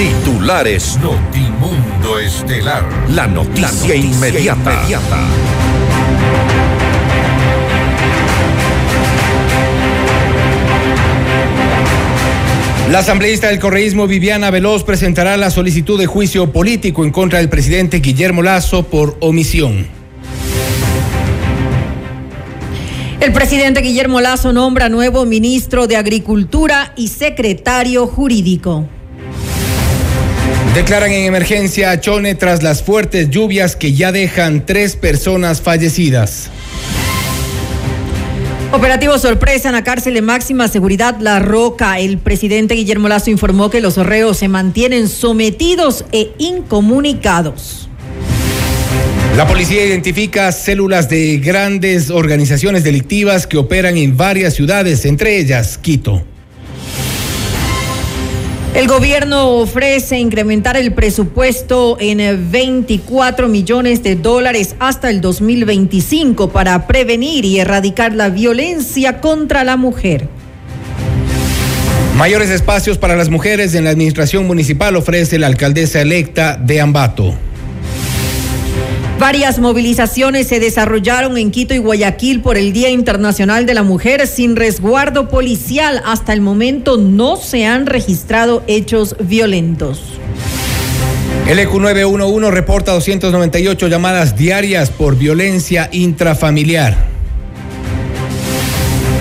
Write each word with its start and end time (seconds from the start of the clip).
Titulares 0.00 0.98
Notimundo 1.02 2.18
Estelar. 2.18 2.88
La 3.10 3.26
noticia, 3.26 3.94
inmediata. 3.94 4.82
La 12.90 13.00
asambleísta 13.00 13.48
del 13.48 13.58
correísmo 13.58 14.06
Viviana 14.06 14.50
Veloz 14.50 14.84
presentará 14.84 15.36
la 15.36 15.50
solicitud 15.50 15.98
de 15.98 16.06
juicio 16.06 16.50
político 16.50 17.04
en 17.04 17.10
contra 17.10 17.40
del 17.40 17.50
presidente 17.50 17.98
Guillermo 17.98 18.40
Lazo 18.40 18.84
por 18.84 19.18
omisión. 19.20 19.86
El 23.20 23.34
presidente 23.34 23.82
Guillermo 23.82 24.22
Lazo 24.22 24.54
nombra 24.54 24.88
nuevo 24.88 25.26
ministro 25.26 25.86
de 25.86 25.96
Agricultura 25.96 26.94
y 26.96 27.08
secretario 27.08 28.06
jurídico. 28.06 28.88
Declaran 30.74 31.10
en 31.10 31.24
emergencia 31.24 31.90
a 31.90 31.98
Chone 31.98 32.36
tras 32.36 32.62
las 32.62 32.84
fuertes 32.84 33.28
lluvias 33.28 33.74
que 33.74 33.92
ya 33.92 34.12
dejan 34.12 34.64
tres 34.64 34.94
personas 34.94 35.60
fallecidas. 35.60 36.48
Operativo 38.72 39.18
sorpresa 39.18 39.68
en 39.68 39.74
la 39.74 39.82
cárcel 39.82 40.14
de 40.14 40.22
máxima 40.22 40.68
seguridad 40.68 41.16
La 41.18 41.40
Roca. 41.40 41.98
El 41.98 42.18
presidente 42.18 42.74
Guillermo 42.74 43.08
Lazo 43.08 43.30
informó 43.30 43.68
que 43.68 43.80
los 43.80 43.96
reos 43.96 44.36
se 44.36 44.46
mantienen 44.46 45.08
sometidos 45.08 46.04
e 46.12 46.30
incomunicados. 46.38 47.88
La 49.36 49.48
policía 49.48 49.84
identifica 49.84 50.52
células 50.52 51.08
de 51.08 51.38
grandes 51.38 52.10
organizaciones 52.10 52.84
delictivas 52.84 53.48
que 53.48 53.58
operan 53.58 53.96
en 53.96 54.16
varias 54.16 54.54
ciudades, 54.54 55.04
entre 55.04 55.38
ellas 55.38 55.76
Quito. 55.78 56.29
El 58.72 58.86
gobierno 58.86 59.48
ofrece 59.56 60.18
incrementar 60.18 60.76
el 60.76 60.92
presupuesto 60.92 61.96
en 61.98 62.50
24 62.52 63.48
millones 63.48 64.04
de 64.04 64.14
dólares 64.14 64.76
hasta 64.78 65.10
el 65.10 65.20
2025 65.20 66.50
para 66.50 66.86
prevenir 66.86 67.44
y 67.44 67.58
erradicar 67.58 68.14
la 68.14 68.28
violencia 68.28 69.20
contra 69.20 69.64
la 69.64 69.76
mujer. 69.76 70.28
Mayores 72.16 72.50
espacios 72.50 72.96
para 72.96 73.16
las 73.16 73.28
mujeres 73.28 73.74
en 73.74 73.84
la 73.84 73.90
administración 73.90 74.46
municipal 74.46 74.94
ofrece 74.94 75.38
la 75.38 75.48
alcaldesa 75.48 76.00
electa 76.00 76.56
de 76.56 76.80
Ambato. 76.80 77.34
Varias 79.20 79.58
movilizaciones 79.58 80.46
se 80.46 80.60
desarrollaron 80.60 81.36
en 81.36 81.50
Quito 81.50 81.74
y 81.74 81.76
Guayaquil 81.78 82.40
por 82.40 82.56
el 82.56 82.72
Día 82.72 82.88
Internacional 82.88 83.66
de 83.66 83.74
la 83.74 83.82
Mujer 83.82 84.26
sin 84.26 84.56
resguardo 84.56 85.28
policial. 85.28 86.00
Hasta 86.06 86.32
el 86.32 86.40
momento 86.40 86.96
no 86.96 87.36
se 87.36 87.66
han 87.66 87.84
registrado 87.84 88.62
hechos 88.66 89.14
violentos. 89.20 90.00
El 91.46 91.58
EQ 91.58 91.80
911 91.80 92.50
reporta 92.50 92.92
298 92.92 93.88
llamadas 93.88 94.38
diarias 94.38 94.88
por 94.88 95.18
violencia 95.18 95.90
intrafamiliar. 95.92 96.96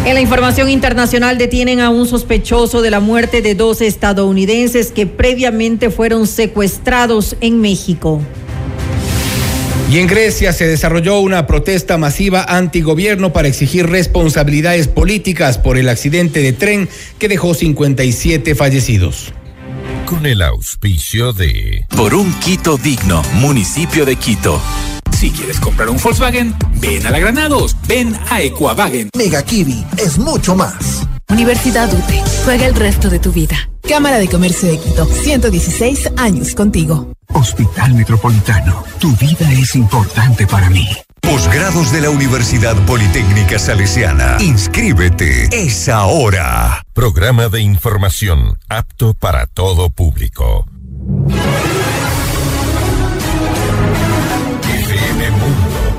En 0.06 0.14
la 0.14 0.22
información 0.22 0.70
internacional 0.70 1.38
detienen 1.38 1.82
a 1.82 1.90
un 1.90 2.08
sospechoso 2.08 2.82
de 2.82 2.90
la 2.90 3.02
muerte 3.02 3.42
de 3.42 3.54
dos 3.54 3.82
estadounidenses 3.82 4.94
que 4.94 5.08
previamente 5.08 5.90
fueron 5.90 6.26
secuestrados 6.26 7.36
en 7.42 7.60
México. 7.60 8.22
Y 9.90 9.98
en 9.98 10.06
Grecia 10.06 10.54
se 10.54 10.68
desarrolló 10.68 11.20
una 11.20 11.48
protesta 11.48 11.98
masiva 11.98 12.44
antigobierno 12.44 13.34
para 13.34 13.48
exigir 13.48 13.88
responsabilidades 13.88 14.88
políticas 14.88 15.58
por 15.58 15.80
el 15.80 15.90
accidente 15.90 16.44
de 16.44 16.54
tren 16.54 16.88
que 17.18 17.28
dejó 17.28 17.56
57 17.56 18.54
fallecidos. 18.54 19.34
Con 20.06 20.28
el 20.28 20.44
auspicio 20.44 21.34
de... 21.34 21.86
Por 21.90 22.14
un 22.14 22.32
Quito 22.40 22.78
digno, 22.78 23.24
municipio 23.34 24.06
de 24.06 24.16
Quito. 24.16 24.62
Si 25.20 25.32
quieres 25.32 25.60
comprar 25.60 25.90
un 25.90 25.98
Volkswagen, 25.98 26.56
ven 26.76 27.06
a 27.06 27.12
la 27.12 27.20
Granados, 27.20 27.76
ven 27.90 28.18
a 28.30 28.42
Equavagen. 28.42 29.10
Mega 29.18 29.44
Kiwi 29.44 29.86
es 29.98 30.18
mucho 30.18 30.56
más. 30.56 31.06
Universidad 31.28 31.94
UTE, 31.94 32.24
juega 32.46 32.66
el 32.66 32.74
resto 32.74 33.10
de 33.10 33.20
tu 33.20 33.34
vida. 33.34 33.70
Cámara 33.86 34.18
de 34.18 34.30
Comercio 34.30 34.70
de 34.70 34.80
Quito, 34.80 35.06
116 35.06 36.14
años 36.16 36.56
contigo. 36.56 37.12
Hospital 37.34 37.96
Metropolitano, 37.96 38.86
tu 38.98 39.14
vida 39.18 39.52
es 39.52 39.76
importante 39.76 40.48
para 40.48 40.70
mí. 40.70 40.88
Posgrados 41.20 41.92
de 41.92 42.00
la 42.00 42.12
Universidad 42.12 42.78
Politécnica 42.86 43.60
Salesiana. 43.60 44.38
Inscríbete. 44.40 45.50
Es 45.52 45.90
ahora. 45.90 46.82
Programa 46.94 47.50
de 47.50 47.60
información 47.60 48.58
apto 48.70 49.14
para 49.16 49.48
todo 49.48 49.90
público. 49.90 50.66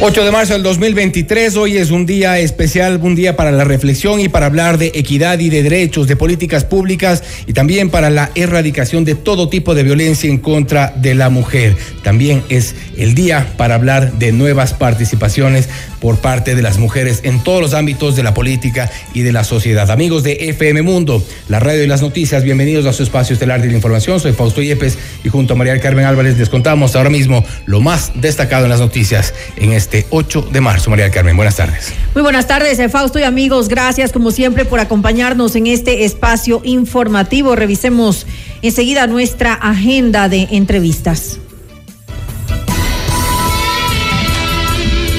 8 0.00 0.24
de 0.24 0.30
marzo 0.32 0.52
del 0.54 0.62
2023, 0.64 1.56
hoy 1.56 1.78
es 1.78 1.90
un 1.90 2.04
día 2.04 2.38
especial, 2.38 2.98
un 3.02 3.14
día 3.14 3.36
para 3.36 3.52
la 3.52 3.64
reflexión 3.64 4.20
y 4.20 4.28
para 4.28 4.46
hablar 4.46 4.76
de 4.76 4.92
equidad 4.94 5.38
y 5.38 5.48
de 5.48 5.62
derechos, 5.62 6.08
de 6.08 6.16
políticas 6.16 6.64
públicas 6.64 7.22
y 7.46 7.52
también 7.52 7.90
para 7.90 8.10
la 8.10 8.30
erradicación 8.34 9.04
de 9.04 9.14
todo 9.14 9.48
tipo 9.48 9.74
de 9.74 9.84
violencia 9.84 10.28
en 10.28 10.38
contra 10.38 10.92
de 10.96 11.14
la 11.14 11.30
mujer. 11.30 11.76
También 12.02 12.42
es 12.48 12.74
el 12.98 13.14
día 13.14 13.54
para 13.56 13.76
hablar 13.76 14.12
de 14.14 14.32
nuevas 14.32 14.74
participaciones 14.74 15.68
por 16.04 16.18
parte 16.18 16.54
de 16.54 16.60
las 16.60 16.76
mujeres 16.76 17.20
en 17.22 17.42
todos 17.42 17.62
los 17.62 17.72
ámbitos 17.72 18.14
de 18.14 18.22
la 18.22 18.34
política 18.34 18.90
y 19.14 19.22
de 19.22 19.32
la 19.32 19.42
sociedad. 19.42 19.90
Amigos 19.90 20.22
de 20.22 20.50
FM 20.50 20.82
Mundo, 20.82 21.24
la 21.48 21.60
radio 21.60 21.82
y 21.82 21.86
las 21.86 22.02
noticias, 22.02 22.44
bienvenidos 22.44 22.84
a 22.84 22.92
su 22.92 23.02
espacio 23.02 23.32
estelar 23.32 23.62
de 23.62 23.68
la 23.68 23.72
información. 23.72 24.20
Soy 24.20 24.34
Fausto 24.34 24.60
Yepes 24.60 24.98
y 25.24 25.30
junto 25.30 25.54
a 25.54 25.56
María 25.56 25.80
Carmen 25.80 26.04
Álvarez 26.04 26.36
les 26.36 26.50
contamos 26.50 26.94
ahora 26.94 27.08
mismo 27.08 27.42
lo 27.64 27.80
más 27.80 28.12
destacado 28.16 28.64
en 28.64 28.70
las 28.70 28.80
noticias 28.80 29.32
en 29.56 29.72
este 29.72 30.04
8 30.10 30.50
de 30.52 30.60
marzo. 30.60 30.90
María 30.90 31.10
Carmen, 31.10 31.36
buenas 31.36 31.56
tardes. 31.56 31.94
Muy 32.12 32.22
buenas 32.22 32.46
tardes, 32.46 32.78
eh, 32.80 32.90
Fausto 32.90 33.18
y 33.18 33.22
amigos. 33.22 33.68
Gracias 33.68 34.12
como 34.12 34.30
siempre 34.30 34.66
por 34.66 34.80
acompañarnos 34.80 35.56
en 35.56 35.68
este 35.68 36.04
espacio 36.04 36.60
informativo. 36.64 37.56
Revisemos 37.56 38.26
enseguida 38.60 39.06
nuestra 39.06 39.54
agenda 39.54 40.28
de 40.28 40.48
entrevistas. 40.50 41.38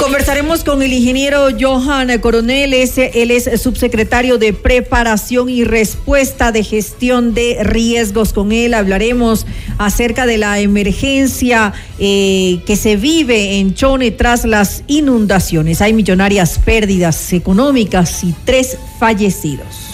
Conversaremos 0.05 0.63
con 0.63 0.83
el 0.83 0.93
ingeniero 0.93 1.47
Johan 1.59 2.19
Coronel, 2.19 2.75
él 2.75 3.31
es 3.31 3.59
subsecretario 3.59 4.38
de 4.38 4.53
Preparación 4.53 5.49
y 5.49 5.63
Respuesta 5.63 6.51
de 6.51 6.63
Gestión 6.63 7.33
de 7.33 7.63
Riesgos. 7.63 8.31
Con 8.31 8.51
él 8.51 8.75
hablaremos 8.75 9.47
acerca 9.79 10.27
de 10.27 10.38
la 10.38 10.59
emergencia 10.59 11.73
eh, 11.97 12.59
que 12.67 12.75
se 12.75 12.97
vive 12.97 13.57
en 13.57 13.74
Chone 13.74 14.12
tras 14.12 14.45
las 14.45 14.83
inundaciones. 14.85 15.81
Hay 15.81 15.94
millonarias 15.94 16.59
pérdidas 16.59 17.33
económicas 17.33 18.24
y 18.24 18.35
tres 18.45 18.77
fallecidos. 19.00 19.84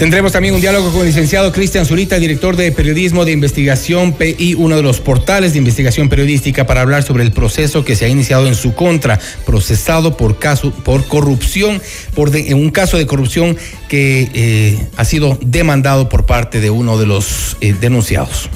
Tendremos 0.00 0.32
también 0.32 0.54
un 0.54 0.62
diálogo 0.62 0.90
con 0.92 1.02
el 1.02 1.08
licenciado 1.08 1.52
Cristian 1.52 1.84
Zurita, 1.84 2.18
director 2.18 2.56
de 2.56 2.72
periodismo 2.72 3.26
de 3.26 3.32
investigación 3.32 4.14
PI, 4.14 4.54
uno 4.54 4.76
de 4.76 4.82
los 4.82 4.98
portales 4.98 5.52
de 5.52 5.58
investigación 5.58 6.08
periodística, 6.08 6.66
para 6.66 6.80
hablar 6.80 7.02
sobre 7.02 7.22
el 7.22 7.32
proceso 7.32 7.84
que 7.84 7.94
se 7.94 8.06
ha 8.06 8.08
iniciado 8.08 8.46
en 8.46 8.54
su 8.54 8.74
contra, 8.74 9.20
procesado 9.44 10.16
por 10.16 10.38
caso, 10.38 10.72
por 10.72 11.06
corrupción, 11.06 11.82
por 12.14 12.34
en 12.34 12.56
un 12.56 12.70
caso 12.70 12.96
de 12.96 13.06
corrupción 13.06 13.58
que 13.90 14.30
eh, 14.32 14.86
ha 14.96 15.04
sido 15.04 15.38
demandado 15.42 16.08
por 16.08 16.24
parte 16.24 16.62
de 16.62 16.70
uno 16.70 16.96
de 16.96 17.04
los 17.04 17.58
eh, 17.60 17.74
denunciados. 17.78 18.48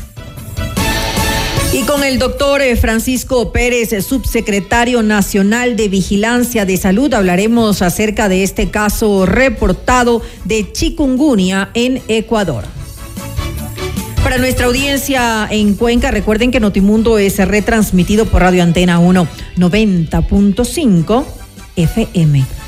Y 1.75 1.82
con 1.82 2.05
el 2.05 2.21
doctor 2.21 2.62
eh, 2.62 2.76
Francisco 2.76 3.50
Pérez, 3.50 3.93
eh, 3.93 4.00
subsecretario 4.00 5.03
nacional 5.03 5.75
de 5.75 5.88
Vigilancia 5.88 6.65
de 6.65 6.76
Salud, 6.76 7.12
hablaremos 7.12 7.82
acerca 7.82 8.29
de 8.29 8.44
este 8.44 8.71
caso 8.71 9.26
reportado 9.26 10.23
de 10.44 10.71
chikungunya 10.71 11.71
en 11.75 12.00
Ecuador. 12.06 12.62
Para 14.23 14.38
nuestra 14.38 14.67
audiencia 14.67 15.49
en 15.50 15.75
Cuenca, 15.75 16.12
recuerden 16.12 16.53
que 16.53 16.61
Notimundo 16.61 17.19
es 17.19 17.38
retransmitido 17.38 18.26
por 18.26 18.43
Radio 18.43 18.62
Antena 18.62 19.00
1 19.00 19.26
90.5 19.56 21.25
FM. 21.75 22.63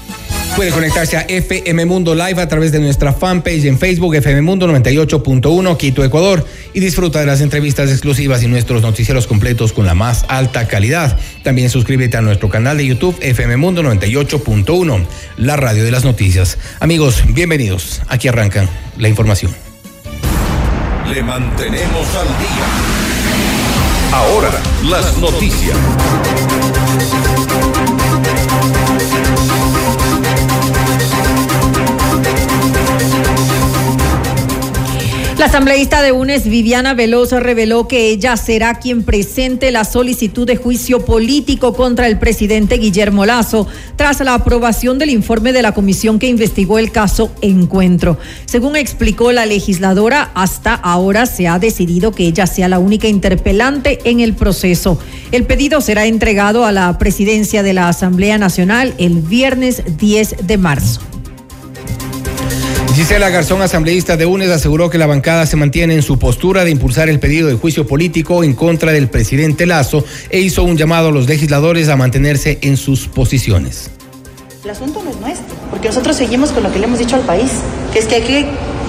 Puede 0.56 0.70
conectarse 0.70 1.18
a 1.18 1.20
FM 1.20 1.84
Mundo 1.84 2.14
Live 2.14 2.40
a 2.40 2.48
través 2.48 2.72
de 2.72 2.78
nuestra 2.78 3.12
fanpage 3.12 3.66
en 3.66 3.78
Facebook, 3.78 4.14
FM 4.14 4.40
Mundo 4.40 4.66
98.1, 4.66 5.76
Quito, 5.76 6.02
Ecuador, 6.02 6.46
y 6.72 6.80
disfruta 6.80 7.20
de 7.20 7.26
las 7.26 7.42
entrevistas 7.42 7.90
exclusivas 7.90 8.42
y 8.42 8.48
nuestros 8.48 8.80
noticieros 8.80 9.26
completos 9.26 9.74
con 9.74 9.84
la 9.84 9.92
más 9.92 10.24
alta 10.28 10.66
calidad. 10.66 11.18
También 11.42 11.68
suscríbete 11.68 12.16
a 12.16 12.22
nuestro 12.22 12.48
canal 12.48 12.78
de 12.78 12.86
YouTube, 12.86 13.18
FM 13.20 13.58
Mundo 13.58 13.82
98.1, 13.82 15.04
la 15.36 15.56
radio 15.56 15.84
de 15.84 15.90
las 15.90 16.04
noticias. 16.04 16.56
Amigos, 16.80 17.22
bienvenidos. 17.28 18.00
Aquí 18.08 18.26
arrancan 18.28 18.66
la 18.96 19.10
información. 19.10 19.54
Le 21.12 21.22
mantenemos 21.22 22.06
al 22.16 22.28
día. 22.38 22.66
Ahora, 24.10 24.50
las 24.84 25.18
noticias. 25.18 25.76
La 35.38 35.46
asambleísta 35.46 36.00
de 36.00 36.12
UNES, 36.12 36.48
Viviana 36.48 36.94
Veloso, 36.94 37.40
reveló 37.40 37.86
que 37.86 38.08
ella 38.08 38.38
será 38.38 38.76
quien 38.76 39.02
presente 39.02 39.70
la 39.70 39.84
solicitud 39.84 40.46
de 40.46 40.56
juicio 40.56 41.04
político 41.04 41.74
contra 41.74 42.06
el 42.06 42.18
presidente 42.18 42.78
Guillermo 42.78 43.26
Lazo 43.26 43.68
tras 43.96 44.20
la 44.20 44.32
aprobación 44.32 44.98
del 44.98 45.10
informe 45.10 45.52
de 45.52 45.60
la 45.60 45.72
comisión 45.72 46.18
que 46.18 46.28
investigó 46.28 46.78
el 46.78 46.90
caso 46.90 47.30
Encuentro. 47.42 48.16
Según 48.46 48.76
explicó 48.76 49.30
la 49.30 49.44
legisladora, 49.44 50.30
hasta 50.32 50.72
ahora 50.72 51.26
se 51.26 51.48
ha 51.48 51.58
decidido 51.58 52.12
que 52.12 52.26
ella 52.26 52.46
sea 52.46 52.70
la 52.70 52.78
única 52.78 53.06
interpelante 53.06 53.98
en 54.04 54.20
el 54.20 54.32
proceso. 54.32 54.98
El 55.32 55.44
pedido 55.44 55.82
será 55.82 56.06
entregado 56.06 56.64
a 56.64 56.72
la 56.72 56.96
presidencia 56.96 57.62
de 57.62 57.74
la 57.74 57.90
Asamblea 57.90 58.38
Nacional 58.38 58.94
el 58.96 59.20
viernes 59.20 59.82
10 59.98 60.46
de 60.46 60.56
marzo. 60.56 61.02
Gisela 62.96 63.28
Garzón, 63.28 63.60
asambleísta 63.60 64.16
de 64.16 64.24
UNES, 64.24 64.48
aseguró 64.48 64.88
que 64.88 64.96
la 64.96 65.06
bancada 65.06 65.44
se 65.44 65.54
mantiene 65.56 65.92
en 65.92 66.00
su 66.00 66.18
postura 66.18 66.64
de 66.64 66.70
impulsar 66.70 67.10
el 67.10 67.20
pedido 67.20 67.46
de 67.46 67.52
juicio 67.52 67.86
político 67.86 68.42
en 68.42 68.54
contra 68.54 68.90
del 68.90 69.10
presidente 69.10 69.66
Lazo 69.66 70.02
e 70.30 70.40
hizo 70.40 70.62
un 70.62 70.78
llamado 70.78 71.08
a 71.08 71.12
los 71.12 71.28
legisladores 71.28 71.90
a 71.90 71.96
mantenerse 71.96 72.58
en 72.62 72.78
sus 72.78 73.06
posiciones. 73.06 73.90
El 74.64 74.70
asunto 74.70 75.02
no 75.04 75.10
es 75.10 75.16
nuestro, 75.20 75.54
porque 75.68 75.88
nosotros 75.88 76.16
seguimos 76.16 76.52
con 76.52 76.62
lo 76.62 76.72
que 76.72 76.78
le 76.78 76.86
hemos 76.86 76.98
dicho 76.98 77.16
al 77.16 77.26
país, 77.26 77.50
que 77.92 77.98
es 77.98 78.06
que 78.06 78.14
hay 78.14 78.22
que 78.22 78.46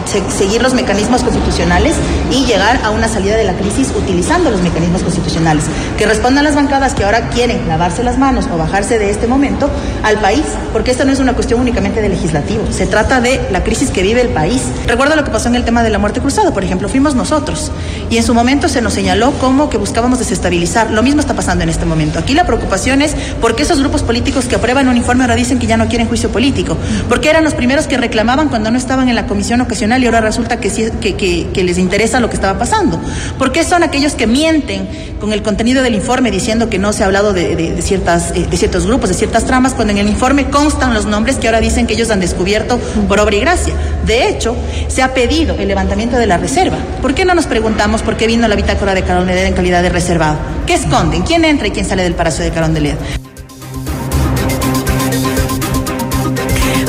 seguir 0.08 0.62
los 0.62 0.74
mecanismos 0.74 1.24
constitucionales 1.24 1.96
y 2.32 2.46
llegar 2.46 2.80
a 2.84 2.92
una 2.92 3.08
salida 3.08 3.36
de 3.36 3.44
la 3.44 3.54
crisis 3.54 3.92
utilizando 3.96 4.50
los 4.50 4.62
mecanismos 4.62 5.04
constitucionales. 5.04 5.66
Que 5.98 6.06
respondan 6.06 6.44
las 6.44 6.56
bancadas 6.56 6.94
que 6.94 7.04
ahora 7.04 7.30
quieren 7.30 7.68
lavarse 7.68 8.04
las 8.04 8.18
manos 8.18 8.48
o 8.52 8.58
bajarse 8.58 9.00
de 9.00 9.10
este 9.10 9.28
momento 9.28 9.70
al 10.04 10.18
país, 10.20 10.44
porque 10.74 10.92
esta 10.92 11.06
no 11.06 11.12
es 11.12 11.20
una 11.20 11.34
cuestión 11.34 11.60
únicamente 11.60 12.02
de 12.02 12.10
legislativo, 12.10 12.64
se 12.72 12.88
trata 12.88 13.22
de 13.22 13.42
la 13.52 13.64
crisis 13.64 13.90
que 13.90 14.02
vive 14.02 14.22
el 14.22 14.30
país. 14.30 14.62
Recuerdo 14.88 15.16
lo 15.16 15.24
que 15.24 15.32
pasó 15.32 15.50
en 15.50 15.56
el 15.56 15.66
tema 15.66 15.84
de 15.84 15.90
la 15.90 16.00
muerte 16.00 16.22
cruzada, 16.22 16.52
por 16.52 16.64
ejemplo, 16.64 16.90
fuimos 16.90 17.16
nosotros 17.16 17.72
y 18.10 18.18
en 18.18 18.24
su 18.24 18.34
momento 18.34 18.70
se 18.70 18.82
nos 18.82 18.94
señaló 18.94 19.32
como 19.34 19.70
que 19.70 19.78
buscábamos 19.78 20.20
desestabilizar. 20.20 20.92
Lo 20.92 21.04
mismo 21.04 21.22
está 21.22 21.34
pasando 21.34 21.64
en 21.64 21.70
este 21.70 21.86
momento. 21.86 22.20
Aquí 22.20 22.34
la 22.34 22.46
preocupación 22.46 23.02
es 23.02 23.16
porque 23.42 23.64
esos 23.64 23.80
grupos 23.80 24.04
políticos 24.04 24.46
que 24.46 24.56
aprueban 24.56 24.88
un 24.88 24.98
informe 24.98 25.24
ahora 25.24 25.36
dicen 25.36 25.60
que 25.60 25.68
ya 25.68 25.78
no 25.78 25.88
quieren 25.88 26.08
juicio 26.08 26.30
político, 26.30 26.78
porque 27.10 27.30
eran 27.30 27.44
los 27.44 27.54
primeros 27.54 27.88
que 27.88 27.98
reclamaban 27.98 28.50
cuando 28.50 28.72
no 28.72 28.78
estaban 28.78 29.10
en 29.10 29.16
la 29.16 29.28
comisión 29.28 29.62
ocasional 29.62 29.97
y 30.04 30.06
ahora 30.06 30.22
resulta 30.22 30.60
que, 30.60 30.70
sí, 30.70 30.90
que, 31.02 31.64
les 31.64 31.78
interesa 31.78 32.20
lo 32.20 32.30
que 32.30 32.36
estaba 32.36 32.58
pasando. 32.58 33.00
¿Por 33.38 33.52
qué 33.52 33.64
son 33.64 33.84
aquellos 33.84 34.14
que 34.14 34.28
mienten 34.28 34.88
con 35.20 35.34
el 35.34 35.42
contenido 35.42 35.84
del 35.84 35.96
informe 35.96 36.32
diciendo 36.32 36.70
que 36.70 36.80
no 36.80 36.94
se 36.94 37.04
ha 37.04 37.08
hablado 37.08 37.34
de, 37.34 37.82
ciertas, 37.82 38.32
eh, 38.32 38.46
de 38.50 38.58
ciertos 38.58 38.86
grupos, 38.86 39.10
de 39.10 39.16
ciertas 39.16 39.46
tramas, 39.46 39.74
cuando 39.74 39.94
en 39.94 40.00
el 40.00 40.10
informe 40.10 40.50
constan 40.50 40.94
los 40.94 41.06
nombres 41.06 41.38
que 41.38 41.48
ahora 41.48 41.60
dicen 41.60 41.88
que 41.88 41.94
ellos 41.94 42.10
han 42.12 42.20
descubierto 42.20 42.80
por 43.08 43.20
obra 43.20 43.36
y 43.36 43.40
gracia? 43.40 43.74
De 44.06 44.30
hecho, 44.30 44.56
se 44.88 45.02
ha 45.02 45.14
pedido 45.14 45.56
el 45.56 45.68
levantamiento 45.68 46.18
de 46.18 46.28
la 46.28 46.38
reserva. 46.38 46.78
¿Por 47.02 47.14
qué 47.14 47.26
no 47.26 47.34
nos 47.34 47.48
preguntamos 47.48 48.02
por 48.02 48.18
qué 48.18 48.28
vino 48.28 48.48
la 48.48 48.56
bitácora 48.56 48.94
de 48.94 49.04
Carondelet 49.04 49.48
en 49.48 49.54
calidad 49.54 49.82
de 49.82 49.90
reservado? 49.90 50.38
¿Qué 50.66 50.76
esconden? 50.76 51.24
¿Quién 51.24 51.46
entra 51.46 51.68
y 51.68 51.72
quién 51.72 51.86
sale 51.86 52.04
del 52.04 52.16
Palacio 52.16 52.44
de 52.44 52.52
Carondelet? 52.52 53.27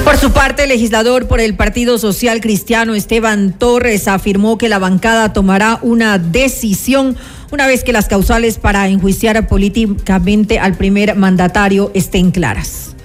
Por 0.08 0.16
su 0.16 0.32
parte, 0.32 0.62
el 0.62 0.70
legislador 0.70 1.28
por 1.28 1.38
el 1.38 1.54
Partido 1.54 1.98
Social 1.98 2.40
Cristiano 2.40 2.94
Esteban 2.94 3.52
Torres 3.52 4.08
afirmó 4.08 4.56
que 4.56 4.70
la 4.70 4.78
bancada 4.78 5.34
tomará 5.34 5.80
una 5.82 6.16
decisión 6.16 7.14
una 7.50 7.66
vez 7.66 7.84
que 7.84 7.92
las 7.92 8.08
causales 8.08 8.56
para 8.56 8.88
enjuiciar 8.88 9.46
políticamente 9.48 10.58
al 10.58 10.78
primer 10.78 11.14
mandatario 11.14 11.90
estén 11.92 12.30
claras. 12.30 12.96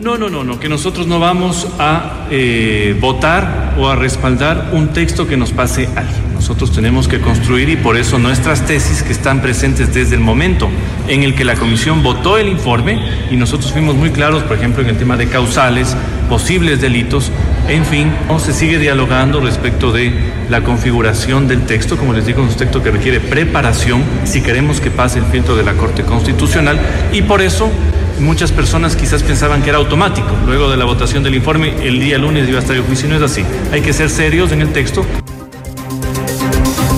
No, 0.00 0.16
no, 0.16 0.30
no, 0.30 0.44
no, 0.44 0.60
que 0.60 0.68
nosotros 0.68 1.08
no 1.08 1.18
vamos 1.18 1.66
a 1.80 2.28
eh, 2.30 2.96
votar 3.00 3.74
o 3.76 3.88
a 3.88 3.96
respaldar 3.96 4.70
un 4.72 4.92
texto 4.92 5.26
que 5.26 5.36
nos 5.36 5.50
pase 5.50 5.88
alguien. 5.96 6.31
Nosotros 6.42 6.72
tenemos 6.72 7.06
que 7.06 7.20
construir 7.20 7.68
y 7.68 7.76
por 7.76 7.96
eso 7.96 8.18
nuestras 8.18 8.66
tesis 8.66 9.04
que 9.04 9.12
están 9.12 9.40
presentes 9.40 9.94
desde 9.94 10.16
el 10.16 10.20
momento 10.20 10.68
en 11.06 11.22
el 11.22 11.36
que 11.36 11.44
la 11.44 11.54
comisión 11.54 12.02
votó 12.02 12.36
el 12.36 12.48
informe 12.48 12.98
y 13.30 13.36
nosotros 13.36 13.70
fuimos 13.70 13.94
muy 13.94 14.10
claros, 14.10 14.42
por 14.42 14.56
ejemplo, 14.56 14.82
en 14.82 14.88
el 14.88 14.96
tema 14.96 15.16
de 15.16 15.28
causales, 15.28 15.96
posibles 16.28 16.80
delitos, 16.80 17.30
en 17.68 17.84
fin, 17.84 18.12
no 18.26 18.40
se 18.40 18.52
sigue 18.52 18.80
dialogando 18.80 19.38
respecto 19.38 19.92
de 19.92 20.12
la 20.50 20.62
configuración 20.64 21.46
del 21.46 21.64
texto, 21.64 21.96
como 21.96 22.12
les 22.12 22.26
digo, 22.26 22.44
es 22.44 22.50
un 22.50 22.56
texto 22.56 22.82
que 22.82 22.90
requiere 22.90 23.20
preparación 23.20 24.02
si 24.24 24.40
queremos 24.40 24.80
que 24.80 24.90
pase 24.90 25.20
el 25.20 25.26
filtro 25.26 25.54
de 25.54 25.62
la 25.62 25.74
Corte 25.74 26.02
Constitucional 26.02 26.80
y 27.12 27.22
por 27.22 27.40
eso 27.40 27.70
muchas 28.18 28.50
personas 28.50 28.96
quizás 28.96 29.22
pensaban 29.22 29.62
que 29.62 29.68
era 29.68 29.78
automático. 29.78 30.36
Luego 30.44 30.68
de 30.72 30.76
la 30.76 30.86
votación 30.86 31.22
del 31.22 31.36
informe, 31.36 31.86
el 31.86 32.00
día 32.00 32.18
lunes 32.18 32.48
iba 32.48 32.58
a 32.58 32.62
estar 32.62 32.74
el 32.74 32.82
juicio, 32.82 33.08
no 33.08 33.14
es 33.14 33.22
así. 33.22 33.44
Hay 33.70 33.80
que 33.80 33.92
ser 33.92 34.10
serios 34.10 34.50
en 34.50 34.60
el 34.60 34.72
texto. 34.72 35.06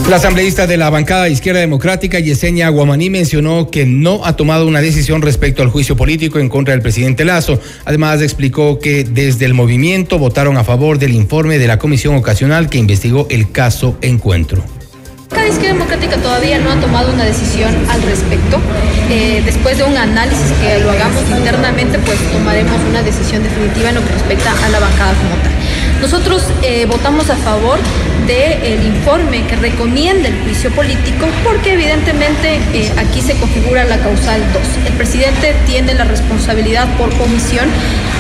La 0.09 0.17
asambleísta 0.17 0.67
de 0.67 0.77
la 0.77 0.91
bancada 0.91 1.31
Izquierda 1.31 1.61
Democrática, 1.61 2.19
Yesenia 2.19 2.69
Guamaní, 2.69 3.09
mencionó 3.09 3.71
que 3.71 3.87
no 3.87 4.27
ha 4.27 4.37
tomado 4.37 4.67
una 4.67 4.83
decisión 4.83 5.23
respecto 5.23 5.63
al 5.63 5.71
juicio 5.71 5.97
político 5.97 6.39
en 6.39 6.51
contra 6.51 6.73
del 6.73 6.83
presidente 6.83 7.25
Lazo. 7.25 7.59
Además, 7.87 8.21
explicó 8.21 8.79
que 8.79 9.05
desde 9.05 9.47
el 9.47 9.55
movimiento 9.55 10.19
votaron 10.19 10.59
a 10.59 10.63
favor 10.63 10.99
del 10.99 11.15
informe 11.15 11.59
de 11.59 11.67
la 11.69 11.79
comisión 11.79 12.17
ocasional 12.17 12.69
que 12.69 12.77
investigó 12.77 13.27
el 13.31 13.51
caso 13.51 13.97
Encuentro. 14.03 14.63
La 15.31 15.49
izquierda 15.49 15.73
democrática 15.73 16.17
todavía 16.19 16.59
no 16.59 16.71
ha 16.71 16.79
tomado 16.79 17.11
una 17.11 17.25
decisión 17.25 17.75
al 17.89 18.03
respecto. 18.03 18.59
Eh, 19.11 19.43
después 19.45 19.79
de 19.79 19.85
un 19.85 19.97
análisis 19.97 20.53
que 20.61 20.81
lo 20.81 20.91
hagamos 20.91 21.23
internamente, 21.35 21.99
pues 22.01 22.19
tomaremos 22.31 22.79
una 22.91 23.03
decisión 23.03 23.43
definitiva 23.43 23.89
en 23.89 23.95
lo 23.95 24.03
que 24.03 24.13
respecta 24.13 24.53
a 24.53 24.69
la 24.69 24.81
bancada 24.81 25.15
como 25.15 25.35
tal. 25.43 25.64
Nosotros 26.01 26.45
eh, 26.63 26.87
votamos 26.87 27.31
a 27.31 27.37
favor 27.37 27.79
del 28.27 28.87
informe 28.87 29.47
que 29.47 29.57
recomienda 29.57 30.29
el 30.29 30.43
juicio 30.45 30.71
político 30.71 31.27
porque 31.45 31.75
evidentemente 31.75 32.59
eh, 32.73 32.93
aquí 32.97 33.21
se 33.21 33.35
configura 33.37 33.85
la 33.85 33.99
causal 33.99 34.41
2. 34.53 34.63
El 34.87 34.93
presidente 34.95 35.55
tiene 35.67 35.95
la 35.95 36.05
responsabilidad 36.05 36.89
por 36.97 37.15
comisión 37.17 37.67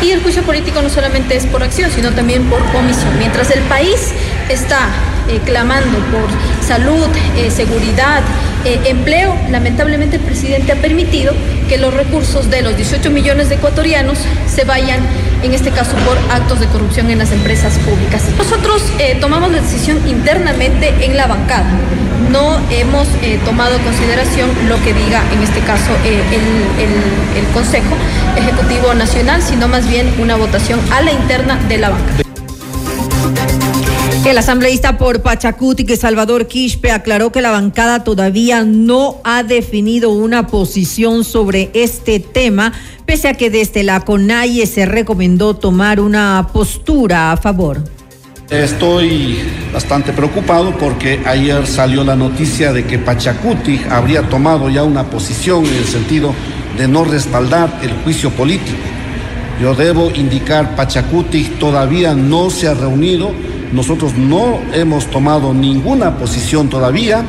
y 0.02 0.10
el 0.10 0.22
juicio 0.22 0.42
político 0.42 0.82
no 0.82 0.90
solamente 0.90 1.36
es 1.36 1.46
por 1.46 1.62
acción, 1.62 1.90
sino 1.90 2.12
también 2.12 2.44
por 2.44 2.60
comisión. 2.72 3.18
Mientras 3.18 3.50
el 3.50 3.60
país 3.62 4.12
está 4.48 4.88
eh, 5.28 5.40
clamando 5.42 5.98
por 6.10 6.28
salud, 6.62 7.06
eh, 7.38 7.50
seguridad, 7.50 8.22
eh, 8.66 8.78
empleo, 8.84 9.34
lamentablemente 9.50 10.16
el 10.16 10.22
presidente 10.22 10.72
ha 10.72 10.76
permitido 10.76 11.32
que 11.66 11.78
los 11.78 11.94
recursos 11.94 12.50
de 12.50 12.60
los 12.60 12.76
18 12.76 13.10
millones 13.10 13.48
de 13.48 13.54
ecuatorianos 13.54 14.18
se 14.46 14.64
vayan, 14.64 15.00
en 15.44 15.52
este 15.54 15.70
caso, 15.70 15.94
por 15.98 16.16
actos 16.30 16.60
de 16.60 16.66
corrupción 16.66 17.10
en 17.10 17.18
las 17.18 17.30
empresas 17.32 17.78
públicas. 17.78 18.22
Nosotros 18.38 18.82
eh, 18.98 19.16
tomamos 19.20 19.52
la 19.52 19.60
decisión 19.60 20.06
internamente 20.08 20.92
en 21.04 21.16
la 21.16 21.26
bancada. 21.26 21.70
No 22.30 22.58
hemos 22.70 23.06
eh, 23.22 23.38
tomado 23.44 23.76
en 23.76 23.82
consideración 23.82 24.48
lo 24.68 24.82
que 24.82 24.94
diga, 24.94 25.22
en 25.32 25.42
este 25.42 25.60
caso, 25.60 25.92
el, 26.04 26.14
el, 26.14 27.44
el 27.44 27.46
Consejo 27.52 27.94
Ejecutivo 28.36 28.94
Nacional, 28.94 29.42
sino 29.42 29.68
más 29.68 29.86
bien 29.88 30.12
una 30.18 30.36
votación 30.36 30.80
a 30.90 31.02
la 31.02 31.12
interna 31.12 31.56
de 31.68 31.78
la 31.78 31.90
bancada. 31.90 32.23
El 34.26 34.38
asambleísta 34.38 34.96
por 34.96 35.20
Pachacuti, 35.20 35.84
que 35.84 35.98
Salvador 35.98 36.46
Quispe, 36.46 36.90
aclaró 36.90 37.30
que 37.30 37.42
la 37.42 37.50
bancada 37.50 38.04
todavía 38.04 38.64
no 38.64 39.20
ha 39.22 39.42
definido 39.42 40.10
una 40.12 40.46
posición 40.46 41.24
sobre 41.24 41.70
este 41.74 42.20
tema, 42.20 42.72
pese 43.04 43.28
a 43.28 43.34
que 43.34 43.50
desde 43.50 43.82
la 43.82 44.00
CONAIE 44.00 44.66
se 44.66 44.86
recomendó 44.86 45.54
tomar 45.54 46.00
una 46.00 46.48
postura 46.54 47.32
a 47.32 47.36
favor. 47.36 47.84
Estoy 48.48 49.40
bastante 49.74 50.14
preocupado 50.14 50.76
porque 50.78 51.20
ayer 51.26 51.66
salió 51.66 52.02
la 52.02 52.16
noticia 52.16 52.72
de 52.72 52.86
que 52.86 52.98
Pachacuti 52.98 53.82
habría 53.90 54.22
tomado 54.30 54.70
ya 54.70 54.84
una 54.84 55.04
posición 55.04 55.66
en 55.66 55.74
el 55.74 55.84
sentido 55.84 56.34
de 56.78 56.88
no 56.88 57.04
respaldar 57.04 57.78
el 57.82 57.92
juicio 58.02 58.30
político. 58.30 58.78
Yo 59.60 59.74
debo 59.74 60.10
indicar, 60.14 60.74
Pachacuti 60.76 61.44
todavía 61.60 62.14
no 62.14 62.48
se 62.48 62.68
ha 62.68 62.74
reunido 62.74 63.30
nosotros 63.74 64.14
no 64.16 64.60
hemos 64.72 65.06
tomado 65.06 65.52
ninguna 65.52 66.16
posición 66.16 66.68
todavía. 66.68 67.24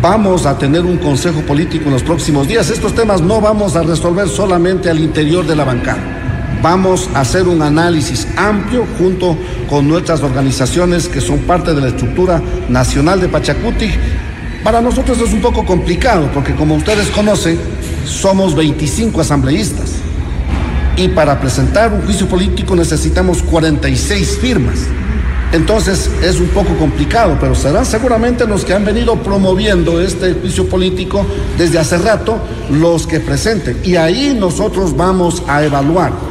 Vamos 0.00 0.46
a 0.46 0.56
tener 0.56 0.86
un 0.86 0.96
consejo 0.96 1.42
político 1.42 1.84
en 1.86 1.92
los 1.92 2.02
próximos 2.02 2.48
días. 2.48 2.70
Estos 2.70 2.94
temas 2.94 3.20
no 3.20 3.42
vamos 3.42 3.76
a 3.76 3.82
resolver 3.82 4.28
solamente 4.28 4.88
al 4.88 4.98
interior 4.98 5.46
de 5.46 5.54
la 5.54 5.64
bancada. 5.64 6.00
Vamos 6.62 7.10
a 7.14 7.20
hacer 7.20 7.46
un 7.46 7.60
análisis 7.60 8.26
amplio 8.36 8.86
junto 8.98 9.36
con 9.68 9.86
nuestras 9.86 10.22
organizaciones 10.22 11.08
que 11.08 11.20
son 11.20 11.40
parte 11.40 11.74
de 11.74 11.80
la 11.82 11.88
estructura 11.88 12.40
nacional 12.70 13.20
de 13.20 13.28
Pachacuti. 13.28 13.90
Para 14.64 14.80
nosotros 14.80 15.20
es 15.20 15.32
un 15.34 15.42
poco 15.42 15.66
complicado 15.66 16.30
porque 16.32 16.54
como 16.54 16.74
ustedes 16.74 17.08
conocen, 17.10 17.58
somos 18.06 18.54
25 18.54 19.20
asambleístas 19.20 19.92
y 20.96 21.08
para 21.08 21.38
presentar 21.38 21.92
un 21.92 22.02
juicio 22.02 22.26
político 22.26 22.74
necesitamos 22.74 23.42
46 23.42 24.38
firmas. 24.40 24.78
Entonces 25.52 26.10
es 26.22 26.38
un 26.38 26.48
poco 26.48 26.76
complicado, 26.76 27.36
pero 27.40 27.54
serán 27.54 27.84
seguramente 27.84 28.46
los 28.46 28.64
que 28.64 28.72
han 28.72 28.84
venido 28.84 29.16
promoviendo 29.16 30.00
este 30.00 30.34
juicio 30.34 30.68
político 30.68 31.26
desde 31.58 31.78
hace 31.78 31.98
rato 31.98 32.38
los 32.70 33.06
que 33.06 33.20
presenten. 33.20 33.80
Y 33.84 33.96
ahí 33.96 34.36
nosotros 34.38 34.96
vamos 34.96 35.42
a 35.48 35.64
evaluar 35.64 36.29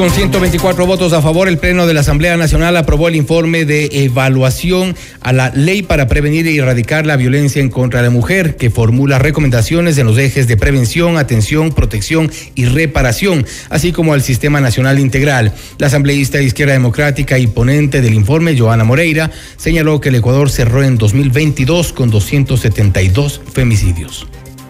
con 0.00 0.10
124 0.10 0.86
votos 0.86 1.12
a 1.12 1.20
favor, 1.20 1.46
el 1.46 1.58
Pleno 1.58 1.86
de 1.86 1.92
la 1.92 2.00
Asamblea 2.00 2.34
Nacional 2.38 2.74
aprobó 2.78 3.08
el 3.08 3.16
informe 3.16 3.66
de 3.66 3.90
evaluación 4.04 4.96
a 5.20 5.34
la 5.34 5.50
ley 5.50 5.82
para 5.82 6.08
prevenir 6.08 6.46
e 6.46 6.56
erradicar 6.56 7.04
la 7.04 7.16
violencia 7.16 7.60
en 7.60 7.68
contra 7.68 8.00
de 8.00 8.06
la 8.06 8.10
mujer, 8.10 8.56
que 8.56 8.70
formula 8.70 9.18
recomendaciones 9.18 9.98
en 9.98 10.06
los 10.06 10.16
ejes 10.16 10.48
de 10.48 10.56
prevención, 10.56 11.18
atención, 11.18 11.74
protección 11.74 12.32
y 12.54 12.64
reparación, 12.64 13.44
así 13.68 13.92
como 13.92 14.14
al 14.14 14.22
Sistema 14.22 14.58
Nacional 14.62 14.98
Integral. 14.98 15.52
La 15.76 15.88
asambleísta 15.88 16.38
de 16.38 16.44
Izquierda 16.44 16.72
Democrática 16.72 17.38
y 17.38 17.46
ponente 17.46 18.00
del 18.00 18.14
informe, 18.14 18.58
Joana 18.58 18.84
Moreira, 18.84 19.30
señaló 19.58 20.00
que 20.00 20.08
el 20.08 20.14
Ecuador 20.14 20.48
cerró 20.48 20.82
en 20.82 20.96
2022 20.96 21.92
con 21.92 22.10
272 22.10 23.42
femicidios. 23.52 24.26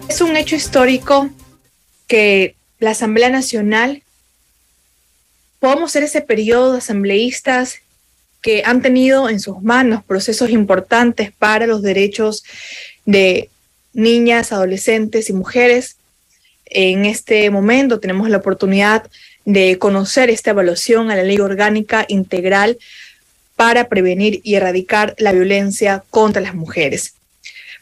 Es 0.09 0.19
un 0.19 0.35
hecho 0.35 0.57
histórico 0.57 1.29
que 2.07 2.55
la 2.79 2.91
Asamblea 2.91 3.29
Nacional 3.29 4.03
podemos 5.61 5.91
ser 5.91 6.01
ese 6.01 6.21
periodo 6.21 6.71
de 6.71 6.79
asambleístas 6.79 7.81
que 8.41 8.63
han 8.65 8.81
tenido 8.81 9.29
en 9.29 9.39
sus 9.39 9.61
manos 9.61 10.03
procesos 10.03 10.49
importantes 10.49 11.31
para 11.31 11.67
los 11.67 11.83
derechos 11.83 12.43
de 13.05 13.51
niñas, 13.93 14.51
adolescentes 14.51 15.29
y 15.29 15.33
mujeres. 15.33 15.97
En 16.65 17.05
este 17.05 17.47
momento 17.51 17.99
tenemos 17.99 18.27
la 18.27 18.37
oportunidad 18.37 19.07
de 19.45 19.77
conocer 19.77 20.31
esta 20.31 20.49
evaluación 20.49 21.11
a 21.11 21.15
la 21.15 21.23
ley 21.23 21.37
orgánica 21.37 22.05
integral 22.07 22.79
para 23.55 23.87
prevenir 23.87 24.41
y 24.43 24.55
erradicar 24.55 25.13
la 25.19 25.31
violencia 25.31 26.03
contra 26.09 26.41
las 26.41 26.55
mujeres. 26.55 27.13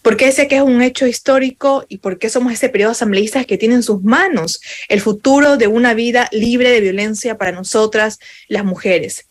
¿Por 0.02 0.16
qué 0.18 0.32
sé 0.32 0.48
que 0.48 0.58
es 0.58 0.62
un 0.62 0.82
hecho 0.82 1.08
histórico 1.08 1.86
y 1.90 1.98
por 1.98 2.20
qué 2.20 2.30
somos 2.30 2.54
ese 2.54 2.70
periodo 2.70 2.92
asambleístas 2.92 3.46
que 3.46 3.58
tiene 3.58 3.76
en 3.76 3.84
sus 3.84 4.02
manos 4.02 4.62
el 4.88 5.02
futuro 5.02 5.58
de 5.58 5.68
una 5.68 5.94
vida 5.94 6.30
libre 6.32 6.72
de 6.72 6.82
violencia 6.82 7.38
para 7.38 7.52
nosotras, 7.52 8.20
las 8.48 8.64
mujeres? 8.64 9.26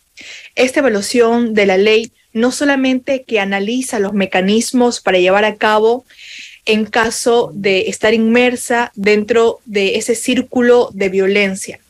Esta 0.55 0.81
evaluación 0.81 1.55
de 1.55 1.67
la 1.67 1.79
ley 1.79 2.13
no 2.33 2.53
solamente 2.53 3.25
que 3.25 3.41
analiza 3.41 3.99
los 3.99 4.13
mecanismos 4.13 5.01
para 5.01 5.19
llevar 5.19 5.45
a 5.45 5.57
cabo 5.57 6.05
en 6.67 6.85
caso 6.85 7.51
de 7.55 7.89
estar 7.89 8.13
inmersa 8.13 8.93
dentro 8.95 9.61
de 9.65 9.97
ese 9.97 10.15
círculo 10.15 10.91
de 10.93 11.09
violencia. 11.09 11.81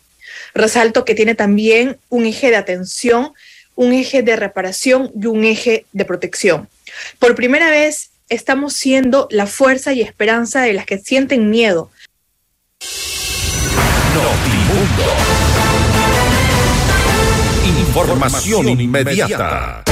Resalto 0.55 1.05
que 1.05 1.17
tiene 1.17 1.35
también 1.35 1.99
un 2.09 2.27
eje 2.27 2.51
de 2.51 2.57
atención, 2.57 3.33
un 3.75 3.93
eje 3.93 4.23
de 4.23 4.37
reparación 4.37 5.11
y 5.21 5.27
un 5.27 5.45
eje 5.45 5.85
de 5.93 6.05
protección. 6.05 6.69
Por 7.19 7.35
primera 7.35 7.71
vez 7.71 8.11
estamos 8.29 8.75
siendo 8.75 9.29
la 9.31 9.47
fuerza 9.47 9.93
y 9.93 10.03
esperanza 10.03 10.63
de 10.63 10.73
las 10.73 10.87
que 10.87 10.99
sienten 10.99 11.51
miedo. 11.51 11.91
Información 17.79 18.81
inmediata. 18.81 19.85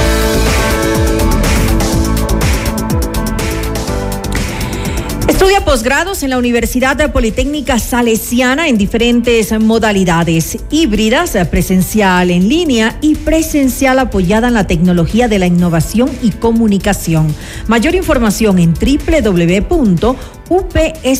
Estudia 5.27 5.65
posgrados 5.65 6.23
en 6.23 6.29
la 6.29 6.37
Universidad 6.37 7.11
Politécnica 7.11 7.79
Salesiana 7.79 8.69
en 8.69 8.77
diferentes 8.77 9.51
modalidades, 9.59 10.57
híbridas, 10.71 11.37
presencial 11.51 12.31
en 12.31 12.47
línea 12.47 12.97
y 13.01 13.15
presencial 13.15 13.99
apoyada 13.99 14.47
en 14.47 14.53
la 14.53 14.67
tecnología 14.67 15.27
de 15.27 15.39
la 15.39 15.47
innovación 15.47 16.09
y 16.21 16.31
comunicación. 16.31 17.27
Mayor 17.67 17.95
información 17.95 18.57
en 18.57 18.73
www 18.73 20.36
ups.edu.es 20.49 21.17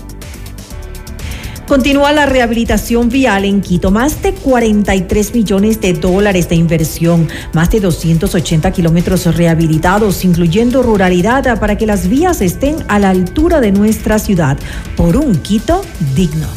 Continúa 1.68 2.14
la 2.14 2.26
rehabilitación 2.26 3.10
vial 3.10 3.44
en 3.44 3.60
Quito. 3.60 3.92
Más 3.92 4.22
de 4.22 4.34
43 4.34 5.34
millones 5.34 5.82
de 5.82 5.92
dólares 5.92 6.48
de 6.48 6.56
inversión, 6.56 7.28
más 7.52 7.70
de 7.72 7.82
280 7.82 8.72
kilómetros 8.72 9.36
rehabilitados, 9.36 10.24
incluyendo 10.24 10.82
ruralidad, 10.82 11.60
para 11.60 11.78
que 11.78 11.86
las 11.86 12.08
vías 12.08 12.40
estén 12.40 12.78
a 12.88 13.00
la 13.00 13.10
altura 13.10 13.60
de 13.60 13.74
nuestra 13.74 14.18
ciudad, 14.18 14.58
por 14.96 15.18
un 15.18 15.36
Quito 15.36 15.82
digno. 16.16 16.48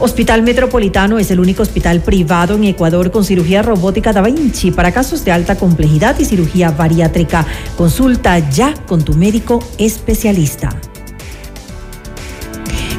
Hospital 0.00 0.42
Metropolitano 0.42 1.20
es 1.20 1.30
el 1.30 1.38
único 1.38 1.62
hospital 1.62 2.00
privado 2.00 2.56
en 2.56 2.64
Ecuador 2.64 3.12
con 3.12 3.24
cirugía 3.24 3.62
robótica 3.62 4.12
Da 4.12 4.22
Vinci 4.22 4.72
para 4.72 4.90
casos 4.90 5.24
de 5.24 5.30
alta 5.30 5.56
complejidad 5.56 6.18
y 6.18 6.24
cirugía 6.24 6.72
bariátrica. 6.72 7.46
Consulta 7.76 8.38
ya 8.50 8.74
con 8.86 9.04
tu 9.04 9.14
médico 9.14 9.60
especialista. 9.78 10.76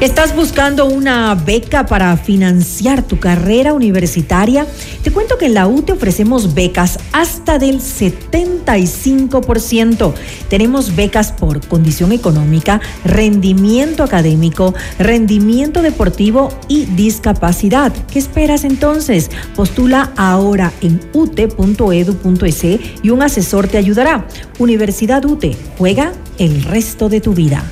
¿Estás 0.00 0.34
buscando 0.34 0.86
una 0.86 1.34
beca 1.34 1.84
para 1.84 2.16
financiar 2.16 3.02
tu 3.02 3.18
carrera 3.18 3.74
universitaria? 3.74 4.66
Te 5.02 5.10
cuento 5.10 5.36
que 5.36 5.44
en 5.44 5.52
la 5.52 5.68
U 5.68 5.82
te 5.82 5.92
ofrecemos 5.92 6.54
becas 6.54 6.98
hasta 7.12 7.58
del 7.58 7.80
75%. 7.80 10.14
Tenemos 10.48 10.96
becas 10.96 11.32
por 11.32 11.60
condición 11.68 12.12
económica, 12.12 12.80
rendimiento 13.04 14.02
académico, 14.02 14.72
rendimiento 14.98 15.82
deportivo 15.82 16.48
y 16.66 16.86
discapacidad. 16.86 17.92
¿Qué 18.10 18.20
esperas 18.20 18.64
entonces? 18.64 19.30
Postula 19.54 20.12
ahora 20.16 20.72
en 20.80 20.98
ute.edu.es 21.12 22.64
y 23.02 23.10
un 23.10 23.20
asesor 23.20 23.68
te 23.68 23.76
ayudará. 23.76 24.26
Universidad 24.58 25.26
UTE, 25.26 25.58
juega 25.76 26.14
el 26.38 26.62
resto 26.62 27.10
de 27.10 27.20
tu 27.20 27.34
vida. 27.34 27.70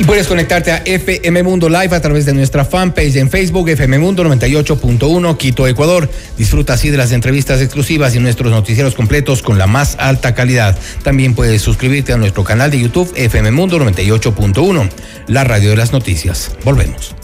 Y 0.00 0.04
puedes 0.04 0.28
conectarte 0.28 0.72
a 0.72 0.78
FM 0.78 1.42
Mundo 1.42 1.68
Live 1.68 1.94
a 1.94 2.00
través 2.00 2.24
de 2.24 2.32
nuestra 2.32 2.64
fanpage 2.64 3.16
en 3.16 3.28
Facebook, 3.28 3.68
FM 3.68 3.98
Mundo 3.98 4.24
98.1 4.24 5.36
Quito, 5.36 5.66
Ecuador. 5.66 6.10
Disfruta 6.38 6.72
así 6.72 6.88
de 6.88 6.96
las 6.96 7.12
entrevistas 7.12 7.60
exclusivas 7.60 8.14
y 8.14 8.18
nuestros 8.18 8.50
noticieros 8.50 8.94
completos 8.94 9.42
con 9.42 9.58
la 9.58 9.66
más 9.66 9.96
alta 9.98 10.34
calidad. 10.34 10.78
También 11.02 11.34
puedes 11.34 11.60
suscribirte 11.60 12.14
a 12.14 12.16
nuestro 12.16 12.44
canal 12.44 12.70
de 12.70 12.80
YouTube, 12.80 13.12
FM 13.14 13.50
Mundo 13.50 13.78
98.1, 13.78 14.88
la 15.26 15.44
radio 15.44 15.68
de 15.68 15.76
las 15.76 15.92
noticias. 15.92 16.52
Volvemos. 16.64 17.14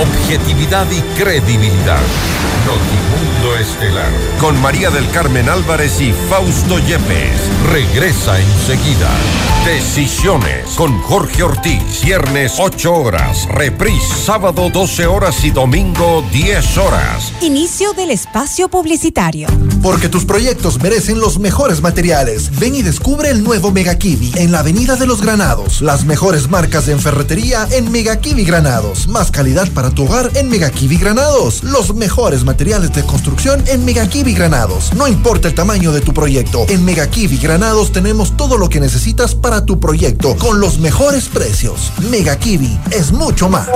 Objetividad 0.00 0.86
y 0.90 1.00
credibilidad. 1.20 2.00
Notimundo 2.66 3.56
Estelar. 3.58 4.10
Con 4.38 4.60
María 4.60 4.90
del 4.90 5.08
Carmen 5.10 5.48
Álvarez 5.48 6.00
y 6.00 6.12
Fausto 6.28 6.78
Yepes. 6.78 7.40
Regresa 7.70 8.38
enseguida. 8.40 9.10
Decisiones 9.64 10.70
con 10.76 11.00
Jorge 11.02 11.42
Ortiz. 11.42 12.02
Viernes 12.02 12.54
8 12.58 12.94
horas. 12.94 13.46
Reprise 13.50 14.14
sábado 14.24 14.70
12 14.72 15.06
horas 15.06 15.44
y 15.44 15.50
domingo 15.50 16.24
10 16.32 16.78
horas. 16.78 17.32
Inicio 17.42 17.92
del 17.92 18.10
espacio 18.10 18.68
publicitario. 18.68 19.48
Porque 19.82 20.08
tus 20.08 20.24
proyectos 20.24 20.80
merecen 20.80 21.20
los 21.20 21.38
mejores 21.38 21.82
materiales. 21.82 22.58
Ven 22.58 22.74
y 22.74 22.82
descubre 22.82 23.30
el 23.30 23.44
nuevo 23.44 23.70
Mega 23.70 23.96
Kiwi 23.96 24.32
en 24.36 24.52
la 24.52 24.60
Avenida 24.60 24.96
de 24.96 25.06
los 25.06 25.20
Granados. 25.20 25.82
Las 25.82 26.04
mejores 26.04 26.48
marcas 26.48 26.88
en 26.88 27.00
ferretería 27.00 27.66
en 27.70 27.90
Mega 27.90 28.16
Kiwi 28.20 28.44
Granados. 28.44 29.08
Más 29.08 29.30
calidad 29.30 29.68
para 29.72 29.89
tu 29.94 30.04
hogar 30.04 30.30
en 30.34 30.48
Mega 30.48 30.70
Kiwi 30.70 30.96
Granados. 30.96 31.62
Los 31.62 31.94
mejores 31.94 32.44
materiales 32.44 32.92
de 32.92 33.04
construcción 33.04 33.62
en 33.66 33.84
Mega 33.84 34.06
Kiwi 34.08 34.34
Granados. 34.34 34.92
No 34.94 35.08
importa 35.08 35.48
el 35.48 35.54
tamaño 35.54 35.92
de 35.92 36.00
tu 36.00 36.12
proyecto. 36.12 36.66
En 36.68 36.84
Mega 36.84 37.06
Kiwi 37.08 37.38
Granados 37.38 37.92
tenemos 37.92 38.36
todo 38.36 38.56
lo 38.56 38.68
que 38.68 38.80
necesitas 38.80 39.34
para 39.34 39.64
tu 39.66 39.80
proyecto 39.80 40.36
con 40.36 40.60
los 40.60 40.78
mejores 40.78 41.28
precios. 41.28 41.92
Mega 42.10 42.36
Kiwi 42.36 42.78
es 42.90 43.12
mucho 43.12 43.48
más. 43.48 43.68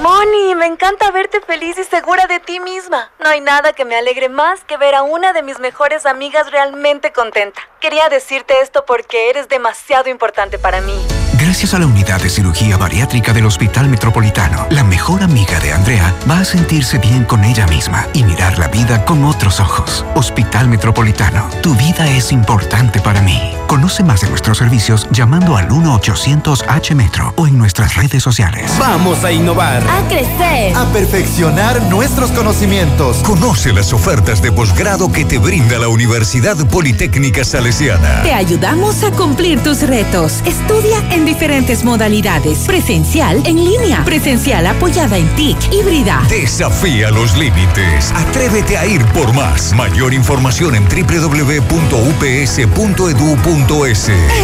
Moni, 0.00 0.54
me 0.54 0.66
encanta 0.66 1.10
verte 1.10 1.40
feliz 1.40 1.78
y 1.78 1.84
segura 1.84 2.26
de 2.26 2.40
ti 2.40 2.60
misma. 2.60 3.10
No 3.22 3.28
hay 3.30 3.40
nada 3.40 3.72
que 3.72 3.84
me 3.84 3.96
alegre 3.96 4.28
más 4.28 4.62
que 4.64 4.76
ver 4.76 4.94
a 4.94 5.02
una 5.02 5.32
de 5.32 5.42
mis 5.42 5.58
mejores 5.60 6.06
amigas 6.06 6.50
realmente 6.50 7.12
contenta. 7.12 7.60
Quería 7.80 8.08
decirte 8.08 8.60
esto 8.62 8.84
porque 8.86 9.30
eres 9.30 9.48
demasiado 9.48 10.10
importante 10.10 10.58
para 10.58 10.80
mí. 10.80 10.94
Gracias 11.38 11.74
a 11.74 11.78
la 11.80 11.86
unidad 11.86 12.22
de 12.22 12.30
cirugía 12.30 12.76
bariátrica 12.76 13.32
del 13.32 13.46
Hospital 13.46 13.88
Metropolitano, 13.88 14.66
la 14.70 14.84
mejor 14.84 15.22
amiga 15.22 15.58
de 15.58 15.72
Andrea 15.72 16.14
va 16.30 16.40
a 16.40 16.44
sentirse 16.44 16.98
bien 16.98 17.24
con 17.24 17.44
ella 17.44 17.66
misma 17.66 18.06
y 18.12 18.22
mirar 18.22 18.58
la 18.58 18.68
vida 18.68 19.04
con 19.04 19.24
otros 19.24 19.58
ojos. 19.58 20.04
Hospital 20.14 20.68
Metropolitano, 20.68 21.48
tu 21.60 21.74
vida 21.74 22.08
es 22.08 22.30
importante 22.30 23.00
para 23.00 23.20
mí. 23.20 23.54
Conoce 23.66 24.04
más 24.04 24.20
de 24.20 24.28
nuestros 24.28 24.58
servicios 24.58 25.08
llamando 25.10 25.56
al 25.56 25.68
1-800-H-Metro 25.68 27.34
o 27.36 27.46
en 27.48 27.58
nuestras 27.58 27.96
redes 27.96 28.22
sociales. 28.22 28.70
Vamos 28.78 29.24
a 29.24 29.32
innovar. 29.32 29.82
A 29.88 30.06
crecer. 30.06 30.76
A 30.76 30.84
perfeccionar 30.92 31.82
nuestros 31.84 32.30
conocimientos. 32.30 33.16
Conoce 33.18 33.72
las 33.72 33.92
ofertas 33.92 34.40
de 34.42 34.52
posgrado 34.52 35.10
que 35.10 35.24
te 35.24 35.38
brinda 35.38 35.78
la 35.78 35.88
Universidad 35.88 36.56
Politécnica 36.68 37.44
Salesiana. 37.44 38.22
Te 38.22 38.32
ayudamos 38.32 39.02
a 39.02 39.10
cumplir 39.10 39.60
tus 39.62 39.80
retos. 39.82 40.40
Estudia 40.44 40.98
en 41.10 41.23
diferentes 41.24 41.84
modalidades. 41.84 42.60
Presencial, 42.66 43.42
en 43.46 43.56
línea. 43.56 44.04
Presencial 44.04 44.66
apoyada 44.66 45.16
en 45.16 45.28
TIC, 45.36 45.72
híbrida. 45.72 46.22
Desafía 46.28 47.10
los 47.10 47.36
límites. 47.36 48.12
Atrévete 48.14 48.76
a 48.76 48.86
ir 48.86 49.04
por 49.06 49.32
más. 49.34 49.72
Mayor 49.74 50.14
información 50.14 50.74
en 50.74 50.84
www.ups.edu.es. 50.84 51.64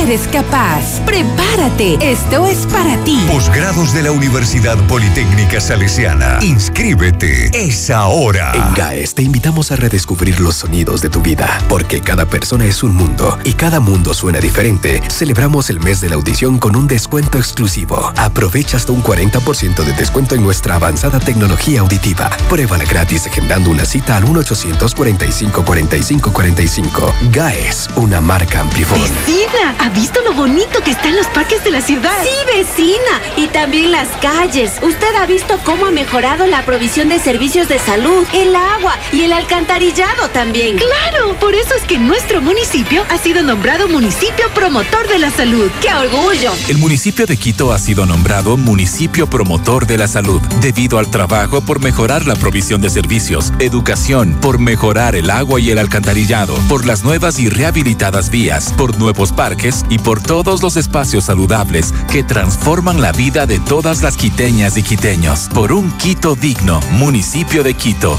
Eres 0.03 0.29
capaz. 0.33 1.01
Prepárate. 1.05 1.99
Esto 2.01 2.47
es 2.47 2.67
para 2.67 2.97
ti. 3.05 3.19
Posgrados 3.31 3.93
de 3.93 4.03
la 4.03 4.13
Universidad 4.13 4.79
Politécnica 4.87 5.61
Salesiana. 5.61 6.39
Inscríbete. 6.43 7.51
Es 7.53 7.91
ahora. 7.91 8.53
En 8.55 8.75
GAES 8.75 9.15
te 9.15 9.23
invitamos 9.23 9.73
a 9.73 9.77
redescubrir 9.77 10.41
los 10.41 10.57
sonidos 10.57 11.01
de 11.03 11.11
tu 11.11 11.21
vida, 11.21 11.63
porque 11.69 12.01
cada 12.01 12.27
persona 12.27 12.65
es 12.65 12.83
un 12.83 12.95
mundo 12.95 13.39
y 13.45 13.53
cada 13.55 13.81
mundo 13.81 14.15
suena 14.15 14.39
diferente. 14.41 15.03
Celebramos 15.09 15.71
el 15.71 15.81
mes 15.81 16.01
de 16.01 16.09
la 16.09 16.15
audición 16.17 16.59
con 16.59 16.70
un 16.77 16.87
descuento 16.87 17.39
exclusivo. 17.39 18.13
Aprovecha 18.17 18.77
hasta 18.77 18.93
un 18.93 19.03
40% 19.03 19.85
de 19.85 19.93
descuento 19.93 20.35
en 20.35 20.43
nuestra 20.43 20.75
avanzada 20.77 21.21
tecnología 21.21 21.81
auditiva. 21.81 22.31
Pruébala 22.49 22.85
gratis 22.85 23.27
agendando 23.27 23.71
una 23.71 23.85
cita 23.85 24.17
al 24.17 24.25
1-800-45-45-45. 24.25 27.13
GAES, 27.31 27.91
una 27.97 28.21
marca 28.21 28.61
Amplifon. 28.61 29.01
Vecina, 29.01 29.75
¿ha 29.79 29.89
visto 29.91 30.21
lo 30.23 30.35
bonito 30.35 30.83
que 30.83 30.93
están 30.93 31.17
los 31.17 31.27
parques 31.29 31.63
de 31.65 31.71
la 31.71 31.81
ciudad? 31.81 32.13
Sí, 32.23 32.31
vecina. 32.47 33.21
Y 33.37 33.47
también 33.49 33.93
las 33.93 34.09
calles. 34.21 34.73
¿Usted 34.83 35.15
ha 35.17 35.27
visto 35.27 35.59
cómo 35.65 35.87
ha 35.87 35.91
mejorado 35.91 36.47
la 36.47 36.65
provisión 36.65 37.09
de 37.09 37.19
servicios 37.19 37.69
de 37.69 37.79
salud, 37.79 38.27
el 38.33 38.55
agua 38.55 38.97
y 39.13 39.23
el 39.23 39.33
alcantarillado 39.33 40.29
también? 40.29 40.77
Claro, 40.77 41.35
por 41.39 41.55
eso 41.55 41.75
es 41.75 41.83
que 41.85 41.99
nuestro 41.99 42.41
municipio 42.41 43.05
ha 43.11 43.19
sido 43.19 43.43
nombrado 43.43 43.89
municipio 43.89 44.49
promotor 44.55 45.09
de 45.09 45.19
la 45.19 45.31
salud. 45.31 45.71
¡Qué 45.81 45.93
orgullo! 45.93 46.53
El 46.69 46.79
municipio 46.79 47.27
de 47.27 47.37
Quito 47.37 47.73
ha 47.73 47.79
sido 47.79 48.07
nombrado 48.07 48.57
municipio 48.57 49.29
promotor 49.29 49.87
de 49.87 49.99
la 49.99 50.07
salud 50.07 50.41
debido 50.61 50.99
al 50.99 51.11
trabajo 51.11 51.61
por 51.61 51.81
mejorar 51.81 52.27
la 52.27 52.37
provisión 52.37 52.81
de 52.81 52.91
servicios, 52.91 53.53
educación, 53.59 54.39
por 54.41 54.59
mejorar 54.59 55.17
el 55.17 55.31
agua 55.31 55.61
y 55.61 55.71
el 55.71 55.79
alcantarillado, 55.79 56.55
por 56.69 56.87
las 56.87 57.03
nuevas 57.03 57.39
y 57.39 57.49
rehabilitadas 57.49 58.31
vías, 58.31 58.73
por 58.77 58.97
nuevos 58.99 59.33
parques 59.33 59.85
y 59.89 59.99
por 59.99 60.23
todos 60.23 60.63
los 60.63 60.77
espacios 60.77 61.25
saludables 61.25 61.93
que 62.11 62.23
transforman 62.23 63.01
la 63.01 63.13
vida 63.13 63.47
de 63.47 63.59
todas 63.59 64.03
las 64.03 64.17
quiteñas 64.17 64.77
y 64.77 64.83
quiteños. 64.83 65.49
Por 65.53 65.73
un 65.73 65.91
Quito 65.99 66.37
digno, 66.37 66.81
municipio 66.93 67.63
de 67.63 67.75
Quito. 67.75 68.19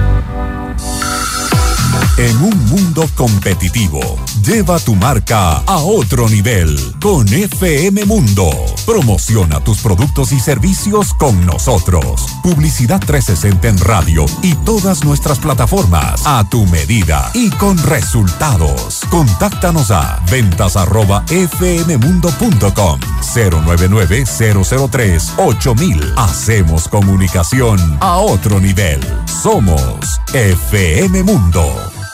En 2.17 2.35
un 2.37 2.69
mundo 2.69 3.07
competitivo, 3.15 3.99
lleva 4.43 4.79
tu 4.79 4.95
marca 4.95 5.57
a 5.59 5.77
otro 5.77 6.27
nivel 6.29 6.77
con 7.01 7.27
FM 7.27 8.05
Mundo. 8.05 8.49
Promociona 8.85 9.63
tus 9.63 9.79
productos 9.79 10.31
y 10.31 10.39
servicios 10.39 11.13
con 11.13 11.45
nosotros. 11.45 12.25
Publicidad 12.43 12.99
360 12.99 13.69
en 13.69 13.77
radio 13.79 14.25
y 14.41 14.53
todas 14.55 15.03
nuestras 15.03 15.39
plataformas 15.39 16.21
a 16.25 16.47
tu 16.49 16.65
medida 16.67 17.29
y 17.33 17.49
con 17.51 17.77
resultados. 17.77 19.01
Contáctanos 19.09 19.91
a 19.91 20.21
ventas 20.29 20.75
arroba 20.75 21.23
fmmundo.com 21.27 22.99
099-003-8000. 23.21 26.13
Hacemos 26.17 26.87
comunicación 26.87 27.79
a 28.01 28.17
otro 28.17 28.59
nivel. 28.59 28.99
Somos 29.25 30.19
FM 30.33 31.23
Mundo. 31.23 32.10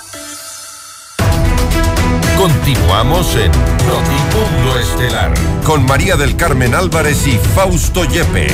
Continuamos 2.48 3.36
en 3.36 3.52
Notimundo 3.52 4.80
Estelar 4.80 5.34
con 5.66 5.86
María 5.86 6.16
del 6.16 6.38
Carmen 6.38 6.74
Álvarez 6.76 7.28
y 7.28 7.32
Fausto 7.32 8.06
Yepes. 8.06 8.54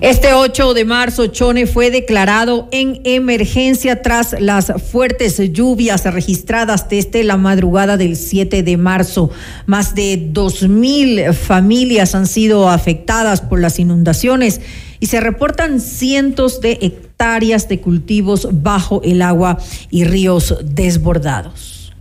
Este 0.00 0.32
8 0.32 0.72
de 0.72 0.86
marzo, 0.86 1.26
Chone 1.26 1.66
fue 1.66 1.90
declarado 1.90 2.68
en 2.72 3.02
emergencia 3.04 4.00
tras 4.00 4.40
las 4.40 4.72
fuertes 4.90 5.52
lluvias 5.52 6.06
registradas 6.06 6.88
desde 6.88 7.24
la 7.24 7.36
madrugada 7.36 7.98
del 7.98 8.16
7 8.16 8.62
de 8.62 8.76
marzo. 8.78 9.28
Más 9.66 9.94
de 9.94 10.30
dos 10.32 10.66
mil 10.66 11.34
familias 11.34 12.14
han 12.14 12.26
sido 12.26 12.70
afectadas 12.70 13.42
por 13.42 13.60
las 13.60 13.78
inundaciones 13.78 14.62
y 14.98 15.06
se 15.06 15.20
reportan 15.20 15.78
cientos 15.78 16.62
de 16.62 16.72
hectáreas 16.72 17.11
de 17.22 17.80
cultivos 17.80 18.48
bajo 18.50 19.00
el 19.04 19.22
agua 19.22 19.56
y 19.90 20.02
ríos 20.02 20.56
desbordados. 20.64 21.92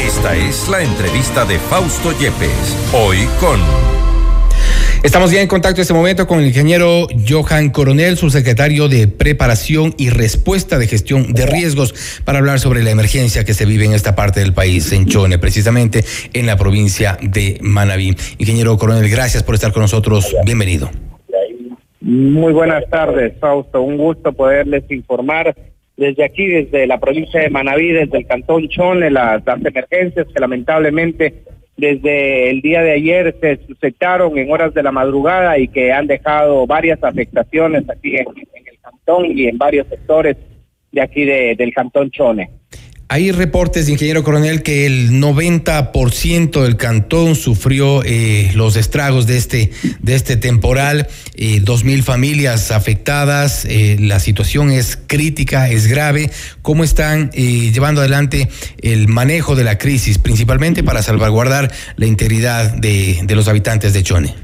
Esta 0.00 0.36
es 0.36 0.68
la 0.68 0.80
entrevista 0.80 1.44
de 1.44 1.58
Fausto 1.58 2.16
Yepes, 2.16 2.76
hoy 2.92 3.18
con... 3.40 3.58
Estamos 5.02 5.32
ya 5.32 5.40
en 5.40 5.48
contacto 5.48 5.80
en 5.80 5.82
este 5.82 5.92
momento 5.92 6.28
con 6.28 6.38
el 6.38 6.46
ingeniero 6.46 7.08
Johan 7.28 7.70
Coronel, 7.70 8.16
subsecretario 8.16 8.88
de 8.88 9.08
Preparación 9.08 9.92
y 9.98 10.10
Respuesta 10.10 10.78
de 10.78 10.86
Gestión 10.86 11.32
de 11.32 11.46
Riesgos, 11.46 11.92
para 12.24 12.38
hablar 12.38 12.60
sobre 12.60 12.84
la 12.84 12.90
emergencia 12.90 13.44
que 13.44 13.54
se 13.54 13.64
vive 13.64 13.86
en 13.86 13.92
esta 13.92 14.14
parte 14.14 14.38
del 14.38 14.52
país, 14.52 14.92
en 14.92 15.06
Chone, 15.06 15.38
precisamente 15.38 16.04
en 16.32 16.46
la 16.46 16.56
provincia 16.56 17.18
de 17.20 17.58
Manabí. 17.60 18.16
Ingeniero 18.38 18.78
Coronel, 18.78 19.10
gracias 19.10 19.42
por 19.42 19.56
estar 19.56 19.72
con 19.72 19.82
nosotros. 19.82 20.32
Bienvenido. 20.44 21.09
Muy 22.10 22.52
buenas 22.52 22.90
tardes, 22.90 23.38
Fausto. 23.38 23.82
Un 23.82 23.96
gusto 23.96 24.32
poderles 24.32 24.82
informar 24.90 25.54
desde 25.96 26.24
aquí, 26.24 26.44
desde 26.44 26.88
la 26.88 26.98
provincia 26.98 27.40
de 27.40 27.50
Manabí, 27.50 27.92
desde 27.92 28.18
el 28.18 28.26
cantón 28.26 28.68
Chone, 28.68 29.12
las, 29.12 29.44
emergencias 29.46 30.26
que 30.26 30.40
lamentablemente 30.40 31.44
desde 31.76 32.50
el 32.50 32.62
día 32.62 32.82
de 32.82 32.94
ayer 32.94 33.36
se 33.40 33.64
suscitaron 33.64 34.36
en 34.36 34.50
horas 34.50 34.74
de 34.74 34.82
la 34.82 34.90
madrugada 34.90 35.56
y 35.56 35.68
que 35.68 35.92
han 35.92 36.08
dejado 36.08 36.66
varias 36.66 36.98
afectaciones 37.04 37.88
aquí 37.88 38.16
en, 38.16 38.26
el 38.26 38.78
cantón 38.82 39.26
y 39.26 39.46
en 39.46 39.56
varios 39.56 39.86
sectores 39.86 40.36
de 40.90 41.00
aquí 41.02 41.24
de, 41.24 41.54
del 41.54 41.72
cantón 41.72 42.10
Chone. 42.10 42.50
Hay 43.12 43.32
reportes, 43.32 43.88
ingeniero 43.88 44.22
coronel, 44.22 44.62
que 44.62 44.86
el 44.86 45.10
90% 45.10 46.62
del 46.62 46.76
cantón 46.76 47.34
sufrió 47.34 48.04
eh, 48.04 48.52
los 48.54 48.76
estragos 48.76 49.26
de 49.26 49.36
este, 49.36 49.70
de 49.98 50.14
este 50.14 50.36
temporal, 50.36 51.08
eh, 51.34 51.58
dos 51.60 51.82
mil 51.82 52.04
familias 52.04 52.70
afectadas, 52.70 53.64
eh, 53.64 53.96
la 53.98 54.20
situación 54.20 54.70
es 54.70 54.96
crítica, 55.08 55.68
es 55.70 55.88
grave. 55.88 56.30
¿Cómo 56.62 56.84
están 56.84 57.30
eh, 57.34 57.72
llevando 57.72 58.00
adelante 58.00 58.46
el 58.80 59.08
manejo 59.08 59.56
de 59.56 59.64
la 59.64 59.76
crisis, 59.76 60.18
principalmente 60.18 60.84
para 60.84 61.02
salvaguardar 61.02 61.72
la 61.96 62.06
integridad 62.06 62.76
de, 62.76 63.26
los 63.34 63.48
habitantes 63.48 63.92
de 63.92 64.04
Chone? 64.04 64.34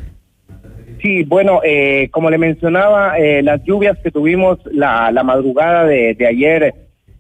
Sí, 1.01 1.23
bueno, 1.23 1.61
eh, 1.63 2.09
como 2.11 2.31
le 2.31 2.39
mencionaba, 2.39 3.17
eh, 3.17 3.45
las 3.45 3.63
lluvias 3.63 3.97
que 4.03 4.11
tuvimos 4.11 4.59
la, 4.73 5.13
madrugada 5.23 5.85
de 5.85 6.27
ayer, 6.29 6.75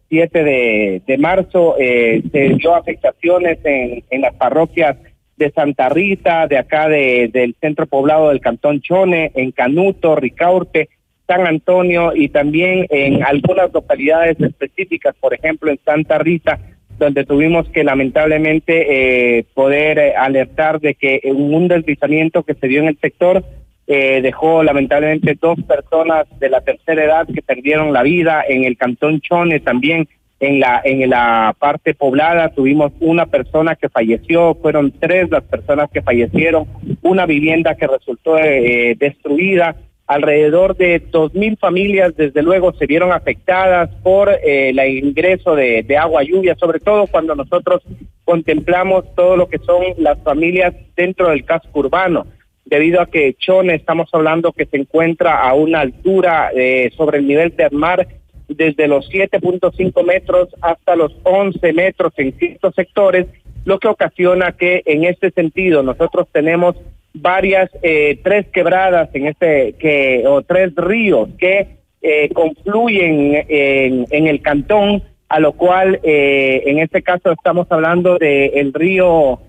7 0.08 0.44
de, 0.44 1.02
de 1.06 1.18
marzo, 1.18 1.76
eh, 1.78 2.22
se 2.30 2.48
dio 2.50 2.74
afectaciones 2.74 3.58
en, 3.64 4.04
en 4.10 4.20
las 4.20 4.34
parroquias 4.34 4.96
de 5.36 5.50
Santa 5.50 5.88
Rita, 5.88 6.46
de 6.46 6.58
acá 6.58 6.88
de, 6.88 7.28
del 7.32 7.54
centro 7.60 7.86
poblado 7.86 8.30
del 8.30 8.40
Cantón 8.40 8.80
Chone, 8.80 9.32
en 9.34 9.52
Canuto, 9.52 10.16
Ricaurte, 10.16 10.88
San 11.26 11.46
Antonio 11.46 12.12
y 12.14 12.28
también 12.28 12.86
en 12.88 13.22
algunas 13.24 13.72
localidades 13.72 14.40
específicas, 14.40 15.14
por 15.20 15.34
ejemplo 15.34 15.70
en 15.70 15.80
Santa 15.84 16.18
Rita, 16.18 16.60
donde 16.98 17.24
tuvimos 17.24 17.68
que 17.68 17.84
lamentablemente 17.84 19.38
eh, 19.38 19.44
poder 19.54 19.98
eh, 19.98 20.14
alertar 20.16 20.80
de 20.80 20.94
que 20.94 21.20
un 21.24 21.68
deslizamiento 21.68 22.42
que 22.44 22.54
se 22.54 22.68
dio 22.68 22.80
en 22.80 22.88
el 22.88 22.98
sector 22.98 23.44
eh, 23.88 24.20
dejó 24.20 24.64
lamentablemente 24.64 25.38
dos 25.40 25.58
personas 25.62 26.26
de 26.40 26.48
la 26.48 26.60
tercera 26.60 27.04
edad 27.04 27.26
que 27.32 27.40
perdieron 27.40 27.92
la 27.92 28.02
vida 28.02 28.42
en 28.46 28.64
el 28.64 28.76
cantón 28.76 29.20
Chone 29.20 29.60
también 29.60 30.08
en 30.40 30.60
la 30.60 30.82
en 30.84 31.08
la 31.08 31.54
parte 31.58 31.94
poblada. 31.94 32.48
Tuvimos 32.48 32.92
una 32.98 33.26
persona 33.26 33.76
que 33.76 33.88
falleció 33.88 34.56
fueron 34.56 34.90
tres 34.90 35.30
las 35.30 35.44
personas 35.44 35.88
que 35.90 36.02
fallecieron 36.02 36.66
una 37.02 37.26
vivienda 37.26 37.76
que 37.76 37.86
resultó 37.86 38.38
eh, 38.38 38.96
destruida. 38.98 39.76
Alrededor 40.08 40.76
de 40.76 41.00
dos 41.10 41.34
mil 41.34 41.56
familias 41.56 42.14
desde 42.16 42.42
luego 42.42 42.72
se 42.74 42.86
vieron 42.86 43.12
afectadas 43.12 43.90
por 44.02 44.30
eh, 44.30 44.70
el 44.70 44.78
ingreso 44.78 45.54
de, 45.54 45.82
de 45.82 45.96
agua 45.96 46.22
lluvia 46.22 46.54
sobre 46.56 46.80
todo 46.80 47.06
cuando 47.06 47.34
nosotros 47.34 47.82
contemplamos 48.24 49.04
todo 49.14 49.36
lo 49.36 49.48
que 49.48 49.58
son 49.58 49.82
las 49.98 50.20
familias 50.22 50.74
dentro 50.96 51.30
del 51.30 51.44
casco 51.44 51.80
urbano 51.80 52.26
debido 52.66 53.00
a 53.00 53.06
que 53.06 53.34
Chone 53.34 53.74
estamos 53.74 54.08
hablando 54.12 54.52
que 54.52 54.66
se 54.66 54.76
encuentra 54.76 55.40
a 55.40 55.54
una 55.54 55.80
altura 55.80 56.50
eh, 56.54 56.90
sobre 56.96 57.18
el 57.18 57.26
nivel 57.26 57.56
del 57.56 57.70
mar 57.70 58.06
desde 58.48 58.88
los 58.88 59.08
7.5 59.10 60.04
metros 60.04 60.48
hasta 60.60 60.96
los 60.96 61.16
11 61.22 61.72
metros 61.72 62.12
en 62.16 62.36
ciertos 62.38 62.74
sectores, 62.74 63.26
lo 63.64 63.78
que 63.78 63.88
ocasiona 63.88 64.52
que 64.52 64.82
en 64.84 65.04
este 65.04 65.30
sentido 65.30 65.82
nosotros 65.82 66.26
tenemos 66.32 66.76
varias, 67.14 67.70
eh, 67.82 68.18
tres 68.22 68.46
quebradas 68.52 69.08
en 69.14 69.28
este, 69.28 69.74
que, 69.74 70.24
o 70.26 70.42
tres 70.42 70.74
ríos 70.76 71.28
que 71.38 71.78
eh, 72.02 72.28
confluyen 72.34 73.46
en, 73.48 74.26
el 74.26 74.42
cantón, 74.42 75.02
a 75.28 75.40
lo 75.40 75.52
cual 75.52 75.98
en 76.02 76.78
este 76.78 77.02
caso 77.02 77.32
estamos 77.32 77.66
hablando 77.70 78.18
del 78.18 78.50
el 78.54 78.72
río 78.72 79.40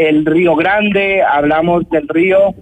el 0.00 0.24
Río 0.24 0.56
Grande, 0.56 1.22
hablamos 1.22 1.86
del 1.90 2.08
río 2.08 2.54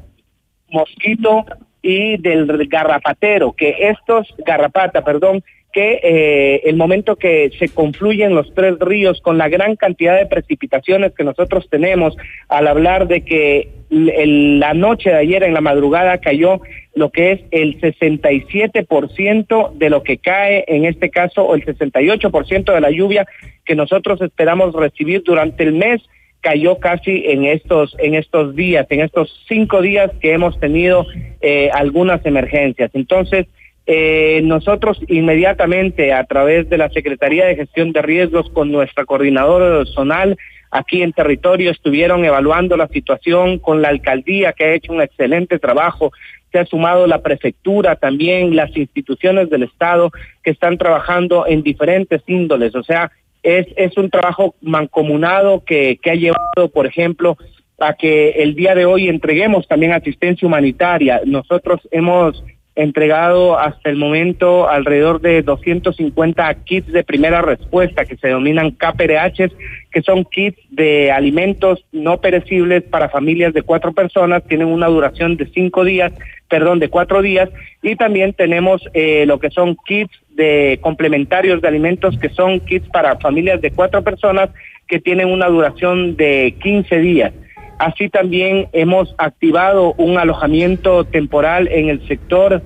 Mosquito 0.70 1.44
y 1.80 2.16
del 2.16 2.66
Garrapatero, 2.66 3.52
que 3.52 3.76
estos, 3.78 4.34
Garrapata, 4.44 5.04
perdón, 5.04 5.44
que 5.72 6.00
eh, 6.02 6.62
el 6.64 6.76
momento 6.76 7.14
que 7.14 7.52
se 7.56 7.68
confluyen 7.68 8.34
los 8.34 8.52
tres 8.54 8.76
ríos 8.80 9.20
con 9.20 9.38
la 9.38 9.48
gran 9.48 9.76
cantidad 9.76 10.18
de 10.18 10.26
precipitaciones 10.26 11.12
que 11.14 11.22
nosotros 11.22 11.68
tenemos, 11.70 12.16
al 12.48 12.66
hablar 12.66 13.06
de 13.06 13.20
que 13.20 13.68
la 13.90 14.74
noche 14.74 15.10
de 15.10 15.16
ayer 15.16 15.44
en 15.44 15.54
la 15.54 15.60
madrugada 15.60 16.18
cayó 16.18 16.60
lo 16.94 17.10
que 17.10 17.32
es 17.32 17.40
el 17.52 17.80
67% 17.80 19.72
de 19.74 19.90
lo 19.90 20.02
que 20.02 20.18
cae, 20.18 20.64
en 20.66 20.86
este 20.86 21.08
caso, 21.08 21.44
o 21.44 21.54
el 21.54 21.64
68% 21.64 22.74
de 22.74 22.80
la 22.80 22.90
lluvia 22.90 23.28
que 23.64 23.76
nosotros 23.76 24.20
esperamos 24.22 24.74
recibir 24.74 25.22
durante 25.22 25.62
el 25.62 25.74
mes, 25.74 26.02
cayó 26.40 26.78
casi 26.78 27.24
en 27.26 27.44
estos 27.44 27.96
en 27.98 28.14
estos 28.14 28.54
días, 28.54 28.86
en 28.90 29.00
estos 29.00 29.44
cinco 29.48 29.82
días 29.82 30.10
que 30.20 30.32
hemos 30.32 30.58
tenido 30.60 31.06
eh, 31.40 31.70
algunas 31.72 32.24
emergencias. 32.24 32.90
Entonces, 32.94 33.46
eh, 33.86 34.40
nosotros 34.44 35.00
inmediatamente 35.08 36.12
a 36.12 36.24
través 36.24 36.68
de 36.68 36.78
la 36.78 36.90
Secretaría 36.90 37.46
de 37.46 37.56
Gestión 37.56 37.92
de 37.92 38.02
Riesgos 38.02 38.50
con 38.50 38.70
nuestra 38.70 39.04
coordinadora 39.04 39.84
zonal 39.86 40.36
aquí 40.70 41.02
en 41.02 41.14
territorio 41.14 41.70
estuvieron 41.70 42.24
evaluando 42.24 42.76
la 42.76 42.88
situación 42.88 43.58
con 43.58 43.80
la 43.80 43.88
alcaldía 43.88 44.52
que 44.52 44.64
ha 44.64 44.74
hecho 44.74 44.92
un 44.92 45.00
excelente 45.00 45.58
trabajo 45.58 46.12
se 46.52 46.58
ha 46.58 46.66
sumado 46.66 47.06
la 47.06 47.22
prefectura, 47.22 47.96
también 47.96 48.56
las 48.56 48.74
instituciones 48.76 49.50
del 49.50 49.64
Estado 49.64 50.10
que 50.42 50.50
están 50.50 50.78
trabajando 50.78 51.46
en 51.46 51.62
diferentes 51.62 52.22
índoles, 52.26 52.74
o 52.74 52.82
sea, 52.82 53.10
es, 53.48 53.66
es 53.76 53.96
un 53.96 54.10
trabajo 54.10 54.54
mancomunado 54.60 55.64
que, 55.64 55.98
que 56.02 56.10
ha 56.10 56.14
llevado, 56.14 56.68
por 56.72 56.86
ejemplo, 56.86 57.36
a 57.78 57.94
que 57.94 58.30
el 58.30 58.54
día 58.54 58.74
de 58.74 58.84
hoy 58.84 59.08
entreguemos 59.08 59.66
también 59.66 59.92
asistencia 59.92 60.46
humanitaria. 60.46 61.22
Nosotros 61.24 61.80
hemos 61.90 62.44
entregado 62.78 63.58
hasta 63.58 63.90
el 63.90 63.96
momento 63.96 64.68
alrededor 64.68 65.20
de 65.20 65.42
250 65.42 66.54
kits 66.62 66.86
de 66.92 67.02
primera 67.02 67.42
respuesta 67.42 68.04
que 68.04 68.16
se 68.16 68.28
denominan 68.28 68.70
KPRH, 68.70 69.50
que 69.90 70.02
son 70.02 70.24
kits 70.24 70.60
de 70.70 71.10
alimentos 71.10 71.84
no 71.90 72.20
perecibles 72.20 72.84
para 72.84 73.08
familias 73.08 73.52
de 73.52 73.62
cuatro 73.62 73.92
personas, 73.92 74.44
tienen 74.46 74.68
una 74.68 74.86
duración 74.86 75.36
de 75.36 75.46
cinco 75.46 75.82
días, 75.82 76.12
perdón, 76.48 76.78
de 76.78 76.88
cuatro 76.88 77.20
días, 77.20 77.50
y 77.82 77.96
también 77.96 78.32
tenemos 78.32 78.80
eh, 78.94 79.24
lo 79.26 79.40
que 79.40 79.50
son 79.50 79.76
kits 79.84 80.14
de 80.30 80.78
complementarios 80.80 81.60
de 81.60 81.66
alimentos 81.66 82.16
que 82.16 82.28
son 82.28 82.60
kits 82.60 82.88
para 82.90 83.18
familias 83.18 83.60
de 83.60 83.72
cuatro 83.72 84.04
personas 84.04 84.50
que 84.86 85.00
tienen 85.00 85.26
una 85.26 85.48
duración 85.48 86.16
de 86.16 86.54
15 86.62 86.98
días. 87.00 87.32
Así 87.78 88.08
también 88.08 88.68
hemos 88.72 89.14
activado 89.18 89.94
un 89.98 90.18
alojamiento 90.18 91.04
temporal 91.04 91.68
en 91.68 91.88
el 91.88 92.06
sector 92.08 92.60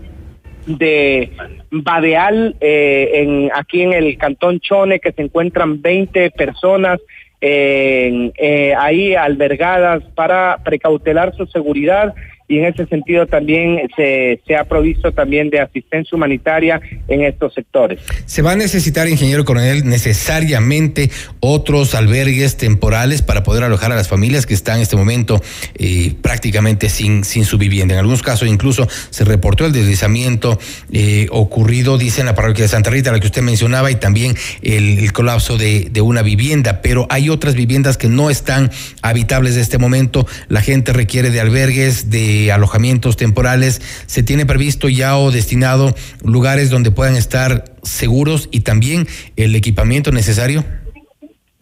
de 0.67 1.31
Badeal, 1.71 2.57
eh, 2.61 3.11
en, 3.15 3.51
aquí 3.55 3.83
en 3.83 3.93
el 3.93 4.17
Cantón 4.17 4.61
Chone, 4.61 5.01
que 5.01 5.13
se 5.13 5.23
encuentran 5.23 5.83
20 5.83 6.31
personas 6.31 7.01
eh, 7.41 8.31
eh, 8.39 8.73
ahí 8.79 9.15
albergadas 9.15 10.05
para 10.15 10.59
precautelar 10.65 11.35
su 11.35 11.47
seguridad 11.47 12.15
y 12.53 12.59
en 12.59 12.67
ese 12.67 12.85
sentido 12.85 13.27
también 13.27 13.89
se, 13.97 14.39
se 14.47 14.57
ha 14.57 14.65
provisto 14.65 15.11
también 15.11 15.49
de 15.49 15.61
asistencia 15.61 16.15
humanitaria 16.15 16.83
en 17.09 17.23
estos 17.23 17.55
sectores. 17.55 17.99
¿Se 18.27 18.43
va 18.43 18.53
a 18.53 18.57
necesitar, 18.57 19.09
ingeniero 19.09 19.47
coronel, 19.47 19.89
necesariamente 19.89 21.11
otros 21.41 21.95
albergues 21.95 22.59
temporales 22.59 23.23
para 23.23 23.43
poder 23.43 23.65
alojar 23.65 23.91
a 23.91 23.95
las 23.95 24.09
familias 24.09 24.45
que 24.45 24.53
están 24.53 24.77
en 24.77 24.83
este 24.83 24.97
momento 24.97 25.41
eh, 25.77 26.13
prácticamente 26.21 26.91
sin, 26.91 27.25
sin 27.25 27.47
su 27.47 27.57
vivienda? 27.57 27.95
En 27.95 28.01
algunos 28.01 28.23
casos 28.23 28.47
incluso 28.47 28.87
se 29.09 29.25
reportó 29.25 29.65
el 29.65 29.73
deslizamiento 29.73 30.59
eh, 30.93 31.29
ocurrido, 31.31 31.97
dice 31.97 32.21
en 32.21 32.27
la 32.27 32.35
parroquia 32.35 32.65
de 32.65 32.69
Santa 32.69 32.91
Rita, 32.91 33.13
la 33.13 33.21
que 33.21 33.29
usted 33.29 33.41
mencionaba, 33.41 33.91
y 33.91 33.95
también 33.95 34.35
el, 34.61 35.11
colapso 35.13 35.57
de, 35.57 35.89
de 35.91 36.03
una 36.03 36.21
vivienda, 36.21 36.83
pero 36.83 37.07
hay 37.09 37.31
otras 37.31 37.55
viviendas 37.55 37.97
que 37.97 38.09
no 38.09 38.29
están 38.29 38.71
habitables 39.01 39.55
en 39.55 39.63
este 39.63 39.79
momento. 39.79 40.27
La 40.49 40.61
gente 40.61 40.93
requiere 40.93 41.31
de 41.31 41.41
albergues, 41.41 42.11
de 42.11 42.42
alojamientos 42.51 43.17
temporales, 43.17 43.81
¿se 44.07 44.23
tiene 44.23 44.47
previsto 44.47 44.89
ya 44.89 45.17
o 45.17 45.31
destinado 45.31 45.95
lugares 46.25 46.71
donde 46.71 46.91
puedan 46.91 47.17
estar 47.17 47.65
seguros 47.83 48.49
y 48.51 48.61
también 48.61 49.07
el 49.37 49.55
equipamiento 49.55 50.11
necesario? 50.13 50.65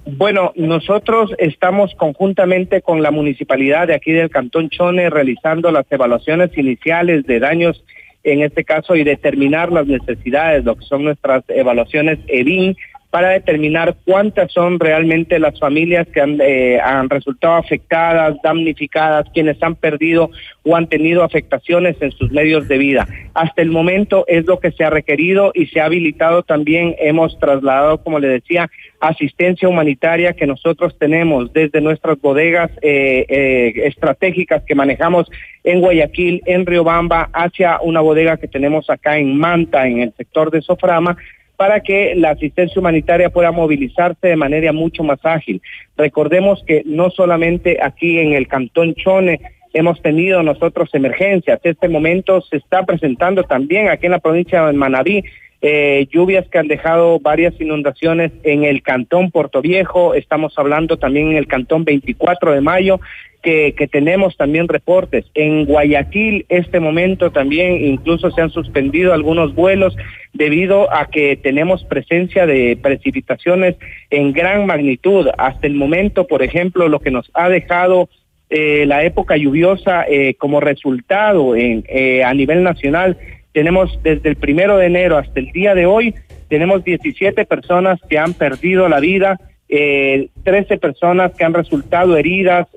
Bueno, 0.07 0.53
nosotros 0.57 1.33
estamos 1.39 1.95
conjuntamente 1.95 2.81
con 2.81 3.03
la 3.03 3.11
municipalidad 3.11 3.87
de 3.87 3.95
aquí 3.95 4.13
del 4.13 4.31
Cantón 4.31 4.71
Chone 4.71 5.11
realizando 5.11 5.71
las 5.71 5.85
evaluaciones 5.91 6.57
iniciales 6.57 7.27
de 7.27 7.39
daños 7.39 7.85
en 8.23 8.43
este 8.43 8.65
caso 8.65 8.97
y 8.97 9.05
determinar 9.05 9.73
las 9.73 9.87
necesidades, 9.87 10.65
lo 10.65 10.77
que 10.77 10.85
son 10.85 11.05
nuestras 11.05 11.45
evaluaciones 11.49 12.19
EDIN, 12.27 12.77
para 13.11 13.31
determinar 13.31 13.97
cuántas 14.05 14.53
son 14.53 14.79
realmente 14.79 15.41
las 15.41 15.59
familias 15.59 16.07
que 16.09 16.21
han, 16.21 16.39
eh, 16.41 16.79
han, 16.81 17.11
resultado 17.11 17.55
afectadas, 17.55 18.37
damnificadas, 18.43 19.27
quienes 19.35 19.61
han 19.63 19.75
perdido 19.75 20.31
o 20.63 20.77
han 20.77 20.87
tenido 20.87 21.25
afectaciones 21.25 21.97
en 22.01 22.13
sus 22.13 22.31
medios 22.31 22.69
de 22.69 22.79
vida. 22.79 23.09
Hasta 23.35 23.63
el 23.63 23.71
momento 23.71 24.25
es 24.29 24.47
lo 24.47 24.61
que 24.61 24.71
se 24.71 24.85
ha 24.85 24.91
requerido 24.91 25.51
y 25.55 25.67
se 25.67 25.81
ha 25.81 25.87
habilitado 25.87 26.45
también, 26.45 26.95
hemos 27.01 27.37
trasladado, 27.41 28.03
como 28.03 28.21
le 28.21 28.29
decía, 28.29 28.71
asistencia 29.01 29.69
humanitaria 29.69 30.35
que 30.35 30.47
nosotros 30.47 30.97
tenemos 30.99 31.53
desde 31.53 31.81
nuestras 31.81 32.21
bodegas 32.21 32.71
eh, 32.83 33.25
eh, 33.29 33.73
estratégicas 33.87 34.63
que 34.65 34.75
manejamos 34.77 35.29
en 35.65 35.81
Guayaquil, 35.81 36.43
en 36.47 36.65
Riobamba, 36.65 37.29
hacia 37.33 37.81
una 37.83 38.01
bodega 38.01 38.37
que 38.37 38.47
tenemos 38.47 38.89
acá 38.89 39.19
en 39.19 39.37
Manta, 39.37 39.87
en 39.87 40.01
el 40.01 40.15
sector 40.17 40.51
de 40.51 40.63
Soframa, 40.63 41.17
para 41.61 41.81
que 41.81 42.15
la 42.15 42.31
asistencia 42.31 42.81
humanitaria 42.81 43.29
pueda 43.29 43.53
movilizarse 43.53 44.29
de 44.29 44.35
manera 44.35 44.73
mucho 44.73 45.05
más 45.05 45.19
ágil. 45.25 45.61
Recordemos 45.95 46.65
que 46.67 46.83
no 46.87 47.11
solamente 47.11 47.77
aquí 47.83 48.19
en 48.19 48.33
el 48.33 48.49
Cantón 48.49 48.95
Chone 48.95 49.43
hemos 49.75 50.01
tenido 50.01 50.43
nosotros 50.43 50.89
emergencias, 50.95 51.61
este 51.63 51.87
momento 51.91 52.41
se 52.41 52.57
está 52.57 52.87
presentando 52.87 53.43
también 53.43 53.91
aquí 53.91 54.07
en 54.07 54.13
la 54.13 54.21
provincia 54.21 54.65
de 54.65 54.73
Manabí. 54.73 55.23
Eh, 55.61 56.07
lluvias 56.11 56.49
que 56.49 56.57
han 56.57 56.67
dejado 56.67 57.21
varias 57.21 57.53
inundaciones 57.61 58.33
en 58.43 58.65
el 58.65 58.81
cantón 58.81 59.31
Puerto 59.31 59.61
Viejo, 59.61 60.15
estamos 60.15 60.55
hablando 60.57 60.97
también 60.97 61.33
en 61.33 61.37
el 61.37 61.47
cantón 61.47 61.85
24 61.85 62.53
de 62.53 62.63
mayo, 62.63 63.01
que, 63.43 63.75
que, 63.77 63.89
tenemos 63.89 64.37
también 64.37 64.69
reportes. 64.69 65.27
En 65.35 65.65
Guayaquil, 65.65 66.47
este 66.49 66.81
momento 66.81 67.31
también 67.31 67.85
incluso 67.85 68.31
se 68.31 68.41
han 68.41 68.51
suspendido 68.51 69.13
algunos 69.13 69.55
vuelos 69.55 69.97
debido 70.33 70.93
a 70.93 71.07
que 71.07 71.37
tenemos 71.37 71.85
presencia 71.85 72.47
de 72.47 72.79
precipitaciones 72.81 73.77
en 74.11 74.33
gran 74.33 74.67
magnitud. 74.67 75.29
Hasta 75.39 75.67
el 75.67 75.75
momento, 75.75 76.27
por 76.27 76.43
ejemplo, 76.43 76.89
lo 76.89 77.01
que 77.01 77.11
nos 77.11 77.31
ha 77.35 77.49
dejado 77.49 78.09
eh, 78.49 78.85
la 78.87 79.05
época 79.05 79.37
lluviosa 79.37 80.05
eh, 80.09 80.35
como 80.35 80.61
resultado 80.61 81.55
en, 81.55 81.85
eh, 81.89 82.25
a 82.25 82.35
nivel 82.35 82.63
nacional 82.63 83.17
tenemos 83.53 83.99
desde 84.03 84.29
el 84.29 84.37
primero 84.37 84.77
de 84.77 84.87
enero 84.87 85.17
hasta 85.19 85.41
el 85.41 85.51
día 85.53 85.75
de 85.75 85.87
hoy, 85.87 86.15
tenemos 86.49 86.85
17 86.85 87.45
personas 87.45 87.99
que 88.09 88.19
han 88.19 88.35
perdido 88.35 88.89
la 88.89 89.01
vida, 89.01 89.39
eh, 89.69 90.29
13 90.45 90.79
personas 90.79 91.33
que 91.35 91.45
han 91.45 91.55
resultado 91.55 92.17
heridas, 92.17 92.69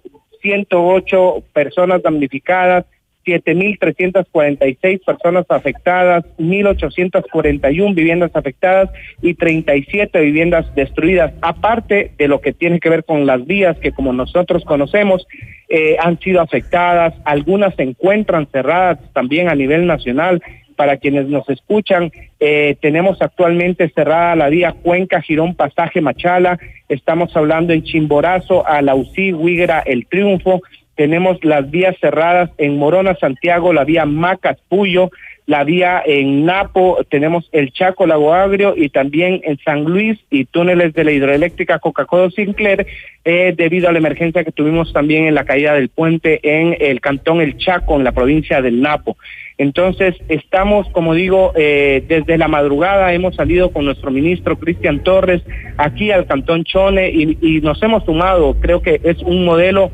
108 0.44 1.44
personas 1.54 2.04
damnificadas, 2.04 2.86
7.346 3.26 5.04
personas 5.06 5.46
afectadas, 5.48 6.26
1.841 6.38 7.96
viviendas 7.96 8.32
afectadas 8.34 8.90
y 9.22 9.34
37 9.34 10.20
viviendas 10.20 10.74
destruidas, 10.76 11.34
aparte 11.42 12.12
de 12.18 12.28
lo 12.28 12.42
que 12.42 12.52
tiene 12.52 12.80
que 12.80 12.90
ver 12.90 13.06
con 13.06 13.26
las 13.26 13.46
vías 13.46 13.78
que 13.80 13.94
como 13.94 14.12
nosotros 14.12 14.66
conocemos 14.66 15.26
eh, 15.70 15.96
han 16.00 16.20
sido 16.20 16.42
afectadas, 16.42 17.14
algunas 17.24 17.74
se 17.76 17.84
encuentran 17.84 18.48
cerradas 18.52 19.00
también 19.14 19.50
a 19.50 19.56
nivel 19.56 19.88
nacional 19.88 20.44
para 20.76 20.98
quienes 20.98 21.28
nos 21.28 21.48
escuchan, 21.50 22.12
eh, 22.40 22.76
tenemos 22.82 23.22
actualmente 23.22 23.90
cerrada 23.90 24.36
la 24.36 24.50
vía 24.50 24.74
Cuenca, 24.74 25.22
Girón, 25.22 25.56
Pasaje, 25.56 26.02
Machala, 26.02 26.60
estamos 26.90 27.36
hablando 27.36 27.74
en 27.74 27.84
Chimborazo, 27.84 28.68
Alausí, 28.68 29.34
Huigra, 29.34 29.80
El 29.86 30.06
Triunfo, 30.08 30.62
tenemos 30.96 31.44
las 31.44 31.70
vías 31.72 31.96
cerradas 32.00 32.52
en 32.58 32.78
Morona, 32.78 33.16
Santiago, 33.16 33.74
la 33.74 33.84
vía 33.84 34.06
Macas, 34.06 34.58
Puyo, 34.70 35.10
la 35.46 35.64
vía 35.64 36.02
en 36.06 36.46
Napo, 36.46 37.00
tenemos 37.10 37.50
el 37.52 37.74
Chaco, 37.74 38.08
Lago 38.08 38.34
Agrio 38.34 38.76
y 38.78 38.90
también 38.90 39.42
en 39.44 39.58
San 39.60 39.84
Luis 39.84 40.18
y 40.30 40.46
túneles 40.46 40.94
de 40.94 41.04
la 41.04 41.12
hidroeléctrica 41.12 41.80
Coca-Cola 41.80 42.30
Sinclair 42.32 42.88
eh, 43.26 43.54
debido 43.56 43.90
a 43.90 43.92
la 43.92 43.98
emergencia 43.98 44.44
que 44.44 44.52
tuvimos 44.52 44.94
también 44.94 45.26
en 45.26 45.36
la 45.36 45.44
caída 45.44 45.74
del 45.74 45.90
puente 45.90 46.40
en 46.44 46.78
el 46.80 47.02
cantón 47.02 47.42
El 47.42 47.58
Chaco, 47.58 47.96
en 47.96 48.06
la 48.06 48.14
provincia 48.14 48.62
del 48.62 48.82
Napo. 48.82 49.18
Entonces, 49.58 50.16
estamos, 50.30 50.90
como 50.90 51.14
digo, 51.14 51.54
eh, 51.56 52.04
desde 52.08 52.38
la 52.38 52.48
madrugada 52.48 53.14
hemos 53.14 53.36
salido 53.36 53.72
con 53.72 53.86
nuestro 53.86 54.12
ministro 54.12 54.58
Cristian 54.58 55.04
Torres 55.04 55.44
aquí 55.78 56.12
al 56.12 56.26
Cantón 56.26 56.64
Chone 56.64 57.10
y, 57.10 57.62
nos 57.62 57.82
hemos 57.84 58.04
sumado. 58.06 58.56
Creo 58.60 58.82
que 58.82 59.00
es 59.04 59.18
un 59.20 59.46
modelo 59.46 59.92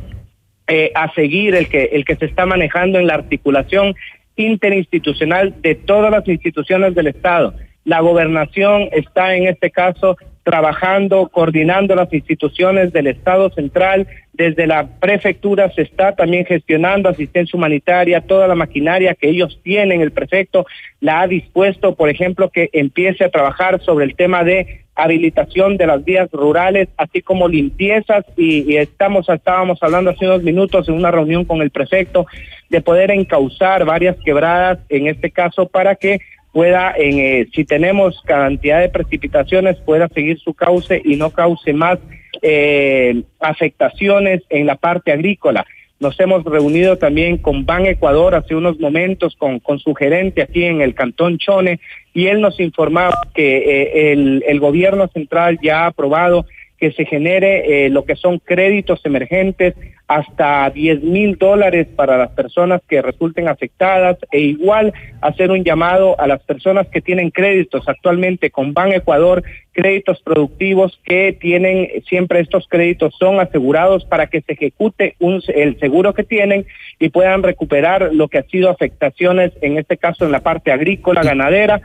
eh, 0.67 0.91
a 0.95 1.13
seguir 1.13 1.56
el 1.56 1.67
que, 1.67 1.89
el 1.93 2.06
que 2.06 2.15
se 2.15 2.26
está 2.26 2.45
manejando 2.45 3.00
en 3.00 3.08
la 3.08 3.15
articulación 3.15 3.95
interinstitucional 4.36 5.56
de 5.62 5.76
todas 5.76 6.12
las 6.12 6.28
instituciones 6.28 6.95
del 6.95 7.08
Estado. 7.08 7.54
La 7.84 8.00
gobernación 8.00 8.88
está 8.91 9.36
en 9.36 9.48
este 9.48 9.72
caso 9.72 10.17
trabajando, 10.50 11.30
coordinando 11.30 11.94
las 11.94 12.12
instituciones 12.12 12.92
del 12.92 13.06
Estado 13.06 13.52
central. 13.52 14.08
Desde 14.34 14.66
la 14.66 14.88
prefectura 15.00 15.70
se 15.76 15.84
está 15.84 16.16
también 16.16 16.44
gestionando 16.44 17.08
asistencia 17.08 17.56
humanitaria, 17.56 18.22
toda 18.22 18.48
la 18.48 18.56
maquinaria 18.56 19.14
que 19.14 19.30
ellos 19.30 19.60
tienen, 19.62 20.02
el 20.02 20.12
prefecto 20.12 20.66
la 21.02 21.22
ha 21.22 21.28
dispuesto, 21.28 21.94
por 21.94 22.10
ejemplo, 22.10 22.50
que 22.50 22.68
empiece 22.74 23.24
a 23.26 23.30
trabajar 23.30 23.80
sobre 23.82 24.06
el 24.06 24.16
tema 24.16 24.44
de 24.44 24.86
habilitación 24.96 25.78
de 25.78 25.86
las 25.86 26.04
vías 26.04 26.32
rurales, 26.32 26.90
así 26.98 27.22
como 27.22 27.48
limpiezas 27.48 28.26
y, 28.36 28.76
estamos 28.76 29.30
estábamos 29.30 29.78
hablando 29.84 30.10
hace 30.10 30.26
unos 30.26 30.42
minutos 30.42 30.90
en 30.90 30.96
una 30.96 31.12
reunión 31.12 31.46
con 31.46 31.62
el 31.62 31.70
prefecto 31.70 32.26
de 32.70 32.82
poder 32.82 33.12
encauzar 33.12 33.86
varias 33.86 34.18
quebradas 34.26 34.80
en 34.90 35.06
este 35.06 35.30
caso 35.30 35.68
para 35.68 35.94
que 35.94 36.20
pueda, 36.52 36.94
en, 36.98 37.20
eh, 37.20 37.48
si 37.54 37.66
tenemos 37.66 38.22
cantidad 38.26 38.80
de 38.80 38.90
precipitaciones, 38.90 39.78
pueda 39.78 40.08
seguir 40.10 40.40
su 40.40 40.54
cauce 40.54 41.02
y 41.04 41.16
no 41.16 41.30
cause 41.32 41.74
más 41.74 42.00
eh, 42.42 43.24
afectaciones 43.40 44.42
en 44.50 44.66
la 44.66 44.76
parte 44.76 45.12
agrícola. 45.12 45.66
Nos 46.00 46.18
hemos 46.22 46.46
reunido 46.46 46.98
también 46.98 47.38
con 47.38 47.66
Ban 47.66 47.86
Ecuador 47.86 48.34
hace 48.34 48.56
unos 48.56 48.80
momentos 48.80 49.36
con, 49.36 49.60
con 49.60 49.80
su 49.80 49.94
gerente 49.94 50.42
aquí 50.42 50.64
en 50.64 50.82
el 50.82 50.96
Cantón 50.96 51.38
Chone 51.38 51.82
y 52.14 52.28
él 52.28 52.40
nos 52.40 52.60
informaba 52.60 53.28
que 53.34 53.58
eh, 53.58 54.14
el, 54.14 54.44
el 54.48 54.60
gobierno 54.62 55.10
central 55.10 55.60
ya 55.62 55.84
ha 55.84 55.88
aprobado 55.88 56.46
que 56.80 56.94
se 56.94 57.06
genere 57.06 57.86
eh, 57.86 57.90
lo 57.90 58.06
que 58.06 58.16
son 58.16 58.40
créditos 58.40 59.02
emergentes 59.06 59.76
hasta 60.10 60.67
10 60.72 61.04
mil 61.04 61.38
dólares 61.38 61.88
para 61.95 62.17
las 62.17 62.32
personas 62.32 62.82
que 62.89 63.00
resulten 63.00 63.48
afectadas 63.48 64.17
e 64.32 64.39
igual 64.39 64.91
hacer 65.22 65.52
un 65.52 65.63
llamado 65.63 66.19
a 66.19 66.26
las 66.26 66.41
personas 66.41 66.88
que 66.88 67.00
tienen 67.00 67.30
créditos 67.30 67.88
actualmente 67.88 68.50
con 68.50 68.74
Ban 68.74 68.91
Ecuador, 68.91 69.43
créditos 69.72 70.19
productivos 70.24 71.00
que 71.06 71.38
tienen 71.39 71.88
siempre 72.08 72.39
estos 72.39 72.67
créditos 72.67 73.13
son 73.19 73.39
asegurados 73.39 74.04
para 74.04 74.26
que 74.26 74.41
se 74.41 74.54
ejecute 74.54 75.13
un, 75.19 75.43
el 75.50 75.80
seguro 75.80 76.15
que 76.15 76.24
tienen 76.24 76.65
y 76.98 77.10
puedan 77.10 77.43
recuperar 77.43 78.10
lo 78.12 78.30
que 78.30 78.39
ha 78.39 78.43
sido 78.43 78.72
afectaciones, 78.72 79.52
en 79.62 79.78
este 79.78 79.98
caso 79.98 80.26
en 80.26 80.32
la 80.32 80.39
parte 80.39 80.72
agrícola, 80.72 81.22
ganadera, 81.22 81.82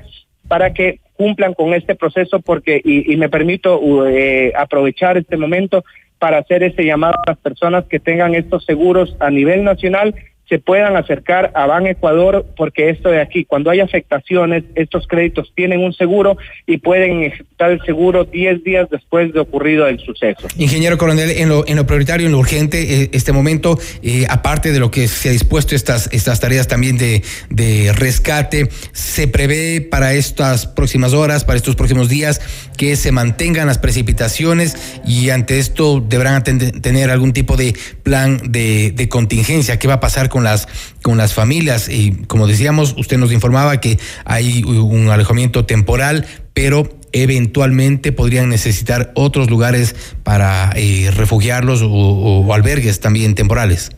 para 0.49 0.73
que 0.73 1.01
cumplan 1.13 1.53
con 1.53 1.75
este 1.75 1.95
proceso 1.95 2.41
porque, 2.41 2.81
y, 2.83 3.13
y 3.13 3.17
me 3.19 3.29
permito 3.29 4.09
eh, 4.09 4.55
aprovechar 4.57 5.19
este 5.19 5.37
momento 5.37 5.85
para 6.25 6.39
hacer 6.39 6.63
ese 6.63 6.87
llamado 6.87 7.17
a 7.19 7.33
las 7.33 7.37
personas 7.37 7.85
que 7.85 8.01
tengan 8.01 8.35
estos 8.35 8.65
seguros 8.65 9.15
a 9.21 9.29
nivel 9.29 9.63
nacional 9.63 10.15
se 10.49 10.59
puedan 10.59 10.97
acercar 10.97 11.53
a 11.55 11.67
Ban 11.67 11.87
Ecuador 11.87 12.47
porque 12.57 12.91
esto 12.91 13.09
de 13.09 13.21
aquí, 13.21 13.45
cuando 13.45 13.71
hay 13.71 13.81
afectaciones, 13.81 14.65
estos 14.75 15.07
créditos 15.07 15.53
tienen 15.55 15.81
un 15.81 15.95
seguro 15.95 16.37
y 16.67 16.79
pueden 16.79 17.23
ejecutar 17.23 17.71
el 17.71 17.81
seguro 17.83 18.25
10 18.25 18.63
días 18.63 18.89
después 18.91 19.33
de 19.33 19.41
ocurrido 19.41 19.87
el 19.87 19.99
suceso. 20.01 20.47
Ingeniero 20.57 20.99
Coronel, 20.99 21.31
en 21.31 21.49
lo, 21.49 21.67
en 21.67 21.77
lo 21.77 21.87
prioritario, 21.87 22.27
en 22.27 22.33
lo 22.33 22.39
urgente, 22.39 23.03
eh, 23.03 23.11
este 23.13 23.33
momento, 23.33 23.79
eh, 24.03 24.27
aparte 24.29 24.73
de 24.73 24.81
lo 24.81 24.91
que 24.91 25.09
se 25.09 25.31
ha 25.31 25.33
dispuesto 25.33 25.75
estas, 25.75 26.11
estas 26.13 26.41
tareas 26.41 26.69
también 26.69 26.99
de, 26.99 27.23
de 27.49 27.93
rescate, 27.95 28.69
¿se 28.93 29.29
prevé 29.29 29.81
para 29.81 30.13
estas 30.13 30.67
próximas 30.67 31.15
horas, 31.15 31.45
para 31.45 31.57
estos 31.57 31.75
próximos 31.75 32.11
días, 32.11 32.41
que 32.77 32.97
se 32.97 33.13
mantengan 33.13 33.67
las 33.67 33.79
precipitaciones 33.79 35.01
y 35.07 35.31
ante 35.31 35.59
esto 35.59 36.01
deberán 36.07 36.43
tener 36.45 37.11
algún 37.11 37.33
tipo 37.33 37.57
de 37.57 37.75
plan 38.03 38.41
de, 38.45 38.91
de 38.91 39.09
contingencia? 39.09 39.79
¿Qué 39.79 39.89
va 39.89 39.95
a 39.95 40.01
pasar 40.01 40.29
con 40.35 40.43
las, 40.43 40.67
con 41.01 41.17
las 41.17 41.33
familias. 41.33 41.89
Y 41.89 42.25
como 42.27 42.49
decíamos, 42.49 42.97
usted 42.99 43.19
nos 43.19 43.33
informaba 43.33 43.81
que 43.81 43.99
hay 44.25 44.65
un 44.65 45.09
alejamiento 45.09 45.65
temporal, 45.65 46.27
pero 46.53 46.89
eventualmente 47.13 48.11
podrían 48.11 48.49
necesitar 48.49 49.13
otros 49.15 49.49
lugares 49.49 50.17
para 50.25 50.73
eh, 50.75 51.13
refugiarlos 51.17 51.83
o, 51.83 51.89
o, 51.89 52.53
albergues 52.53 52.99
también 52.99 53.37
temporales. 53.37 53.93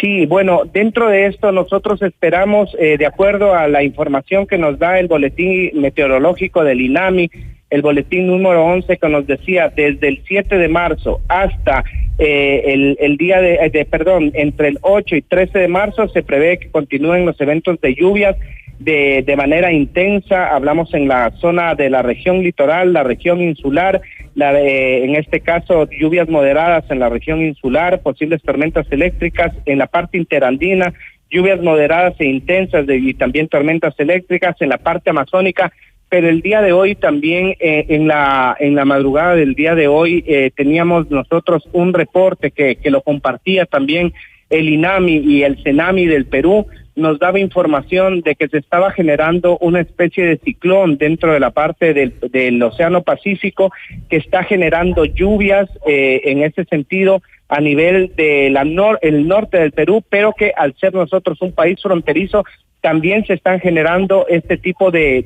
Sí, 0.00 0.24
bueno, 0.24 0.62
dentro 0.72 1.08
de 1.08 1.26
esto 1.26 1.52
nosotros 1.52 2.00
esperamos, 2.00 2.74
eh, 2.80 2.96
de 2.96 3.04
acuerdo 3.04 3.54
a 3.54 3.68
la 3.68 3.82
información 3.82 4.46
que 4.46 4.56
nos 4.56 4.78
da 4.78 4.98
el 4.98 5.08
boletín 5.08 5.72
meteorológico 5.74 6.64
del 6.64 6.80
INAMI, 6.80 7.30
el 7.74 7.82
boletín 7.82 8.28
número 8.28 8.64
11 8.64 8.98
que 8.98 9.08
nos 9.08 9.26
decía 9.26 9.68
desde 9.74 10.06
el 10.06 10.22
7 10.28 10.58
de 10.58 10.68
marzo 10.68 11.20
hasta 11.26 11.82
eh, 12.18 12.62
el, 12.66 12.96
el, 13.00 13.16
día 13.16 13.40
de, 13.40 13.68
de, 13.68 13.84
perdón, 13.84 14.30
entre 14.34 14.68
el 14.68 14.78
8 14.82 15.16
y 15.16 15.22
13 15.22 15.58
de 15.58 15.66
marzo 15.66 16.08
se 16.08 16.22
prevé 16.22 16.58
que 16.58 16.70
continúen 16.70 17.26
los 17.26 17.40
eventos 17.40 17.80
de 17.80 17.96
lluvias 17.96 18.36
de, 18.78 19.24
de 19.26 19.36
manera 19.36 19.72
intensa. 19.72 20.54
Hablamos 20.54 20.94
en 20.94 21.08
la 21.08 21.32
zona 21.40 21.74
de 21.74 21.90
la 21.90 22.02
región 22.02 22.44
litoral, 22.44 22.92
la 22.92 23.02
región 23.02 23.40
insular, 23.40 24.00
la 24.36 24.52
de, 24.52 25.04
en 25.04 25.16
este 25.16 25.40
caso 25.40 25.88
lluvias 25.90 26.28
moderadas 26.28 26.84
en 26.90 27.00
la 27.00 27.08
región 27.08 27.44
insular, 27.44 28.02
posibles 28.02 28.40
tormentas 28.42 28.86
eléctricas 28.92 29.52
en 29.66 29.78
la 29.78 29.88
parte 29.88 30.16
interandina, 30.16 30.94
lluvias 31.28 31.60
moderadas 31.60 32.14
e 32.20 32.26
intensas 32.26 32.84
y 32.88 33.14
también 33.14 33.48
tormentas 33.48 33.94
eléctricas 33.98 34.54
en 34.60 34.68
la 34.68 34.78
parte 34.78 35.10
amazónica 35.10 35.72
pero 36.14 36.28
el 36.28 36.42
día 36.42 36.62
de 36.62 36.72
hoy 36.72 36.94
también 36.94 37.56
eh, 37.58 37.86
en 37.88 38.06
la 38.06 38.56
en 38.60 38.76
la 38.76 38.84
madrugada 38.84 39.34
del 39.34 39.56
día 39.56 39.74
de 39.74 39.88
hoy 39.88 40.22
eh, 40.28 40.52
teníamos 40.54 41.10
nosotros 41.10 41.68
un 41.72 41.92
reporte 41.92 42.52
que, 42.52 42.76
que 42.76 42.92
lo 42.92 43.02
compartía 43.02 43.66
también 43.66 44.12
el 44.48 44.68
INAMI 44.68 45.16
y 45.16 45.42
el 45.42 45.60
CENAMI 45.64 46.06
del 46.06 46.26
Perú. 46.26 46.68
Nos 46.94 47.18
daba 47.18 47.40
información 47.40 48.20
de 48.20 48.36
que 48.36 48.46
se 48.46 48.58
estaba 48.58 48.92
generando 48.92 49.58
una 49.58 49.80
especie 49.80 50.24
de 50.24 50.36
ciclón 50.36 50.98
dentro 50.98 51.32
de 51.32 51.40
la 51.40 51.50
parte 51.50 51.92
del, 51.92 52.14
del 52.30 52.62
Océano 52.62 53.02
Pacífico 53.02 53.72
que 54.08 54.18
está 54.18 54.44
generando 54.44 55.06
lluvias 55.06 55.68
eh, 55.84 56.20
en 56.26 56.44
ese 56.44 56.64
sentido 56.66 57.22
a 57.48 57.60
nivel 57.60 58.12
del 58.16 58.56
nor 58.72 59.00
el 59.02 59.26
norte 59.26 59.58
del 59.58 59.72
Perú, 59.72 60.04
pero 60.08 60.32
que 60.32 60.52
al 60.56 60.76
ser 60.76 60.94
nosotros 60.94 61.42
un 61.42 61.52
país 61.52 61.82
fronterizo 61.82 62.44
también 62.84 63.24
se 63.24 63.32
están 63.32 63.60
generando 63.60 64.26
este 64.28 64.58
tipo 64.58 64.90
de, 64.90 65.24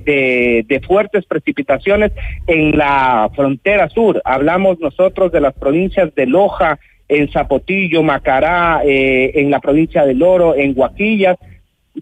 de, 0.64 0.80
fuertes 0.86 1.26
precipitaciones 1.26 2.12
en 2.46 2.78
la 2.78 3.28
frontera 3.34 3.88
sur. 3.88 4.22
Hablamos 4.24 4.78
nosotros 4.78 5.32
de 5.32 5.40
las 5.40 5.54
provincias 5.54 6.14
de 6.14 6.26
Loja, 6.26 6.78
en 7.08 7.28
Zapotillo, 7.32 8.04
Macará, 8.04 8.82
eh, 8.84 9.32
en 9.34 9.50
la 9.50 9.58
provincia 9.58 10.06
del 10.06 10.22
Oro, 10.22 10.54
en 10.54 10.72
Guaquillas, 10.72 11.36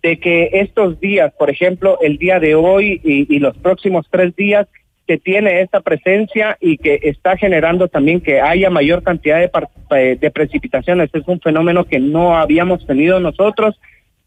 de 0.02 0.18
que 0.18 0.50
estos 0.52 1.00
días, 1.00 1.32
por 1.38 1.48
ejemplo, 1.48 1.98
el 2.02 2.18
día 2.18 2.38
de 2.38 2.54
hoy 2.54 3.00
y, 3.02 3.38
los 3.38 3.56
próximos 3.56 4.06
tres 4.10 4.36
días, 4.36 4.66
que 5.06 5.16
tiene 5.16 5.62
esta 5.62 5.80
presencia 5.80 6.58
y 6.60 6.76
que 6.76 7.00
está 7.02 7.38
generando 7.38 7.88
también 7.88 8.20
que 8.20 8.42
haya 8.42 8.68
mayor 8.68 9.02
cantidad 9.02 9.38
de, 9.38 10.16
de 10.16 10.30
precipitaciones. 10.30 11.08
Es 11.14 11.26
un 11.26 11.40
fenómeno 11.40 11.86
que 11.86 11.98
no 11.98 12.36
habíamos 12.36 12.86
tenido 12.86 13.20
nosotros, 13.20 13.80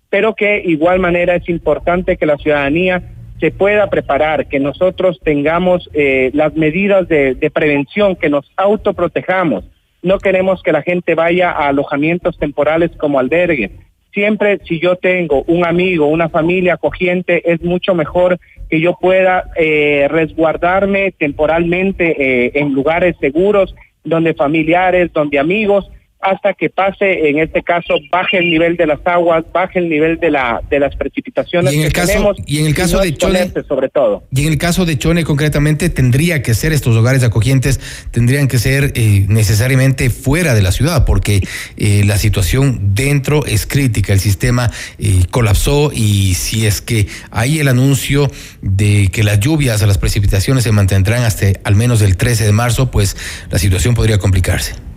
pero 0.09 0.35
que 0.35 0.61
igual 0.65 0.99
manera 0.99 1.35
es 1.35 1.47
importante 1.49 2.17
que 2.17 2.25
la 2.25 2.37
ciudadanía 2.37 3.03
se 3.39 3.51
pueda 3.51 3.89
preparar, 3.89 4.47
que 4.47 4.59
nosotros 4.59 5.19
tengamos 5.23 5.89
eh, 5.93 6.29
las 6.33 6.55
medidas 6.55 7.07
de, 7.07 7.35
de 7.35 7.51
prevención, 7.51 8.15
que 8.15 8.29
nos 8.29 8.51
autoprotejamos. 8.57 9.63
No 10.01 10.17
queremos 10.17 10.61
que 10.61 10.71
la 10.71 10.81
gente 10.81 11.15
vaya 11.15 11.51
a 11.51 11.69
alojamientos 11.69 12.37
temporales 12.37 12.91
como 12.97 13.19
albergues 13.19 13.71
siempre 14.13 14.59
si 14.67 14.79
yo 14.79 14.95
tengo 14.95 15.43
un 15.43 15.65
amigo, 15.65 16.07
una 16.07 16.29
familia 16.29 16.75
acogiente, 16.75 17.51
es 17.51 17.61
mucho 17.61 17.93
mejor 17.93 18.39
que 18.69 18.79
yo 18.79 18.97
pueda 18.99 19.45
eh, 19.55 20.07
resguardarme 20.09 21.13
temporalmente 21.17 22.15
eh, 22.19 22.51
en 22.55 22.73
lugares 22.73 23.15
seguros, 23.19 23.75
donde 24.03 24.33
familiares, 24.33 25.11
donde 25.13 25.39
amigos, 25.39 25.89
hasta 26.21 26.53
que 26.53 26.69
pase, 26.69 27.29
en 27.29 27.39
este 27.39 27.63
caso, 27.63 27.95
baje 28.11 28.39
el 28.39 28.49
nivel 28.49 28.75
de 28.75 28.87
las 28.87 28.99
aguas, 29.05 29.45
baje 29.53 29.79
el 29.79 29.87
nivel 29.87 30.19
de 30.19 30.31
la 30.31 30.61
de 30.69 30.79
las 30.79 30.95
precipitaciones 30.95 31.73
y 31.73 31.77
en 31.77 31.81
el 31.83 31.87
que 31.87 31.93
caso, 31.93 32.07
tenemos 32.07 32.37
y 32.45 32.59
en 32.59 32.65
el 32.65 32.75
caso 32.75 32.97
no 32.97 33.03
de 33.03 33.15
Chone 33.15 33.51
sobre 33.67 33.89
todo. 33.89 34.23
y 34.31 34.41
en 34.45 34.51
el 34.51 34.57
caso 34.57 34.85
de 34.85 34.97
Chone 34.97 35.23
concretamente 35.23 35.89
tendría 35.89 36.41
que 36.41 36.53
ser 36.53 36.73
estos 36.73 36.95
hogares 36.95 37.23
acogientes 37.23 37.79
tendrían 38.11 38.47
que 38.47 38.59
ser 38.59 38.91
eh, 38.95 39.25
necesariamente 39.29 40.09
fuera 40.09 40.53
de 40.53 40.61
la 40.61 40.71
ciudad 40.71 41.05
porque 41.05 41.41
eh, 41.77 42.03
la 42.05 42.17
situación 42.17 42.93
dentro 42.95 43.45
es 43.45 43.65
crítica 43.65 44.11
el 44.11 44.19
sistema 44.19 44.71
eh, 44.97 45.23
colapsó 45.31 45.91
y 45.93 46.33
si 46.33 46.65
es 46.65 46.81
que 46.81 47.07
hay 47.31 47.59
el 47.59 47.67
anuncio 47.67 48.29
de 48.61 49.09
que 49.11 49.23
las 49.23 49.39
lluvias 49.39 49.81
las 49.81 49.97
precipitaciones 49.97 50.63
se 50.65 50.71
mantendrán 50.71 51.23
hasta 51.23 51.47
al 51.63 51.75
menos 51.75 52.01
el 52.01 52.17
13 52.17 52.45
de 52.45 52.51
marzo 52.51 52.91
pues 52.91 53.15
la 53.49 53.57
situación 53.57 53.95
podría 53.95 54.17
complicarse 54.17 54.88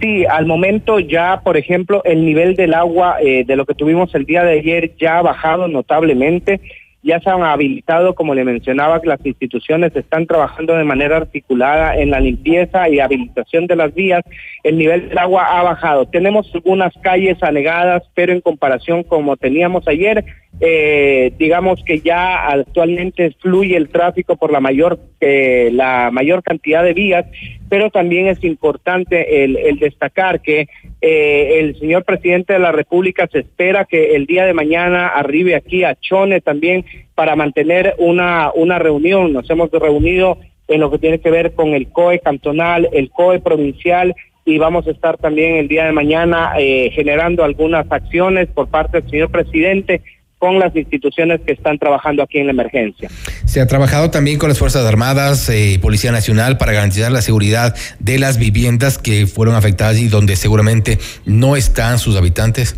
Sí, 0.00 0.24
al 0.24 0.46
momento 0.46 0.98
ya, 0.98 1.42
por 1.44 1.58
ejemplo, 1.58 2.02
el 2.04 2.24
nivel 2.24 2.56
del 2.56 2.72
agua 2.72 3.16
eh, 3.20 3.44
de 3.44 3.56
lo 3.56 3.66
que 3.66 3.74
tuvimos 3.74 4.14
el 4.14 4.24
día 4.24 4.42
de 4.42 4.58
ayer 4.58 4.96
ya 4.96 5.18
ha 5.18 5.22
bajado 5.22 5.68
notablemente. 5.68 6.60
Ya 7.02 7.18
se 7.20 7.30
han 7.30 7.42
habilitado, 7.42 8.14
como 8.14 8.34
le 8.34 8.44
mencionaba, 8.44 9.00
que 9.00 9.08
las 9.08 9.24
instituciones 9.24 9.94
están 9.96 10.26
trabajando 10.26 10.74
de 10.74 10.84
manera 10.84 11.16
articulada 11.18 11.96
en 11.96 12.10
la 12.10 12.20
limpieza 12.20 12.88
y 12.90 13.00
habilitación 13.00 13.66
de 13.66 13.76
las 13.76 13.94
vías. 13.94 14.22
El 14.62 14.76
nivel 14.76 15.08
del 15.08 15.18
agua 15.18 15.44
ha 15.44 15.62
bajado. 15.62 16.06
Tenemos 16.06 16.50
algunas 16.54 16.92
calles 17.02 17.42
anegadas, 17.42 18.02
pero 18.14 18.32
en 18.32 18.42
comparación 18.42 19.02
como 19.02 19.38
teníamos 19.38 19.88
ayer, 19.88 20.24
eh, 20.60 21.32
digamos 21.38 21.82
que 21.84 22.00
ya 22.00 22.48
actualmente 22.48 23.34
fluye 23.40 23.76
el 23.76 23.88
tráfico 23.88 24.36
por 24.36 24.52
la 24.52 24.60
mayor 24.60 24.98
eh, 25.20 25.70
la 25.72 26.10
mayor 26.10 26.42
cantidad 26.42 26.84
de 26.84 26.92
vías, 26.92 27.24
pero 27.70 27.88
también 27.88 28.26
es 28.26 28.42
importante 28.42 29.44
el, 29.44 29.78
destacar 29.78 30.42
que 30.42 30.68
eh, 31.00 31.60
el 31.60 31.78
señor 31.78 32.04
presidente 32.04 32.52
de 32.52 32.58
la 32.58 32.72
República 32.72 33.28
se 33.30 33.38
espera 33.38 33.84
que 33.84 34.16
el 34.16 34.26
día 34.26 34.44
de 34.44 34.52
mañana 34.52 35.06
arribe 35.06 35.54
aquí 35.54 35.84
a 35.84 35.94
Chone 35.94 36.40
también 36.40 36.84
para 37.14 37.36
mantener 37.36 37.94
una 37.98 38.50
una 38.54 38.80
reunión. 38.80 39.32
Nos 39.32 39.48
hemos 39.48 39.70
reunido 39.70 40.38
en 40.66 40.80
lo 40.80 40.90
que 40.90 40.98
tiene 40.98 41.20
que 41.20 41.30
ver 41.30 41.54
con 41.54 41.68
el 41.74 41.88
COE 41.88 42.18
cantonal, 42.18 42.88
el 42.92 43.10
COE 43.10 43.38
provincial 43.38 44.16
y 44.44 44.58
vamos 44.58 44.86
a 44.88 44.90
estar 44.90 45.16
también 45.16 45.54
el 45.56 45.68
día 45.68 45.84
de 45.84 45.92
mañana 45.92 46.54
eh, 46.58 46.90
generando 46.92 47.44
algunas 47.44 47.86
acciones 47.90 48.48
por 48.48 48.68
parte 48.68 49.00
del 49.00 49.10
señor 49.10 49.30
presidente 49.30 50.02
con 50.40 50.58
las 50.58 50.74
instituciones 50.74 51.42
que 51.42 51.52
están 51.52 51.78
trabajando 51.78 52.22
aquí 52.22 52.38
en 52.38 52.46
la 52.46 52.52
emergencia. 52.52 53.10
Se 53.44 53.60
ha 53.60 53.66
trabajado 53.66 54.10
también 54.10 54.38
con 54.38 54.48
las 54.48 54.58
Fuerzas 54.58 54.86
Armadas 54.86 55.50
y 55.50 55.74
eh, 55.74 55.78
Policía 55.78 56.12
Nacional 56.12 56.56
para 56.56 56.72
garantizar 56.72 57.12
la 57.12 57.20
seguridad 57.20 57.76
de 57.98 58.18
las 58.18 58.38
viviendas 58.38 58.96
que 58.96 59.26
fueron 59.26 59.54
afectadas 59.54 59.98
y 59.98 60.08
donde 60.08 60.36
seguramente 60.36 60.98
no 61.26 61.56
están 61.56 61.98
sus 61.98 62.16
habitantes. 62.16 62.74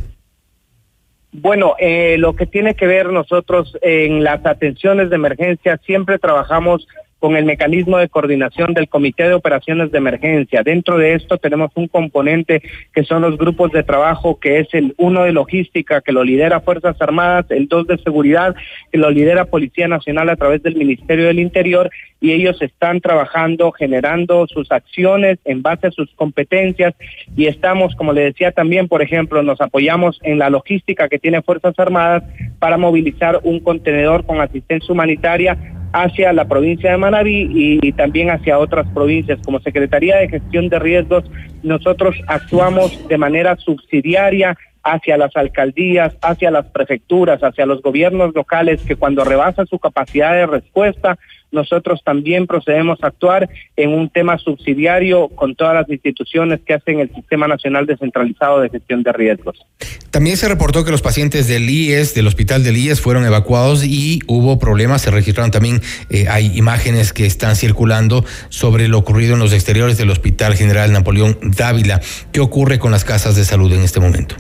Bueno, 1.31 1.77
eh, 1.79 2.16
lo 2.18 2.35
que 2.35 2.46
tiene 2.46 2.75
que 2.75 2.88
ver 2.88 3.11
nosotros 3.11 3.79
en 3.81 4.25
las 4.25 4.44
atenciones 4.44 5.09
de 5.09 5.16
emergencia, 5.16 5.81
siempre 5.87 6.18
trabajamos 6.18 6.88
con 7.23 7.37
el 7.37 7.45
mecanismo 7.45 7.99
de 7.99 8.09
coordinación 8.09 8.75
del 8.75 8.89
Comité 8.89 9.29
de 9.29 9.35
Operaciones 9.35 9.93
de 9.93 9.99
Emergencia. 9.99 10.65
Dentro 10.65 10.99
de 10.99 11.15
esto 11.15 11.39
tenemos 11.39 11.71
un 11.77 11.87
componente 11.87 12.61
que 12.93 13.05
son 13.05 13.23
los 13.23 13.39
grupos 13.39 13.71
de 13.71 13.85
trabajo, 13.85 14.41
que 14.41 14.59
es 14.59 14.67
el 14.73 14.93
uno 14.99 15.23
de 15.23 15.31
logística, 15.31 16.01
que 16.01 16.11
lo 16.11 16.25
lidera 16.25 16.63
Fuerzas 16.63 16.97
Armadas, 17.01 17.47
el 17.51 17.69
dos 17.69 17.87
de 17.87 17.97
seguridad, 17.99 18.57
que 18.91 18.99
lo 18.99 19.09
lidera 19.09 19.45
Policía 19.45 19.87
Nacional 19.87 20.31
a 20.31 20.37
través 20.37 20.65
del 20.65 20.75
Ministerio 20.75 21.27
del 21.27 21.39
Interior, 21.39 21.91
y 22.21 22.33
ellos 22.33 22.61
están 22.61 23.01
trabajando, 23.01 23.71
generando 23.71 24.49
sus 24.49 24.73
acciones 24.73 25.39
en 25.45 25.63
base 25.63 25.87
a 25.87 25.93
sus 25.93 26.13
competencias, 26.17 26.93
y 27.37 27.47
estamos, 27.47 27.95
como 27.95 28.13
le 28.13 28.23
decía 28.23 28.51
también, 28.51 28.89
por 28.89 29.01
ejemplo, 29.01 29.45
nos 29.45 29.61
apoyamos 29.61 30.19
en 30.25 30.41
la 30.41 30.51
logística 30.51 31.09
que 31.09 31.21
tiene 31.21 31.41
Fuerzas 31.43 31.79
Armadas 31.79 32.25
para 32.59 32.79
movilizar 32.79 33.39
un 33.45 33.61
contenedor 33.61 34.27
con 34.27 34.41
asistencia 34.41 34.93
humanitaria 34.93 35.57
hacia 35.93 36.33
la 36.33 36.47
provincia 36.47 36.91
de 36.91 36.97
Manabí 36.97 37.79
y, 37.83 37.93
también 37.93 38.31
hacia 38.31 38.59
otras 38.59 38.87
provincias. 38.89 39.41
Como 39.45 39.61
Secretaría 39.61 40.17
de 40.17 40.29
Gestión 40.29 40.69
de 40.69 40.79
Riesgos, 40.79 41.25
nosotros 41.63 42.17
actuamos 42.27 43.07
de 43.09 43.19
manera 43.19 43.57
subsidiaria 43.57 44.57
hacia 44.83 45.17
las 45.17 45.37
alcaldías, 45.37 46.17
hacia 46.23 46.51
las 46.51 46.67
prefecturas, 46.67 47.43
hacia 47.43 47.67
los 47.67 47.83
gobiernos 47.83 48.35
locales 48.35 48.83
que 48.83 48.97
cuando 48.97 49.25
rebasan 49.25 49.67
su 49.67 49.79
capacidad 49.79 50.33
de 50.33 50.47
respuesta, 50.47 51.19
nosotros 51.53 52.03
también 52.05 52.47
procedemos 52.47 53.03
a 53.03 53.09
actuar 53.09 53.49
en 53.77 53.91
un 53.91 54.09
tema 54.09 54.38
subsidiario 54.38 55.29
con 55.29 55.55
todas 55.55 55.75
las 55.75 55.88
instituciones 55.88 56.61
que 56.67 56.75
hacen 56.75 57.01
el 57.01 57.12
Sistema 57.15 57.47
Nacional 57.47 57.87
Descentralizado 57.87 58.61
de 58.61 58.71
Gestión 58.71 59.03
de 59.03 59.12
Riesgos. 59.12 59.65
También 60.11 60.37
se 60.37 60.49
reportó 60.49 60.85
que 60.85 60.91
los 60.91 61.03
pacientes 61.03 61.49
del 61.49 61.69
IES, 61.69 62.15
del 62.15 62.27
hospital 62.27 62.65
del 62.65 62.77
IES, 62.77 63.01
fueron 63.01 63.25
evacuados 63.25 63.85
y 63.85 64.21
hubo 64.27 64.59
problemas. 64.59 65.03
Se 65.03 65.11
registraron 65.11 65.51
también, 65.51 65.81
eh, 66.11 66.27
hay 66.29 66.57
imágenes 66.57 67.12
que 67.12 67.27
están 67.27 67.57
circulando 67.57 68.25
sobre 68.49 68.88
lo 68.88 68.99
ocurrido 68.99 69.35
en 69.35 69.41
los 69.41 69.53
exteriores 69.53 69.99
del 69.99 70.11
Hospital 70.11 70.55
General 70.55 70.93
Napoleón 70.93 71.38
Dávila. 71.43 72.01
¿Qué 72.33 72.41
ocurre 72.41 72.79
con 72.79 72.91
las 72.93 73.05
casas 73.05 73.37
de 73.37 73.45
salud 73.45 73.73
en 73.73 73.83
este 73.83 74.01
momento? 74.01 74.37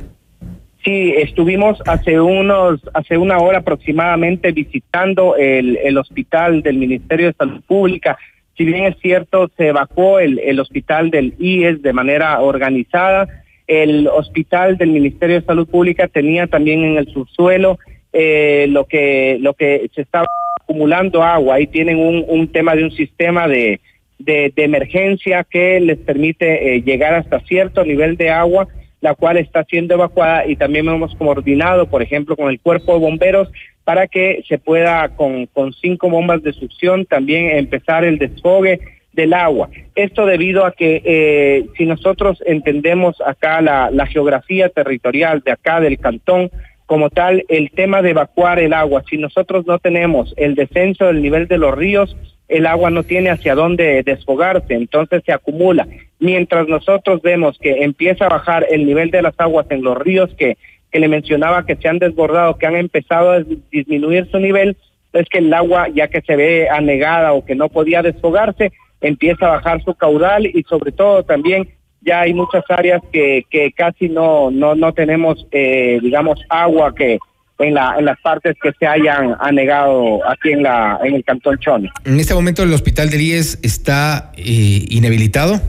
Sí, 0.84 1.14
estuvimos 1.16 1.78
hace 1.86 2.20
unos, 2.20 2.80
hace 2.92 3.16
una 3.16 3.38
hora 3.38 3.58
aproximadamente 3.58 4.50
visitando 4.50 5.36
el, 5.36 5.76
el 5.76 5.96
hospital 5.96 6.62
del 6.62 6.76
Ministerio 6.76 7.26
de 7.26 7.34
Salud 7.34 7.60
Pública. 7.66 8.18
Si 8.56 8.64
bien 8.64 8.84
es 8.84 8.96
cierto, 9.00 9.48
se 9.56 9.68
evacuó 9.68 10.18
el, 10.18 10.40
el 10.40 10.58
hospital 10.58 11.10
del 11.10 11.34
IES 11.38 11.82
de 11.82 11.92
manera 11.92 12.40
organizada, 12.40 13.28
el 13.68 14.08
hospital 14.08 14.76
del 14.76 14.90
Ministerio 14.90 15.40
de 15.40 15.46
Salud 15.46 15.68
Pública 15.68 16.08
tenía 16.08 16.48
también 16.48 16.82
en 16.82 16.96
el 16.98 17.06
subsuelo 17.12 17.78
eh, 18.12 18.66
lo 18.68 18.84
que 18.84 19.38
lo 19.40 19.54
que 19.54 19.88
se 19.94 20.02
estaba 20.02 20.26
acumulando 20.60 21.22
agua. 21.22 21.54
Ahí 21.54 21.68
tienen 21.68 21.98
un, 21.98 22.24
un 22.26 22.48
tema 22.48 22.74
de 22.74 22.84
un 22.84 22.90
sistema 22.90 23.46
de, 23.46 23.80
de, 24.18 24.52
emergencia 24.56 25.44
que 25.44 25.80
les 25.80 25.98
permite 25.98 26.74
eh, 26.74 26.82
llegar 26.82 27.14
hasta 27.14 27.40
cierto 27.40 27.84
nivel 27.84 28.16
de 28.16 28.30
agua 28.30 28.68
la 29.02 29.14
cual 29.14 29.36
está 29.36 29.64
siendo 29.64 29.94
evacuada 29.94 30.46
y 30.46 30.56
también 30.56 30.88
hemos 30.88 31.14
coordinado, 31.16 31.86
por 31.86 32.02
ejemplo, 32.02 32.36
con 32.36 32.48
el 32.48 32.60
cuerpo 32.60 32.94
de 32.94 33.00
bomberos 33.00 33.48
para 33.84 34.06
que 34.06 34.42
se 34.48 34.58
pueda 34.58 35.08
con, 35.10 35.46
con 35.46 35.72
cinco 35.74 36.08
bombas 36.08 36.42
de 36.42 36.52
succión 36.52 37.04
también 37.04 37.50
empezar 37.50 38.04
el 38.04 38.16
desfogue 38.16 38.80
del 39.12 39.34
agua. 39.34 39.68
Esto 39.96 40.24
debido 40.24 40.64
a 40.64 40.72
que 40.72 41.02
eh, 41.04 41.66
si 41.76 41.84
nosotros 41.84 42.42
entendemos 42.46 43.20
acá 43.26 43.60
la, 43.60 43.90
la 43.90 44.06
geografía 44.06 44.68
territorial 44.68 45.42
de 45.44 45.50
acá 45.50 45.80
del 45.80 45.98
cantón, 45.98 46.50
como 46.86 47.10
tal, 47.10 47.44
el 47.48 47.70
tema 47.72 48.02
de 48.02 48.10
evacuar 48.10 48.60
el 48.60 48.72
agua, 48.72 49.02
si 49.10 49.16
nosotros 49.18 49.66
no 49.66 49.78
tenemos 49.80 50.32
el 50.36 50.54
descenso 50.54 51.06
del 51.06 51.22
nivel 51.22 51.48
de 51.48 51.58
los 51.58 51.74
ríos, 51.74 52.16
el 52.52 52.66
agua 52.66 52.90
no 52.90 53.02
tiene 53.02 53.30
hacia 53.30 53.54
dónde 53.54 54.02
desfogarse, 54.02 54.74
entonces 54.74 55.22
se 55.24 55.32
acumula. 55.32 55.86
Mientras 56.18 56.68
nosotros 56.68 57.22
vemos 57.22 57.58
que 57.58 57.82
empieza 57.82 58.26
a 58.26 58.30
bajar 58.30 58.66
el 58.70 58.86
nivel 58.86 59.10
de 59.10 59.22
las 59.22 59.34
aguas 59.38 59.66
en 59.70 59.82
los 59.82 59.96
ríos 59.98 60.30
que 60.36 60.56
que 60.92 61.00
le 61.00 61.08
mencionaba 61.08 61.64
que 61.64 61.76
se 61.76 61.88
han 61.88 61.98
desbordado, 61.98 62.58
que 62.58 62.66
han 62.66 62.76
empezado 62.76 63.32
a 63.32 63.42
disminuir 63.70 64.28
su 64.30 64.38
nivel, 64.38 64.76
es 65.14 65.26
que 65.28 65.38
el 65.38 65.52
agua, 65.52 65.88
ya 65.88 66.08
que 66.08 66.20
se 66.20 66.36
ve 66.36 66.68
anegada 66.68 67.32
o 67.32 67.44
que 67.44 67.54
no 67.54 67.70
podía 67.70 68.02
desfogarse, 68.02 68.72
empieza 69.00 69.46
a 69.46 69.56
bajar 69.56 69.82
su 69.82 69.94
caudal 69.94 70.46
y 70.46 70.62
sobre 70.68 70.92
todo 70.92 71.22
también 71.24 71.68
ya 72.02 72.20
hay 72.20 72.34
muchas 72.34 72.64
áreas 72.68 73.00
que, 73.10 73.44
que 73.50 73.72
casi 73.72 74.08
no, 74.08 74.50
no, 74.50 74.74
no 74.74 74.92
tenemos, 74.92 75.46
eh, 75.50 75.98
digamos, 76.02 76.40
agua 76.48 76.94
que 76.94 77.18
en, 77.62 77.74
la, 77.74 77.94
en 77.98 78.04
las 78.04 78.20
partes 78.20 78.56
que 78.62 78.72
se 78.78 78.86
hayan 78.86 79.34
anegado 79.40 80.20
aquí 80.28 80.50
en, 80.52 80.62
la, 80.62 80.98
en 81.04 81.14
el 81.14 81.24
Cantón 81.24 81.58
Chone. 81.58 81.90
En 82.04 82.18
este 82.20 82.34
momento 82.34 82.62
el 82.62 82.72
hospital 82.72 83.10
de 83.10 83.22
IES 83.22 83.58
está 83.62 84.32
eh, 84.36 84.84
inhabilitado. 84.90 85.60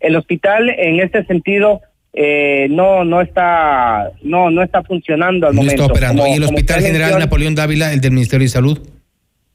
El 0.00 0.16
hospital 0.16 0.70
en 0.70 1.00
este 1.00 1.24
sentido 1.26 1.80
eh, 2.12 2.66
no 2.70 3.04
no 3.04 3.20
está 3.20 4.10
no 4.22 4.50
no 4.50 4.62
está 4.62 4.82
funcionando 4.82 5.46
al 5.46 5.54
no 5.54 5.62
momento. 5.62 5.82
está 5.82 5.92
operando. 5.92 6.22
Como- 6.22 6.34
¿Y 6.34 6.38
el 6.38 6.44
Hospital 6.44 6.80
General 6.80 7.18
Napoleón 7.18 7.54
Dávila, 7.54 7.92
el 7.92 8.00
del 8.00 8.12
Ministerio 8.12 8.44
de 8.46 8.48
Salud? 8.48 8.78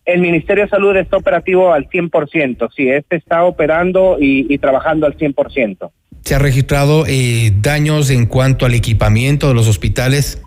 El 0.05 0.21
Ministerio 0.21 0.65
de 0.65 0.69
Salud 0.69 0.95
está 0.97 1.17
operativo 1.17 1.73
al 1.73 1.89
100%, 1.89 2.69
sí, 2.75 2.87
este 2.89 3.15
está 3.15 3.43
operando 3.43 4.17
y, 4.19 4.45
y 4.53 4.59
trabajando 4.59 5.07
al 5.07 5.17
100%. 5.17 5.89
¿Se 6.25 6.33
ha 6.33 6.39
registrado 6.39 7.05
eh, 7.07 7.51
daños 7.61 8.09
en 8.09 8.25
cuanto 8.25 8.65
al 8.65 8.73
equipamiento 8.73 9.47
de 9.47 9.53
los 9.53 9.67
hospitales? 9.67 10.41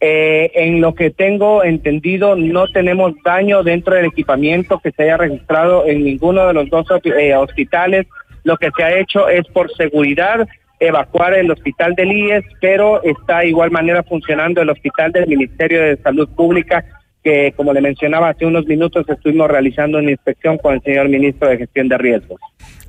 Eh, 0.00 0.50
en 0.52 0.80
lo 0.80 0.96
que 0.96 1.10
tengo 1.10 1.62
entendido, 1.62 2.34
no 2.34 2.66
tenemos 2.66 3.12
daño 3.24 3.62
dentro 3.62 3.94
del 3.94 4.06
equipamiento 4.06 4.80
que 4.80 4.90
se 4.90 5.04
haya 5.04 5.16
registrado 5.16 5.86
en 5.86 6.02
ninguno 6.02 6.44
de 6.44 6.54
los 6.54 6.68
dos 6.70 6.88
eh, 7.04 7.36
hospitales. 7.36 8.08
Lo 8.42 8.56
que 8.56 8.70
se 8.76 8.82
ha 8.82 8.98
hecho 8.98 9.28
es 9.28 9.46
por 9.46 9.72
seguridad 9.76 10.48
evacuar 10.80 11.34
el 11.34 11.52
hospital 11.52 11.94
del 11.94 12.10
IES, 12.10 12.44
pero 12.60 13.00
está 13.04 13.40
de 13.40 13.48
igual 13.48 13.70
manera 13.70 14.02
funcionando 14.02 14.60
el 14.60 14.70
hospital 14.70 15.12
del 15.12 15.28
Ministerio 15.28 15.82
de 15.82 15.98
Salud 15.98 16.28
Pública, 16.30 16.84
que 17.22 17.52
como 17.52 17.72
le 17.72 17.80
mencionaba 17.80 18.30
hace 18.30 18.44
unos 18.44 18.66
minutos, 18.66 19.08
estuvimos 19.08 19.48
realizando 19.48 19.98
una 19.98 20.10
inspección 20.10 20.58
con 20.58 20.74
el 20.74 20.82
señor 20.82 21.08
ministro 21.08 21.48
de 21.48 21.58
Gestión 21.58 21.88
de 21.88 21.96
Riesgos. 21.96 22.40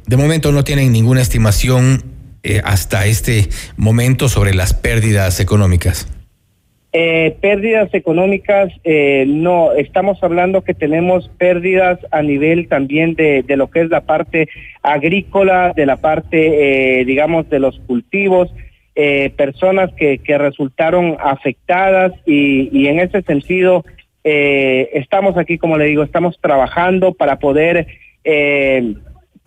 De 0.07 0.17
momento 0.17 0.51
no 0.51 0.63
tienen 0.63 0.91
ninguna 0.91 1.21
estimación 1.21 2.03
eh, 2.43 2.61
hasta 2.63 3.05
este 3.05 3.47
momento 3.77 4.29
sobre 4.29 4.53
las 4.53 4.73
pérdidas 4.73 5.39
económicas. 5.39 6.07
Eh, 6.93 7.37
pérdidas 7.39 7.93
económicas, 7.93 8.69
eh, 8.83 9.23
no, 9.25 9.71
estamos 9.71 10.21
hablando 10.23 10.61
que 10.61 10.73
tenemos 10.73 11.29
pérdidas 11.37 11.99
a 12.11 12.21
nivel 12.21 12.67
también 12.67 13.15
de, 13.15 13.45
lo 13.55 13.69
que 13.69 13.81
es 13.81 13.89
la 13.89 14.01
parte 14.01 14.49
agrícola, 14.81 15.71
de 15.73 15.85
la 15.85 15.97
parte, 15.97 16.99
eh, 16.99 17.05
digamos, 17.05 17.49
de 17.49 17.59
los 17.59 17.79
cultivos, 17.87 18.49
eh, 18.95 19.31
personas 19.37 19.93
que, 19.93 20.17
que 20.17 20.37
resultaron 20.37 21.15
afectadas 21.23 22.11
y, 22.25 22.69
y 22.77 22.87
en 22.87 22.99
ese 22.99 23.21
sentido 23.21 23.85
eh, 24.25 24.89
estamos 24.93 25.37
aquí, 25.37 25.57
como 25.57 25.77
le 25.77 25.85
digo, 25.85 26.03
estamos 26.03 26.37
trabajando 26.41 27.13
para 27.13 27.39
poder... 27.39 27.87
Eh, 28.23 28.95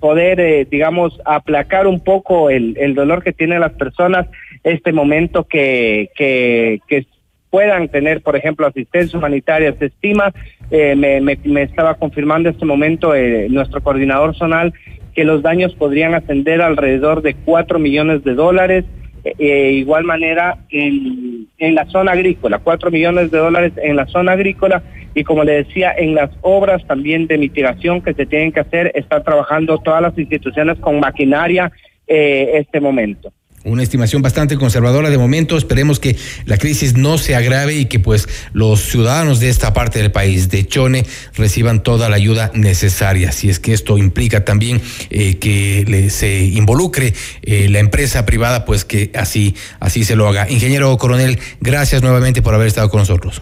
poder, 0.05 0.39
eh, 0.39 0.67
digamos, 0.71 1.19
aplacar 1.25 1.87
un 1.87 1.99
poco 1.99 2.51
el, 2.51 2.77
el 2.79 2.95
dolor 2.95 3.25
que 3.25 3.33
tienen 3.33 3.61
las 3.61 3.73
personas 3.73 4.27
este 4.63 4.93
momento 4.93 5.45
que, 5.45 6.11
que, 6.15 7.07
puedan 7.49 7.89
tener, 7.89 8.21
por 8.21 8.37
ejemplo, 8.37 8.67
asistencia 8.67 9.19
humanitaria. 9.19 9.75
Se 9.79 9.87
estima, 9.87 10.35
eh, 10.71 10.95
me, 10.95 11.23
me, 11.23 11.39
me 11.45 11.63
estaba 11.63 11.95
confirmando 11.95 12.51
este 12.51 12.67
momento 12.67 13.15
eh, 13.15 13.47
nuestro 13.49 13.83
coordinador 13.83 14.37
zonal, 14.37 14.75
que 15.15 15.25
los 15.25 15.41
daños 15.41 15.75
podrían 15.75 16.13
ascender 16.15 16.61
alrededor 16.61 17.23
de 17.23 17.33
4 17.33 17.79
millones 17.79 18.25
de 18.25 18.35
dólares. 18.35 18.85
Eh, 19.25 19.73
igual 19.73 20.05
manera 20.05 20.59
en, 20.69 21.49
en 21.57 21.75
la 21.75 21.87
zona 21.87 22.13
agrícola, 22.13 22.59
4 22.59 22.91
millones 22.91 23.31
de 23.31 23.39
dólares 23.39 23.73
en 23.77 23.97
la 23.97 24.07
zona 24.07 24.33
agrícola 24.33 24.83
y 25.15 25.25
como 25.25 25.45
le 25.45 25.65
decía, 25.65 25.95
en 25.97 26.15
las 26.15 26.31
obras 26.43 26.85
también 26.87 27.27
de 27.27 27.39
mitigación 27.39 28.03
que 28.03 28.13
se 28.13 28.27
tienen 28.27 28.53
que 28.53 28.61
hacer, 28.61 28.93
están 28.95 29.23
trabajando 29.23 29.79
todas 29.79 30.03
las 30.03 30.19
instituciones 30.19 30.79
con 30.79 31.01
maquinaria 31.01 31.73
eh, 32.07 32.51
este 32.55 32.81
momento. 32.81 33.33
Una 33.65 33.83
estimación 33.83 34.21
bastante 34.21 34.57
conservadora 34.57 35.09
de 35.09 35.17
momento. 35.17 35.57
Esperemos 35.57 35.99
que 35.99 36.17
la 36.45 36.59
crisis 36.59 36.97
no 36.97 37.17
se 37.17 37.35
agrave 37.35 37.75
y 37.75 37.87
que 37.87 37.99
pues 37.99 38.29
los 38.53 38.81
ciudadanos 38.83 39.41
de 39.41 39.49
esta 39.49 39.73
parte 39.73 40.01
del 40.01 40.13
país, 40.13 40.51
de 40.51 40.67
Chone, 40.67 41.05
reciban 41.35 41.83
toda 41.83 42.11
la 42.11 42.17
ayuda 42.17 42.51
necesaria. 42.53 43.33
Si 43.33 43.49
es 43.49 43.61
que 43.61 43.73
esto 43.73 43.97
implica 43.97 44.45
también 44.45 44.83
eh, 45.09 45.39
que 45.39 46.11
se 46.11 46.45
involucre 46.45 47.15
eh, 47.43 47.69
la 47.71 47.79
empresa 47.79 48.27
privada, 48.27 48.67
pues 48.67 48.85
que 48.85 49.11
así, 49.15 49.55
así 49.81 50.05
se 50.05 50.15
lo 50.15 50.29
haga. 50.29 50.47
Ingeniero 50.51 50.95
Coronel, 50.99 51.39
gracias 51.61 52.03
nuevamente 52.03 52.43
por 52.43 52.55
haber 52.55 52.67
estado 52.67 52.91
con 52.91 53.01
nosotros. 53.01 53.41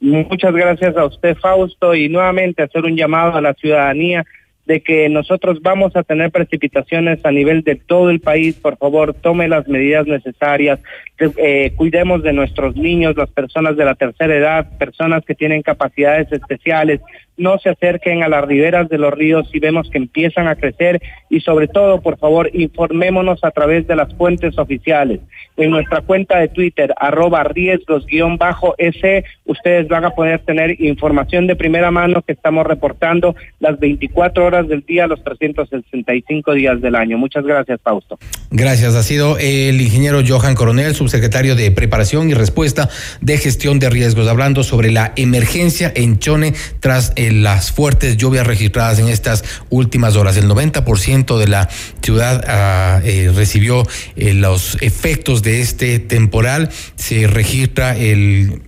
Muchas 0.00 0.54
gracias 0.54 0.96
a 0.96 1.04
usted, 1.04 1.36
Fausto, 1.36 1.94
y 1.94 2.08
nuevamente 2.08 2.62
hacer 2.62 2.84
un 2.84 2.96
llamado 2.96 3.34
a 3.34 3.42
la 3.42 3.52
ciudadanía 3.52 4.24
de 4.70 4.82
que 4.82 5.08
nosotros 5.08 5.62
vamos 5.62 5.96
a 5.96 6.04
tener 6.04 6.30
precipitaciones 6.30 7.18
a 7.24 7.32
nivel 7.32 7.64
de 7.64 7.74
todo 7.74 8.08
el 8.08 8.20
país. 8.20 8.54
Por 8.54 8.76
favor, 8.76 9.14
tome 9.14 9.48
las 9.48 9.66
medidas 9.66 10.06
necesarias, 10.06 10.78
eh, 11.18 11.72
cuidemos 11.74 12.22
de 12.22 12.32
nuestros 12.32 12.76
niños, 12.76 13.16
las 13.16 13.30
personas 13.30 13.76
de 13.76 13.84
la 13.84 13.96
tercera 13.96 14.32
edad, 14.32 14.78
personas 14.78 15.24
que 15.24 15.34
tienen 15.34 15.62
capacidades 15.62 16.30
especiales. 16.30 17.00
No 17.40 17.58
se 17.58 17.70
acerquen 17.70 18.22
a 18.22 18.28
las 18.28 18.44
riberas 18.44 18.88
de 18.88 18.98
los 18.98 19.12
ríos 19.12 19.48
si 19.50 19.58
vemos 19.58 19.88
que 19.90 19.98
empiezan 19.98 20.46
a 20.46 20.56
crecer 20.56 21.00
y 21.30 21.40
sobre 21.40 21.68
todo, 21.68 22.02
por 22.02 22.18
favor, 22.18 22.50
informémonos 22.52 23.42
a 23.42 23.50
través 23.50 23.86
de 23.86 23.96
las 23.96 24.14
fuentes 24.14 24.58
oficiales. 24.58 25.20
En 25.56 25.70
nuestra 25.70 26.02
cuenta 26.02 26.38
de 26.38 26.48
Twitter, 26.48 26.92
arroba 26.98 27.44
riesgos-s, 27.44 29.24
ustedes 29.44 29.88
van 29.88 30.04
a 30.04 30.10
poder 30.10 30.40
tener 30.40 30.80
información 30.80 31.46
de 31.46 31.56
primera 31.56 31.90
mano 31.90 32.22
que 32.22 32.32
estamos 32.32 32.66
reportando 32.66 33.34
las 33.58 33.78
24 33.78 34.44
horas 34.44 34.68
del 34.68 34.82
día, 34.82 35.06
los 35.06 35.22
365 35.24 36.52
días 36.54 36.80
del 36.80 36.94
año. 36.94 37.18
Muchas 37.18 37.44
gracias, 37.44 37.80
Fausto. 37.82 38.18
Gracias. 38.50 38.94
Ha 38.94 39.02
sido 39.02 39.38
el 39.38 39.80
ingeniero 39.80 40.20
Johan 40.26 40.54
Coronel, 40.54 40.94
subsecretario 40.94 41.54
de 41.54 41.70
Preparación 41.70 42.30
y 42.30 42.34
Respuesta 42.34 42.88
de 43.20 43.38
Gestión 43.38 43.78
de 43.78 43.90
Riesgos, 43.90 44.28
hablando 44.28 44.62
sobre 44.62 44.90
la 44.90 45.12
emergencia 45.16 45.92
en 45.94 46.18
Chone 46.18 46.52
tras 46.80 47.12
las 47.30 47.72
fuertes 47.72 48.16
lluvias 48.16 48.46
registradas 48.46 48.98
en 48.98 49.08
estas 49.08 49.44
últimas 49.68 50.16
horas. 50.16 50.36
El 50.36 50.48
90% 50.48 51.38
de 51.38 51.48
la 51.48 51.68
ciudad 52.02 52.44
ah, 52.46 53.00
eh, 53.04 53.30
recibió 53.34 53.86
eh, 54.16 54.34
los 54.34 54.76
efectos 54.80 55.42
de 55.42 55.60
este 55.60 55.98
temporal. 55.98 56.70
Se 56.96 57.26
registra 57.26 57.96
el, 57.96 58.60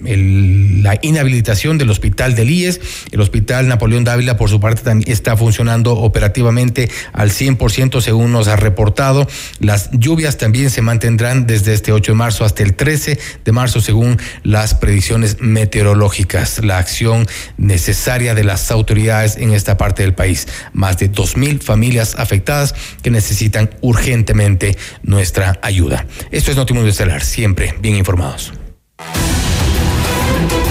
la 0.83 0.99
inhabilitación 1.03 1.79
del 1.79 1.91
hospital 1.91 2.35
del 2.35 2.51
IES. 2.51 2.81
El 3.11 3.21
hospital 3.21 3.69
Napoleón 3.69 4.05
Dávila, 4.05 4.37
por 4.37 4.51
su 4.51 4.61
parte, 4.61 4.83
también 4.83 5.11
está 5.11 5.37
funcionando 5.37 5.93
operativamente 5.97 6.91
al 7.13 7.31
100% 7.31 8.01
según 8.01 8.33
nos 8.33 8.49
ha 8.49 8.57
reportado. 8.57 9.27
Las 9.61 9.91
lluvias 9.93 10.39
también 10.39 10.71
se 10.71 10.83
mantendrán 10.83 11.47
desde 11.47 11.75
este 11.75 11.93
8 11.93 12.13
de 12.13 12.17
marzo 12.17 12.45
hasta 12.45 12.63
el 12.63 12.75
13 12.75 13.19
de 13.45 13.53
marzo 13.53 13.81
según 13.81 14.19
las 14.43 14.75
predicciones 14.75 15.41
meteorológicas. 15.41 16.63
La 16.65 16.79
acción 16.79 17.27
necesaria 17.57 18.35
de 18.35 18.45
las 18.53 18.71
autoridades 18.71 19.37
en 19.37 19.55
esta 19.55 19.79
parte 19.79 20.03
del 20.03 20.15
país. 20.15 20.47
Más 20.75 20.99
de 20.99 21.11
2.000 21.11 21.63
familias 21.63 22.15
afectadas 22.19 22.75
que 23.03 23.11
necesitan 23.11 23.71
urgentemente 23.81 24.77
nuestra 25.03 25.59
ayuda. 25.63 26.07
Esto 26.31 26.51
es 26.51 26.57
Notimundo 26.59 26.91
Estelar, 26.91 27.25
siempre 27.25 27.75
bien 27.81 27.97
informados. 27.97 28.53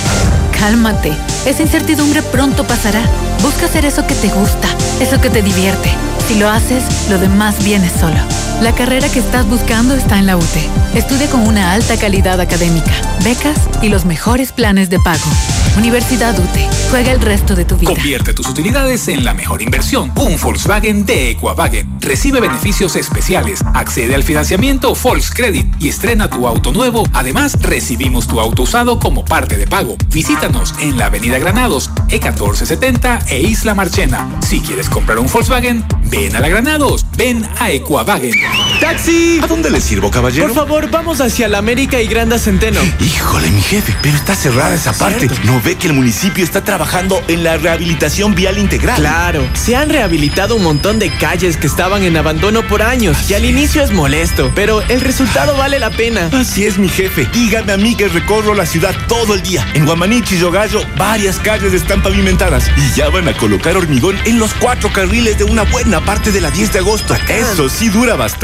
cálmate, 0.58 1.12
esa 1.46 1.64
incertidumbre 1.64 2.22
pronto 2.22 2.64
pasará. 2.64 3.02
Busca 3.42 3.66
hacer 3.66 3.86
eso 3.86 4.08
que 4.08 4.16
te 4.16 4.30
gusta, 4.30 4.70
eso 5.00 5.20
que 5.22 5.30
te 5.30 5.42
divierte. 5.42 5.90
Si 6.28 6.36
lo 6.36 6.50
haces, 6.50 6.84
lo 7.10 7.18
demás 7.18 7.64
viene 7.64 7.90
solo. 7.90 8.47
La 8.62 8.74
carrera 8.74 9.08
que 9.08 9.20
estás 9.20 9.48
buscando 9.48 9.94
está 9.94 10.18
en 10.18 10.26
la 10.26 10.36
UTE. 10.36 10.68
Estudia 10.96 11.30
con 11.30 11.48
una 11.48 11.74
alta 11.74 11.96
calidad 11.96 12.42
académica, 12.42 12.92
becas 13.24 13.70
y 13.84 13.90
los 13.90 14.06
mejores 14.06 14.52
planes 14.52 14.90
de 14.90 15.00
pago. 15.00 15.30
Universidad 15.78 16.38
UTE. 16.38 16.68
Juega 16.90 17.12
el 17.12 17.22
resto 17.22 17.54
de 17.54 17.66
tu 17.66 17.78
vida. 17.78 17.94
Convierte 17.94 18.34
tus 18.34 18.48
utilidades 18.48 19.10
en 19.10 19.24
la 19.24 19.36
mejor 19.36 19.62
inversión. 19.62 20.12
Un 20.16 20.40
Volkswagen 20.42 21.06
de 21.06 21.32
Equavagen. 21.32 22.00
Recibe 22.00 22.40
beneficios 22.40 22.96
especiales. 22.96 23.64
Accede 23.76 24.16
al 24.16 24.24
financiamiento 24.24 24.96
Volkscredit 24.96 25.68
y 25.80 25.90
estrena 25.90 26.28
tu 26.28 26.48
auto 26.48 26.72
nuevo. 26.72 27.04
Además, 27.14 27.62
recibimos 27.62 28.28
tu 28.28 28.40
auto 28.40 28.64
usado 28.64 28.98
como 29.00 29.24
parte 29.24 29.58
de 29.58 29.68
pago. 29.68 29.98
Visítanos 30.10 30.74
en 30.80 30.98
la 30.98 31.08
Avenida 31.08 31.38
Granados, 31.38 31.92
E1470 32.08 33.28
e 33.28 33.42
Isla 33.42 33.76
Marchena. 33.76 34.28
Si 34.42 34.62
quieres 34.62 34.90
comprar 34.90 35.20
un 35.20 35.28
Volkswagen, 35.28 35.86
ven 36.06 36.36
a 36.36 36.40
la 36.40 36.48
Granados. 36.48 37.06
Ven 37.18 37.48
a 37.60 37.70
Equavagen. 37.70 38.47
¡Taxi! 38.80 39.40
¿A 39.44 39.48
dónde 39.48 39.70
le 39.70 39.82
sirvo, 39.82 40.12
caballero? 40.12 40.48
Por 40.48 40.56
favor, 40.56 40.90
vamos 40.90 41.20
hacia 41.20 41.48
la 41.48 41.58
América 41.58 42.02
y 42.02 42.08
Granda 42.08 42.38
Centeno. 42.38 42.80
Híjole, 43.00 43.50
mi 43.50 43.62
jefe, 43.62 43.96
pero 44.02 44.16
está 44.16 44.36
cerrada 44.36 44.76
esa 44.76 44.94
parte. 44.94 45.28
¿No 45.44 45.62
ve 45.62 45.76
que 45.76 45.88
el 45.88 45.94
municipio 45.94 46.44
está 46.44 46.64
trabajando 46.64 47.22
en 47.28 47.44
la 47.44 47.58
rehabilitación 47.58 48.36
vial 48.36 48.58
integral? 48.58 48.98
Claro, 48.98 49.48
se 49.54 49.76
han 49.76 49.90
rehabilitado 49.90 50.56
un 50.56 50.64
montón 50.64 51.00
de 51.00 51.10
calles 51.10 51.58
que 51.58 51.68
estaban 51.68 52.04
en 52.04 52.16
abandono 52.18 52.66
por 52.68 52.82
años 52.82 53.30
y 53.30 53.34
al 53.34 53.46
inicio 53.46 53.84
es 53.84 53.92
molesto, 53.92 54.52
pero 54.56 54.82
el 54.84 55.02
resultado 55.02 55.58
vale 55.58 55.80
la 55.80 55.90
pena. 55.90 56.30
Así 56.34 56.66
es, 56.66 56.78
mi 56.78 56.88
jefe. 56.88 57.28
Dígame 57.34 57.74
a 57.74 57.78
mí 57.78 57.96
que 57.96 58.08
recorro 58.08 58.54
la 58.54 58.66
ciudad 58.66 58.96
todo 59.08 59.34
el 59.34 59.42
día. 59.42 59.68
En 59.74 59.86
Guamanichi 59.86 60.36
y 60.36 60.40
Yogallo, 60.40 60.82
varias 60.98 61.40
calles 61.40 61.74
están 61.74 62.02
pavimentadas 62.02 62.70
y 62.78 62.96
ya 62.96 63.10
van 63.10 63.28
a 63.28 63.34
colocar 63.34 63.76
hormigón 63.76 64.16
en 64.26 64.40
los 64.40 64.54
cuatro 64.54 64.92
carriles 64.94 65.38
de 65.38 65.44
una 65.44 65.64
buena 65.64 66.00
parte 66.06 66.32
de 66.32 66.42
la 66.42 66.52
10 66.52 66.74
de 66.74 66.80
agosto. 66.80 67.16
Eso 67.28 67.70
sí 67.70 67.90
dura 67.90 68.16
bastante. 68.16 68.37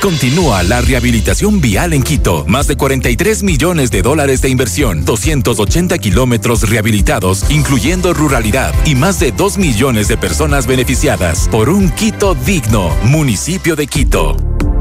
Continúa 0.00 0.62
la 0.62 0.80
rehabilitación 0.80 1.60
vial 1.60 1.92
en 1.92 2.02
Quito. 2.02 2.46
Más 2.46 2.66
de 2.66 2.76
43 2.76 3.42
millones 3.42 3.90
de 3.90 4.00
dólares 4.00 4.40
de 4.40 4.48
inversión, 4.48 5.04
280 5.04 5.98
kilómetros 5.98 6.68
rehabilitados, 6.70 7.44
incluyendo 7.50 8.14
ruralidad, 8.14 8.74
y 8.86 8.94
más 8.94 9.20
de 9.20 9.32
2 9.32 9.58
millones 9.58 10.08
de 10.08 10.16
personas 10.16 10.66
beneficiadas 10.66 11.48
por 11.50 11.68
un 11.68 11.90
Quito 11.90 12.34
digno, 12.34 12.88
municipio 13.02 13.76
de 13.76 13.86
Quito. 13.86 14.36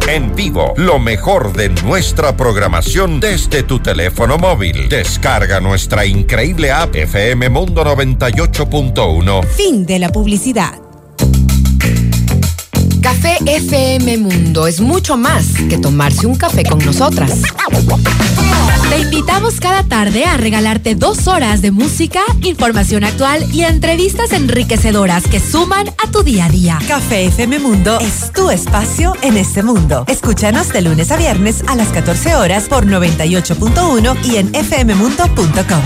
En 0.07 0.33
vivo, 0.33 0.73
lo 0.77 0.97
mejor 0.97 1.53
de 1.53 1.69
nuestra 1.83 2.37
programación 2.37 3.19
desde 3.19 3.63
tu 3.63 3.79
teléfono 3.79 4.37
móvil. 4.37 4.87
Descarga 4.87 5.59
nuestra 5.59 6.05
increíble 6.05 6.71
app 6.71 6.95
FM 6.95 7.49
Mundo 7.49 7.83
98.1. 7.83 9.45
Fin 9.45 9.85
de 9.85 9.99
la 9.99 10.09
publicidad. 10.09 10.82
Café 13.03 13.37
FM 13.45 14.17
Mundo 14.17 14.65
es 14.65 14.79
mucho 14.79 15.17
más 15.17 15.45
que 15.69 15.77
tomarse 15.77 16.25
un 16.25 16.35
café 16.35 16.63
con 16.63 16.79
nosotras. 16.79 17.41
Te 18.89 18.99
invitamos 18.99 19.59
cada 19.59 19.83
tarde 19.83 20.23
a 20.23 20.37
regalarte 20.37 20.95
dos 20.95 21.27
horas 21.27 21.61
de 21.61 21.71
música, 21.71 22.21
información 22.43 23.03
actual 23.03 23.45
y 23.53 23.63
entrevistas 23.63 24.31
enriquecedoras 24.31 25.27
que 25.27 25.41
suman 25.41 25.89
a 25.89 26.11
tu 26.11 26.23
día 26.23 26.45
a 26.45 26.49
día. 26.49 26.79
Café 26.87 27.25
FM 27.25 27.59
Mundo 27.59 27.99
es 27.99 28.31
tu 28.31 28.49
espacio 28.49 29.17
en 29.21 29.35
este 29.35 29.63
mundo. 29.63 30.05
Escúchanos 30.07 30.69
de 30.69 30.81
lunes 30.81 31.11
a 31.11 31.17
viernes 31.17 31.61
a 31.67 31.75
las 31.75 31.89
14 31.89 32.35
horas 32.35 32.69
por 32.69 32.85
98.1 32.85 34.17
y 34.23 34.37
en 34.37 34.53
fmmundo.com. 34.53 35.83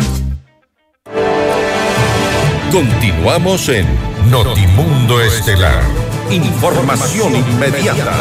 Continuamos 2.72 3.70
en 3.70 4.17
Notimundo 4.30 5.22
Estelar. 5.22 5.82
Información 6.30 7.34
inmediata. 7.34 8.14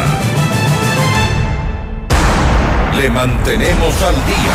Le 2.95 3.11
mantenemos 3.11 4.03
al 4.03 4.15
día. 4.15 4.55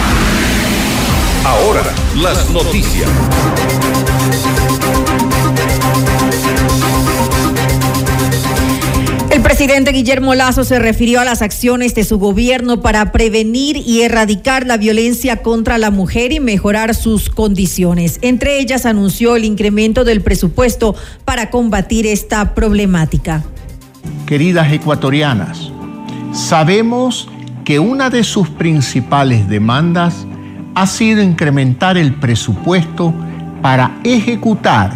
Ahora, 1.43 1.83
las 2.15 2.49
noticias. 2.51 3.09
El 9.41 9.47
presidente 9.57 9.91
Guillermo 9.91 10.35
Lazo 10.35 10.63
se 10.63 10.77
refirió 10.77 11.19
a 11.19 11.25
las 11.25 11.41
acciones 11.41 11.95
de 11.95 12.03
su 12.03 12.19
gobierno 12.19 12.81
para 12.81 13.11
prevenir 13.11 13.75
y 13.75 14.01
erradicar 14.01 14.67
la 14.67 14.77
violencia 14.77 15.37
contra 15.37 15.79
la 15.79 15.89
mujer 15.89 16.31
y 16.31 16.39
mejorar 16.39 16.93
sus 16.93 17.31
condiciones. 17.31 18.19
Entre 18.21 18.59
ellas 18.59 18.85
anunció 18.85 19.35
el 19.35 19.43
incremento 19.43 20.03
del 20.03 20.21
presupuesto 20.21 20.95
para 21.25 21.49
combatir 21.49 22.05
esta 22.05 22.53
problemática. 22.53 23.43
Queridas 24.27 24.71
ecuatorianas, 24.71 25.71
sabemos 26.33 27.27
que 27.65 27.79
una 27.79 28.11
de 28.11 28.23
sus 28.23 28.47
principales 28.47 29.49
demandas 29.49 30.27
ha 30.75 30.85
sido 30.85 31.23
incrementar 31.23 31.97
el 31.97 32.13
presupuesto 32.13 33.11
para 33.63 33.99
ejecutar 34.03 34.93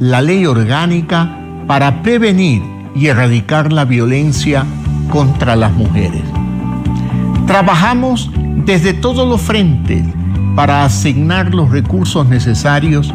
la 0.00 0.20
ley 0.20 0.46
orgánica 0.46 1.38
para 1.68 2.02
prevenir 2.02 2.73
y 2.94 3.06
erradicar 3.06 3.72
la 3.72 3.84
violencia 3.84 4.64
contra 5.10 5.56
las 5.56 5.72
mujeres. 5.72 6.22
Trabajamos 7.46 8.30
desde 8.64 8.94
todos 8.94 9.28
los 9.28 9.40
frentes 9.40 10.04
para 10.54 10.84
asignar 10.84 11.54
los 11.54 11.70
recursos 11.70 12.26
necesarios 12.28 13.12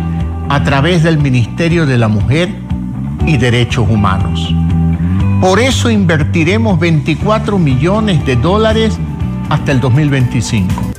a 0.50 0.64
través 0.64 1.04
del 1.04 1.18
Ministerio 1.18 1.86
de 1.86 1.98
la 1.98 2.08
Mujer 2.08 2.50
y 3.26 3.38
Derechos 3.38 3.88
Humanos. 3.90 4.54
Por 5.42 5.60
eso 5.60 5.90
invertiremos 5.90 6.80
24 6.80 7.58
millones 7.58 8.26
de 8.26 8.36
dólares 8.36 9.00
hasta 9.50 9.72
el 9.72 9.80
2025. 9.80 10.99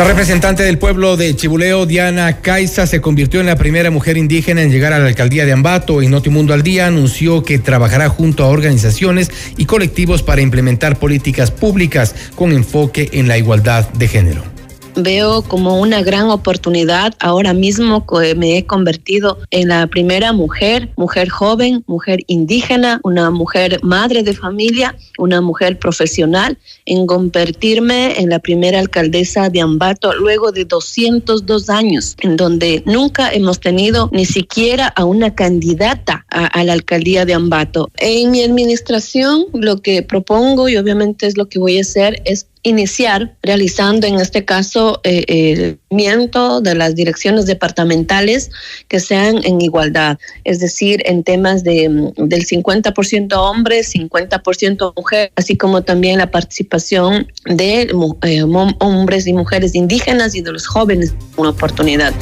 La 0.00 0.06
representante 0.06 0.62
del 0.62 0.78
pueblo 0.78 1.18
de 1.18 1.36
Chibuleo, 1.36 1.84
Diana 1.84 2.40
Caiza, 2.40 2.86
se 2.86 3.02
convirtió 3.02 3.40
en 3.40 3.44
la 3.44 3.56
primera 3.56 3.90
mujer 3.90 4.16
indígena 4.16 4.62
en 4.62 4.70
llegar 4.70 4.94
a 4.94 4.98
la 4.98 5.06
alcaldía 5.06 5.44
de 5.44 5.52
Ambato. 5.52 6.00
Y 6.00 6.08
Notimundo 6.08 6.54
al 6.54 6.62
Día 6.62 6.86
anunció 6.86 7.42
que 7.42 7.58
trabajará 7.58 8.08
junto 8.08 8.42
a 8.42 8.48
organizaciones 8.48 9.30
y 9.58 9.66
colectivos 9.66 10.22
para 10.22 10.40
implementar 10.40 10.98
políticas 10.98 11.50
públicas 11.50 12.14
con 12.34 12.52
enfoque 12.52 13.10
en 13.12 13.28
la 13.28 13.36
igualdad 13.36 13.90
de 13.90 14.08
género 14.08 14.59
veo 14.96 15.42
como 15.42 15.80
una 15.80 16.02
gran 16.02 16.30
oportunidad. 16.30 17.14
Ahora 17.20 17.52
mismo 17.52 18.04
me 18.36 18.58
he 18.58 18.66
convertido 18.66 19.38
en 19.50 19.68
la 19.68 19.86
primera 19.86 20.32
mujer, 20.32 20.90
mujer 20.96 21.28
joven, 21.28 21.84
mujer 21.86 22.20
indígena, 22.26 23.00
una 23.04 23.30
mujer 23.30 23.80
madre 23.82 24.22
de 24.22 24.34
familia, 24.34 24.96
una 25.18 25.40
mujer 25.40 25.78
profesional, 25.78 26.58
en 26.86 27.06
convertirme 27.06 28.20
en 28.20 28.30
la 28.30 28.38
primera 28.38 28.78
alcaldesa 28.78 29.48
de 29.48 29.60
Ambato 29.60 30.12
luego 30.14 30.52
de 30.52 30.64
202 30.64 31.70
años, 31.70 32.16
en 32.20 32.36
donde 32.36 32.82
nunca 32.86 33.32
hemos 33.32 33.60
tenido 33.60 34.08
ni 34.12 34.24
siquiera 34.24 34.88
a 34.88 35.04
una 35.04 35.34
candidata 35.34 36.24
a, 36.30 36.46
a 36.46 36.64
la 36.64 36.72
alcaldía 36.72 37.24
de 37.24 37.34
Ambato. 37.34 37.90
En 37.96 38.30
mi 38.30 38.42
administración 38.42 39.46
lo 39.52 39.80
que 39.80 40.02
propongo 40.02 40.68
y 40.68 40.76
obviamente 40.76 41.26
es 41.26 41.36
lo 41.36 41.48
que 41.48 41.58
voy 41.58 41.78
a 41.78 41.82
hacer 41.82 42.22
es 42.24 42.46
iniciar 42.62 43.34
realizando 43.42 44.06
en 44.06 44.20
este 44.20 44.44
caso 44.44 45.00
eh, 45.04 45.24
el 45.28 45.78
miento 45.90 46.60
de 46.60 46.74
las 46.74 46.94
direcciones 46.94 47.46
departamentales 47.46 48.50
que 48.88 49.00
sean 49.00 49.40
en 49.44 49.60
igualdad, 49.60 50.18
es 50.44 50.60
decir, 50.60 51.02
en 51.06 51.24
temas 51.24 51.64
de, 51.64 52.12
del 52.16 52.46
50% 52.46 53.32
hombres, 53.34 53.94
50% 53.94 54.92
mujeres, 54.96 55.32
así 55.36 55.56
como 55.56 55.82
también 55.82 56.18
la 56.18 56.30
participación 56.30 57.26
de 57.46 57.90
eh, 58.22 58.42
hombres 58.42 59.26
y 59.26 59.32
mujeres 59.32 59.74
indígenas 59.74 60.34
y 60.34 60.42
de 60.42 60.52
los 60.52 60.66
jóvenes 60.66 61.14
una 61.36 61.50
oportunidad. 61.50 62.12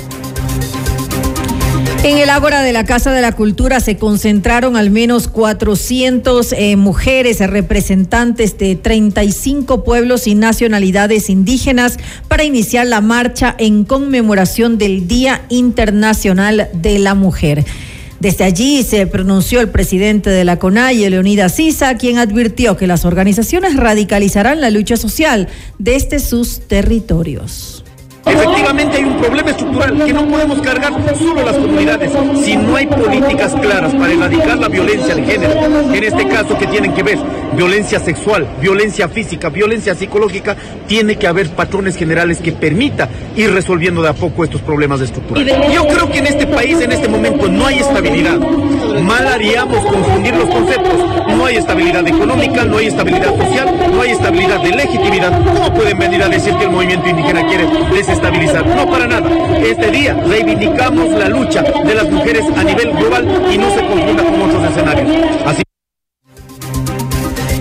En 2.05 2.17
el 2.19 2.31
Ágora 2.31 2.63
de 2.63 2.73
la 2.73 2.85
Casa 2.85 3.13
de 3.13 3.21
la 3.21 3.33
Cultura 3.33 3.81
se 3.81 3.97
concentraron 3.97 4.77
al 4.77 4.91
menos 4.91 5.27
400 5.27 6.53
eh, 6.53 6.77
mujeres 6.77 7.41
representantes 7.41 8.57
de 8.57 8.77
35 8.77 9.83
pueblos 9.83 10.29
y 10.29 10.37
nacionalidades 10.37 11.29
indígenas 11.29 11.99
para 12.29 12.45
iniciar 12.45 12.87
la 12.87 13.01
marcha 13.01 13.55
en 13.59 13.85
conmemoración 13.85 14.79
del 14.79 15.09
Día 15.09 15.43
Internacional 15.49 16.69
de 16.73 17.01
la 17.01 17.15
Mujer. 17.15 17.65
Desde 18.21 18.45
allí 18.45 18.85
se 18.85 19.07
pronunció 19.07 19.61
el 19.61 19.69
presidente 19.69 20.31
de 20.31 20.45
la 20.45 20.59
CONAIE, 20.59 21.11
Leonidas 21.11 21.55
Sisa, 21.55 21.97
quien 21.97 22.19
advirtió 22.19 22.77
que 22.77 22.87
las 22.87 23.05
organizaciones 23.05 23.77
radicalizarán 23.77 24.61
la 24.61 24.71
lucha 24.71 24.97
social 24.97 25.49
desde 25.79 26.21
sus 26.21 26.61
territorios. 26.61 27.78
Efectivamente 28.27 28.97
hay 28.97 29.05
un 29.05 29.17
problema 29.17 29.51
estructural 29.51 30.05
que 30.05 30.13
no 30.13 30.27
podemos 30.27 30.61
cargar 30.61 30.93
solo 31.17 31.45
las 31.45 31.57
comunidades. 31.57 32.13
Si 32.45 32.57
no 32.57 32.77
hay 32.77 32.87
políticas 32.87 33.55
claras 33.55 33.95
para 33.95 34.13
erradicar 34.13 34.59
la 34.59 34.69
violencia 34.69 35.15
de 35.15 35.23
género, 35.23 35.55
en 35.93 36.05
este 36.05 36.29
caso 36.29 36.59
que 36.59 36.67
tienen 36.67 36.93
que 36.95 37.03
ver 37.03 37.19
violencia 37.55 37.99
sexual, 38.01 38.47
violencia 38.61 39.09
física, 39.09 39.49
violencia 39.49 39.95
psicológica, 39.95 40.57
tiene 40.87 41.17
que 41.17 41.27
haber 41.27 41.51
patrones 41.51 41.97
generales 41.97 42.41
que 42.41 42.53
permita 42.53 43.09
ir 43.37 43.53
resolviendo 43.53 44.03
de 44.03 44.09
a 44.09 44.13
poco 44.13 44.45
estos 44.45 44.61
problemas 44.61 45.01
estructurales. 45.01 45.57
Yo 45.73 45.87
creo 45.87 46.11
que 46.11 46.19
en 46.19 46.27
este 46.27 46.47
país 46.47 46.81
en 46.81 46.93
este 46.93 47.09
momento 47.09 47.49
no 47.49 47.67
hay 47.67 47.79
estabilidad. 47.79 48.39
Mal 49.03 49.27
haríamos 49.27 49.85
confundir 49.85 50.35
los 50.35 50.49
conceptos. 50.49 50.95
No 51.37 51.47
hay 51.47 51.57
estabilidad 51.57 52.07
económica, 52.07 52.65
no 52.65 52.79
hay 52.79 52.87
estabilidad 52.87 53.37
social, 53.37 53.91
no 53.93 54.03
hay 54.03 54.11
estabilidad 54.11 54.61
de 54.61 54.71
legitimidad. 54.71 55.43
¿Cómo 55.45 55.75
pueden 55.75 55.99
venir 55.99 56.23
a 56.23 56.29
decir 56.29 56.55
que 56.55 56.65
el 56.65 56.71
movimiento 56.71 57.09
indígena 57.09 57.47
quiere 57.47 57.67
desestabilizar? 57.93 58.67
No 58.67 58.91
para 58.91 59.07
nada. 59.07 59.31
Este 59.59 59.91
día 59.91 60.15
reivindicamos 60.27 61.11
la 61.11 61.29
lucha 61.29 61.63
de 61.63 61.95
las 61.95 62.11
mujeres 62.11 62.45
a 62.57 62.65
nivel 62.65 62.93
global 62.93 63.27
y 63.53 63.59
no 63.59 63.71
se 63.71 63.87
confunda 63.87 64.25
con 64.25 64.43
otros 64.43 64.65
escenarios. 64.71 65.11
Así 65.47 65.68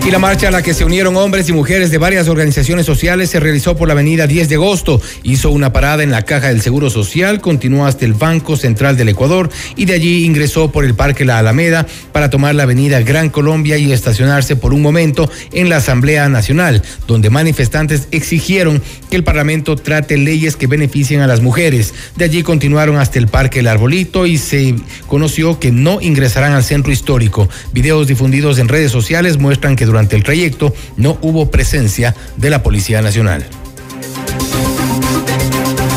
y 0.08 0.10
la 0.10 0.18
marcha 0.18 0.48
a 0.48 0.50
la 0.50 0.62
que 0.62 0.72
se 0.72 0.86
unieron 0.86 1.18
hombres 1.18 1.50
y 1.50 1.52
mujeres 1.52 1.90
de 1.90 1.98
varias 1.98 2.28
organizaciones 2.28 2.86
sociales 2.86 3.28
se 3.28 3.40
realizó 3.40 3.76
por 3.76 3.88
la 3.88 3.92
avenida 3.92 4.26
10 4.26 4.48
de 4.48 4.54
agosto. 4.54 5.02
Hizo 5.22 5.50
una 5.50 5.70
parada 5.70 6.02
en 6.02 6.10
la 6.10 6.22
caja 6.22 6.48
del 6.48 6.62
Seguro 6.62 6.88
Social, 6.88 7.42
continuó 7.42 7.84
hasta 7.84 8.06
el 8.06 8.14
Banco 8.14 8.56
Central 8.56 8.96
del 8.96 9.10
Ecuador 9.10 9.50
y 9.76 9.84
de 9.84 9.92
allí 9.92 10.24
ingresó 10.24 10.72
por 10.72 10.86
el 10.86 10.94
Parque 10.94 11.26
La 11.26 11.38
Alameda 11.38 11.86
para 12.12 12.30
tomar 12.30 12.54
la 12.54 12.62
avenida 12.62 13.02
Gran 13.02 13.28
Colombia 13.28 13.76
y 13.76 13.92
estacionarse 13.92 14.56
por 14.56 14.72
un 14.72 14.80
momento 14.80 15.30
en 15.52 15.68
la 15.68 15.76
Asamblea 15.76 16.26
Nacional, 16.30 16.82
donde 17.06 17.28
manifestantes 17.28 18.08
exigieron 18.10 18.80
que 19.10 19.16
el 19.16 19.24
Parlamento 19.24 19.76
trate 19.76 20.16
leyes 20.16 20.56
que 20.56 20.66
beneficien 20.68 21.20
a 21.20 21.26
las 21.26 21.42
mujeres. 21.42 21.92
De 22.16 22.24
allí 22.24 22.42
continuaron 22.42 22.96
hasta 22.96 23.18
el 23.18 23.28
Parque 23.28 23.60
El 23.60 23.68
Arbolito 23.68 24.24
y 24.24 24.38
se 24.38 24.74
conoció 25.06 25.60
que 25.60 25.70
no 25.70 26.00
ingresarán 26.00 26.52
al 26.54 26.64
centro 26.64 26.92
histórico. 26.92 27.46
Videos 27.74 28.06
difundidos 28.06 28.58
en 28.58 28.68
redes 28.68 28.90
sociales 28.90 29.36
muestran 29.36 29.76
que 29.76 29.84
durante 29.84 29.97
durante 29.98 30.14
el 30.14 30.22
trayecto 30.22 30.72
no 30.96 31.18
hubo 31.22 31.50
presencia 31.50 32.14
de 32.36 32.50
la 32.50 32.62
Policía 32.62 33.02
Nacional. 33.02 33.44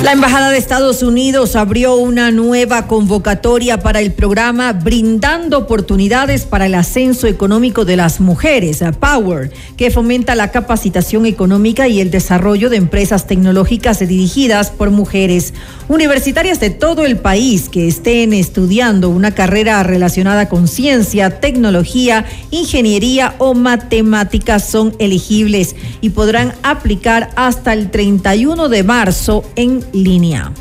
La 0.03 0.13
Embajada 0.13 0.49
de 0.49 0.57
Estados 0.57 1.03
Unidos 1.03 1.55
abrió 1.55 1.95
una 1.95 2.31
nueva 2.31 2.87
convocatoria 2.87 3.81
para 3.81 3.99
el 3.99 4.11
programa 4.11 4.73
Brindando 4.73 5.59
Oportunidades 5.59 6.45
para 6.45 6.65
el 6.65 6.73
Ascenso 6.73 7.27
Económico 7.27 7.85
de 7.85 7.97
las 7.97 8.19
Mujeres, 8.19 8.83
Power, 8.99 9.51
que 9.77 9.91
fomenta 9.91 10.33
la 10.33 10.49
capacitación 10.49 11.27
económica 11.27 11.87
y 11.87 12.01
el 12.01 12.09
desarrollo 12.09 12.71
de 12.71 12.77
empresas 12.77 13.27
tecnológicas 13.27 13.99
dirigidas 13.99 14.71
por 14.71 14.89
mujeres 14.89 15.53
universitarias 15.87 16.59
de 16.59 16.71
todo 16.71 17.05
el 17.05 17.17
país 17.17 17.69
que 17.69 17.87
estén 17.87 18.33
estudiando 18.33 19.09
una 19.09 19.35
carrera 19.35 19.83
relacionada 19.83 20.49
con 20.49 20.67
ciencia, 20.67 21.39
tecnología, 21.39 22.25
ingeniería 22.49 23.35
o 23.37 23.53
matemáticas 23.53 24.67
son 24.67 24.95
elegibles 24.97 25.75
y 26.01 26.09
podrán 26.09 26.55
aplicar 26.63 27.29
hasta 27.35 27.73
el 27.73 27.91
31 27.91 28.67
de 28.67 28.83
marzo 28.83 29.43
en 29.55 29.90
línea. 29.93 30.51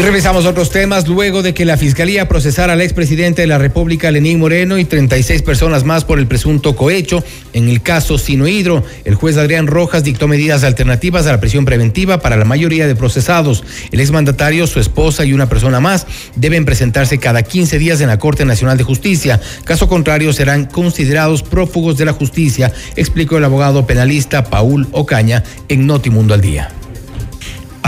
Y 0.00 0.02
revisamos 0.02 0.46
otros 0.46 0.70
temas 0.70 1.06
luego 1.08 1.42
de 1.42 1.52
que 1.52 1.66
la 1.66 1.76
Fiscalía 1.76 2.26
procesara 2.26 2.72
al 2.72 2.80
expresidente 2.80 3.42
de 3.42 3.48
la 3.48 3.58
República, 3.58 4.10
Lenín 4.10 4.38
Moreno, 4.38 4.78
y 4.78 4.86
36 4.86 5.42
personas 5.42 5.84
más 5.84 6.06
por 6.06 6.18
el 6.18 6.26
presunto 6.26 6.74
cohecho. 6.74 7.22
En 7.52 7.68
el 7.68 7.82
caso 7.82 8.16
Sinohidro, 8.16 8.82
el 9.04 9.14
juez 9.14 9.36
Adrián 9.36 9.66
Rojas 9.66 10.02
dictó 10.02 10.26
medidas 10.26 10.64
alternativas 10.64 11.26
a 11.26 11.32
la 11.32 11.40
prisión 11.40 11.66
preventiva 11.66 12.20
para 12.20 12.36
la 12.36 12.46
mayoría 12.46 12.86
de 12.86 12.94
procesados. 12.94 13.62
El 13.90 14.00
exmandatario, 14.00 14.66
su 14.66 14.80
esposa 14.80 15.26
y 15.26 15.34
una 15.34 15.50
persona 15.50 15.80
más 15.80 16.06
deben 16.34 16.64
presentarse 16.64 17.18
cada 17.18 17.42
15 17.42 17.78
días 17.78 18.00
en 18.00 18.08
la 18.08 18.18
Corte 18.18 18.46
Nacional 18.46 18.78
de 18.78 18.84
Justicia. 18.84 19.38
Caso 19.64 19.86
contrario, 19.86 20.32
serán 20.32 20.64
considerados 20.64 21.42
prófugos 21.42 21.98
de 21.98 22.06
la 22.06 22.14
justicia, 22.14 22.72
explicó 22.96 23.36
el 23.36 23.44
abogado 23.44 23.86
penalista 23.86 24.44
Paul 24.44 24.88
Ocaña 24.92 25.44
en 25.68 25.86
Notimundo 25.86 26.32
al 26.32 26.40
Día 26.40 26.70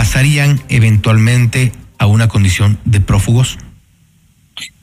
pasarían 0.02 0.60
eventualmente 0.68 1.70
a 1.96 2.06
una 2.06 2.26
condición 2.26 2.76
de 2.84 3.00
prófugos? 3.00 3.56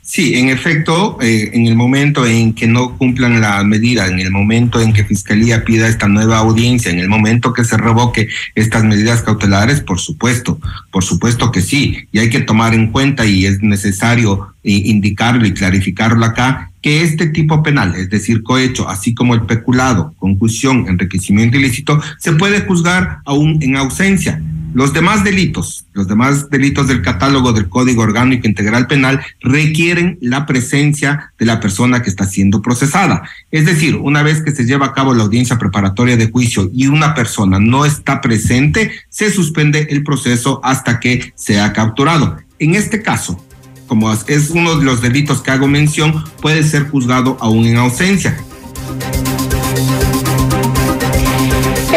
Sí, 0.00 0.38
en 0.38 0.48
efecto, 0.48 1.18
eh, 1.20 1.50
en 1.52 1.66
el 1.66 1.76
momento 1.76 2.24
en 2.24 2.54
que 2.54 2.66
no 2.66 2.96
cumplan 2.96 3.38
la 3.38 3.62
medida, 3.62 4.06
en 4.06 4.18
el 4.18 4.30
momento 4.30 4.80
en 4.80 4.94
que 4.94 5.04
Fiscalía 5.04 5.62
pida 5.62 5.88
esta 5.88 6.08
nueva 6.08 6.38
audiencia, 6.38 6.90
en 6.90 7.00
el 7.00 7.10
momento 7.10 7.52
que 7.52 7.64
se 7.64 7.76
revoque 7.76 8.28
estas 8.54 8.82
medidas 8.82 9.20
cautelares, 9.20 9.82
por 9.82 10.00
supuesto, 10.00 10.58
por 10.90 11.04
supuesto 11.04 11.52
que 11.52 11.60
sí, 11.60 12.08
y 12.12 12.18
hay 12.18 12.30
que 12.30 12.40
tomar 12.40 12.72
en 12.72 12.90
cuenta 12.90 13.26
y 13.26 13.44
es 13.44 13.60
necesario 13.60 14.54
eh, 14.64 14.72
indicarlo 14.72 15.46
y 15.46 15.52
clarificarlo 15.52 16.24
acá, 16.24 16.70
que 16.80 17.02
este 17.02 17.26
tipo 17.26 17.62
penal, 17.62 17.94
es 17.94 18.08
decir, 18.08 18.42
cohecho, 18.42 18.88
así 18.88 19.12
como 19.12 19.34
el 19.34 19.42
peculado, 19.42 20.14
concusión, 20.18 20.86
enriquecimiento 20.88 21.58
ilícito, 21.58 22.00
se 22.18 22.32
puede 22.32 22.62
juzgar 22.62 23.18
aún 23.26 23.58
en 23.62 23.76
ausencia 23.76 24.40
los 24.72 24.92
demás 24.92 25.24
delitos, 25.24 25.86
los 25.92 26.06
demás 26.06 26.50
delitos 26.50 26.88
del 26.88 27.02
catálogo 27.02 27.52
del 27.52 27.68
Código 27.68 28.02
Orgánico 28.02 28.46
Integral 28.46 28.86
Penal 28.86 29.20
requieren 29.40 30.18
la 30.20 30.46
presencia 30.46 31.32
de 31.38 31.46
la 31.46 31.60
persona 31.60 32.02
que 32.02 32.10
está 32.10 32.26
siendo 32.26 32.62
procesada. 32.62 33.22
Es 33.50 33.66
decir, 33.66 33.96
una 33.96 34.22
vez 34.22 34.42
que 34.42 34.52
se 34.52 34.64
lleva 34.64 34.86
a 34.86 34.92
cabo 34.92 35.14
la 35.14 35.24
audiencia 35.24 35.58
preparatoria 35.58 36.16
de 36.16 36.30
juicio 36.30 36.70
y 36.72 36.86
una 36.86 37.14
persona 37.14 37.58
no 37.58 37.84
está 37.84 38.20
presente, 38.20 38.92
se 39.08 39.30
suspende 39.30 39.88
el 39.90 40.02
proceso 40.02 40.60
hasta 40.62 41.00
que 41.00 41.32
sea 41.34 41.72
capturado. 41.72 42.38
En 42.58 42.74
este 42.74 43.02
caso, 43.02 43.42
como 43.86 44.12
es 44.12 44.50
uno 44.50 44.76
de 44.76 44.84
los 44.84 45.02
delitos 45.02 45.42
que 45.42 45.50
hago 45.50 45.66
mención, 45.66 46.24
puede 46.40 46.62
ser 46.62 46.88
juzgado 46.88 47.36
aún 47.40 47.66
en 47.66 47.76
ausencia. 47.76 48.36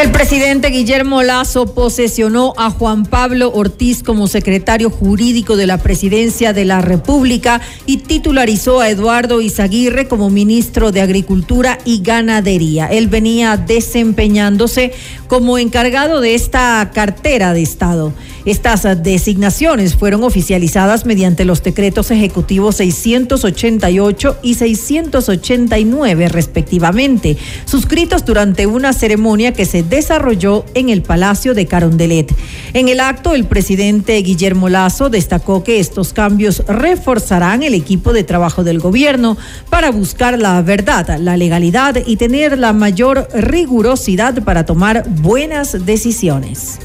El 0.03 0.11
presidente 0.11 0.67
Guillermo 0.67 1.23
Lazo 1.23 1.73
posesionó 1.73 2.53
a 2.57 2.69
Juan 2.71 3.05
Pablo 3.05 3.53
Ortiz 3.53 4.03
como 4.03 4.27
secretario 4.27 4.89
jurídico 4.89 5.55
de 5.55 5.65
la 5.65 5.77
presidencia 5.77 6.51
de 6.51 6.65
la 6.65 6.81
República 6.81 7.61
y 7.85 7.99
titularizó 7.99 8.81
a 8.81 8.89
Eduardo 8.89 9.39
Izaguirre 9.39 10.09
como 10.09 10.29
ministro 10.29 10.91
de 10.91 10.99
Agricultura 10.99 11.77
y 11.85 12.01
Ganadería. 12.03 12.87
Él 12.87 13.07
venía 13.07 13.55
desempeñándose 13.55 14.91
como 15.27 15.57
encargado 15.57 16.19
de 16.19 16.35
esta 16.35 16.91
cartera 16.93 17.53
de 17.53 17.61
Estado. 17.61 18.13
Estas 18.45 18.83
designaciones 19.03 19.95
fueron 19.95 20.25
oficializadas 20.25 21.05
mediante 21.05 21.45
los 21.45 21.63
decretos 21.63 22.11
ejecutivos 22.11 22.75
688 22.75 24.39
y 24.43 24.55
689 24.55 26.27
respectivamente, 26.27 27.37
suscritos 27.63 28.25
durante 28.25 28.67
una 28.67 28.91
ceremonia 28.91 29.53
que 29.53 29.65
se 29.65 29.81
desarrolló 29.95 30.65
en 30.73 30.89
el 30.89 31.01
Palacio 31.03 31.53
de 31.53 31.67
Carondelet. 31.67 32.33
En 32.73 32.89
el 32.89 32.99
acto, 32.99 33.35
el 33.35 33.45
presidente 33.45 34.17
Guillermo 34.17 34.69
Lazo 34.69 35.09
destacó 35.09 35.63
que 35.63 35.79
estos 35.79 36.13
cambios 36.13 36.63
reforzarán 36.67 37.61
el 37.61 37.75
equipo 37.75 38.11
de 38.11 38.23
trabajo 38.23 38.63
del 38.63 38.79
gobierno 38.79 39.37
para 39.69 39.91
buscar 39.91 40.39
la 40.39 40.61
verdad, 40.61 41.19
la 41.19 41.37
legalidad 41.37 41.97
y 42.05 42.15
tener 42.17 42.57
la 42.57 42.73
mayor 42.73 43.27
rigurosidad 43.33 44.43
para 44.43 44.65
tomar 44.65 45.03
buenas 45.07 45.85
decisiones 45.85 46.79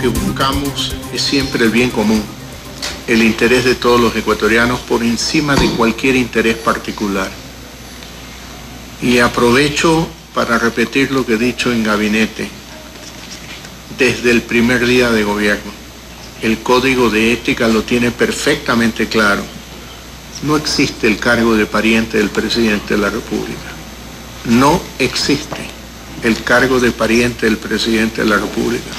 que 0.00 0.08
buscamos 0.08 0.94
es 1.12 1.22
siempre 1.22 1.64
el 1.64 1.70
bien 1.70 1.90
común, 1.90 2.22
el 3.06 3.22
interés 3.22 3.64
de 3.64 3.74
todos 3.74 4.00
los 4.00 4.14
ecuatorianos 4.14 4.78
por 4.80 5.02
encima 5.02 5.56
de 5.56 5.68
cualquier 5.70 6.14
interés 6.16 6.56
particular. 6.56 7.28
Y 9.02 9.18
aprovecho 9.18 10.06
para 10.38 10.56
repetir 10.56 11.10
lo 11.10 11.26
que 11.26 11.32
he 11.32 11.36
dicho 11.36 11.72
en 11.72 11.82
gabinete 11.82 12.48
desde 13.98 14.30
el 14.30 14.42
primer 14.42 14.86
día 14.86 15.10
de 15.10 15.24
gobierno. 15.24 15.72
El 16.40 16.58
código 16.58 17.10
de 17.10 17.32
ética 17.32 17.66
lo 17.66 17.82
tiene 17.82 18.12
perfectamente 18.12 19.08
claro. 19.08 19.42
No 20.44 20.56
existe 20.56 21.08
el 21.08 21.18
cargo 21.18 21.56
de 21.56 21.66
pariente 21.66 22.18
del 22.18 22.30
presidente 22.30 22.94
de 22.94 23.00
la 23.00 23.10
República. 23.10 23.72
No 24.44 24.80
existe 25.00 25.58
el 26.22 26.40
cargo 26.44 26.78
de 26.78 26.92
pariente 26.92 27.46
del 27.46 27.56
presidente 27.56 28.22
de 28.22 28.28
la 28.28 28.36
República. 28.36 28.92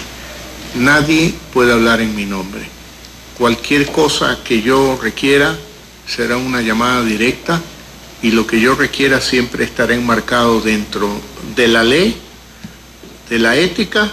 Nadie 0.75 1.33
puede 1.53 1.71
hablar 1.71 2.01
en 2.01 2.17
mi 2.17 2.25
nombre. 2.25 2.67
Cualquier 3.37 3.89
cosa 3.93 4.39
que 4.43 4.61
yo 4.61 4.99
requiera 5.01 5.57
será 6.05 6.35
una 6.35 6.61
llamada 6.61 7.01
directa 7.05 7.61
y 8.21 8.31
lo 8.31 8.45
que 8.45 8.59
yo 8.59 8.75
requiera 8.75 9.21
siempre 9.21 9.63
estará 9.63 9.93
enmarcado 9.93 10.61
dentro 10.61 11.09
de 11.55 11.67
la 11.67 11.83
ley, 11.83 12.15
de 13.29 13.39
la 13.39 13.55
ética 13.55 14.11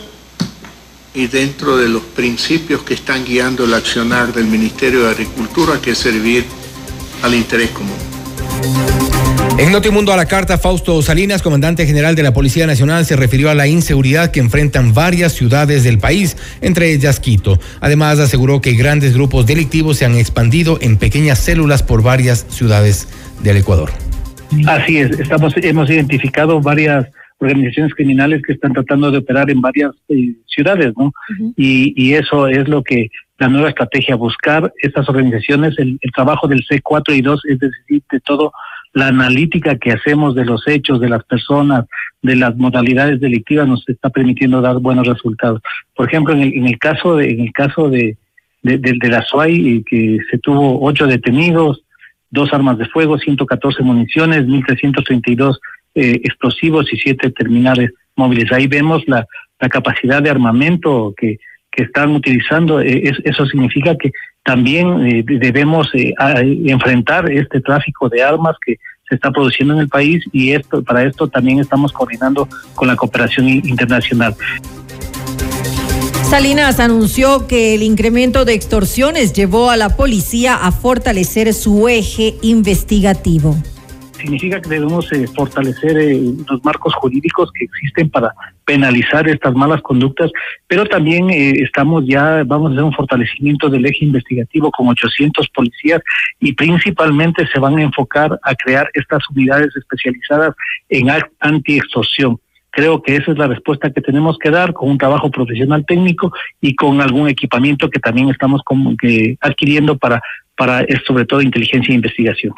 y 1.14 1.26
dentro 1.26 1.76
de 1.76 1.88
los 1.88 2.02
principios 2.02 2.82
que 2.82 2.94
están 2.94 3.24
guiando 3.24 3.64
el 3.64 3.74
accionar 3.74 4.32
del 4.32 4.44
Ministerio 4.44 5.04
de 5.04 5.10
Agricultura, 5.10 5.80
que 5.80 5.92
es 5.92 5.98
servir 5.98 6.44
al 7.22 7.34
interés 7.34 7.70
común. 7.70 7.96
En 9.58 9.72
Notimundo 9.72 10.12
a 10.12 10.16
la 10.16 10.26
carta, 10.26 10.58
Fausto 10.58 11.00
Salinas, 11.00 11.40
comandante 11.40 11.86
general 11.86 12.14
de 12.14 12.22
la 12.22 12.34
Policía 12.34 12.66
Nacional, 12.66 13.06
se 13.06 13.16
refirió 13.16 13.48
a 13.48 13.54
la 13.54 13.66
inseguridad 13.66 14.30
que 14.30 14.40
enfrentan 14.40 14.92
varias 14.92 15.32
ciudades 15.32 15.82
del 15.82 15.98
país, 15.98 16.36
entre 16.60 16.92
ellas 16.92 17.20
Quito. 17.20 17.58
Además, 17.80 18.18
aseguró 18.18 18.60
que 18.60 18.74
grandes 18.74 19.14
grupos 19.14 19.46
delictivos 19.46 19.96
se 19.96 20.04
han 20.04 20.14
expandido 20.14 20.78
en 20.82 20.98
pequeñas 20.98 21.38
células 21.38 21.82
por 21.82 22.02
varias 22.02 22.44
ciudades 22.50 23.08
del 23.42 23.58
Ecuador. 23.58 23.90
Así 24.66 24.98
es, 24.98 25.18
estamos, 25.18 25.54
hemos 25.56 25.90
identificado 25.90 26.60
varias 26.60 27.06
organizaciones 27.38 27.94
criminales 27.94 28.42
que 28.46 28.54
están 28.54 28.72
tratando 28.72 29.10
de 29.10 29.18
operar 29.18 29.50
en 29.50 29.60
varias 29.60 29.92
eh, 30.08 30.34
ciudades, 30.46 30.92
¿no? 30.96 31.12
y, 31.56 31.92
y 31.96 32.14
eso 32.14 32.48
es 32.48 32.66
lo 32.68 32.82
que 32.82 33.10
la 33.38 33.48
nueva 33.48 33.68
estrategia, 33.68 34.16
buscar 34.16 34.72
estas 34.80 35.08
organizaciones, 35.08 35.78
el, 35.78 35.98
el 36.00 36.12
trabajo 36.12 36.48
del 36.48 36.64
C4 36.64 37.14
y 37.14 37.20
2, 37.20 37.42
es 37.46 37.58
decir, 37.58 38.02
de 38.10 38.20
todo 38.20 38.52
la 38.94 39.08
analítica 39.08 39.76
que 39.76 39.92
hacemos 39.92 40.34
de 40.34 40.46
los 40.46 40.66
hechos, 40.66 41.00
de 41.00 41.10
las 41.10 41.22
personas, 41.24 41.84
de 42.22 42.34
las 42.34 42.56
modalidades 42.56 43.20
delictivas 43.20 43.68
nos 43.68 43.86
está 43.88 44.08
permitiendo 44.08 44.62
dar 44.62 44.78
buenos 44.78 45.06
resultados. 45.06 45.60
Por 45.94 46.08
ejemplo, 46.08 46.32
en 46.32 46.42
el, 46.42 46.54
en 46.54 46.66
el 46.66 46.78
caso 46.78 47.16
de, 47.16 47.30
en 47.30 47.40
el 47.40 47.52
caso 47.52 47.90
de, 47.90 48.16
de, 48.62 48.78
de, 48.78 49.08
la 49.08 49.22
SUAI, 49.22 49.84
que 49.84 50.18
se 50.30 50.38
tuvo 50.38 50.82
ocho 50.82 51.06
detenidos, 51.06 51.82
dos 52.36 52.52
armas 52.52 52.78
de 52.78 52.86
fuego, 52.86 53.18
114 53.18 53.82
municiones, 53.82 54.46
1.332 54.46 55.58
eh, 55.96 56.20
explosivos 56.22 56.92
y 56.92 56.96
siete 56.98 57.30
terminales 57.30 57.90
móviles. 58.14 58.52
Ahí 58.52 58.68
vemos 58.68 59.02
la, 59.08 59.26
la 59.58 59.68
capacidad 59.68 60.22
de 60.22 60.30
armamento 60.30 61.12
que, 61.16 61.38
que 61.76 61.84
están 61.84 62.10
utilizando. 62.12 62.80
Eh, 62.80 63.12
eso 63.24 63.46
significa 63.46 63.94
que 63.96 64.10
también 64.42 65.06
eh, 65.06 65.24
debemos 65.26 65.88
eh, 65.94 66.14
enfrentar 66.66 67.30
este 67.30 67.60
tráfico 67.60 68.08
de 68.08 68.22
armas 68.22 68.56
que 68.64 68.78
se 69.08 69.14
está 69.14 69.30
produciendo 69.30 69.74
en 69.74 69.80
el 69.80 69.88
país 69.88 70.24
y 70.32 70.52
esto 70.52 70.82
para 70.82 71.04
esto 71.04 71.28
también 71.28 71.60
estamos 71.60 71.92
coordinando 71.92 72.48
con 72.74 72.88
la 72.88 72.96
cooperación 72.96 73.48
internacional. 73.48 74.34
Salinas 76.28 76.80
anunció 76.80 77.46
que 77.46 77.74
el 77.74 77.84
incremento 77.84 78.44
de 78.44 78.52
extorsiones 78.54 79.32
llevó 79.32 79.70
a 79.70 79.76
la 79.76 79.96
policía 79.96 80.56
a 80.56 80.72
fortalecer 80.72 81.54
su 81.54 81.88
eje 81.88 82.34
investigativo 82.42 83.56
significa 84.16 84.60
que 84.60 84.68
debemos 84.68 85.10
eh, 85.12 85.26
fortalecer 85.34 85.96
eh, 85.98 86.20
los 86.48 86.64
marcos 86.64 86.94
jurídicos 86.94 87.50
que 87.52 87.64
existen 87.64 88.10
para 88.10 88.34
penalizar 88.64 89.28
estas 89.28 89.54
malas 89.54 89.80
conductas, 89.82 90.30
pero 90.66 90.84
también 90.86 91.30
eh, 91.30 91.62
estamos 91.62 92.04
ya, 92.06 92.42
vamos 92.44 92.70
a 92.70 92.72
hacer 92.74 92.84
un 92.84 92.92
fortalecimiento 92.92 93.68
del 93.68 93.86
eje 93.86 94.04
investigativo 94.04 94.70
con 94.70 94.88
800 94.88 95.48
policías 95.50 96.00
y 96.40 96.52
principalmente 96.54 97.46
se 97.52 97.60
van 97.60 97.78
a 97.78 97.82
enfocar 97.82 98.38
a 98.42 98.54
crear 98.54 98.90
estas 98.94 99.22
unidades 99.30 99.74
especializadas 99.76 100.54
en 100.88 101.08
anti-extorsión. 101.40 102.38
Creo 102.76 103.00
que 103.00 103.16
esa 103.16 103.32
es 103.32 103.38
la 103.38 103.46
respuesta 103.46 103.90
que 103.90 104.02
tenemos 104.02 104.36
que 104.38 104.50
dar 104.50 104.74
con 104.74 104.90
un 104.90 104.98
trabajo 104.98 105.30
profesional 105.30 105.86
técnico 105.86 106.30
y 106.60 106.76
con 106.76 107.00
algún 107.00 107.26
equipamiento 107.26 107.88
que 107.88 107.98
también 107.98 108.28
estamos 108.28 108.60
como 108.66 108.94
que 108.98 109.38
adquiriendo 109.40 109.96
para, 109.96 110.20
para 110.54 110.84
sobre 111.06 111.24
todo 111.24 111.40
inteligencia 111.40 111.92
e 111.92 111.94
investigación. 111.94 112.52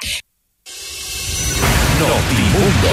Notimundo. 2.01 2.89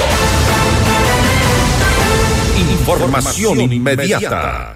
Información 2.80 3.74
inmediata. 3.74 4.76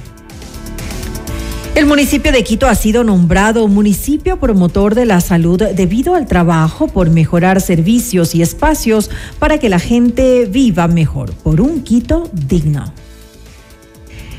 El 1.73 1.85
municipio 1.85 2.33
de 2.33 2.43
Quito 2.43 2.67
ha 2.67 2.75
sido 2.75 3.05
nombrado 3.05 3.65
municipio 3.69 4.41
promotor 4.41 4.93
de 4.93 5.05
la 5.05 5.21
salud 5.21 5.63
debido 5.73 6.15
al 6.15 6.27
trabajo 6.27 6.89
por 6.89 7.09
mejorar 7.09 7.61
servicios 7.61 8.35
y 8.35 8.41
espacios 8.41 9.09
para 9.39 9.57
que 9.57 9.69
la 9.69 9.79
gente 9.79 10.47
viva 10.47 10.89
mejor 10.89 11.33
por 11.33 11.61
un 11.61 11.81
Quito 11.81 12.29
digno. 12.33 12.91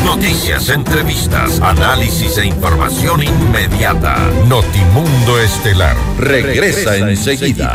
Noticias, 0.03 0.71
entrevistas, 0.71 1.61
análisis 1.61 2.39
e 2.39 2.47
información 2.47 3.23
inmediata. 3.23 4.17
Notimundo 4.49 5.39
Estelar. 5.41 5.97
Regresa, 6.19 6.97
enseguida. 6.97 7.75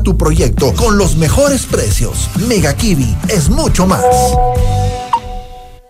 tu 0.00 0.16
proyecto 0.16 0.72
con 0.74 0.96
los 0.96 1.16
mejores 1.16 1.66
precios. 1.66 2.28
Mega 2.46 2.76
Kiwi 2.76 3.16
es 3.28 3.48
mucho 3.48 3.84
más. 3.84 4.04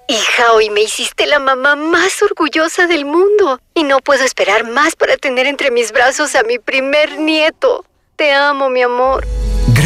Hija, 0.09 0.53
hoy 0.55 0.71
me 0.71 0.81
hiciste 0.81 1.27
la 1.27 1.39
mamá 1.39 1.77
más 1.77 2.23
orgullosa 2.23 2.87
del 2.87 3.05
mundo 3.05 3.61
y 3.75 3.85
no 3.85 3.99
puedo 3.99 4.25
esperar 4.25 4.67
más 4.67 4.97
para 4.97 5.19
tener 5.19 5.47
entre 5.47 5.71
mis 5.71 5.93
brazos 5.93 6.35
a 6.35 6.43
mi 6.43 6.59
primer 6.59 7.19
nieto. 7.19 7.85
Te 8.17 8.33
amo, 8.33 8.71
mi 8.71 8.83
amor. 8.83 9.27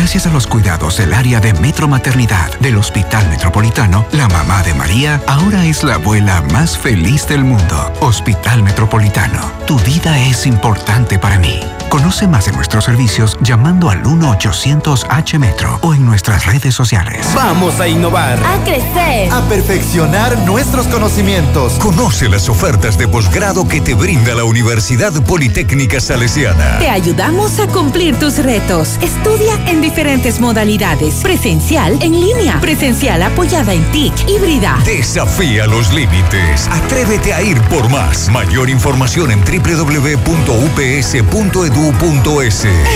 Gracias 0.06 0.28
a 0.28 0.32
los 0.32 0.46
cuidados 0.46 0.98
del 0.98 1.12
área 1.12 1.40
de 1.40 1.52
Metro 1.54 1.88
Maternidad 1.88 2.56
del 2.60 2.76
Hospital 2.76 3.28
Metropolitano, 3.28 4.06
la 4.12 4.28
mamá 4.28 4.62
de 4.62 4.72
María 4.72 5.20
ahora 5.26 5.66
es 5.66 5.82
la 5.82 5.94
abuela 5.94 6.42
más 6.52 6.78
feliz 6.78 7.26
del 7.26 7.42
mundo. 7.42 7.92
Hospital 7.98 8.62
Metropolitano, 8.62 9.40
tu 9.66 9.76
vida 9.80 10.16
es 10.20 10.46
importante 10.46 11.18
para 11.18 11.40
mí. 11.40 11.58
Conoce 11.88 12.28
más 12.28 12.46
de 12.46 12.52
nuestros 12.52 12.84
servicios 12.84 13.36
llamando 13.40 13.90
al 13.90 14.02
1-800-H 14.02 15.38
Metro 15.38 15.78
o 15.82 15.94
en 15.94 16.04
nuestras 16.04 16.44
redes 16.46 16.74
sociales. 16.74 17.26
Vamos 17.34 17.80
a 17.80 17.88
innovar. 17.88 18.38
A 18.44 18.62
crecer. 18.64 19.32
A 19.32 19.40
perfeccionar 19.48 20.38
nuestros 20.40 20.86
conocimientos. 20.88 21.74
Conoce 21.74 22.28
las 22.28 22.48
ofertas 22.48 22.98
de 22.98 23.08
posgrado 23.08 23.66
que 23.66 23.80
te 23.80 23.94
brinda 23.94 24.34
la 24.34 24.44
Universidad 24.44 25.12
Politécnica 25.24 26.00
Salesiana. 26.00 26.78
Te 26.78 26.90
ayudamos 26.90 27.58
a 27.60 27.66
cumplir 27.68 28.18
tus 28.18 28.38
retos. 28.38 28.98
Estudia 29.00 29.54
en 29.66 29.80
diferentes 29.80 29.95
modalidades. 30.40 31.22
Presencial, 31.22 31.98
en 32.02 32.12
línea. 32.12 32.60
Presencial 32.60 33.22
apoyada 33.22 33.72
en 33.72 33.82
TIC, 33.92 34.28
híbrida. 34.28 34.78
Desafía 34.84 35.66
los 35.66 35.92
límites. 35.92 36.68
Atrévete 36.70 37.32
a 37.32 37.42
ir 37.42 37.58
por 37.62 37.88
más. 37.88 38.28
Mayor 38.28 38.68
información 38.68 39.30
en 39.30 39.40
www.ups.edu 39.40 40.26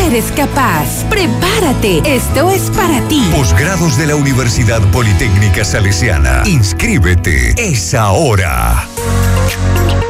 Eres 0.06 0.32
capaz. 0.36 1.04
Prepárate. 1.08 2.02
Esto 2.04 2.50
es 2.50 2.70
para 2.70 3.00
ti. 3.08 3.22
Posgrados 3.34 3.96
de 3.96 4.06
la 4.06 4.16
Universidad 4.16 4.82
Politécnica 4.90 5.64
Salesiana. 5.64 6.42
Inscríbete. 6.44 7.54
Es 7.56 7.94
ahora. 7.94 8.86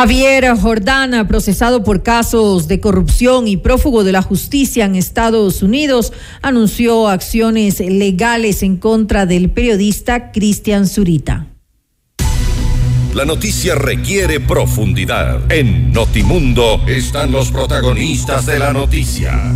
Javier 0.00 0.56
Jordana, 0.56 1.28
procesado 1.28 1.84
por 1.84 2.02
casos 2.02 2.68
de 2.68 2.80
corrupción 2.80 3.46
y 3.46 3.58
prófugo 3.58 4.02
de 4.02 4.12
la 4.12 4.22
justicia 4.22 4.86
en 4.86 4.96
Estados 4.96 5.62
Unidos, 5.62 6.14
anunció 6.40 7.06
acciones 7.06 7.80
legales 7.80 8.62
en 8.62 8.78
contra 8.78 9.26
del 9.26 9.50
periodista 9.50 10.32
Cristian 10.32 10.86
Zurita. 10.86 11.48
La 13.12 13.26
noticia 13.26 13.74
requiere 13.74 14.40
profundidad. 14.40 15.52
En 15.52 15.92
Notimundo 15.92 16.80
están 16.86 17.30
los 17.30 17.50
protagonistas 17.50 18.46
de 18.46 18.58
la 18.58 18.72
noticia. 18.72 19.52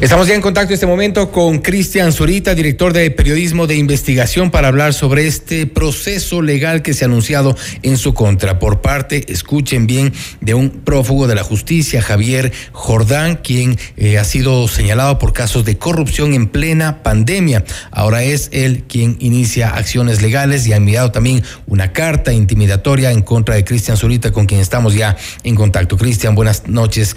Estamos 0.00 0.28
ya 0.28 0.36
en 0.36 0.40
contacto 0.40 0.70
en 0.70 0.74
este 0.74 0.86
momento 0.86 1.32
con 1.32 1.58
Cristian 1.58 2.12
Zurita, 2.12 2.54
director 2.54 2.92
de 2.92 3.10
periodismo 3.10 3.66
de 3.66 3.74
investigación, 3.74 4.52
para 4.52 4.68
hablar 4.68 4.94
sobre 4.94 5.26
este 5.26 5.66
proceso 5.66 6.40
legal 6.40 6.82
que 6.82 6.94
se 6.94 7.04
ha 7.04 7.08
anunciado 7.08 7.56
en 7.82 7.96
su 7.96 8.14
contra 8.14 8.60
por 8.60 8.80
parte, 8.80 9.24
escuchen 9.32 9.88
bien, 9.88 10.12
de 10.40 10.54
un 10.54 10.70
prófugo 10.70 11.26
de 11.26 11.34
la 11.34 11.42
justicia, 11.42 12.00
Javier 12.00 12.52
Jordán, 12.70 13.40
quien 13.42 13.76
eh, 13.96 14.18
ha 14.18 14.24
sido 14.24 14.68
señalado 14.68 15.18
por 15.18 15.32
casos 15.32 15.64
de 15.64 15.78
corrupción 15.78 16.32
en 16.32 16.46
plena 16.46 17.02
pandemia. 17.02 17.64
Ahora 17.90 18.22
es 18.22 18.50
él 18.52 18.84
quien 18.86 19.16
inicia 19.18 19.70
acciones 19.70 20.22
legales 20.22 20.64
y 20.68 20.74
ha 20.74 20.76
enviado 20.76 21.10
también 21.10 21.42
una 21.66 21.92
carta 21.92 22.32
intimidatoria 22.32 23.10
en 23.10 23.22
contra 23.22 23.56
de 23.56 23.64
Cristian 23.64 23.96
Zurita, 23.96 24.30
con 24.30 24.46
quien 24.46 24.60
estamos 24.60 24.94
ya 24.94 25.16
en 25.42 25.56
contacto. 25.56 25.96
Cristian, 25.96 26.36
buenas 26.36 26.68
noches, 26.68 27.16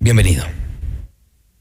bienvenido. 0.00 0.65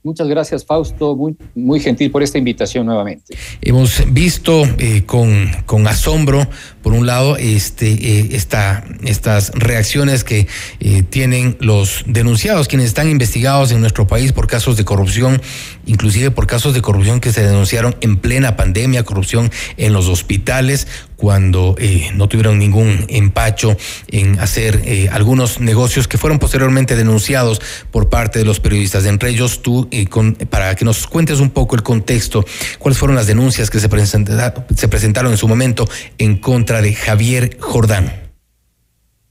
Muchas 0.05 0.27
gracias, 0.27 0.63
Fausto. 0.63 1.15
Muy, 1.15 1.35
muy 1.55 1.79
gentil 1.79 2.11
por 2.11 2.21
esta 2.21 2.37
invitación 2.37 2.85
nuevamente. 2.85 3.35
Hemos 3.59 4.03
visto 4.13 4.61
eh, 4.77 5.01
con, 5.03 5.49
con, 5.65 5.87
asombro, 5.87 6.47
por 6.83 6.93
un 6.93 7.07
lado, 7.07 7.37
este, 7.37 7.87
eh, 7.87 8.27
esta, 8.33 8.85
estas 9.03 9.49
reacciones 9.55 10.23
que 10.23 10.45
eh, 10.79 11.01
tienen 11.01 11.57
los 11.59 12.03
denunciados, 12.05 12.67
quienes 12.67 12.85
están 12.85 13.09
investigados 13.09 13.71
en 13.71 13.81
nuestro 13.81 14.05
país 14.05 14.31
por 14.31 14.45
casos 14.45 14.77
de 14.77 14.85
corrupción, 14.85 15.41
inclusive 15.87 16.29
por 16.29 16.45
casos 16.45 16.75
de 16.75 16.83
corrupción 16.83 17.19
que 17.19 17.33
se 17.33 17.43
denunciaron 17.43 17.95
en 18.01 18.17
plena 18.17 18.55
pandemia, 18.55 19.01
corrupción 19.01 19.49
en 19.77 19.91
los 19.91 20.07
hospitales, 20.07 20.87
cuando 21.15 21.75
eh, 21.77 22.11
no 22.13 22.27
tuvieron 22.27 22.59
ningún 22.59 23.05
empacho 23.09 23.75
en 24.07 24.39
hacer 24.39 24.81
eh, 24.85 25.09
algunos 25.11 25.59
negocios 25.59 26.07
que 26.07 26.17
fueron 26.17 26.39
posteriormente 26.39 26.95
denunciados 26.95 27.61
por 27.91 28.09
parte 28.09 28.39
de 28.39 28.45
los 28.45 28.59
periodistas. 28.59 29.05
Entre 29.05 29.29
ellos 29.29 29.61
tú, 29.61 29.87
eh, 29.91 30.07
para 30.49 30.75
que 30.75 30.85
nos 30.85 31.07
cuentes 31.07 31.39
un 31.39 31.49
poco 31.49 31.75
el 31.75 31.83
contexto, 31.83 32.45
cuáles 32.79 32.97
fueron 32.97 33.15
las 33.15 33.27
denuncias 33.27 33.69
que 33.69 33.79
se, 33.79 33.89
presentaron, 33.89 34.65
se 34.75 34.87
presentaron 34.87 35.31
en 35.31 35.37
su 35.37 35.47
momento 35.47 35.87
en 36.17 36.37
contra 36.37 36.81
de 36.81 36.93
Javier 36.93 37.57
Jordán. 37.59 38.11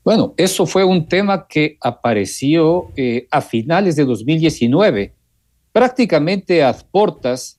Bueno, 0.05 0.35
eso 0.37 0.67
fue 0.67 0.85
un 0.85 1.09
tema 1.09 1.47
que 1.49 1.79
apareció 1.81 2.93
a 3.31 3.41
finales 3.41 3.97
de 3.97 4.05
2019, 4.05 5.15
prácticamente 5.73 6.63
a 6.63 6.77
portas 6.91 7.59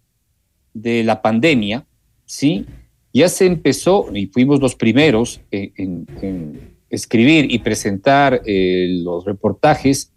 de 0.75 1.03
la 1.03 1.23
pandemia, 1.23 1.87
¿sí? 2.25 2.67
Ya 3.19 3.29
se 3.29 3.45
empezó, 3.45 4.07
y 4.13 4.27
fuimos 4.27 4.59
los 4.59 4.75
primeros 4.75 5.39
en, 5.49 6.75
escribir 6.89 7.49
y 7.49 7.59
presentar 7.59 8.41
eh, 8.45 8.87
los 9.03 9.23
reportajes 9.23 10.11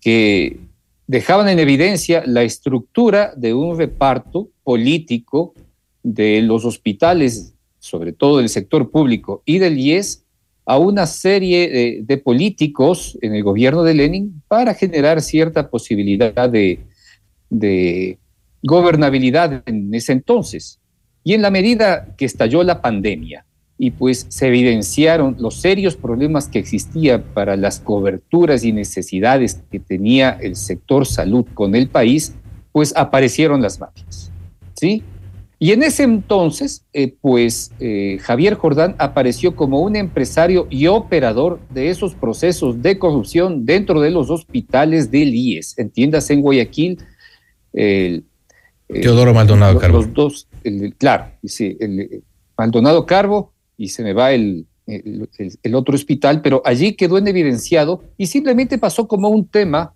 que 0.00 0.58
dejaban 1.06 1.48
en 1.48 1.60
evidencia 1.60 2.24
la 2.26 2.42
estructura 2.42 3.32
de 3.36 3.54
un 3.54 3.78
reparto 3.78 4.50
político 4.64 5.54
de 6.02 6.42
los 6.42 6.64
hospitales, 6.64 7.54
sobre 7.78 8.12
todo 8.12 8.38
del 8.38 8.48
sector 8.48 8.90
público 8.90 9.42
y 9.44 9.58
del 9.58 9.78
IES, 9.78 10.24
a 10.64 10.78
una 10.78 11.06
serie 11.06 12.02
de, 12.04 12.18
políticos 12.18 13.18
en 13.22 13.36
el 13.36 13.44
gobierno 13.44 13.84
de 13.84 13.94
Lenin 13.94 14.42
para 14.48 14.74
generar 14.74 15.20
cierta 15.20 15.70
posibilidad 15.70 16.50
de, 16.50 16.80
de 17.50 18.18
gobernabilidad 18.62 19.62
en 19.66 19.94
ese 19.94 20.12
entonces. 20.12 20.80
Y 21.24 21.34
en 21.34 21.42
la 21.42 21.50
medida 21.50 22.14
que 22.16 22.24
estalló 22.24 22.62
la 22.62 22.82
pandemia 22.82 23.44
y 23.78 23.90
pues 23.90 24.26
se 24.28 24.48
evidenciaron 24.48 25.36
los 25.38 25.60
serios 25.60 25.96
problemas 25.96 26.48
que 26.48 26.58
existía 26.58 27.22
para 27.34 27.56
las 27.56 27.80
coberturas 27.80 28.64
y 28.64 28.72
necesidades 28.72 29.62
que 29.70 29.80
tenía 29.80 30.30
el 30.40 30.56
sector 30.56 31.06
salud 31.06 31.46
con 31.54 31.74
el 31.74 31.88
país, 31.88 32.34
pues 32.70 32.92
aparecieron 32.96 33.62
las 33.62 33.80
mafias. 33.80 34.30
¿Sí? 34.74 35.02
Y 35.58 35.70
en 35.70 35.84
ese 35.84 36.02
entonces, 36.02 36.84
eh, 36.92 37.14
pues 37.20 37.70
eh, 37.78 38.18
Javier 38.20 38.54
Jordán 38.54 38.96
apareció 38.98 39.54
como 39.54 39.80
un 39.80 39.94
empresario 39.94 40.66
y 40.70 40.88
operador 40.88 41.60
de 41.70 41.90
esos 41.90 42.14
procesos 42.14 42.82
de 42.82 42.98
corrupción 42.98 43.64
dentro 43.64 44.00
de 44.00 44.10
los 44.10 44.28
hospitales 44.28 45.12
del 45.12 45.34
IES. 45.34 45.78
Entiéndase 45.78 46.34
en 46.34 46.40
Guayaquil, 46.40 46.98
Teodoro 47.72 49.32
Maldonado 49.32 49.78
Carbo. 49.78 49.98
Los 49.98 50.12
dos, 50.12 50.48
claro, 50.98 51.26
sí, 51.44 51.76
el, 51.80 52.22
Maldonado 52.56 53.06
Carbo 53.06 53.52
y 53.76 53.88
se 53.88 54.02
me 54.02 54.12
va 54.12 54.32
el, 54.32 54.66
el, 54.86 55.74
otro 55.74 55.94
hospital, 55.94 56.42
pero 56.42 56.62
allí 56.64 56.94
quedó 56.94 57.18
en 57.18 57.28
evidenciado 57.28 58.02
y 58.16 58.26
simplemente 58.26 58.78
pasó 58.78 59.08
como 59.08 59.28
un 59.28 59.46
tema 59.46 59.94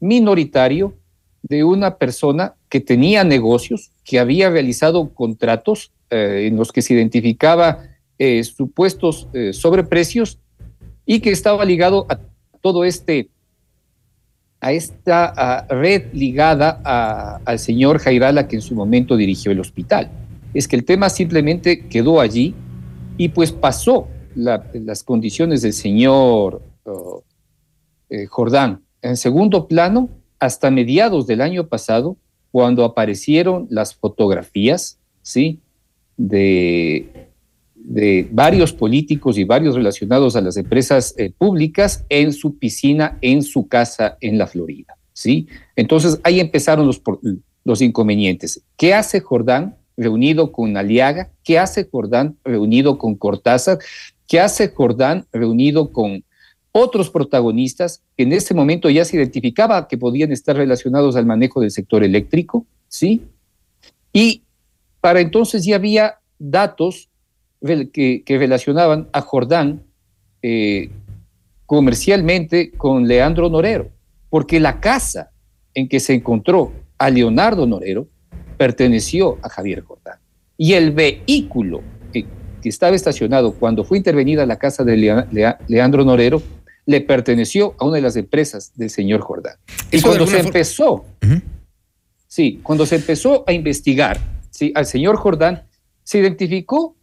minoritario 0.00 0.94
de 1.42 1.64
una 1.64 1.96
persona 1.96 2.54
que 2.68 2.80
tenía 2.80 3.24
negocios, 3.24 3.90
que 4.04 4.18
había 4.18 4.50
realizado 4.50 5.12
contratos 5.14 5.92
eh, 6.10 6.46
en 6.48 6.56
los 6.56 6.72
que 6.72 6.82
se 6.82 6.94
identificaba 6.94 7.84
eh, 8.18 8.42
supuestos 8.44 9.28
eh, 9.32 9.52
sobreprecios 9.52 10.38
y 11.04 11.20
que 11.20 11.30
estaba 11.30 11.64
ligado 11.64 12.06
a 12.08 12.18
todo 12.60 12.84
este 12.84 13.28
a 14.66 14.72
esta 14.72 15.64
red 15.68 16.12
ligada 16.12 17.40
al 17.44 17.58
señor 17.60 18.00
Jairala 18.00 18.48
que 18.48 18.56
en 18.56 18.62
su 18.62 18.74
momento 18.74 19.16
dirigió 19.16 19.52
el 19.52 19.60
hospital. 19.60 20.10
Es 20.54 20.66
que 20.66 20.74
el 20.74 20.84
tema 20.84 21.08
simplemente 21.08 21.86
quedó 21.86 22.20
allí 22.20 22.52
y 23.16 23.28
pues 23.28 23.52
pasó 23.52 24.08
las 24.34 25.04
condiciones 25.04 25.62
del 25.62 25.72
señor 25.72 26.62
oh, 26.82 27.22
eh, 28.10 28.26
Jordán. 28.26 28.82
En 29.02 29.16
segundo 29.16 29.68
plano, 29.68 30.08
hasta 30.40 30.68
mediados 30.72 31.28
del 31.28 31.42
año 31.42 31.68
pasado, 31.68 32.16
cuando 32.50 32.84
aparecieron 32.84 33.68
las 33.70 33.94
fotografías, 33.94 34.98
¿sí? 35.22 35.60
De 36.16 37.25
de 37.86 38.28
varios 38.32 38.72
políticos 38.72 39.38
y 39.38 39.44
varios 39.44 39.76
relacionados 39.76 40.34
a 40.34 40.40
las 40.40 40.56
empresas 40.56 41.14
eh, 41.16 41.30
públicas 41.30 42.04
en 42.08 42.32
su 42.32 42.58
piscina, 42.58 43.16
en 43.20 43.44
su 43.44 43.68
casa 43.68 44.18
en 44.20 44.38
la 44.38 44.48
Florida. 44.48 44.96
¿sí? 45.12 45.46
Entonces 45.76 46.18
ahí 46.24 46.40
empezaron 46.40 46.86
los, 46.86 47.00
los 47.64 47.80
inconvenientes. 47.80 48.60
¿Qué 48.76 48.92
hace 48.92 49.20
Jordán 49.20 49.76
reunido 49.96 50.50
con 50.50 50.76
Aliaga? 50.76 51.30
¿Qué 51.44 51.60
hace 51.60 51.88
Jordán 51.88 52.36
reunido 52.44 52.98
con 52.98 53.14
Cortázar? 53.14 53.78
¿Qué 54.26 54.40
hace 54.40 54.68
Jordán 54.68 55.26
reunido 55.32 55.92
con 55.92 56.24
otros 56.72 57.08
protagonistas 57.08 58.02
que 58.16 58.24
en 58.24 58.32
ese 58.32 58.52
momento 58.52 58.90
ya 58.90 59.04
se 59.04 59.16
identificaba 59.16 59.86
que 59.86 59.96
podían 59.96 60.32
estar 60.32 60.56
relacionados 60.56 61.14
al 61.14 61.24
manejo 61.24 61.60
del 61.60 61.70
sector 61.70 62.02
eléctrico? 62.02 62.66
¿Sí? 62.88 63.22
Y 64.12 64.42
para 65.00 65.20
entonces 65.20 65.64
ya 65.64 65.76
había 65.76 66.16
datos 66.36 67.10
que, 67.60 68.22
relacionaban 68.26 69.08
a 69.12 69.20
Jordán 69.20 69.82
eh, 70.42 70.90
comercialmente 71.66 72.70
con 72.72 73.06
Leandro 73.08 73.50
Norero, 73.50 73.90
porque 74.30 74.60
la 74.60 74.80
casa 74.80 75.30
en 75.74 75.88
que 75.88 76.00
se 76.00 76.14
encontró 76.14 76.72
a 76.98 77.10
Leonardo 77.10 77.66
Norero 77.66 78.08
perteneció 78.56 79.38
a 79.42 79.48
Javier 79.48 79.82
Jordán. 79.82 80.18
Y 80.56 80.72
el 80.72 80.92
vehículo 80.92 81.82
que, 82.12 82.26
estaba 82.64 82.96
estacionado 82.96 83.52
cuando 83.52 83.84
fue 83.84 83.96
intervenida 83.96 84.44
la 84.44 84.58
casa 84.58 84.82
de 84.82 84.96
Leandro 85.68 86.04
Norero 86.04 86.42
le 86.84 87.00
perteneció 87.00 87.74
a 87.78 87.84
una 87.84 87.96
de 87.96 88.02
las 88.02 88.16
empresas 88.16 88.72
del 88.74 88.90
señor 88.90 89.20
Jordán. 89.20 89.56
Y 89.92 90.00
cuando 90.00 90.26
se 90.26 90.40
empezó, 90.40 91.04
sí, 92.26 92.58
cuando 92.64 92.86
se 92.86 92.96
empezó 92.96 93.44
a 93.46 93.52
investigar 93.52 94.18
¿sí? 94.50 94.72
al 94.74 94.86
señor 94.86 95.16
Jordán, 95.16 95.62
se 96.02 96.18
identificó 96.18 96.95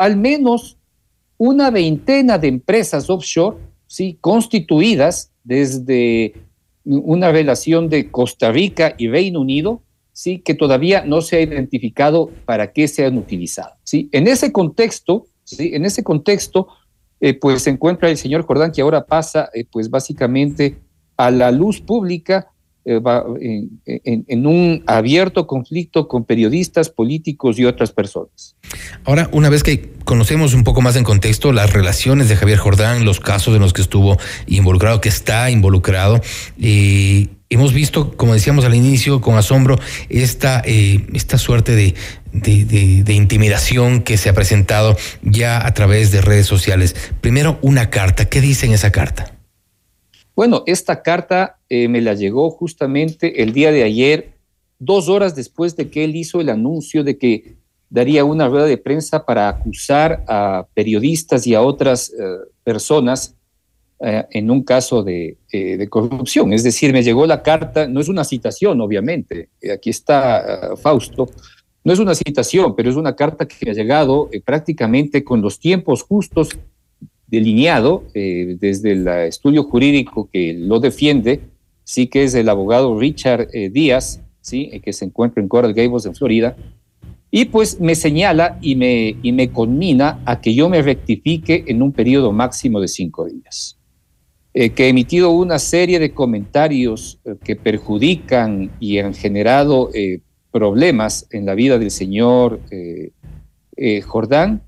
al 0.00 0.16
menos 0.16 0.78
una 1.36 1.70
veintena 1.70 2.38
de 2.38 2.48
empresas 2.48 3.10
offshore 3.10 3.58
¿sí? 3.86 4.16
constituidas 4.22 5.30
desde 5.44 6.32
una 6.86 7.30
relación 7.30 7.90
de 7.90 8.10
Costa 8.10 8.50
Rica 8.50 8.94
y 8.96 9.08
Reino 9.08 9.42
Unido, 9.42 9.82
sí, 10.12 10.38
que 10.38 10.54
todavía 10.54 11.04
no 11.04 11.20
se 11.20 11.36
ha 11.36 11.40
identificado 11.42 12.30
para 12.46 12.72
qué 12.72 12.88
se 12.88 13.04
han 13.04 13.18
utilizado. 13.18 13.74
¿sí? 13.84 14.08
En 14.12 14.26
ese 14.26 14.52
contexto, 14.52 15.26
¿sí? 15.44 15.72
en 15.74 15.84
ese 15.84 16.02
contexto, 16.02 16.68
eh, 17.20 17.34
pues 17.34 17.60
se 17.62 17.68
encuentra 17.68 18.08
el 18.08 18.16
señor 18.16 18.46
Jordán, 18.46 18.72
que 18.72 18.80
ahora 18.80 19.04
pasa, 19.04 19.50
eh, 19.52 19.66
pues 19.70 19.90
básicamente 19.90 20.78
a 21.18 21.30
la 21.30 21.50
luz 21.50 21.78
pública 21.82 22.49
eh, 22.86 23.68
en, 23.84 24.46
un 24.46 24.82
abierto 24.86 25.46
conflicto 25.46 26.08
con 26.08 26.24
periodistas, 26.24 26.88
políticos 26.88 27.58
y 27.58 27.66
otras 27.66 27.92
personas. 27.92 28.56
Ahora, 29.04 29.28
una 29.32 29.50
vez 29.50 29.62
que 29.62 29.92
conocemos 30.04 30.54
un 30.54 30.64
poco 30.64 30.80
más 30.80 30.96
en 30.96 31.04
contexto 31.04 31.52
las 31.52 31.72
relaciones 31.72 32.28
de 32.30 32.36
Javier 32.36 32.58
Jordán, 32.58 33.04
los 33.04 33.20
casos 33.20 33.54
en 33.54 33.60
los 33.60 33.74
que 33.74 33.82
estuvo 33.82 34.16
involucrado, 34.46 35.00
que 35.00 35.10
está 35.10 35.50
involucrado, 35.50 36.22
y 36.58 37.30
hemos 37.50 37.74
visto, 37.74 38.16
como 38.16 38.32
decíamos 38.32 38.64
al 38.64 38.74
inicio, 38.74 39.20
con 39.20 39.36
asombro, 39.36 39.78
esta, 40.08 40.62
eh, 40.64 41.06
esta 41.12 41.36
suerte 41.36 41.74
de, 41.74 41.94
de, 42.32 43.12
intimidación 43.12 44.02
que 44.02 44.16
se 44.16 44.28
ha 44.28 44.32
presentado 44.32 44.96
ya 45.22 45.66
a 45.66 45.74
través 45.74 46.12
de 46.12 46.22
redes 46.22 46.46
sociales. 46.46 46.96
Primero, 47.20 47.58
una 47.60 47.90
carta. 47.90 48.24
¿Qué 48.24 48.40
dice 48.40 48.66
en 48.66 48.72
esa 48.72 48.90
carta? 48.90 49.39
Bueno, 50.40 50.62
esta 50.64 51.02
carta 51.02 51.58
eh, 51.68 51.86
me 51.88 52.00
la 52.00 52.14
llegó 52.14 52.50
justamente 52.50 53.42
el 53.42 53.52
día 53.52 53.72
de 53.72 53.82
ayer, 53.82 54.38
dos 54.78 55.10
horas 55.10 55.36
después 55.36 55.76
de 55.76 55.90
que 55.90 56.02
él 56.02 56.16
hizo 56.16 56.40
el 56.40 56.48
anuncio 56.48 57.04
de 57.04 57.18
que 57.18 57.56
daría 57.90 58.24
una 58.24 58.48
rueda 58.48 58.64
de 58.64 58.78
prensa 58.78 59.26
para 59.26 59.50
acusar 59.50 60.24
a 60.26 60.66
periodistas 60.72 61.46
y 61.46 61.54
a 61.54 61.60
otras 61.60 62.08
eh, 62.08 62.14
personas 62.64 63.36
eh, 64.00 64.24
en 64.30 64.50
un 64.50 64.62
caso 64.62 65.02
de, 65.02 65.36
de, 65.52 65.88
corrupción. 65.90 66.54
Es 66.54 66.62
decir, 66.62 66.90
me 66.94 67.02
llegó 67.02 67.26
la 67.26 67.42
carta, 67.42 67.86
no 67.86 68.00
es 68.00 68.08
una 68.08 68.24
citación, 68.24 68.80
obviamente, 68.80 69.50
aquí 69.70 69.90
está 69.90 70.74
Fausto, 70.80 71.28
no 71.84 71.92
es 71.92 71.98
una 71.98 72.14
citación, 72.14 72.74
pero 72.74 72.88
es 72.88 72.96
una 72.96 73.14
carta 73.14 73.46
que 73.46 73.68
ha 73.68 73.74
llegado 73.74 74.30
prácticamente 74.46 75.22
con 75.22 75.42
los 75.42 75.60
tiempos 75.60 76.02
justos 76.02 76.48
delineado 77.30 78.04
eh, 78.12 78.56
desde 78.58 78.92
el 78.92 79.06
estudio 79.06 79.62
jurídico 79.62 80.28
que 80.32 80.52
lo 80.52 80.80
defiende, 80.80 81.40
sí 81.84 82.08
que 82.08 82.24
es 82.24 82.34
el 82.34 82.48
abogado 82.48 82.98
Richard 82.98 83.48
eh, 83.52 83.70
Díaz, 83.70 84.20
sí, 84.40 84.68
eh, 84.72 84.80
que 84.80 84.92
se 84.92 85.04
encuentra 85.04 85.40
en 85.40 85.48
Coral 85.48 85.72
Gables, 85.72 86.06
en 86.06 86.14
Florida, 86.14 86.56
y 87.30 87.44
pues 87.44 87.80
me 87.80 87.94
señala 87.94 88.58
y 88.60 88.74
me, 88.74 89.16
y 89.22 89.30
me 89.30 89.50
conmina 89.50 90.20
a 90.24 90.40
que 90.40 90.54
yo 90.54 90.68
me 90.68 90.82
rectifique 90.82 91.64
en 91.68 91.80
un 91.82 91.92
periodo 91.92 92.32
máximo 92.32 92.80
de 92.80 92.88
cinco 92.88 93.26
días. 93.26 93.76
que 94.52 94.86
he 94.86 94.88
emitido 94.88 95.30
una 95.30 95.60
serie 95.60 96.00
de 96.00 96.12
comentarios 96.12 97.20
que 97.44 97.54
perjudican 97.54 98.72
y 98.80 98.98
han 98.98 99.14
generado 99.14 99.90
problemas 100.50 101.28
en 101.30 101.46
la 101.46 101.54
vida 101.54 101.78
del 101.78 101.92
señor 101.92 102.58
Jordán, 104.04 104.62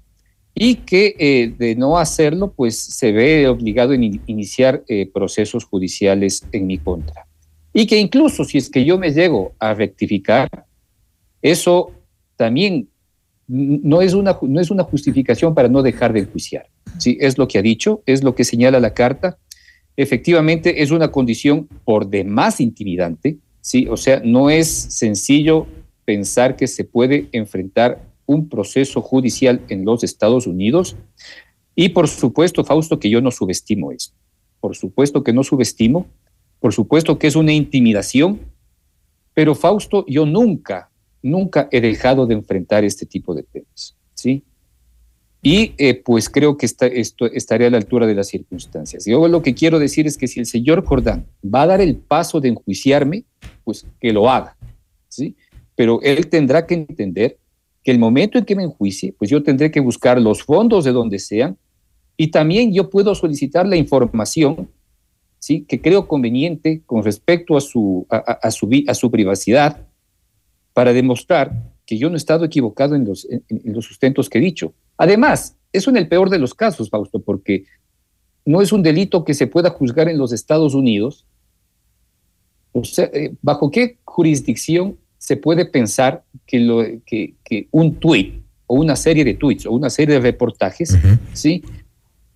y 0.55 0.77
que 0.77 1.15
eh, 1.19 1.55
de 1.57 1.75
no 1.75 1.99
hacerlo, 1.99 2.53
pues 2.53 2.79
se 2.79 3.13
ve 3.13 3.49
obligado 3.49 3.93
a 3.93 3.97
iniciar 3.97 4.85
eh, 4.89 5.11
procesos 5.13 5.65
judiciales 5.65 6.47
en 6.53 6.67
mi 6.67 6.79
contra. 6.79 7.27
Y 7.73 7.87
que 7.87 7.99
incluso 7.99 8.45
si 8.45 8.59
es 8.59 8.69
que 8.69 8.85
yo 8.85 8.99
me 8.99 9.13
llego 9.13 9.53
a 9.59 9.73
rectificar, 9.73 10.67
eso 11.41 11.93
también 12.37 12.89
no 13.49 14.03
es 14.03 14.15
una, 14.15 14.39
no 14.43 14.61
es 14.61 14.71
una 14.71 14.85
justificación 14.85 15.55
para 15.55 15.69
no 15.69 15.83
dejar 15.83 16.13
de 16.13 16.21
enjuiciar. 16.21 16.67
¿sí? 16.99 17.17
Es 17.21 17.39
lo 17.39 17.49
que 17.49 17.59
ha 17.59 17.63
dicho, 17.63 18.03
es 18.07 18.23
lo 18.23 18.35
que 18.35 18.45
señala 18.45 18.79
la 18.79 18.95
carta. 18.95 19.39
Efectivamente, 19.97 20.83
es 20.83 20.91
una 20.91 21.11
condición 21.11 21.69
por 21.85 22.09
demás 22.09 22.61
intimidante, 22.61 23.39
¿sí? 23.61 23.87
o 23.89 23.97
sea, 23.97 24.21
no 24.25 24.51
es 24.51 24.69
sencillo 24.69 25.67
pensar 26.05 26.57
que 26.57 26.67
se 26.67 26.85
puede 26.85 27.29
enfrentar 27.33 28.12
un 28.33 28.49
proceso 28.49 29.01
judicial 29.01 29.61
en 29.69 29.85
los 29.85 30.05
Estados 30.05 30.47
Unidos. 30.47 30.97
Y 31.75 31.91
por 31.91 32.09
supuesto, 32.09 32.65
Fausto, 32.65 32.99
que 32.99 33.11
yo 33.11 33.21
no 33.21 33.31
subestimo 33.31 33.93
eso. 33.93 34.13
Por 34.61 34.77
supuesto 34.77 35.23
que 35.23 35.33
no 35.33 35.43
subestimo. 35.43 36.07
Por 36.61 36.73
supuesto 36.73 37.19
que 37.19 37.27
es 37.27 37.37
una 37.37 37.53
intimidación. 37.53 38.41
Pero 39.35 39.55
Fausto, 39.55 40.05
yo 40.07 40.27
nunca, 40.27 40.91
nunca 41.23 41.69
he 41.71 41.81
dejado 41.81 42.27
de 42.27 42.35
enfrentar 42.35 42.85
este 42.85 43.07
tipo 43.07 43.35
de 43.35 43.43
temas. 43.45 43.97
¿sí? 44.15 44.45
Y 45.41 45.75
eh, 45.79 45.95
pues 45.95 46.29
creo 46.29 46.57
que 46.57 46.67
está, 46.67 46.87
esto 46.87 47.27
estaría 47.27 47.67
a 47.67 47.71
la 47.71 47.79
altura 47.79 48.07
de 48.07 48.15
las 48.15 48.29
circunstancias. 48.29 49.05
Yo 49.07 49.27
lo 49.27 49.43
que 49.43 49.55
quiero 49.55 49.81
decir 49.81 50.07
es 50.07 50.17
que 50.17 50.29
si 50.29 50.39
el 50.39 50.47
señor 50.47 50.85
Jordán 50.85 51.27
va 51.43 51.63
a 51.63 51.67
dar 51.67 51.81
el 51.81 51.97
paso 51.97 52.41
de 52.41 52.51
enjuiciarme, 52.51 53.25
pues 53.65 53.85
que 54.01 54.13
lo 54.13 54.31
haga. 54.31 54.57
¿sí? 55.09 55.35
Pero 55.75 56.01
él 56.03 56.29
tendrá 56.29 56.65
que 56.65 56.75
entender 56.75 57.39
que 57.83 57.91
el 57.91 57.99
momento 57.99 58.39
en 58.39 58.45
que 58.45 58.57
me 58.57 58.63
enjuicie, 58.63 59.15
pues 59.19 59.31
yo 59.31 59.43
tendré 59.43 59.71
que 59.71 59.81
buscar 59.81 60.21
los 60.21 60.43
fondos 60.43 60.85
de 60.85 60.93
donde 60.93 61.19
sean 61.19 61.57
y 62.17 62.29
también 62.29 62.73
yo 62.73 62.91
puedo 62.91 63.15
solicitar 63.15 63.67
la 63.67 63.77
información 63.77 64.71
¿sí? 65.39 65.65
que 65.65 65.81
creo 65.81 66.07
conveniente 66.07 66.83
con 66.87 67.03
respecto 67.03 67.57
a 67.57 67.61
su, 67.61 68.07
a, 68.09 68.51
su, 68.51 68.71
a 68.87 68.95
su 68.95 69.11
privacidad 69.11 69.87
para 70.73 70.93
demostrar 70.93 71.73
que 71.85 71.99
yo 71.99 72.09
no 72.09 72.15
he 72.15 72.19
estado 72.19 72.45
equivocado 72.45 72.95
en 72.95 73.05
los, 73.05 73.27
en, 73.29 73.45
los 73.65 73.85
sustentos 73.85 74.31
que 74.31 74.39
he 74.39 74.41
dicho. 74.41 74.73
Además, 74.97 75.57
eso 75.73 75.91
en 75.91 75.97
el 75.97 76.09
peor 76.09 76.31
de 76.31 76.39
los 76.39 76.55
casos, 76.55 76.89
Fausto, 76.89 77.21
porque 77.21 77.65
no 78.45 78.63
es 78.63 78.73
un 78.73 78.83
delito 78.83 79.25
que 79.25 79.35
se 79.35 79.49
pueda 79.49 79.71
juzgar 79.71 80.09
en 80.09 80.19
los 80.19 80.33
Estados 80.33 80.75
Unidos. 80.75 81.27
Eh, 82.99 83.35
¿bajo 83.43 83.71
qué 83.71 83.99
jurisdicción 84.05 84.97
se 85.23 85.37
puede 85.37 85.67
pensar 85.67 86.25
que, 86.45 86.59
lo, 86.59 86.85
que, 87.07 87.35
que 87.45 87.69
un 87.71 87.95
tweet 88.01 88.43
o 88.67 88.75
una 88.75 88.97
serie 88.97 89.25
de 89.25 89.35
tweets 89.35 89.67
o 89.67 89.71
una 89.71 89.89
serie 89.89 90.17
de 90.17 90.21
reportajes, 90.21 90.99
¿sí? 91.33 91.63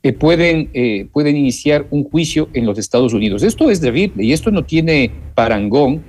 Que 0.00 0.12
pueden, 0.12 0.70
eh, 0.72 1.08
pueden 1.12 1.36
iniciar 1.36 1.88
un 1.90 2.04
juicio 2.04 2.48
en 2.52 2.64
los 2.64 2.78
Estados 2.78 3.12
Unidos. 3.12 3.42
Esto 3.42 3.72
es 3.72 3.80
terrible 3.80 4.22
y 4.22 4.32
esto 4.32 4.52
no 4.52 4.64
tiene 4.64 5.10
parangón. 5.34 6.04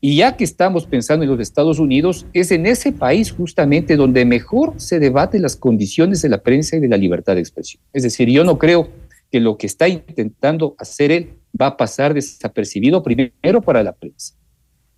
Y 0.00 0.16
ya 0.16 0.34
que 0.34 0.44
estamos 0.44 0.86
pensando 0.86 1.22
en 1.22 1.30
los 1.30 1.38
Estados 1.38 1.78
Unidos, 1.78 2.24
es 2.32 2.50
en 2.50 2.64
ese 2.64 2.92
país 2.92 3.30
justamente 3.30 3.96
donde 3.96 4.24
mejor 4.24 4.72
se 4.78 4.98
debate 5.00 5.38
las 5.38 5.54
condiciones 5.54 6.22
de 6.22 6.30
la 6.30 6.42
prensa 6.42 6.76
y 6.76 6.80
de 6.80 6.88
la 6.88 6.96
libertad 6.96 7.34
de 7.34 7.42
expresión. 7.42 7.82
Es 7.92 8.04
decir, 8.04 8.30
yo 8.30 8.42
no 8.42 8.58
creo 8.58 8.88
que 9.30 9.38
lo 9.38 9.58
que 9.58 9.66
está 9.66 9.86
intentando 9.86 10.76
hacer 10.78 11.12
él 11.12 11.34
va 11.60 11.66
a 11.66 11.76
pasar 11.76 12.14
desapercibido 12.14 13.02
primero 13.02 13.60
para 13.60 13.82
la 13.82 13.92
prensa 13.92 14.34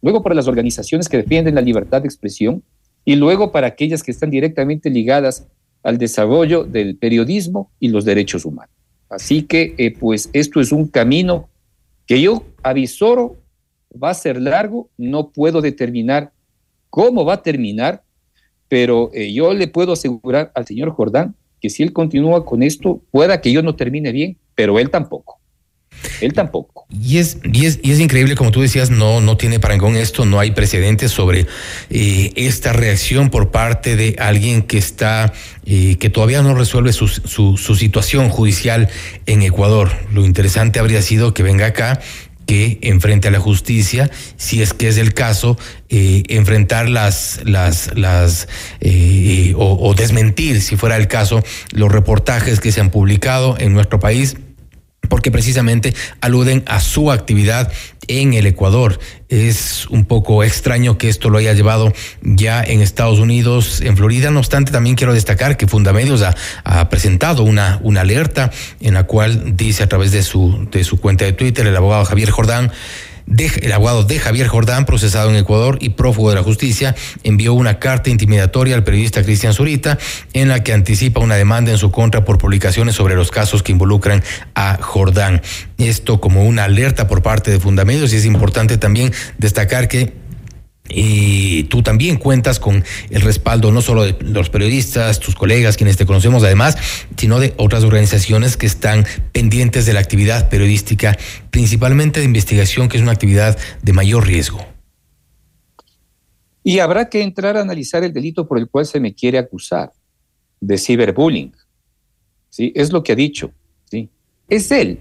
luego 0.05 0.23
para 0.23 0.35
las 0.35 0.49
organizaciones 0.49 1.09
que 1.09 1.17
defienden 1.17 1.55
la 1.55 1.63
libertad 1.63 2.03
de 2.03 2.09
expresión 2.09 2.63
y 3.07 3.17
luego 3.17 3.51
para 3.51 3.69
aquellas 3.69 4.03
que 4.03 4.11
están 4.11 4.31
directamente 4.31 4.91
ligadas 4.91 5.47
al 5.83 5.97
desarrollo 5.97 6.65
del 6.65 6.97
periodismo 6.97 7.71
y 7.81 7.89
los 7.89 8.05
derechos 8.05 8.45
humanos. 8.45 8.75
Así 9.09 9.45
que, 9.45 9.75
eh, 9.79 9.97
pues, 9.99 10.29
esto 10.35 10.61
es 10.61 10.73
un 10.73 10.89
camino 10.89 11.49
que 12.07 12.21
yo 12.21 12.45
avisoro 12.63 13.37
va 14.03 14.11
a 14.11 14.15
ser 14.15 14.43
largo, 14.43 14.91
no 14.99 15.31
puedo 15.31 15.63
determinar 15.63 16.33
cómo 16.91 17.25
va 17.25 17.35
a 17.35 17.43
terminar, 17.43 18.03
pero 18.69 19.11
eh, 19.15 19.33
yo 19.33 19.55
le 19.55 19.69
puedo 19.69 19.95
asegurar 19.95 20.53
al 20.55 20.67
señor 20.67 20.91
Jordán 20.91 21.35
que 21.63 21.71
si 21.71 21.83
él 21.83 21.95
continúa 21.95 22.45
con 22.45 22.63
esto, 22.63 23.01
pueda 23.11 23.41
que 23.41 23.53
yo 23.53 23.63
no 23.63 23.75
termine 23.75 24.13
bien, 24.13 24.37
pero 24.55 24.79
él 24.79 24.91
tampoco. 24.91 25.41
Él 26.21 26.33
tampoco. 26.33 26.87
Y 26.91 27.19
es, 27.19 27.39
y 27.45 27.67
es, 27.67 27.81
y 27.83 27.93
es 27.93 28.01
increíble, 28.01 28.37
como 28.37 28.51
tú 28.51 28.61
decías, 28.61 28.91
no, 28.91 29.21
no 29.21 29.37
tiene 29.37 29.59
parangón 29.59 29.97
esto, 29.97 30.25
no 30.25 30.39
hay 30.39 30.53
precedentes 30.53 31.11
sobre 31.11 31.47
eh, 31.91 32.33
esta 32.37 32.73
reacción 32.73 33.31
por 33.31 33.51
parte 33.51 33.97
de 33.97 34.17
alguien 34.19 34.63
que 34.63 34.79
está, 34.79 35.33
eh, 35.67 35.97
que 35.99 36.11
todavía 36.11 36.43
no 36.43 36.55
resuelve 36.55 36.93
su, 36.93 37.09
su, 37.09 37.57
su 37.57 37.75
situación 37.75 38.29
judicial 38.29 38.89
en 39.27 39.43
Ecuador. 39.43 39.91
Lo 40.13 40.25
interesante 40.25 40.79
habría 40.79 41.03
sido 41.03 41.35
que 41.35 41.43
venga 41.43 41.67
acá 41.67 42.01
que 42.47 42.79
enfrente 42.83 43.29
a 43.29 43.31
la 43.31 43.41
justicia, 43.41 44.11
si 44.37 44.61
es 44.61 44.75
que 44.75 44.89
es 44.89 44.99
el 44.99 45.15
caso, 45.15 45.57
eh, 45.89 46.25
enfrentar 46.29 46.89
las, 46.91 47.41
las, 47.45 47.97
las 47.97 48.49
o 49.57 49.95
desmentir, 49.95 50.61
si 50.61 50.77
fuera 50.77 50.97
el 50.97 51.09
caso, 51.09 51.43
los 51.73 51.91
reportajes 51.91 52.61
que 52.61 52.71
se 52.71 52.81
han 52.81 52.91
publicado 52.91 53.57
en 53.59 53.73
nuestro 53.73 53.99
país 53.99 54.37
porque 55.09 55.31
precisamente 55.31 55.95
aluden 56.21 56.63
a 56.67 56.81
su 56.81 57.11
actividad 57.11 57.73
en 58.09 58.35
el 58.35 58.47
Ecuador. 58.47 58.99
Es 59.29 59.87
un 59.87 60.05
poco 60.05 60.45
extraño 60.45 60.99
que 60.99 61.09
esto 61.09 61.31
lo 61.31 61.39
haya 61.39 61.53
llevado 61.53 61.93
ya 62.23 62.63
en 62.63 62.81
Estados 62.81 63.19
Unidos, 63.19 63.81
en 63.81 63.97
Florida. 63.97 64.31
No 64.31 64.41
obstante, 64.41 64.73
también 64.73 64.97
quiero 64.97 65.15
destacar 65.15 65.57
que 65.57 65.67
Fundamedios 65.67 66.23
ha, 66.23 66.35
ha 66.65 66.89
presentado 66.89 67.43
una, 67.43 67.81
una 67.83 68.03
alerta 68.03 68.51
en 68.81 68.95
la 68.95 69.05
cual 69.05 69.57
dice 69.57 69.83
a 69.83 69.89
través 69.89 70.13
de 70.13 70.23
su, 70.23 70.69
de 70.71 70.85
su 70.85 71.01
cuenta 71.01 71.25
de 71.25 71.33
Twitter 71.33 71.67
el 71.67 71.77
abogado 71.77 72.05
Javier 72.05 72.31
Jordán 72.31 72.73
el 73.27 73.73
abogado 73.73 74.05
de 74.05 74.19
Javier 74.19 74.49
Jordán, 74.49 74.85
procesado 74.85 75.31
en 75.31 75.37
Ecuador 75.37 75.79
y 75.81 75.91
prófugo 75.91 76.31
de 76.31 76.37
la 76.37 76.43
justicia, 76.43 76.95
envió 77.23 77.55
una 77.55 77.79
carta 77.79 78.11
intimidatoria 78.11 78.75
al 78.75 78.85
periodista 78.85 79.23
Cristian 79.23 79.55
Zurita 79.55 79.99
en 80.33 80.49
la 80.49 80.63
que 80.63 80.73
anticipa 80.73 81.21
una 81.21 81.37
demanda 81.37 81.71
en 81.71 81.79
su 81.79 81.91
contra 81.91 82.25
por 82.25 82.39
publicaciones 82.39 82.95
sobre 82.95 83.15
los 83.15 83.31
casos 83.31 83.63
que 83.63 83.73
involucran 83.73 84.23
a 84.55 84.79
Jordán. 84.81 85.43
Esto 85.79 86.21
como 86.21 86.45
una 86.45 86.65
alerta 86.65 87.09
por 87.09 87.23
parte 87.23 87.51
de 87.51 87.61
Fundamedios 87.61 88.13
y 88.13 88.17
es 88.17 88.25
importante 88.27 88.79
también 88.79 89.13
destacar 89.39 89.89
que 89.89 90.24
y 90.89 91.65
tú 91.65 91.83
también 91.83 92.17
cuentas 92.17 92.61
con 92.61 92.85
el 93.09 93.23
respaldo 93.23 93.73
no 93.73 93.81
solo 93.81 94.03
de 94.05 94.17
los 94.21 94.51
periodistas, 94.51 95.19
tus 95.19 95.35
colegas, 95.35 95.79
quienes 95.79 95.97
te 95.97 96.05
conocemos 96.05 96.43
además, 96.43 96.77
sino 97.17 97.41
de 97.41 97.55
otras 97.57 97.85
organizaciones 97.85 98.59
que 98.59 98.67
están 98.67 99.07
pendientes 99.33 99.87
de 99.87 99.95
la 99.95 100.01
actividad 100.01 100.51
periodística, 100.51 101.17
principalmente 101.51 102.21
de 102.21 102.27
investigación, 102.27 102.89
que 102.89 102.99
es 102.99 103.03
una 103.03 103.13
actividad 103.13 103.59
de 103.83 103.93
mayor 103.95 104.27
riesgo. 104.27 104.61
Y 106.63 106.81
habrá 106.81 107.09
que 107.09 107.23
entrar 107.23 107.57
a 107.57 107.63
analizar 107.63 108.05
el 108.05 108.13
delito 108.13 108.47
por 108.47 108.59
el 108.59 108.69
cual 108.69 108.85
se 108.85 109.01
me 109.01 109.15
quiere 109.15 109.39
acusar, 109.39 109.93
de 110.61 110.79
ciberbullying. 110.79 111.53
¿Sí? 112.51 112.73
Es 112.75 112.93
lo 112.93 113.03
que 113.03 113.13
ha 113.13 113.17
dicho. 113.17 113.53
¿sí? 113.91 114.11
Es 114.49 114.71
él. 114.71 115.01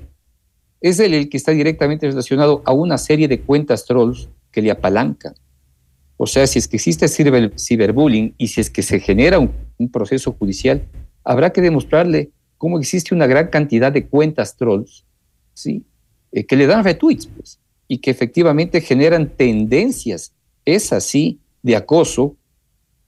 Es 0.82 1.00
él 1.00 1.14
el 1.14 1.30
que 1.30 1.38
está 1.38 1.52
directamente 1.52 2.08
relacionado 2.08 2.62
a 2.66 2.74
una 2.74 2.98
serie 2.98 3.28
de 3.28 3.42
cuentas 3.42 3.86
trolls 3.86 4.30
que 4.52 4.62
le 4.62 4.72
apalancan 4.72 5.36
o 6.18 6.28
sea, 6.28 6.48
si 6.48 6.60
es 6.60 6.68
que 6.68 6.78
existe 6.78 7.08
ciber, 7.08 7.54
ciberbullying 7.58 8.36
y 8.38 8.48
si 8.48 8.62
es 8.62 8.70
que 8.70 8.82
se 8.82 9.00
genera 9.00 9.40
un, 9.40 9.52
un, 9.78 9.90
proceso 9.90 10.32
judicial, 10.34 10.88
habrá 11.24 11.52
que 11.52 11.62
demostrarle 11.62 12.32
cómo 12.58 12.80
existe 12.80 13.16
una 13.16 13.28
gran 13.28 13.48
cantidad 13.48 13.92
de 13.92 14.08
cuentas 14.08 14.56
trolls, 14.56 15.06
¿sí? 15.54 15.84
Eh, 16.32 16.46
que 16.46 16.56
le 16.56 16.68
dan 16.68 16.84
retweets, 16.84 17.28
pues, 17.28 17.60
y 17.88 17.98
que 17.98 18.12
efectivamente 18.12 18.82
generan 18.82 19.30
tendencias, 19.30 20.34
es 20.66 20.94
así, 20.94 21.40
de 21.62 21.76
acoso 21.76 22.36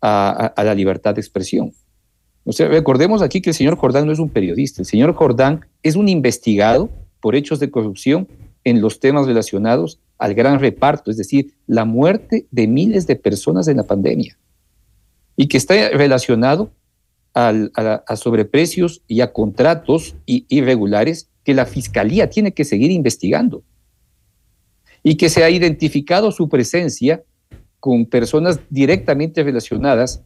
a, 0.01 0.29
a, 0.29 0.47
a, 0.47 0.63
la 0.63 0.75
libertad 0.75 1.15
de 1.15 1.21
expresión. 1.21 1.73
O 2.43 2.53
sea, 2.53 2.67
recordemos 2.67 3.21
aquí 3.21 3.41
que 3.41 3.51
el 3.51 3.55
señor 3.55 3.77
Jordán 3.77 4.05
no 4.05 4.11
es 4.11 4.19
un 4.19 4.29
periodista, 4.29 4.81
el 4.81 4.85
señor 4.85 5.13
Jordán 5.13 5.65
es 5.83 5.95
un 5.95 6.09
investigado 6.09 6.89
por 7.21 7.35
hechos 7.35 7.59
de 7.59 7.71
corrupción 7.71 8.27
en 8.63 8.81
los 8.81 8.99
temas 8.99 9.25
relacionados 9.25 9.99
al 10.17 10.33
gran 10.33 10.59
reparto, 10.59 11.11
es 11.11 11.17
decir, 11.17 11.53
la 11.67 11.85
muerte 11.85 12.45
de 12.51 12.67
miles 12.67 13.07
de 13.07 13.15
personas 13.15 13.67
en 13.67 13.77
la 13.77 13.83
pandemia, 13.83 14.37
y 15.35 15.47
que 15.47 15.57
está 15.57 15.89
relacionado 15.89 16.71
a, 17.33 18.15
sobreprecios 18.15 19.01
y 19.07 19.19
a 19.19 19.33
contratos 19.33 20.15
irregulares 20.25 21.29
que 21.43 21.53
la 21.53 21.65
Fiscalía 21.65 22.29
tiene 22.29 22.53
que 22.53 22.63
seguir 22.63 22.91
investigando, 22.91 23.63
y 25.03 25.15
que 25.15 25.29
se 25.29 25.43
ha 25.43 25.49
identificado 25.49 26.31
su 26.31 26.49
presencia 26.49 27.23
con 27.79 28.05
personas 28.05 28.59
directamente 28.69 29.43
relacionadas 29.43 30.23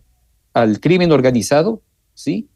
al 0.54 0.80
crimen 0.80 1.12
organizado, 1.12 1.82
¿sí? 2.14 2.48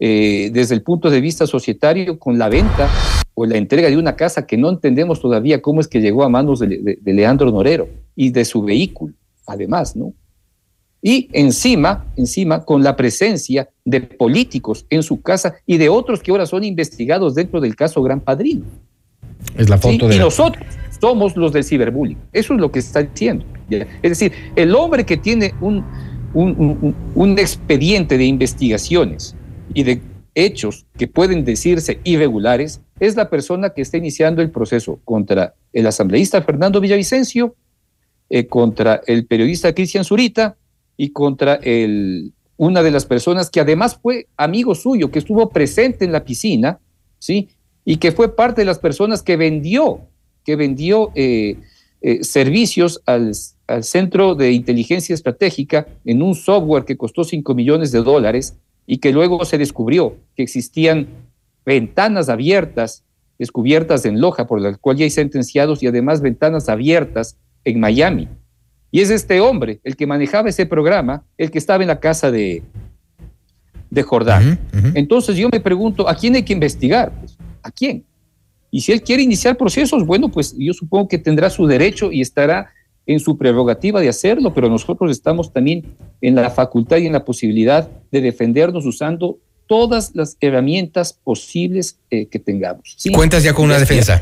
Eh, 0.00 0.50
desde 0.52 0.74
el 0.74 0.82
punto 0.82 1.10
de 1.10 1.20
vista 1.20 1.46
societario, 1.46 2.18
con 2.18 2.38
la 2.38 2.48
venta 2.48 2.88
o 3.40 3.46
la 3.46 3.56
entrega 3.56 3.88
de 3.88 3.96
una 3.96 4.16
casa 4.16 4.48
que 4.48 4.56
no 4.56 4.68
entendemos 4.68 5.20
todavía 5.20 5.62
cómo 5.62 5.80
es 5.80 5.86
que 5.86 6.00
llegó 6.00 6.24
a 6.24 6.28
manos 6.28 6.58
de, 6.58 6.66
de, 6.66 6.98
de 7.00 7.12
Leandro 7.12 7.52
Norero 7.52 7.88
y 8.16 8.30
de 8.30 8.44
su 8.44 8.62
vehículo, 8.62 9.14
además, 9.46 9.94
¿no? 9.94 10.12
Y 11.00 11.28
encima, 11.32 12.04
encima, 12.16 12.64
con 12.64 12.82
la 12.82 12.96
presencia 12.96 13.68
de 13.84 14.00
políticos 14.00 14.86
en 14.90 15.04
su 15.04 15.20
casa 15.20 15.54
y 15.66 15.76
de 15.76 15.88
otros 15.88 16.20
que 16.20 16.32
ahora 16.32 16.46
son 16.46 16.64
investigados 16.64 17.36
dentro 17.36 17.60
del 17.60 17.76
caso 17.76 18.02
Gran 18.02 18.20
Padrino. 18.20 18.64
Es 19.56 19.68
la 19.68 19.78
foto 19.78 20.06
¿Sí? 20.06 20.08
de. 20.08 20.16
Y 20.16 20.18
nosotros 20.18 20.66
somos 21.00 21.36
los 21.36 21.52
del 21.52 21.62
ciberbullying. 21.62 22.18
Eso 22.32 22.54
es 22.54 22.60
lo 22.60 22.72
que 22.72 22.80
está 22.80 23.04
diciendo. 23.04 23.44
Es 23.70 24.10
decir, 24.18 24.32
el 24.56 24.74
hombre 24.74 25.06
que 25.06 25.16
tiene 25.16 25.54
un, 25.60 25.84
un, 26.34 26.58
un, 26.58 26.94
un 27.14 27.38
expediente 27.38 28.18
de 28.18 28.24
investigaciones 28.24 29.36
y 29.74 29.84
de 29.84 30.00
hechos 30.34 30.86
que 30.96 31.06
pueden 31.06 31.44
decirse 31.44 32.00
irregulares 32.02 32.80
es 33.00 33.16
la 33.16 33.30
persona 33.30 33.70
que 33.70 33.82
está 33.82 33.96
iniciando 33.96 34.42
el 34.42 34.50
proceso 34.50 35.00
contra 35.04 35.54
el 35.72 35.86
asambleísta 35.86 36.42
Fernando 36.42 36.80
Villavicencio, 36.80 37.54
eh, 38.30 38.46
contra 38.46 39.00
el 39.06 39.26
periodista 39.26 39.72
Cristian 39.72 40.04
Zurita 40.04 40.56
y 40.96 41.10
contra 41.10 41.54
el, 41.54 42.32
una 42.56 42.82
de 42.82 42.90
las 42.90 43.06
personas 43.06 43.48
que 43.50 43.60
además 43.60 43.98
fue 44.02 44.26
amigo 44.36 44.74
suyo, 44.74 45.10
que 45.10 45.18
estuvo 45.18 45.48
presente 45.48 46.04
en 46.04 46.12
la 46.12 46.24
piscina, 46.24 46.78
¿sí? 47.18 47.48
Y 47.84 47.96
que 47.96 48.12
fue 48.12 48.34
parte 48.34 48.60
de 48.60 48.66
las 48.66 48.78
personas 48.78 49.22
que 49.22 49.36
vendió, 49.36 50.00
que 50.44 50.56
vendió 50.56 51.10
eh, 51.14 51.56
eh, 52.02 52.22
servicios 52.22 53.00
al, 53.06 53.32
al 53.66 53.84
Centro 53.84 54.34
de 54.34 54.52
Inteligencia 54.52 55.14
Estratégica 55.14 55.86
en 56.04 56.20
un 56.20 56.34
software 56.34 56.84
que 56.84 56.96
costó 56.96 57.24
5 57.24 57.54
millones 57.54 57.92
de 57.92 58.02
dólares 58.02 58.56
y 58.86 58.98
que 58.98 59.12
luego 59.12 59.44
se 59.44 59.58
descubrió 59.58 60.16
que 60.34 60.42
existían 60.42 61.08
ventanas 61.68 62.30
abiertas, 62.30 63.04
descubiertas 63.38 64.04
en 64.06 64.20
Loja, 64.20 64.46
por 64.46 64.60
las 64.60 64.78
cuales 64.78 65.00
ya 65.00 65.04
hay 65.04 65.10
sentenciados, 65.10 65.82
y 65.82 65.86
además 65.86 66.22
ventanas 66.22 66.68
abiertas 66.68 67.36
en 67.62 67.78
Miami. 67.78 68.26
Y 68.90 69.00
es 69.02 69.10
este 69.10 69.40
hombre, 69.40 69.80
el 69.84 69.94
que 69.94 70.06
manejaba 70.06 70.48
ese 70.48 70.64
programa, 70.64 71.22
el 71.36 71.50
que 71.50 71.58
estaba 71.58 71.84
en 71.84 71.88
la 71.88 72.00
casa 72.00 72.30
de, 72.30 72.62
de 73.90 74.02
Jordán. 74.02 74.42
Uh 74.42 74.46
-huh, 74.46 74.78
uh 74.78 74.86
-huh. 74.86 74.92
Entonces 74.94 75.36
yo 75.36 75.48
me 75.52 75.60
pregunto, 75.60 76.08
¿a 76.08 76.14
quién 76.14 76.34
hay 76.36 76.42
que 76.42 76.54
investigar? 76.54 77.12
Pues, 77.20 77.36
¿A 77.62 77.70
quién? 77.70 78.02
Y 78.70 78.80
si 78.80 78.92
él 78.92 79.02
quiere 79.02 79.22
iniciar 79.22 79.54
procesos, 79.56 80.06
bueno, 80.06 80.30
pues 80.30 80.54
yo 80.56 80.72
supongo 80.72 81.06
que 81.08 81.18
tendrá 81.18 81.50
su 81.50 81.66
derecho 81.66 82.10
y 82.10 82.22
estará 82.22 82.70
en 83.06 83.20
su 83.20 83.36
prerrogativa 83.36 84.00
de 84.00 84.08
hacerlo, 84.08 84.52
pero 84.54 84.68
nosotros 84.68 85.10
estamos 85.10 85.52
también 85.52 85.82
en 86.20 86.34
la 86.34 86.50
facultad 86.50 86.98
y 86.98 87.06
en 87.06 87.12
la 87.12 87.24
posibilidad 87.24 87.90
de 88.10 88.20
defendernos 88.20 88.84
usando 88.86 89.38
todas 89.68 90.14
las 90.14 90.36
herramientas 90.40 91.12
posibles 91.12 91.98
eh, 92.10 92.26
que 92.26 92.40
tengamos. 92.40 92.94
¿sí? 92.96 93.12
¿Cuentas 93.12 93.44
ya 93.44 93.54
con 93.54 93.66
una 93.66 93.78
defensa? 93.78 94.20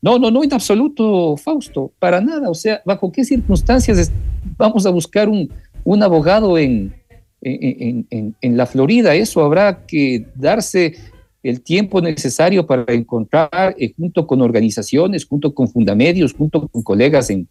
No, 0.00 0.18
no, 0.18 0.30
no, 0.30 0.44
en 0.44 0.54
absoluto, 0.54 1.36
Fausto, 1.36 1.92
para 1.98 2.20
nada. 2.20 2.48
O 2.48 2.54
sea, 2.54 2.80
¿bajo 2.86 3.12
qué 3.12 3.24
circunstancias 3.24 4.10
vamos 4.56 4.86
a 4.86 4.90
buscar 4.90 5.28
un, 5.28 5.52
un 5.84 6.02
abogado 6.02 6.56
en, 6.56 6.94
en, 7.42 8.06
en, 8.08 8.34
en, 8.40 8.56
la 8.56 8.66
Florida? 8.66 9.14
Eso 9.16 9.44
habrá 9.44 9.84
que 9.86 10.24
darse 10.36 10.96
el 11.42 11.60
tiempo 11.62 12.00
necesario 12.00 12.64
para 12.66 12.92
encontrar, 12.94 13.74
eh, 13.78 13.92
junto 13.96 14.26
con 14.26 14.40
organizaciones, 14.40 15.26
junto 15.26 15.52
con 15.52 15.68
fundamedios, 15.68 16.32
junto 16.32 16.68
con 16.68 16.82
colegas 16.82 17.30
en, 17.30 17.48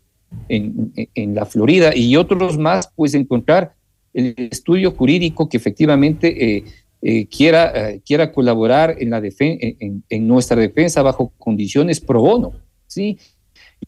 en, 0.48 0.94
en, 0.96 1.36
la 1.36 1.46
Florida 1.46 1.96
y 1.96 2.16
otros 2.16 2.58
más, 2.58 2.90
pues 2.96 3.14
encontrar 3.14 3.74
el 4.18 4.34
estudio 4.52 4.92
jurídico 4.92 5.48
que 5.48 5.58
efectivamente 5.58 6.56
eh, 6.58 6.64
eh, 7.04 7.28
quiera, 7.28 7.92
eh, 7.92 8.02
quiera 8.04 8.32
colaborar 8.32 8.96
en, 9.00 9.12
la 9.12 9.22
en, 9.40 10.28
nuestra 10.28 10.60
defensa 10.60 11.04
bajo 11.04 11.32
condiciones 11.38 12.02
pro 12.02 12.22
bono, 12.22 12.54
¿sí? 12.88 13.20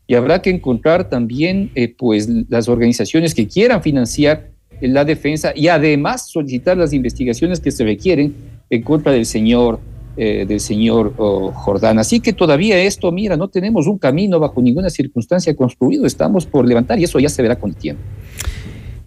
Y 0.06 0.14
habrá 0.14 0.40
que 0.42 0.52
encontrar 0.52 1.10
también, 1.10 1.72
pues, 1.98 2.30
las 2.48 2.70
organizaciones 2.70 3.34
que 3.34 3.48
quieran 3.48 3.82
financiar 3.82 4.52
la 4.82 5.04
defensa 5.04 5.52
y 5.56 5.68
además 5.68 6.30
solicitar 6.30 6.78
las 6.78 6.94
investigaciones 6.94 7.60
que 7.60 7.72
se 7.72 7.84
requieren 7.84 8.36
en 8.70 8.84
contra 8.84 9.12
del 9.12 9.26
señor 9.26 9.80
del 10.16 10.60
señor 10.60 11.14
oh, 11.18 11.54
Jordán. 11.54 11.98
Así 11.98 12.20
que 12.20 12.34
todavía 12.34 12.78
esto, 12.78 13.10
mira, 13.10 13.38
no 13.38 13.48
tenemos 13.48 13.88
un 13.88 13.98
camino 13.98 14.38
bajo 14.38 14.62
ninguna 14.62 14.90
circunstancia 14.90 15.56
construido, 15.56 16.06
estamos 16.06 16.46
por 16.46 16.68
levantar 16.68 17.00
y 17.00 17.06
eso 17.06 17.20
ya 17.20 17.30
se 17.30 17.42
verá 17.42 17.58
con 17.58 17.70
el 17.70 17.78
tiempo. 17.78 18.04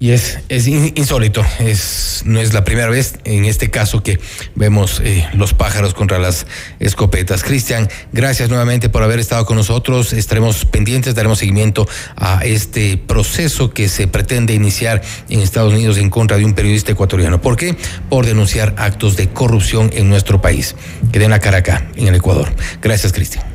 Y 0.02 0.10
es, 0.10 0.40
es 0.48 0.66
insólito, 0.66 1.46
es, 1.60 2.22
no 2.24 2.40
es 2.40 2.52
la 2.54 2.64
primera 2.64 2.88
vez 2.88 3.20
en 3.22 3.44
este 3.44 3.70
caso 3.70 4.02
que 4.02 4.18
vemos 4.56 5.00
eh, 5.04 5.24
los 5.32 5.54
pájaros 5.54 5.94
contra 5.94 6.18
las 6.18 6.48
escopetas. 6.80 7.44
Cristian, 7.44 7.88
gracias 8.12 8.48
nuevamente 8.48 8.88
por 8.88 9.04
haber 9.04 9.20
estado 9.20 9.46
con 9.46 9.56
nosotros. 9.56 10.12
Estaremos 10.12 10.64
pendientes, 10.64 11.14
daremos 11.14 11.38
seguimiento 11.38 11.88
a 12.16 12.44
este 12.44 12.96
proceso 12.96 13.70
que 13.70 13.88
se 13.88 14.08
pretende 14.08 14.54
iniciar 14.54 15.02
en 15.28 15.38
Estados 15.38 15.72
Unidos 15.72 15.98
en 15.98 16.10
contra 16.10 16.36
de 16.36 16.46
un 16.46 16.54
periodista 16.54 16.90
ecuatoriano. 16.90 17.40
¿Por 17.40 17.56
qué? 17.56 17.76
Por 18.08 18.26
denunciar 18.26 18.74
actos 18.78 19.16
de 19.16 19.28
corrupción 19.28 19.88
en 19.92 20.08
nuestro 20.08 20.42
país. 20.42 20.74
Que 21.12 21.20
den 21.20 21.30
la 21.30 21.38
cara 21.38 21.58
acá, 21.58 21.86
en 21.94 22.08
el 22.08 22.16
Ecuador. 22.16 22.52
Gracias, 22.80 23.12
Cristian. 23.12 23.51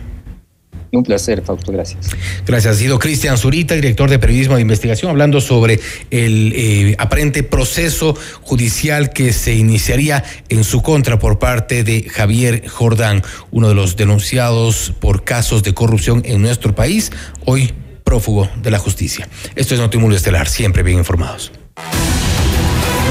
Un 0.92 1.04
placer, 1.04 1.42
Fausto, 1.42 1.72
gracias. 1.72 2.10
Gracias. 2.46 2.76
Ha 2.76 2.80
sido 2.80 3.00
Cristian 3.00 3.38
Zurita, 3.38 3.76
director 3.76 4.10
de 4.10 4.20
periodismo 4.20 4.56
de 4.56 4.62
investigación, 4.62 5.12
hablando 5.12 5.42
sobre 5.42 5.80
el 6.12 6.54
eh, 6.56 6.96
aparente 6.98 7.44
proceso 7.44 8.16
judicial 8.42 9.12
que 9.12 9.34
se 9.34 9.56
iniciaría 9.56 10.24
en 10.50 10.64
su 10.64 10.82
contra 10.82 11.20
por 11.20 11.40
parte 11.40 11.84
de 11.84 12.04
Javier 12.04 12.68
Jordán, 12.68 13.22
uno 13.52 13.70
de 13.70 13.76
los 13.76 13.98
denunciados 13.98 14.94
por 15.00 15.24
casos 15.24 15.64
de 15.64 15.74
corrupción 15.74 16.22
en 16.26 16.42
nuestro 16.42 16.74
país, 16.74 17.12
hoy 17.46 17.74
prófugo 18.04 18.50
de 18.62 18.72
la 18.72 18.80
justicia. 18.80 19.28
Esto 19.56 19.74
es 19.74 19.82
Notimundo 19.82 20.16
Estelar, 20.16 20.48
siempre 20.48 20.84
bien 20.84 20.98
informados. 20.98 21.52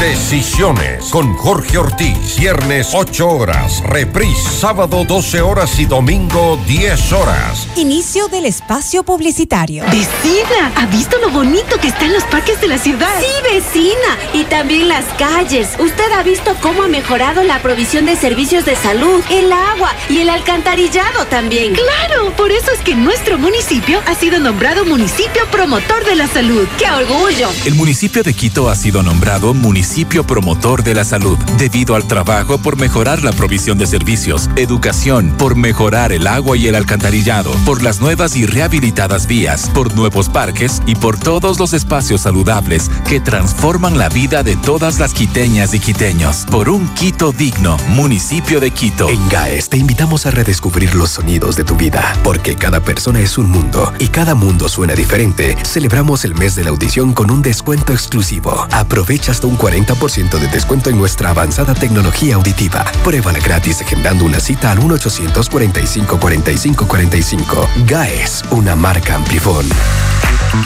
Decisiones 0.00 1.06
con 1.06 1.34
Jorge 1.36 1.78
Ortiz. 1.78 2.36
Viernes 2.38 2.90
8 2.92 3.28
horas. 3.30 3.82
Reprise 3.82 4.50
sábado 4.50 5.06
12 5.08 5.40
horas 5.40 5.78
y 5.78 5.86
domingo 5.86 6.58
10 6.66 7.12
horas. 7.12 7.66
Inicio 7.76 8.28
del 8.28 8.44
espacio 8.44 9.04
publicitario. 9.04 9.84
Vecina, 9.84 10.70
¿ha 10.76 10.84
visto 10.84 11.16
lo 11.18 11.30
bonito 11.30 11.80
que 11.80 11.88
están 11.88 12.12
los 12.12 12.24
parques 12.24 12.60
de 12.60 12.68
la 12.68 12.76
ciudad? 12.76 13.08
Sí, 13.20 13.54
vecina. 13.54 14.18
Y 14.34 14.44
también 14.44 14.86
las 14.86 15.06
calles. 15.18 15.70
Usted 15.78 16.12
ha 16.12 16.22
visto 16.22 16.54
cómo 16.60 16.82
ha 16.82 16.88
mejorado 16.88 17.42
la 17.42 17.62
provisión 17.62 18.04
de 18.04 18.16
servicios 18.16 18.66
de 18.66 18.76
salud, 18.76 19.24
el 19.30 19.50
agua 19.50 19.94
y 20.10 20.18
el 20.18 20.28
alcantarillado 20.28 21.24
también. 21.30 21.72
Claro, 21.72 22.32
por 22.36 22.52
eso 22.52 22.70
es 22.70 22.80
que 22.80 22.94
nuestro 22.94 23.38
municipio 23.38 24.02
ha 24.06 24.14
sido 24.14 24.40
nombrado 24.40 24.84
municipio 24.84 25.42
promotor 25.50 26.04
de 26.04 26.16
la 26.16 26.28
salud. 26.28 26.68
¡Qué 26.76 26.84
orgullo! 26.90 27.48
El 27.64 27.76
municipio 27.76 28.22
de 28.22 28.34
Quito 28.34 28.68
ha 28.68 28.76
sido 28.76 29.02
nombrado 29.02 29.54
municipio 29.54 29.86
promotor 30.04 30.82
de 30.82 30.94
la 30.94 31.04
salud, 31.04 31.38
debido 31.58 31.94
al 31.94 32.06
trabajo 32.06 32.58
por 32.58 32.76
mejorar 32.76 33.22
la 33.22 33.32
provisión 33.32 33.78
de 33.78 33.86
servicios, 33.86 34.50
educación, 34.56 35.34
por 35.38 35.56
mejorar 35.56 36.12
el 36.12 36.26
agua 36.26 36.56
y 36.56 36.66
el 36.66 36.74
alcantarillado, 36.74 37.52
por 37.64 37.82
las 37.82 38.00
nuevas 38.00 38.36
y 38.36 38.46
rehabilitadas 38.46 39.26
vías, 39.26 39.70
por 39.70 39.94
nuevos 39.94 40.28
parques 40.28 40.82
y 40.86 40.94
por 40.94 41.18
todos 41.18 41.58
los 41.58 41.72
espacios 41.72 42.22
saludables 42.22 42.90
que 43.08 43.20
transforman 43.20 43.96
la 43.96 44.08
vida 44.08 44.42
de 44.42 44.56
todas 44.56 44.98
las 44.98 45.14
quiteñas 45.14 45.72
y 45.74 45.80
quiteños. 45.80 46.44
Por 46.50 46.68
un 46.68 46.88
Quito 46.94 47.32
digno, 47.32 47.76
municipio 47.88 48.60
de 48.60 48.70
Quito. 48.70 49.08
En 49.08 49.28
GAES 49.28 49.68
te 49.68 49.76
invitamos 49.76 50.26
a 50.26 50.30
redescubrir 50.30 50.94
los 50.94 51.10
sonidos 51.10 51.56
de 51.56 51.64
tu 51.64 51.76
vida, 51.76 52.16
porque 52.22 52.56
cada 52.56 52.80
persona 52.80 53.20
es 53.20 53.38
un 53.38 53.50
mundo 53.50 53.92
y 53.98 54.08
cada 54.08 54.34
mundo 54.34 54.68
suena 54.68 54.94
diferente. 54.94 55.56
Celebramos 55.64 56.24
el 56.24 56.34
mes 56.34 56.54
de 56.54 56.64
la 56.64 56.70
audición 56.70 57.12
con 57.12 57.30
un 57.30 57.42
descuento 57.42 57.92
exclusivo. 57.92 58.66
Aprovecha 58.72 59.32
hasta 59.32 59.46
un 59.46 59.56
40 59.56 59.75
40% 59.76 60.38
de 60.38 60.48
descuento 60.48 60.90
en 60.90 60.96
nuestra 60.96 61.30
avanzada 61.30 61.74
tecnología 61.74 62.34
auditiva. 62.36 62.84
Pruébala 63.04 63.40
gratis 63.40 63.82
agendando 63.82 64.24
una 64.24 64.40
cita 64.40 64.72
al 64.72 64.80
1-800-45-45-45. 64.80 67.68
GAES, 67.86 68.44
una 68.50 68.74
marca 68.74 69.16
Amplifón. 69.16 69.68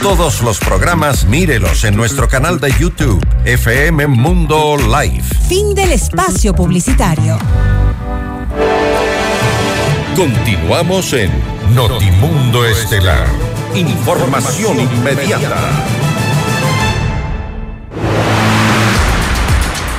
Todos 0.01 0.43
los 0.43 0.61
programas 0.61 1.25
mírelos 1.25 1.83
en 1.85 1.97
nuestro 1.97 2.29
canal 2.29 2.61
de 2.61 2.73
YouTube, 2.79 3.21
FM 3.45 4.07
Mundo 4.07 4.77
Live. 4.77 5.25
Fin 5.49 5.75
del 5.75 5.91
espacio 5.93 6.55
publicitario. 6.55 7.37
Continuamos 10.15 11.13
en 11.15 11.33
Notimundo 11.75 12.65
Estelar. 12.65 13.27
Información 13.75 14.79
inmediata. 14.79 16.00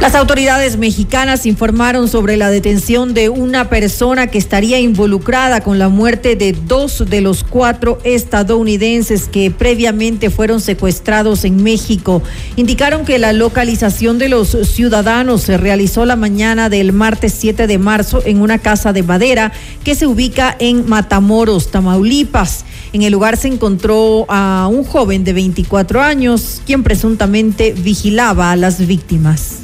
Las 0.00 0.14
autoridades 0.14 0.78
mexicanas 0.78 1.44
informaron 1.44 2.08
sobre 2.08 2.38
la 2.38 2.48
detención 2.48 3.12
de 3.12 3.28
una 3.28 3.68
persona 3.68 4.28
que 4.28 4.38
estaría 4.38 4.80
involucrada 4.80 5.60
con 5.60 5.78
la 5.78 5.90
muerte 5.90 6.36
de 6.36 6.52
dos 6.54 7.04
de 7.10 7.20
los 7.20 7.44
cuatro 7.44 7.98
estadounidenses 8.02 9.28
que 9.28 9.50
previamente 9.50 10.30
fueron 10.30 10.62
secuestrados 10.62 11.44
en 11.44 11.62
México. 11.62 12.22
Indicaron 12.56 13.04
que 13.04 13.18
la 13.18 13.34
localización 13.34 14.18
de 14.18 14.30
los 14.30 14.56
ciudadanos 14.72 15.42
se 15.42 15.58
realizó 15.58 16.06
la 16.06 16.16
mañana 16.16 16.70
del 16.70 16.94
martes 16.94 17.34
7 17.38 17.66
de 17.66 17.76
marzo 17.76 18.22
en 18.24 18.40
una 18.40 18.58
casa 18.58 18.94
de 18.94 19.02
madera 19.02 19.52
que 19.84 19.94
se 19.94 20.06
ubica 20.06 20.56
en 20.58 20.88
Matamoros, 20.88 21.70
Tamaulipas. 21.70 22.64
En 22.94 23.02
el 23.02 23.12
lugar 23.12 23.36
se 23.36 23.48
encontró 23.48 24.24
a 24.30 24.66
un 24.72 24.82
joven 24.82 25.24
de 25.24 25.34
24 25.34 26.00
años, 26.00 26.62
quien 26.64 26.82
presuntamente 26.82 27.74
vigilaba 27.76 28.50
a 28.50 28.56
las 28.56 28.86
víctimas. 28.86 29.59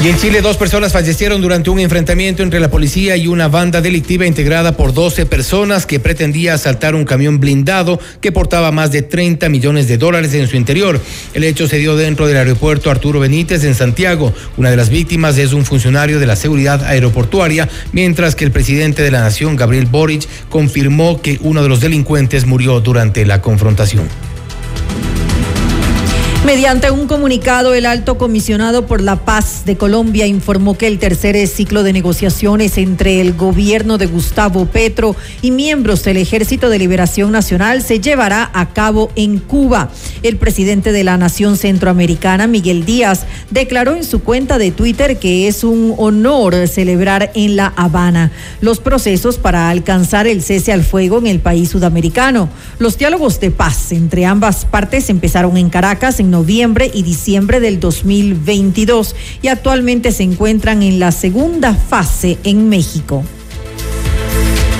Y 0.00 0.08
en 0.08 0.16
Chile 0.16 0.42
dos 0.42 0.56
personas 0.56 0.92
fallecieron 0.92 1.40
durante 1.40 1.70
un 1.70 1.80
enfrentamiento 1.80 2.44
entre 2.44 2.60
la 2.60 2.70
policía 2.70 3.16
y 3.16 3.26
una 3.26 3.48
banda 3.48 3.80
delictiva 3.80 4.26
integrada 4.26 4.76
por 4.76 4.94
12 4.94 5.26
personas 5.26 5.86
que 5.86 5.98
pretendía 5.98 6.54
asaltar 6.54 6.94
un 6.94 7.04
camión 7.04 7.40
blindado 7.40 7.98
que 8.20 8.30
portaba 8.30 8.70
más 8.70 8.92
de 8.92 9.02
30 9.02 9.48
millones 9.48 9.88
de 9.88 9.98
dólares 9.98 10.34
en 10.34 10.46
su 10.46 10.56
interior. 10.56 11.00
El 11.34 11.42
hecho 11.42 11.66
se 11.66 11.78
dio 11.78 11.96
dentro 11.96 12.28
del 12.28 12.36
aeropuerto 12.36 12.92
Arturo 12.92 13.18
Benítez 13.18 13.64
en 13.64 13.74
Santiago. 13.74 14.32
Una 14.56 14.70
de 14.70 14.76
las 14.76 14.88
víctimas 14.88 15.36
es 15.36 15.52
un 15.52 15.64
funcionario 15.64 16.20
de 16.20 16.26
la 16.26 16.36
seguridad 16.36 16.84
aeroportuaria, 16.84 17.68
mientras 17.90 18.36
que 18.36 18.44
el 18.44 18.52
presidente 18.52 19.02
de 19.02 19.10
la 19.10 19.20
nación, 19.20 19.56
Gabriel 19.56 19.86
Boric, 19.86 20.28
confirmó 20.48 21.20
que 21.20 21.40
uno 21.42 21.60
de 21.60 21.68
los 21.68 21.80
delincuentes 21.80 22.46
murió 22.46 22.80
durante 22.80 23.26
la 23.26 23.42
confrontación. 23.42 24.06
Mediante 26.48 26.90
un 26.90 27.06
comunicado, 27.06 27.74
el 27.74 27.84
alto 27.84 28.16
comisionado 28.16 28.86
por 28.86 29.02
la 29.02 29.16
paz 29.16 29.66
de 29.66 29.76
Colombia 29.76 30.26
informó 30.26 30.78
que 30.78 30.86
el 30.86 30.98
tercer 30.98 31.36
ciclo 31.46 31.82
de 31.82 31.92
negociaciones 31.92 32.78
entre 32.78 33.20
el 33.20 33.34
gobierno 33.34 33.98
de 33.98 34.06
Gustavo 34.06 34.64
Petro 34.64 35.14
y 35.42 35.50
miembros 35.50 36.04
del 36.04 36.16
Ejército 36.16 36.70
de 36.70 36.78
Liberación 36.78 37.32
Nacional 37.32 37.82
se 37.82 38.00
llevará 38.00 38.50
a 38.54 38.70
cabo 38.70 39.10
en 39.14 39.40
Cuba. 39.40 39.90
El 40.22 40.38
presidente 40.38 40.90
de 40.90 41.04
la 41.04 41.18
Nación 41.18 41.58
Centroamericana, 41.58 42.46
Miguel 42.46 42.86
Díaz, 42.86 43.26
declaró 43.50 43.94
en 43.94 44.04
su 44.04 44.22
cuenta 44.22 44.56
de 44.56 44.70
Twitter 44.70 45.18
que 45.18 45.48
es 45.48 45.64
un 45.64 45.96
honor 45.98 46.66
celebrar 46.66 47.30
en 47.34 47.56
La 47.56 47.74
Habana 47.76 48.32
los 48.62 48.80
procesos 48.80 49.36
para 49.36 49.68
alcanzar 49.68 50.26
el 50.26 50.42
cese 50.42 50.72
al 50.72 50.82
fuego 50.82 51.18
en 51.18 51.26
el 51.26 51.40
país 51.40 51.68
sudamericano. 51.68 52.48
Los 52.78 52.96
diálogos 52.96 53.38
de 53.38 53.50
paz 53.50 53.92
entre 53.92 54.24
ambas 54.24 54.64
partes 54.64 55.10
empezaron 55.10 55.58
en 55.58 55.68
Caracas 55.68 56.20
en 56.20 56.37
noviembre 56.38 56.88
y 56.94 57.02
diciembre 57.02 57.58
del 57.58 57.80
2022 57.80 59.16
y 59.42 59.48
actualmente 59.48 60.12
se 60.12 60.22
encuentran 60.22 60.84
en 60.84 61.00
la 61.00 61.10
segunda 61.10 61.74
fase 61.74 62.38
en 62.44 62.68
México. 62.68 63.24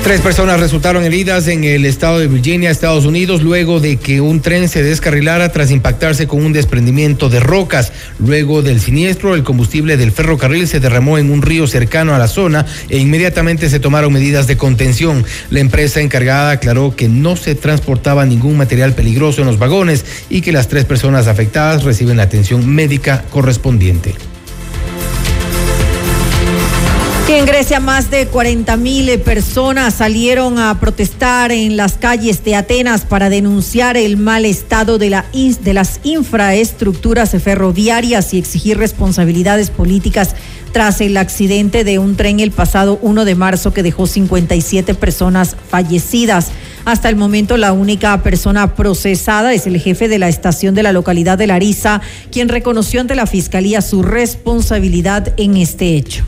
Tres 0.03 0.21
personas 0.23 0.59
resultaron 0.59 1.05
heridas 1.05 1.49
en 1.49 1.65
el 1.65 1.85
estado 1.85 2.19
de 2.19 2.29
Virginia, 2.29 2.71
Estados 2.71 3.05
Unidos, 3.05 3.43
luego 3.43 3.79
de 3.79 3.99
que 3.99 4.23
un 4.23 4.41
tren 4.41 4.69
se 4.69 4.83
descarrilara 4.83 5.53
tras 5.53 5.71
impactarse 5.71 6.27
con 6.27 6.43
un 6.43 6.55
desprendimiento 6.55 7.29
de 7.29 7.41
rocas. 7.41 7.93
Luego 8.19 8.63
del 8.63 8.81
siniestro, 8.81 9.35
el 9.35 9.43
combustible 9.43 9.99
del 9.99 10.13
ferrocarril 10.13 10.67
se 10.67 10.81
derramó 10.81 11.19
en 11.19 11.31
un 11.31 11.43
río 11.43 11.67
cercano 11.67 12.15
a 12.15 12.19
la 12.19 12.29
zona 12.29 12.65
e 12.89 12.97
inmediatamente 12.97 13.69
se 13.69 13.81
tomaron 13.81 14.13
medidas 14.13 14.47
de 14.47 14.57
contención. 14.57 15.27
La 15.51 15.61
empresa 15.61 16.01
encargada 16.01 16.53
aclaró 16.53 16.97
que 16.97 17.09
no 17.09 17.37
se 17.37 17.55
transportaba 17.55 18.25
ningún 18.25 18.57
material 18.57 18.95
peligroso 18.95 19.43
en 19.43 19.49
los 19.49 19.59
vagones 19.59 20.07
y 20.31 20.41
que 20.41 20.53
las 20.53 20.69
tres 20.69 20.87
personas 20.87 21.27
afectadas 21.27 21.85
reciben 21.85 22.17
la 22.17 22.23
atención 22.23 22.67
médica 22.67 23.25
correspondiente. 23.31 24.15
En 27.31 27.45
Grecia 27.45 27.79
más 27.79 28.11
de 28.11 28.27
40 28.27 28.75
mil 28.79 29.21
personas 29.21 29.93
salieron 29.93 30.59
a 30.59 30.81
protestar 30.81 31.53
en 31.53 31.77
las 31.77 31.99
calles 31.99 32.43
de 32.43 32.57
Atenas 32.57 33.05
para 33.05 33.29
denunciar 33.29 33.99
el 33.99 34.17
mal 34.17 34.47
estado 34.47 34.97
de, 34.97 35.15
de 35.61 35.75
las 35.75 36.01
infraestructuras 36.05 37.31
ferroviarias 37.43 38.33
y 38.33 38.39
exigir 38.39 38.79
responsabilidades 38.79 39.69
políticas 39.69 40.35
tras 40.73 41.03
el 41.03 41.19
accidente 41.19 41.85
de 41.85 41.99
un 41.99 42.17
tren 42.17 42.41
el 42.41 42.51
pasado 42.51 42.99
1 43.03 43.27
de 43.27 43.35
marzo 43.35 43.75
que 43.75 43.83
dejó 43.83 44.07
57 44.07 44.95
personas 44.95 45.55
fallecidas. 45.69 46.49
Hasta 46.87 47.11
el 47.11 47.17
momento 47.17 47.59
la 47.59 47.75
única 47.75 48.23
persona 48.23 48.75
procesada 48.75 49.53
es 49.53 49.67
el 49.67 49.79
jefe 49.79 50.09
de 50.09 50.19
la 50.19 50.31
estación 50.31 50.75
de 50.75 50.83
la 50.83 50.93
localidad 50.93 51.37
de 51.37 51.47
Larisa, 51.47 52.01
quien 52.33 52.49
reconoció 52.49 53.03
ante 53.03 53.15
la 53.15 53.27
fiscalía 53.27 53.83
su 53.83 54.03
responsabilidad 54.03 55.35
en 55.37 55.59
este 55.59 55.95
hecho. 55.95 56.25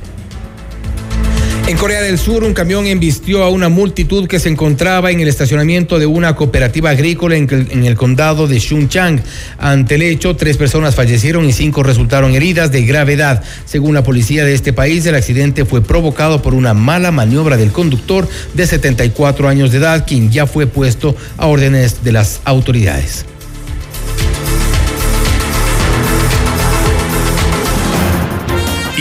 En 1.71 1.77
Corea 1.77 2.03
del 2.03 2.19
Sur, 2.19 2.43
un 2.43 2.53
camión 2.53 2.89
embistió 2.89 3.45
a 3.45 3.49
una 3.49 3.69
multitud 3.69 4.27
que 4.27 4.41
se 4.41 4.49
encontraba 4.49 5.13
en 5.13 5.21
el 5.21 5.29
estacionamiento 5.29 6.01
de 6.01 6.07
una 6.07 6.35
cooperativa 6.35 6.91
agrícola 6.91 7.37
en, 7.37 7.85
el 7.85 7.95
condado 7.95 8.49
de 8.49 8.59
Chungcheong. 8.59 9.21
Ante 9.57 9.95
el 9.95 10.03
hecho, 10.03 10.35
tres 10.35 10.57
personas 10.57 10.97
fallecieron 10.97 11.45
y 11.45 11.53
cinco 11.53 11.85
resultaron 11.85 12.35
heridas 12.35 12.73
de 12.73 12.85
gravedad. 12.85 13.45
Según 13.67 13.95
la 13.95 14.03
policía 14.03 14.45
de 14.45 14.53
este 14.53 14.73
país, 14.73 15.07
el 15.07 15.15
accidente 15.15 15.65
fue 15.65 15.81
provocado 15.81 16.43
por 16.43 16.55
una 16.55 16.75
mala 16.75 17.13
maniobra 17.13 17.57
del 17.57 17.71
conductor 17.71 18.29
de 18.53 18.67
74 18.67 19.47
años 19.47 19.71
de 19.71 19.79
edad, 19.79 20.05
quien 20.05 20.33
ya 20.33 20.49
fue 20.49 20.67
puesto 20.67 21.15
a 21.37 21.47
órdenes 21.47 22.03
de 22.03 22.11
las 22.11 22.41
autoridades. 22.47 23.27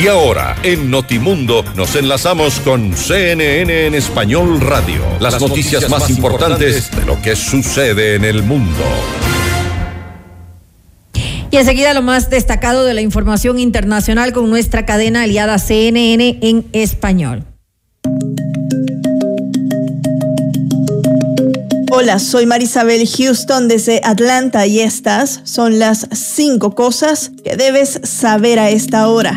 Y 0.01 0.07
ahora, 0.07 0.55
en 0.63 0.89
Notimundo, 0.89 1.65
nos 1.75 1.93
enlazamos 1.97 2.61
con 2.61 2.95
CNN 2.95 3.87
en 3.87 3.95
Español 3.95 4.61
Radio. 4.61 5.01
Las, 5.19 5.41
noticias, 5.41 5.89
más 5.89 6.09
importantes 6.09 6.89
de 6.95 7.05
lo 7.05 7.21
que 7.21 7.35
sucede 7.35 8.15
en 8.15 8.23
el 8.23 8.41
mundo. 8.41 8.81
Y 11.51 11.57
enseguida 11.57 11.93
lo 11.93 12.01
más 12.01 12.29
destacado 12.29 12.85
de 12.85 12.93
la 12.93 13.01
información 13.01 13.59
internacional 13.59 14.31
con 14.31 14.49
nuestra 14.49 14.85
cadena 14.85 15.23
aliada 15.23 15.57
CNN 15.57 16.39
en 16.43 16.65
español. 16.71 17.48
Hola, 21.91 22.19
soy 22.19 22.45
Marisabel 22.45 23.07
Houston 23.07 23.67
desde 23.67 24.01
Atlanta 24.03 24.67
y 24.67 24.79
estas 24.79 25.41
son 25.43 25.79
las 25.79 26.07
cinco 26.11 26.75
cosas 26.75 27.31
que 27.43 27.55
debes 27.55 27.99
saber 28.03 28.59
a 28.59 28.69
esta 28.69 29.09
hora. 29.09 29.35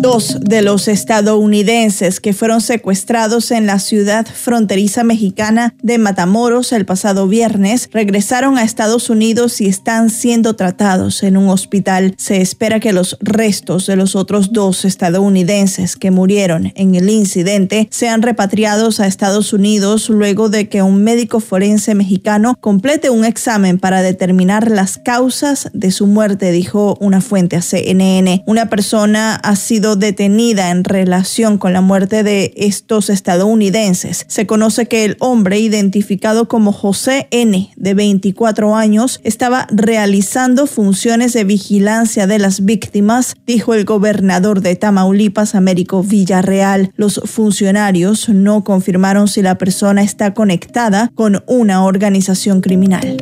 Dos 0.00 0.38
de 0.40 0.62
los 0.62 0.88
estadounidenses 0.88 2.20
que 2.20 2.32
fueron 2.32 2.62
secuestrados 2.62 3.50
en 3.50 3.66
la 3.66 3.78
ciudad 3.78 4.26
fronteriza 4.26 5.04
mexicana 5.04 5.74
de 5.82 5.98
Matamoros 5.98 6.72
el 6.72 6.86
pasado 6.86 7.28
viernes 7.28 7.90
regresaron 7.92 8.56
a 8.56 8.62
Estados 8.62 9.10
Unidos 9.10 9.60
y 9.60 9.66
están 9.66 10.08
siendo 10.08 10.56
tratados 10.56 11.22
en 11.22 11.36
un 11.36 11.50
hospital. 11.50 12.14
Se 12.16 12.40
espera 12.40 12.80
que 12.80 12.94
los 12.94 13.18
restos 13.20 13.86
de 13.86 13.96
los 13.96 14.16
otros 14.16 14.54
dos 14.54 14.86
estadounidenses 14.86 15.96
que 15.96 16.10
murieron 16.10 16.72
en 16.76 16.94
el 16.94 17.10
incidente 17.10 17.86
sean 17.90 18.22
repatriados 18.22 19.00
a 19.00 19.06
Estados 19.06 19.52
Unidos 19.52 20.08
luego 20.08 20.48
de 20.48 20.70
que 20.70 20.80
un 20.80 21.04
médico 21.04 21.40
forense 21.40 21.94
mexicano 21.94 22.56
complete 22.58 23.10
un 23.10 23.26
examen 23.26 23.78
para 23.78 24.00
determinar 24.00 24.70
las 24.70 24.96
causas 24.96 25.68
de 25.74 25.90
su 25.90 26.06
muerte, 26.06 26.52
dijo 26.52 26.96
una 27.00 27.20
fuente 27.20 27.56
a 27.56 27.62
CNN. 27.62 28.44
Una 28.46 28.70
persona 28.70 29.36
ha 29.36 29.56
sido 29.56 29.89
detenida 29.96 30.70
en 30.70 30.84
relación 30.84 31.58
con 31.58 31.72
la 31.72 31.80
muerte 31.80 32.22
de 32.22 32.52
estos 32.56 33.10
estadounidenses. 33.10 34.24
Se 34.28 34.46
conoce 34.46 34.86
que 34.86 35.04
el 35.04 35.16
hombre 35.20 35.58
identificado 35.58 36.48
como 36.48 36.72
José 36.72 37.28
N, 37.30 37.70
de 37.76 37.94
24 37.94 38.76
años, 38.76 39.20
estaba 39.24 39.66
realizando 39.70 40.66
funciones 40.66 41.32
de 41.32 41.44
vigilancia 41.44 42.26
de 42.26 42.38
las 42.38 42.64
víctimas, 42.64 43.34
dijo 43.46 43.74
el 43.74 43.84
gobernador 43.84 44.60
de 44.60 44.76
Tamaulipas, 44.76 45.54
Américo 45.54 46.02
Villarreal. 46.02 46.92
Los 46.96 47.20
funcionarios 47.24 48.28
no 48.28 48.64
confirmaron 48.64 49.28
si 49.28 49.42
la 49.42 49.58
persona 49.58 50.02
está 50.02 50.34
conectada 50.34 51.10
con 51.14 51.42
una 51.46 51.84
organización 51.84 52.60
criminal. 52.60 53.16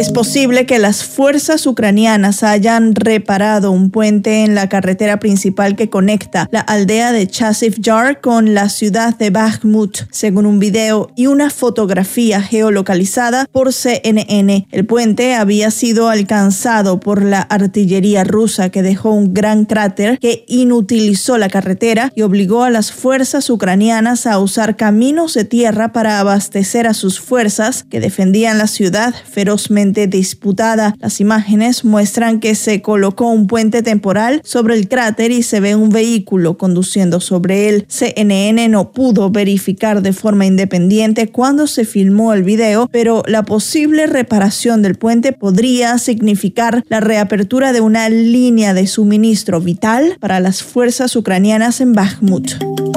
Es 0.00 0.10
posible 0.10 0.64
que 0.64 0.78
las 0.78 1.04
fuerzas 1.04 1.66
ucranianas 1.66 2.42
hayan 2.42 2.94
reparado 2.94 3.70
un 3.70 3.90
puente 3.90 4.44
en 4.44 4.54
la 4.54 4.66
carretera 4.66 5.18
principal 5.18 5.76
que 5.76 5.90
conecta 5.90 6.48
la 6.50 6.60
aldea 6.60 7.12
de 7.12 7.26
Chasiv 7.26 7.78
Yar 7.82 8.22
con 8.22 8.54
la 8.54 8.70
ciudad 8.70 9.18
de 9.18 9.28
Bakhmut, 9.28 9.98
según 10.10 10.46
un 10.46 10.58
video 10.58 11.10
y 11.16 11.26
una 11.26 11.50
fotografía 11.50 12.40
geolocalizada 12.40 13.44
por 13.52 13.74
CNN. 13.74 14.66
El 14.70 14.86
puente 14.86 15.34
había 15.34 15.70
sido 15.70 16.08
alcanzado 16.08 16.98
por 16.98 17.22
la 17.22 17.42
artillería 17.42 18.24
rusa 18.24 18.70
que 18.70 18.82
dejó 18.82 19.10
un 19.10 19.34
gran 19.34 19.66
cráter 19.66 20.18
que 20.18 20.46
inutilizó 20.48 21.36
la 21.36 21.50
carretera 21.50 22.10
y 22.14 22.22
obligó 22.22 22.64
a 22.64 22.70
las 22.70 22.90
fuerzas 22.90 23.50
ucranianas 23.50 24.26
a 24.26 24.38
usar 24.38 24.76
caminos 24.76 25.34
de 25.34 25.44
tierra 25.44 25.92
para 25.92 26.20
abastecer 26.20 26.86
a 26.86 26.94
sus 26.94 27.20
fuerzas 27.20 27.84
que 27.90 28.00
defendían 28.00 28.56
la 28.56 28.66
ciudad 28.66 29.14
ferozmente 29.30 29.89
disputada. 29.92 30.94
Las 30.98 31.20
imágenes 31.20 31.84
muestran 31.84 32.40
que 32.40 32.54
se 32.54 32.82
colocó 32.82 33.28
un 33.30 33.46
puente 33.46 33.82
temporal 33.82 34.40
sobre 34.44 34.74
el 34.74 34.88
cráter 34.88 35.30
y 35.30 35.42
se 35.42 35.60
ve 35.60 35.74
un 35.74 35.90
vehículo 35.90 36.56
conduciendo 36.56 37.20
sobre 37.20 37.68
él. 37.68 37.86
CNN 37.88 38.68
no 38.68 38.92
pudo 38.92 39.30
verificar 39.30 40.02
de 40.02 40.12
forma 40.12 40.46
independiente 40.46 41.28
cuándo 41.28 41.66
se 41.66 41.84
filmó 41.84 42.32
el 42.32 42.42
video, 42.42 42.88
pero 42.90 43.22
la 43.26 43.42
posible 43.44 44.06
reparación 44.06 44.82
del 44.82 44.96
puente 44.96 45.32
podría 45.32 45.98
significar 45.98 46.84
la 46.88 47.00
reapertura 47.00 47.72
de 47.72 47.80
una 47.80 48.08
línea 48.08 48.74
de 48.74 48.86
suministro 48.86 49.60
vital 49.60 50.16
para 50.20 50.40
las 50.40 50.62
fuerzas 50.62 51.16
ucranianas 51.16 51.80
en 51.80 51.92
Bakhmut. 51.92 52.89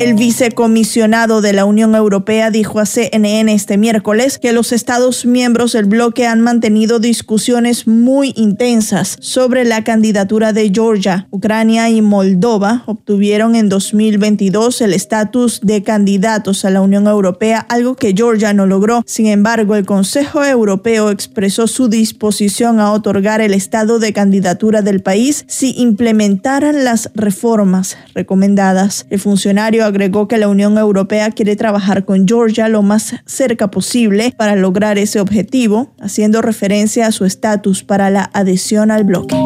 El 0.00 0.14
vicecomisionado 0.14 1.42
de 1.42 1.52
la 1.52 1.66
Unión 1.66 1.94
Europea 1.94 2.50
dijo 2.50 2.80
a 2.80 2.86
CNN 2.86 3.52
este 3.52 3.76
miércoles 3.76 4.38
que 4.38 4.54
los 4.54 4.72
Estados 4.72 5.26
miembros 5.26 5.72
del 5.72 5.84
bloque 5.84 6.26
han 6.26 6.40
mantenido 6.40 7.00
discusiones 7.00 7.86
muy 7.86 8.32
intensas 8.34 9.18
sobre 9.20 9.66
la 9.66 9.84
candidatura 9.84 10.54
de 10.54 10.70
Georgia. 10.72 11.28
Ucrania 11.30 11.90
y 11.90 12.00
Moldova 12.00 12.82
obtuvieron 12.86 13.54
en 13.54 13.68
2022 13.68 14.80
el 14.80 14.94
estatus 14.94 15.60
de 15.62 15.82
candidatos 15.82 16.64
a 16.64 16.70
la 16.70 16.80
Unión 16.80 17.06
Europea, 17.06 17.66
algo 17.68 17.94
que 17.94 18.14
Georgia 18.16 18.54
no 18.54 18.64
logró. 18.64 19.02
Sin 19.04 19.26
embargo, 19.26 19.76
el 19.76 19.84
Consejo 19.84 20.42
Europeo 20.42 21.10
expresó 21.10 21.66
su 21.66 21.90
disposición 21.90 22.80
a 22.80 22.92
otorgar 22.92 23.42
el 23.42 23.52
estado 23.52 23.98
de 23.98 24.14
candidatura 24.14 24.80
del 24.80 25.02
país 25.02 25.44
si 25.46 25.78
implementaran 25.78 26.84
las 26.84 27.10
reformas 27.14 27.98
recomendadas. 28.14 29.04
El 29.10 29.20
funcionario 29.20 29.89
agregó 29.90 30.26
que 30.26 30.38
la 30.38 30.48
Unión 30.48 30.78
Europea 30.78 31.30
quiere 31.30 31.56
trabajar 31.56 32.04
con 32.04 32.26
Georgia 32.26 32.68
lo 32.68 32.82
más 32.82 33.14
cerca 33.26 33.70
posible 33.70 34.34
para 34.36 34.56
lograr 34.56 34.98
ese 34.98 35.20
objetivo, 35.20 35.92
haciendo 36.00 36.42
referencia 36.42 37.06
a 37.06 37.12
su 37.12 37.24
estatus 37.24 37.84
para 37.84 38.10
la 38.10 38.30
adhesión 38.32 38.90
al 38.90 39.04
bloque. 39.04 39.36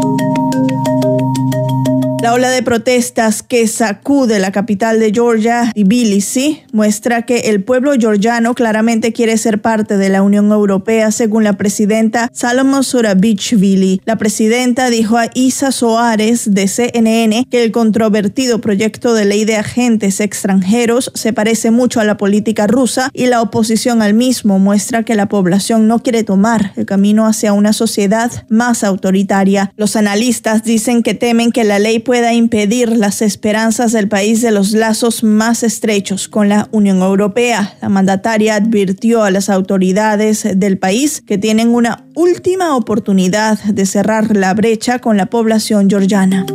La 2.25 2.33
ola 2.33 2.49
de 2.49 2.63
protestas 2.63 3.43
que 3.43 3.69
sacude 3.69 4.39
la 4.39 4.51
capital 4.51 4.99
de 4.99 5.13
Georgia, 5.13 5.71
Tbilisi, 5.75 6.63
muestra 6.73 7.27
que 7.27 7.51
el 7.51 7.63
pueblo 7.63 7.93
georgiano 8.01 8.55
claramente 8.55 9.13
quiere 9.13 9.37
ser 9.37 9.61
parte 9.61 9.99
de 9.99 10.09
la 10.09 10.23
Unión 10.23 10.51
Europea, 10.51 11.11
según 11.11 11.45
la 11.45 11.59
presidenta 11.59 12.31
Salomon 12.33 12.83
Surabichvili. 12.83 14.01
La 14.07 14.17
presidenta 14.17 14.89
dijo 14.89 15.19
a 15.19 15.29
Isa 15.35 15.71
Soares 15.71 16.55
de 16.55 16.67
CNN 16.67 17.47
que 17.51 17.63
el 17.63 17.73
controvertido 17.73 18.59
proyecto 18.59 19.13
de 19.13 19.27
ley 19.27 19.45
de 19.45 19.57
agentes 19.57 20.21
extranjeros 20.21 21.13
se 21.15 21.35
parece 21.35 21.71
mucho 21.71 22.01
a 22.01 22.05
la 22.05 22.17
política 22.17 22.67
rusa 22.67 23.11
y 23.13 23.27
la 23.27 23.43
oposición 23.43 24.01
al 24.01 24.15
mismo 24.15 24.59
muestra 24.59 25.03
que 25.03 25.15
la 25.15 25.29
población 25.29 25.89
no 25.89 25.99
quiere 25.99 26.25
tomar 26.25 26.73
el 26.77 26.87
camino 26.87 27.27
hacia 27.27 27.53
una 27.53 27.75
sociedad 27.75 28.33
más 28.49 28.83
autoritaria. 28.83 29.75
Los 29.77 29.95
analistas 29.95 30.65
dicen 30.65 31.03
que 31.03 31.13
temen 31.13 31.53
que 31.53 31.65
la 31.65 31.79
ley 31.79 31.99
pueda 31.99 32.14
impedir 32.23 32.97
las 32.97 33.23
esperanzas 33.23 33.93
del 33.93 34.09
país 34.09 34.41
de 34.41 34.53
los 34.53 34.73
lazos 34.73 35.25
más 35.25 35.63
estrechos 35.63 36.29
con 36.29 36.49
la 36.49 36.69
Unión 36.71 37.03
Europea. 37.03 37.77
La 37.81 37.89
mandataria 37.89 38.55
advirtió 38.55 39.23
a 39.25 39.31
las 39.31 39.51
autoridades 39.51 40.47
del 40.55 40.79
país 40.79 41.23
que 41.27 41.39
tienen 41.39 41.75
una 41.75 42.07
última 42.15 42.77
oportunidad 42.77 43.59
de 43.65 43.87
cerrar 43.87 44.37
la 44.37 44.55
brecha 44.55 44.99
con 45.01 45.17
la 45.17 45.27
población 45.27 45.91
georgiana. 45.91 46.47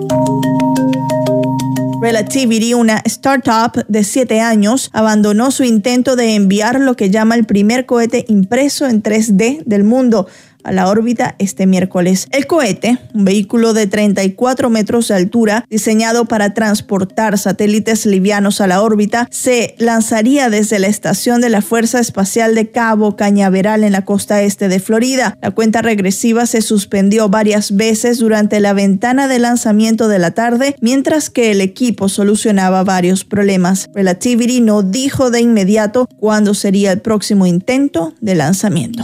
Relativity, 2.01 2.73
una 2.73 3.01
startup 3.03 3.85
de 3.89 4.05
siete 4.05 4.39
años, 4.39 4.89
abandonó 4.93 5.51
su 5.51 5.65
intento 5.65 6.15
de 6.15 6.35
enviar 6.35 6.79
lo 6.79 6.95
que 6.95 7.09
llama 7.09 7.35
el 7.35 7.45
primer 7.45 7.85
cohete 7.85 8.23
impreso 8.29 8.87
en 8.87 9.03
3D 9.03 9.63
del 9.65 9.83
mundo 9.83 10.27
a 10.63 10.71
la 10.71 10.87
órbita 10.87 11.35
este 11.39 11.65
miércoles. 11.65 12.27
El 12.31 12.47
cohete, 12.47 12.99
un 13.13 13.25
vehículo 13.25 13.73
de 13.73 13.87
34 13.87 14.69
metros 14.69 15.07
de 15.07 15.15
altura 15.15 15.65
diseñado 15.69 16.25
para 16.25 16.53
transportar 16.53 17.37
satélites 17.37 18.05
livianos 18.05 18.61
a 18.61 18.67
la 18.67 18.81
órbita, 18.81 19.27
se 19.31 19.75
lanzaría 19.77 20.49
desde 20.49 20.79
la 20.79 20.87
estación 20.87 21.41
de 21.41 21.49
la 21.49 21.61
Fuerza 21.61 21.99
Espacial 21.99 22.55
de 22.55 22.69
Cabo 22.71 23.15
Cañaveral 23.15 23.83
en 23.83 23.93
la 23.93 24.05
costa 24.05 24.41
este 24.41 24.67
de 24.67 24.79
Florida. 24.79 25.37
La 25.41 25.51
cuenta 25.51 25.81
regresiva 25.81 26.45
se 26.45 26.61
suspendió 26.61 27.29
varias 27.29 27.75
veces 27.75 28.19
durante 28.19 28.59
la 28.59 28.73
ventana 28.73 29.27
de 29.27 29.39
lanzamiento 29.39 30.07
de 30.07 30.19
la 30.19 30.31
tarde, 30.31 30.75
mientras 30.81 31.29
que 31.29 31.51
el 31.51 31.61
equipo 31.61 32.09
solucionaba 32.09 32.83
varios 32.83 33.23
problemas. 33.23 33.89
Relativity 33.93 34.61
no 34.61 34.83
dijo 34.83 35.31
de 35.31 35.41
inmediato 35.41 36.07
cuándo 36.17 36.53
sería 36.53 36.91
el 36.91 37.01
próximo 37.01 37.45
intento 37.45 38.13
de 38.21 38.35
lanzamiento. 38.35 39.03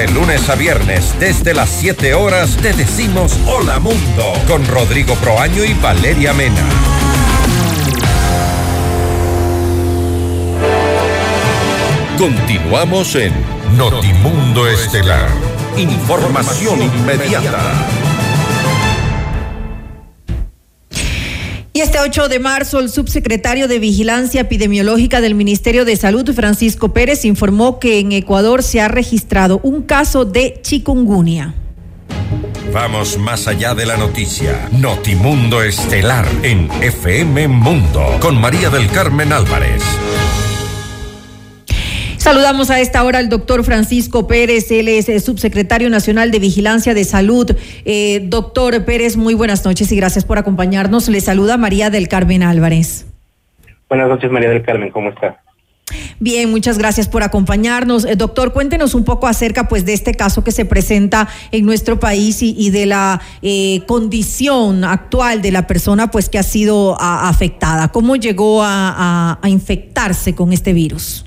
De 0.00 0.08
lunes 0.08 0.48
a 0.48 0.54
viernes, 0.54 1.14
desde 1.20 1.52
las 1.52 1.68
7 1.68 2.14
horas, 2.14 2.56
te 2.56 2.72
decimos 2.72 3.38
Hola 3.46 3.78
Mundo 3.78 4.32
con 4.48 4.66
Rodrigo 4.66 5.14
Proaño 5.16 5.62
y 5.62 5.74
Valeria 5.74 6.32
Mena. 6.32 6.64
Continuamos 12.16 13.14
en 13.14 13.34
Notimundo 13.76 14.66
Estelar. 14.68 15.28
Información 15.76 16.80
inmediata. 16.80 17.60
Este 21.80 21.98
8 21.98 22.28
de 22.28 22.40
marzo, 22.40 22.78
el 22.78 22.90
subsecretario 22.90 23.66
de 23.66 23.78
Vigilancia 23.78 24.42
Epidemiológica 24.42 25.22
del 25.22 25.34
Ministerio 25.34 25.86
de 25.86 25.96
Salud, 25.96 26.30
Francisco 26.34 26.92
Pérez, 26.92 27.24
informó 27.24 27.80
que 27.80 28.00
en 28.00 28.12
Ecuador 28.12 28.62
se 28.62 28.82
ha 28.82 28.88
registrado 28.88 29.60
un 29.62 29.80
caso 29.80 30.26
de 30.26 30.60
chikungunya. 30.60 31.54
Vamos 32.70 33.16
más 33.16 33.46
allá 33.48 33.74
de 33.74 33.86
la 33.86 33.96
noticia. 33.96 34.68
Notimundo 34.72 35.62
Estelar 35.62 36.26
en 36.42 36.70
FM 36.82 37.48
Mundo 37.48 38.18
con 38.20 38.38
María 38.38 38.68
del 38.68 38.90
Carmen 38.90 39.32
Álvarez. 39.32 39.82
Saludamos 42.20 42.68
a 42.68 42.80
esta 42.80 43.02
hora 43.02 43.18
al 43.18 43.30
doctor 43.30 43.64
Francisco 43.64 44.26
Pérez, 44.26 44.70
él 44.70 44.88
es 44.88 45.08
eh, 45.08 45.20
subsecretario 45.20 45.88
nacional 45.88 46.30
de 46.30 46.38
Vigilancia 46.38 46.92
de 46.92 47.04
Salud. 47.04 47.56
Eh, 47.86 48.26
doctor 48.28 48.84
Pérez, 48.84 49.16
muy 49.16 49.32
buenas 49.32 49.64
noches 49.64 49.90
y 49.90 49.96
gracias 49.96 50.26
por 50.26 50.36
acompañarnos. 50.36 51.08
Le 51.08 51.22
saluda 51.22 51.56
María 51.56 51.88
del 51.88 52.08
Carmen 52.08 52.42
Álvarez. 52.42 53.06
Buenas 53.88 54.10
noches, 54.10 54.30
María 54.30 54.50
del 54.50 54.62
Carmen, 54.62 54.90
¿cómo 54.90 55.08
está? 55.08 55.40
Bien, 56.18 56.50
muchas 56.50 56.76
gracias 56.76 57.08
por 57.08 57.22
acompañarnos. 57.22 58.04
Eh, 58.04 58.16
doctor, 58.16 58.52
cuéntenos 58.52 58.94
un 58.94 59.04
poco 59.04 59.26
acerca 59.26 59.66
pues 59.66 59.86
de 59.86 59.94
este 59.94 60.12
caso 60.12 60.44
que 60.44 60.52
se 60.52 60.66
presenta 60.66 61.26
en 61.52 61.64
nuestro 61.64 62.00
país 62.00 62.42
y, 62.42 62.54
y 62.54 62.68
de 62.68 62.84
la 62.84 63.22
eh, 63.40 63.80
condición 63.86 64.84
actual 64.84 65.40
de 65.40 65.52
la 65.52 65.66
persona 65.66 66.10
pues 66.10 66.28
que 66.28 66.38
ha 66.38 66.42
sido 66.42 67.00
a, 67.00 67.30
afectada. 67.30 67.88
¿Cómo 67.88 68.16
llegó 68.16 68.62
a, 68.62 68.90
a, 68.90 69.38
a 69.40 69.48
infectarse 69.48 70.34
con 70.34 70.52
este 70.52 70.74
virus? 70.74 71.24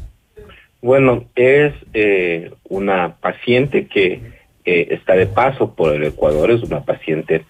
Bueno, 0.84 1.24
es 1.36 1.74
eh, 1.94 2.52
una 2.68 3.16
paciente 3.16 3.88
que 3.88 4.20
eh, 4.66 4.88
está 4.92 5.16
de 5.16 5.28
paso 5.28 5.76
por 5.76 5.96
el 5.96 6.04
Ecuador, 6.04 6.52
es 6.52 6.62
una 6.62 6.84
paciente 6.84 7.46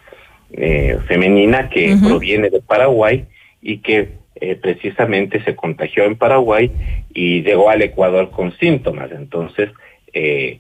eh, 0.52 1.00
femenina 1.08 1.68
que 1.68 1.98
proviene 2.00 2.52
de 2.52 2.62
Paraguay 2.62 3.26
y 3.60 3.80
que 3.80 4.22
precisamente 4.62 5.44
se 5.46 5.56
contagió 5.56 6.04
en 6.04 6.16
Paraguay 6.16 6.70
y 7.12 7.42
llegó 7.42 7.72
al 7.72 7.82
Ecuador 7.82 8.30
con 8.30 8.52
síntomas. 8.58 9.10
Entonces, 9.12 9.72
eh, 10.14 10.60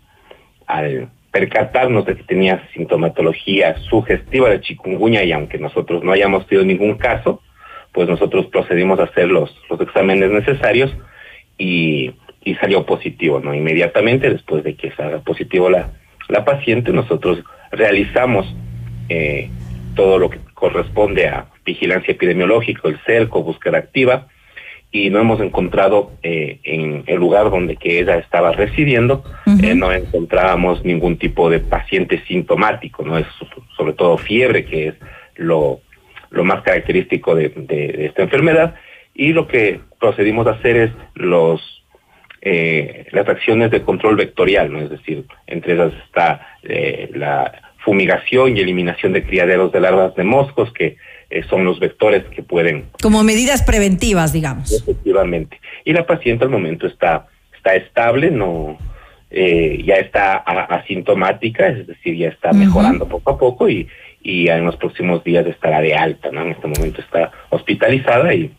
al 0.65 1.09
percatarnos 1.31 2.07
de 2.07 2.15
que 2.15 2.23
tenía 2.23 2.67
sintomatología 2.73 3.77
sugestiva 3.87 4.49
de 4.49 4.61
chikungunya 4.61 5.23
y 5.23 5.31
aunque 5.31 5.59
nosotros 5.59 6.03
no 6.03 6.11
hayamos 6.11 6.47
tenido 6.47 6.65
ningún 6.65 6.97
caso, 6.97 7.39
pues 7.91 8.09
nosotros 8.09 8.47
procedimos 8.47 8.99
a 8.99 9.03
hacer 9.03 9.27
los, 9.27 9.55
los 9.69 9.79
exámenes 9.79 10.31
necesarios 10.31 10.91
y, 11.59 12.13
y 12.43 12.55
salió 12.55 12.85
positivo, 12.85 13.39
¿no? 13.39 13.53
Inmediatamente 13.53 14.29
después 14.29 14.63
de 14.63 14.75
que 14.75 14.91
salga 14.91 15.19
positivo 15.19 15.69
la, 15.69 15.91
la 16.29 16.43
paciente, 16.45 16.91
nosotros 16.91 17.43
realizamos 17.71 18.53
eh, 19.09 19.49
todo 19.95 20.17
lo 20.19 20.29
que 20.29 20.39
corresponde 20.53 21.27
a 21.27 21.47
vigilancia 21.65 22.11
epidemiológica, 22.11 22.87
el 22.87 22.97
CELCO, 23.05 23.43
búsqueda 23.43 23.77
activa, 23.77 24.27
y 24.91 25.09
no 25.09 25.19
hemos 25.19 25.41
encontrado 25.41 26.11
eh, 26.21 26.59
en 26.63 27.03
el 27.07 27.17
lugar 27.17 27.49
donde 27.49 27.77
que 27.77 27.99
ella 27.99 28.17
estaba 28.17 28.51
residiendo, 28.51 29.23
eh, 29.63 29.73
no 29.75 29.91
encontrábamos 29.91 30.83
ningún 30.85 31.17
tipo 31.17 31.49
de 31.49 31.59
paciente 31.59 32.21
sintomático, 32.27 33.03
no 33.03 33.17
es 33.17 33.25
so- 33.39 33.47
sobre 33.75 33.93
todo 33.93 34.17
fiebre, 34.17 34.65
que 34.65 34.89
es 34.89 34.95
lo, 35.35 35.79
lo 36.29 36.43
más 36.43 36.61
característico 36.61 37.33
de, 37.33 37.49
de- 37.49 37.87
de 37.93 38.05
esta 38.05 38.21
enfermedad, 38.21 38.75
y 39.15 39.33
lo 39.33 39.47
que 39.47 39.79
procedimos 39.99 40.45
a 40.47 40.51
hacer 40.51 40.75
es 40.77 40.91
los 41.15 41.82
eh, 42.45 43.07
las 43.11 43.27
acciones 43.29 43.71
de 43.71 43.83
control 43.83 44.17
vectorial, 44.17 44.71
¿no? 44.71 44.81
es 44.81 44.89
decir, 44.89 45.25
entre 45.47 45.75
esas 45.75 45.93
está 46.05 46.45
eh, 46.63 47.09
la 47.15 47.73
fumigación 47.77 48.57
y 48.57 48.59
eliminación 48.59 49.13
de 49.13 49.23
criaderos 49.23 49.71
de 49.71 49.79
larvas 49.79 50.13
de 50.15 50.25
moscos, 50.25 50.71
que 50.73 50.97
eh, 51.29 51.43
son 51.49 51.63
los 51.63 51.79
vectores 51.79 52.25
que 52.25 52.43
pueden 52.43 52.87
Como 53.01 53.23
medidas 53.23 53.63
preventivas, 53.63 54.33
digamos. 54.33 54.73
efectivamente. 54.73 55.61
Y 55.85 55.93
la 55.93 56.05
paciente 56.05 56.43
al 56.43 56.49
momento 56.49 56.85
está, 56.85 57.27
está 57.55 57.75
estable, 57.75 58.29
no 58.29 58.77
eh, 59.31 59.81
ya 59.85 59.95
está 59.95 60.35
asintomática, 60.35 61.67
es 61.67 61.87
decir, 61.87 62.15
ya 62.17 62.27
está 62.27 62.51
mejorando 62.51 63.07
poco 63.07 63.31
a 63.31 63.37
poco 63.37 63.69
y, 63.69 63.87
y 64.21 64.49
en 64.49 64.65
los 64.65 64.75
próximos 64.75 65.23
días 65.23 65.47
estará 65.47 65.79
de 65.79 65.95
alta, 65.95 66.29
¿no? 66.29 66.41
En 66.41 66.51
este 66.51 66.67
momento 66.67 66.99
está 66.99 67.31
hospitalizada 67.49 68.33
y 68.33 68.51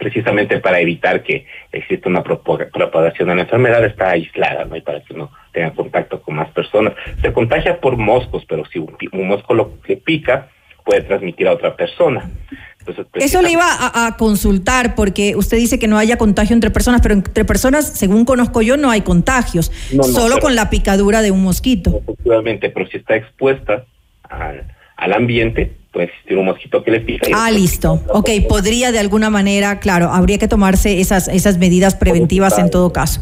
precisamente 0.00 0.58
para 0.60 0.80
evitar 0.80 1.22
que 1.22 1.46
exista 1.70 2.08
una 2.08 2.22
propagación 2.24 3.28
de 3.28 3.34
la 3.34 3.42
enfermedad 3.42 3.84
está 3.84 4.10
aislada, 4.10 4.64
¿no? 4.64 4.74
Y 4.74 4.80
para 4.80 5.02
que 5.04 5.12
no 5.12 5.30
tenga 5.52 5.72
contacto 5.72 6.22
con 6.22 6.36
más 6.36 6.50
personas. 6.52 6.94
Se 7.20 7.32
contagia 7.34 7.78
por 7.80 7.98
moscos, 7.98 8.44
pero 8.48 8.64
si 8.64 8.78
un, 8.78 8.96
un 9.12 9.28
mosco 9.28 9.52
lo 9.52 9.74
le 9.86 9.98
pica, 9.98 10.48
puede 10.86 11.02
transmitir 11.02 11.46
a 11.48 11.52
otra 11.52 11.76
persona. 11.76 12.30
Entonces, 12.78 13.06
Eso 13.12 13.42
le 13.42 13.52
iba 13.52 13.66
a, 13.66 14.06
a 14.06 14.16
consultar 14.16 14.94
porque 14.94 15.36
usted 15.36 15.58
dice 15.58 15.78
que 15.78 15.86
no 15.86 15.98
haya 15.98 16.16
contagio 16.16 16.54
entre 16.54 16.70
personas, 16.70 17.02
pero 17.02 17.12
entre 17.14 17.44
personas, 17.44 17.86
según 17.86 18.24
conozco 18.24 18.62
yo, 18.62 18.78
no 18.78 18.90
hay 18.90 19.02
contagios, 19.02 19.70
No, 19.92 19.98
no, 19.98 20.04
solo 20.04 20.38
con 20.38 20.54
la 20.54 20.70
picadura 20.70 21.20
de 21.20 21.30
un 21.30 21.42
mosquito. 21.42 22.00
efectivamente, 22.02 22.70
pero 22.70 22.88
si 22.88 22.96
está 22.96 23.16
expuesta 23.16 23.84
al, 24.22 24.64
al 25.00 25.12
ambiente, 25.14 25.72
puede 25.92 26.06
existir 26.06 26.36
un 26.38 26.46
mosquito 26.46 26.84
que 26.84 26.90
le 26.90 27.00
pica. 27.00 27.26
Ah, 27.34 27.50
listo. 27.50 28.00
Ok, 28.08 28.30
podría 28.48 28.92
de 28.92 28.98
alguna 28.98 29.30
manera, 29.30 29.80
claro, 29.80 30.10
habría 30.12 30.38
que 30.38 30.46
tomarse 30.46 31.00
esas, 31.00 31.28
esas 31.28 31.58
medidas 31.58 31.94
preventivas 31.96 32.58
en 32.58 32.70
todo 32.70 32.92
caso. 32.92 33.20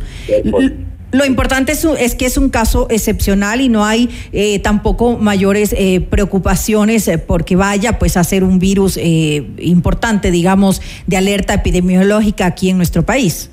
Lo 1.10 1.24
importante 1.24 1.72
es, 1.72 1.84
es 1.84 2.14
que 2.14 2.26
es 2.26 2.36
un 2.36 2.50
caso 2.50 2.86
excepcional 2.90 3.62
y 3.62 3.70
no 3.70 3.86
hay 3.86 4.10
eh, 4.32 4.58
tampoco 4.58 5.16
mayores 5.16 5.74
eh, 5.78 6.02
preocupaciones 6.02 7.08
eh, 7.08 7.16
porque 7.16 7.56
vaya 7.56 7.98
pues 7.98 8.18
a 8.18 8.24
ser 8.24 8.44
un 8.44 8.58
virus 8.58 8.98
eh, 8.98 9.42
importante, 9.58 10.30
digamos, 10.30 10.82
de 11.06 11.16
alerta 11.16 11.54
epidemiológica 11.54 12.44
aquí 12.44 12.68
en 12.68 12.76
nuestro 12.76 13.06
país. 13.06 13.50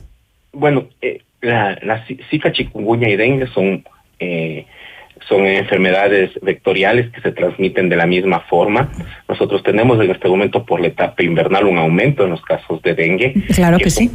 Bueno, 0.51 0.89
eh, 1.01 1.19
la, 1.41 1.79
la 1.81 2.05
zika, 2.29 2.51
chikungunya 2.51 3.07
y 3.07 3.15
dengue 3.15 3.47
son 3.47 3.85
eh, 4.19 4.65
son 5.27 5.45
enfermedades 5.45 6.31
vectoriales 6.41 7.11
que 7.11 7.21
se 7.21 7.31
transmiten 7.31 7.89
de 7.89 7.95
la 7.95 8.05
misma 8.05 8.41
forma. 8.41 8.91
Nosotros 9.27 9.63
tenemos 9.63 9.99
en 10.03 10.11
este 10.11 10.27
momento 10.27 10.65
por 10.65 10.79
la 10.79 10.87
etapa 10.87 11.23
invernal 11.23 11.65
un 11.65 11.77
aumento 11.77 12.23
en 12.23 12.31
los 12.31 12.41
casos 12.41 12.81
de 12.81 12.93
dengue. 12.93 13.33
Claro 13.53 13.77
que, 13.77 13.89
sí. 13.89 14.11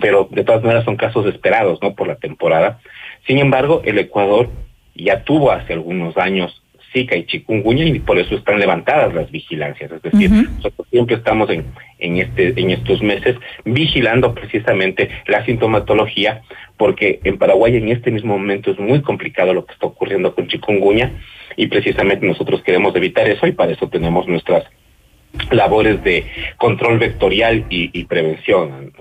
Pero 0.00 0.28
de 0.30 0.44
todas 0.44 0.62
maneras 0.62 0.84
son 0.84 0.96
casos 0.96 1.26
esperados, 1.26 1.80
¿no? 1.82 1.94
Por 1.94 2.08
la 2.08 2.16
temporada. 2.16 2.80
Sin 3.26 3.38
embargo, 3.38 3.82
el 3.84 3.98
Ecuador 3.98 4.50
ya 4.94 5.22
tuvo 5.24 5.52
hace 5.52 5.72
algunos 5.72 6.16
años 6.16 6.62
Zika 6.92 7.16
y 7.16 7.24
chikungunya 7.24 7.84
y 7.86 7.98
por 8.00 8.18
eso 8.18 8.34
están 8.34 8.58
levantadas 8.58 9.14
las 9.14 9.30
vigilancias. 9.30 9.90
Es 9.90 10.02
decir, 10.02 10.30
nosotros 10.30 10.86
siempre 10.90 11.16
estamos 11.16 11.48
en, 11.50 11.64
en, 11.98 12.18
este, 12.18 12.48
en 12.60 12.70
estos 12.70 13.02
meses 13.02 13.36
vigilando 13.64 14.34
precisamente 14.34 15.08
la 15.26 15.44
sintomatología, 15.44 16.42
porque 16.76 17.20
en 17.24 17.38
Paraguay 17.38 17.76
en 17.76 17.88
este 17.88 18.10
mismo 18.10 18.36
momento 18.36 18.70
es 18.70 18.78
muy 18.78 19.00
complicado 19.02 19.54
lo 19.54 19.64
que 19.64 19.72
está 19.72 19.86
ocurriendo 19.86 20.34
con 20.34 20.48
chikungunya 20.48 21.12
y 21.56 21.66
precisamente 21.66 22.26
nosotros 22.26 22.62
queremos 22.62 22.94
evitar 22.94 23.28
eso 23.28 23.46
y 23.46 23.52
para 23.52 23.72
eso 23.72 23.88
tenemos 23.88 24.26
nuestras 24.28 24.64
labores 25.50 26.02
de 26.04 26.26
control 26.56 26.98
vectorial 26.98 27.64
y, 27.70 28.04
prevención. 28.04 28.92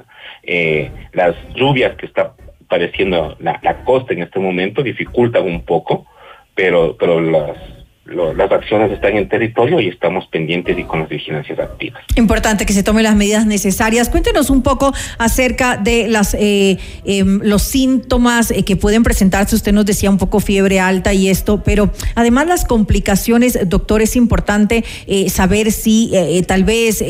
Eh, 0.44 0.90
las 1.14 1.36
lluvias 1.56 1.96
que 1.98 2.06
está 2.06 2.34
apareciendo 2.66 3.36
la, 3.40 3.60
la 3.62 3.84
costa 3.84 4.14
en 4.14 4.24
este 4.24 4.40
momento 4.40 4.82
dificultan 4.82 5.44
un 5.44 5.66
poco, 5.66 6.08
pero, 6.56 6.96
pero 6.98 7.20
las 7.20 7.81
las 8.12 8.52
acciones 8.52 8.92
están 8.92 9.16
en 9.16 9.28
territorio 9.28 9.80
y 9.80 9.88
estamos 9.88 10.28
pendientes 10.28 10.78
y 10.78 10.84
con 10.84 11.02
las 11.02 11.10
vigilancias 11.10 11.60
activas. 11.60 12.04
Importante 12.16 12.66
que 12.66 12.74
se 12.74 12.84
tomen 12.84 13.04
las 13.04 13.16
medidas 13.16 13.46
necesarias. 13.46 14.10
Cuéntenos 14.10 14.50
un 14.50 14.62
poco 14.62 14.94
acerca 15.18 15.78
de 15.78 16.08
las 16.08 16.34
eh, 16.34 16.78
em, 17.06 17.40
los 17.44 17.64
síntomas 17.64 18.52
eh, 18.52 18.64
que 18.64 18.76
pueden 18.76 19.04
presentarse. 19.04 19.56
Usted 19.56 19.74
nos 19.74 19.86
decía 19.86 20.10
un 20.10 20.18
poco 20.18 20.40
fiebre 20.40 20.80
alta 20.80 21.14
y 21.14 21.30
esto, 21.30 21.64
pero 21.64 21.92
además 22.16 22.48
las 22.48 22.66
complicaciones, 22.66 23.58
doctor, 23.68 24.02
es 24.02 24.16
importante 24.16 24.84
eh, 25.08 25.30
saber 25.30 25.72
si 25.72 26.12
tal 26.48 26.64
vez, 26.64 27.04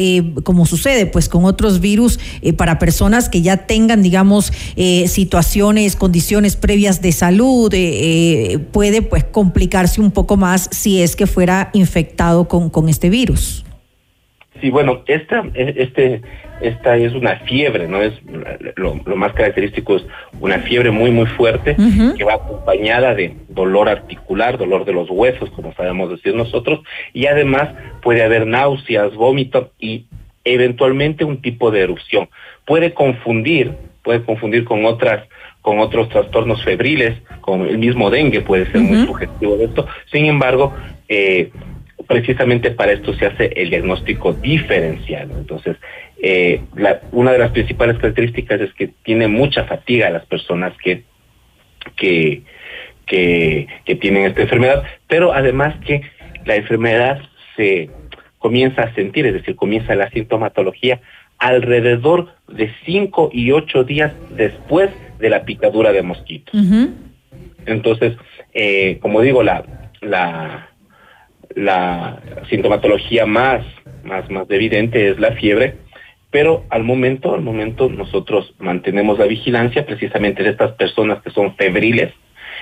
como 0.43 0.65
sucede 0.65 1.05
pues 1.05 1.29
con 1.29 1.45
otros 1.45 1.79
virus, 1.79 2.19
para 2.57 2.79
personas 2.79 3.29
que 3.29 3.41
ya 3.41 3.65
tengan, 3.65 4.01
digamos, 4.01 4.51
situaciones, 5.05 5.95
condiciones 5.95 6.55
previas 6.55 7.01
de 7.01 7.11
salud, 7.11 7.73
puede 8.71 9.01
pues 9.01 9.23
complicarse 9.23 10.01
un 10.01 10.11
poco 10.11 10.37
más 10.37 10.69
si 10.71 10.90
es 10.99 11.15
que 11.15 11.27
fuera 11.27 11.69
infectado 11.73 12.47
con, 12.47 12.69
con 12.69 12.89
este 12.89 13.09
virus. 13.09 13.63
Sí, 14.59 14.69
bueno, 14.69 15.01
esta, 15.07 15.43
este, 15.55 16.21
esta 16.61 16.95
es 16.95 17.13
una 17.13 17.37
fiebre, 17.39 17.87
¿no? 17.87 18.01
Es 18.01 18.13
lo, 18.75 18.95
más 19.15 19.33
característico 19.33 19.95
es 19.95 20.05
una 20.39 20.59
fiebre 20.59 20.91
muy, 20.91 21.09
muy 21.09 21.25
fuerte 21.25 21.75
que 22.17 22.23
va 22.23 22.35
acompañada 22.35 23.15
de 23.15 23.35
dolor 23.49 23.89
articular, 23.89 24.57
dolor 24.57 24.85
de 24.85 24.93
los 24.93 25.09
huesos, 25.09 25.49
como 25.51 25.73
sabemos 25.73 26.11
decir 26.11 26.35
nosotros, 26.35 26.81
y 27.11 27.25
además 27.25 27.69
puede 28.03 28.23
haber 28.23 28.45
náuseas, 28.45 29.15
vómito 29.15 29.71
y 29.79 30.05
eventualmente 30.43 31.25
un 31.25 31.41
tipo 31.41 31.71
de 31.71 31.81
erupción. 31.81 32.29
Puede 32.65 32.93
confundir, 32.93 33.73
puede 34.03 34.23
confundir 34.23 34.65
con 34.65 34.85
otras 34.85 35.27
con 35.61 35.79
otros 35.79 36.09
trastornos 36.09 36.63
febriles, 36.63 37.21
con 37.41 37.67
el 37.67 37.77
mismo 37.77 38.09
dengue 38.09 38.41
puede 38.41 38.71
ser 38.71 38.81
muy 38.81 39.05
sugestivo 39.05 39.57
de 39.57 39.65
esto. 39.65 39.87
Sin 40.11 40.25
embargo, 40.25 40.73
eh, 41.07 41.51
precisamente 42.07 42.71
para 42.71 42.91
esto 42.91 43.13
se 43.13 43.27
hace 43.27 43.51
el 43.55 43.69
diagnóstico 43.69 44.33
diferencial. 44.33 45.31
Entonces, 45.31 45.77
eh, 46.21 46.61
una 47.11 47.31
de 47.31 47.37
las 47.37 47.51
principales 47.51 47.97
características 47.97 48.61
es 48.61 48.73
que 48.73 48.89
tiene 49.03 49.27
mucha 49.27 49.65
fatiga 49.65 50.09
las 50.09 50.25
personas 50.25 50.73
que, 50.83 51.03
que, 51.95 52.41
que, 53.05 53.67
que 53.85 53.95
tienen 53.95 54.25
esta 54.25 54.41
enfermedad, 54.41 54.83
pero 55.07 55.33
además 55.33 55.75
que 55.85 56.01
la 56.45 56.55
enfermedad 56.55 57.21
se 57.55 57.89
comienza 58.39 58.81
a 58.81 58.93
sentir, 58.95 59.27
es 59.27 59.33
decir, 59.33 59.55
comienza 59.55 59.93
la 59.93 60.09
sintomatología 60.09 60.99
alrededor 61.37 62.33
de 62.47 62.71
5 62.85 63.29
y 63.33 63.51
8 63.51 63.83
días 63.83 64.13
después 64.31 64.89
de 65.21 65.29
la 65.29 65.43
picadura 65.43 65.91
de 65.91 66.01
mosquitos. 66.01 66.53
Entonces, 67.65 68.17
eh, 68.53 68.97
como 69.01 69.21
digo, 69.21 69.43
la, 69.43 69.63
la, 70.01 70.69
la 71.55 72.19
sintomatología 72.49 73.25
más, 73.25 73.63
más, 74.03 74.29
más 74.29 74.49
evidente 74.49 75.09
es 75.09 75.19
la 75.19 75.33
fiebre, 75.33 75.75
pero 76.31 76.65
al 76.69 76.83
momento, 76.83 77.33
al 77.33 77.41
momento 77.41 77.89
nosotros 77.89 78.55
mantenemos 78.59 79.19
la 79.19 79.25
vigilancia 79.25 79.85
precisamente 79.85 80.43
de 80.43 80.49
estas 80.49 80.71
personas 80.73 81.21
que 81.21 81.29
son 81.29 81.55
febriles 81.55 82.13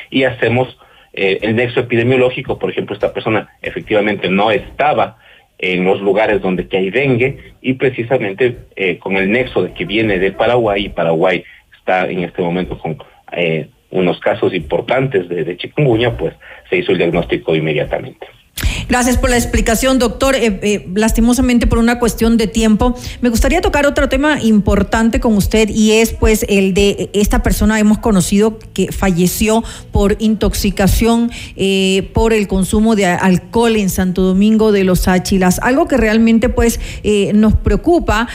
y 0.10 0.24
hacemos 0.24 0.78
eh, 1.14 1.40
el 1.42 1.56
nexo 1.56 1.80
epidemiológico, 1.80 2.60
por 2.60 2.72
ejemplo, 2.72 2.94
esta 2.94 3.14
persona 3.14 3.50
efectivamente 3.62 4.30
no 4.30 4.52
estaba 4.52 5.18
en 5.60 5.84
los 5.84 6.02
lugares 6.02 6.42
donde 6.42 6.68
que 6.68 6.78
hay 6.78 6.90
dengue 6.90 7.54
y 7.62 7.74
precisamente 7.74 8.58
eh, 8.76 8.98
con 8.98 9.18
el 9.18 9.30
nexo 9.30 9.64
de 9.64 9.74
que 9.74 9.86
viene 9.86 10.18
de 10.18 10.32
Paraguay 10.32 10.86
y 10.86 10.90
Paraguay 10.90 11.44
está 11.90 12.08
en 12.08 12.24
este 12.24 12.42
momento 12.42 12.78
con 12.78 12.98
eh, 13.32 13.68
unos 13.90 14.20
casos 14.20 14.54
importantes 14.54 15.28
de, 15.28 15.44
de 15.44 15.58
chikungunya, 15.58 16.16
pues 16.16 16.36
se 16.70 16.78
hizo 16.78 16.92
el 16.92 17.00
diagnóstico 17.00 17.56
inmediatamente. 17.56 18.28
Gracias 18.88 19.18
por 19.18 19.30
la 19.30 19.38
explicación, 19.38 20.00
doctor. 20.00 20.36
Eh, 20.36 20.60
eh, 20.62 20.88
lastimosamente 20.96 21.68
por 21.68 21.80
una 21.80 22.00
cuestión 22.00 22.38
de 22.38 22.48
tiempo, 22.48 22.96
me 23.22 23.30
gustaría 23.30 23.62
tocar 23.62 23.86
otro 23.86 24.10
tema 24.10 24.42
importante 24.42 25.20
con 25.20 25.36
usted 25.36 25.70
y 25.70 25.92
es 25.94 26.14
pues 26.14 26.46
el 26.48 26.74
de 26.74 27.10
esta 27.14 27.44
persona 27.44 27.80
hemos 27.80 27.98
conocido 27.98 28.60
que 28.74 28.92
falleció 28.92 29.64
por 29.92 30.16
intoxicación 30.20 31.32
eh, 31.56 32.10
por 32.14 32.34
el 32.34 32.48
consumo 32.48 32.96
de 32.96 33.08
alcohol 33.08 33.76
en 33.76 33.90
Santo 33.90 34.22
Domingo 34.22 34.72
de 34.72 34.84
los 34.84 35.08
Áchilas. 35.08 35.60
Algo 35.62 35.88
que 35.88 35.98
realmente 35.98 36.50
pues 36.50 36.80
nos 37.34 37.56
preocupa 37.56 38.28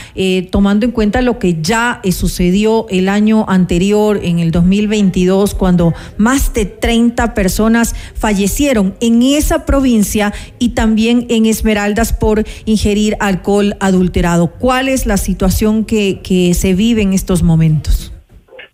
tomando 0.50 0.86
en 0.86 0.92
cuenta 0.92 1.22
lo 1.22 1.38
que 1.38 1.58
ya 1.60 2.00
sucedió 2.10 2.86
el 2.90 3.08
año 3.08 3.44
anterior, 3.48 4.20
en 4.22 4.38
el 4.38 4.50
2022, 4.50 5.54
cuando 5.54 5.94
más 6.16 6.52
de 6.52 6.66
30 6.66 7.34
personas 7.34 7.94
fallecieron 8.14 8.94
en 9.00 9.22
esa 9.22 9.64
provincia 9.64 10.32
y 10.58 10.70
también 10.70 11.26
en 11.28 11.46
Esmeraldas 11.46 12.12
por 12.12 12.44
ingerir 12.64 13.16
alcohol 13.20 13.76
adulterado. 13.80 14.48
¿Cuál 14.48 14.88
es 14.88 15.06
la 15.06 15.16
situación 15.16 15.84
que, 15.84 16.20
que 16.22 16.54
se 16.54 16.74
vive 16.74 17.02
en 17.02 17.12
estos 17.12 17.42
momentos? 17.42 18.12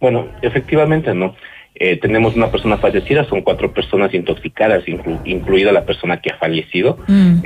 Bueno, 0.00 0.28
efectivamente, 0.42 1.14
¿no? 1.14 1.34
Eh, 1.82 1.96
tenemos 1.96 2.36
una 2.36 2.50
persona 2.50 2.76
fallecida, 2.76 3.24
son 3.24 3.40
cuatro 3.40 3.72
personas 3.72 4.12
intoxicadas, 4.12 4.84
incluida 4.86 5.72
la 5.72 5.86
persona 5.86 6.20
que 6.20 6.30
ha 6.30 6.36
fallecido. 6.36 6.98
Mm. 7.08 7.38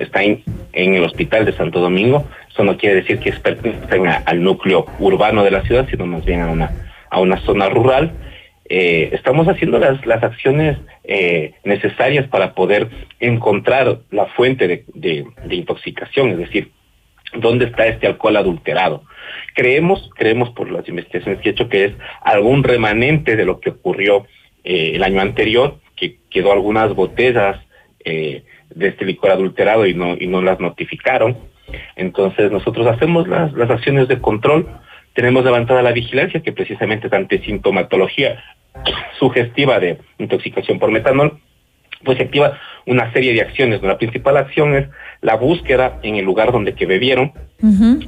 está 0.00 0.22
en, 0.22 0.42
el 0.74 1.02
hospital 1.04 1.46
de 1.46 1.52
Santo 1.52 1.80
Domingo. 1.80 2.26
Eso 2.50 2.64
no 2.64 2.76
quiere 2.76 2.96
decir 2.96 3.18
que 3.18 3.32
pertenecen 3.32 4.06
al 4.06 4.42
núcleo 4.42 4.84
urbano 4.98 5.42
de 5.42 5.52
la 5.52 5.62
ciudad, 5.62 5.86
sino 5.90 6.04
más 6.04 6.22
bien 6.26 6.42
a 6.42 6.48
una, 6.48 6.70
a 7.08 7.18
una 7.18 7.38
zona 7.46 7.70
rural. 7.70 8.12
Eh, 8.70 9.10
estamos 9.14 9.48
haciendo 9.48 9.78
las, 9.78 10.04
las 10.04 10.22
acciones 10.22 10.76
eh, 11.04 11.54
necesarias 11.64 12.28
para 12.28 12.54
poder 12.54 12.90
encontrar 13.18 14.00
la 14.10 14.26
fuente 14.26 14.68
de, 14.68 14.84
de, 14.94 15.54
intoxicación, 15.54 16.30
es 16.30 16.38
decir, 16.38 16.70
dónde 17.34 17.64
está 17.64 17.86
este 17.86 18.06
alcohol 18.06 18.36
adulterado. 18.36 19.04
Creemos, 19.54 20.10
creemos 20.14 20.50
por 20.50 20.70
las 20.70 20.86
investigaciones 20.86 21.40
que 21.40 21.48
he 21.48 21.52
hecho 21.52 21.68
que 21.68 21.84
es 21.86 21.92
algún 22.22 22.62
remanente 22.62 23.36
de 23.36 23.46
lo 23.46 23.58
que 23.58 23.70
ocurrió 23.70 24.26
eh, 24.64 24.92
el 24.94 25.02
año 25.02 25.22
anterior, 25.22 25.78
que 25.96 26.18
quedó 26.30 26.52
algunas 26.52 26.94
botellas 26.94 27.60
de 28.04 28.88
este 28.88 29.04
licor 29.04 29.30
adulterado 29.32 29.86
y 29.86 29.92
no, 29.92 30.16
y 30.18 30.28
no 30.28 30.40
las 30.40 30.60
notificaron. 30.60 31.36
Entonces 31.94 32.50
nosotros 32.50 32.86
hacemos 32.86 33.28
las, 33.28 33.52
las 33.52 33.68
acciones 33.68 34.08
de 34.08 34.18
control, 34.18 34.66
tenemos 35.14 35.44
levantada 35.44 35.82
la 35.82 35.92
vigilancia, 35.92 36.40
que 36.40 36.52
precisamente 36.52 37.08
es 37.08 37.12
ante 37.12 37.42
sintomatología 37.42 38.42
sugestiva 39.18 39.80
de 39.80 39.98
intoxicación 40.18 40.78
por 40.78 40.90
metanol, 40.90 41.40
pues 42.04 42.18
se 42.18 42.24
activa 42.24 42.58
una 42.86 43.12
serie 43.12 43.34
de 43.34 43.42
acciones. 43.42 43.82
La 43.82 43.98
principal 43.98 44.36
acción 44.36 44.74
es 44.74 44.88
la 45.20 45.34
búsqueda 45.34 45.98
en 46.02 46.16
el 46.16 46.24
lugar 46.24 46.52
donde 46.52 46.74
que 46.74 46.86
bebieron 46.86 47.32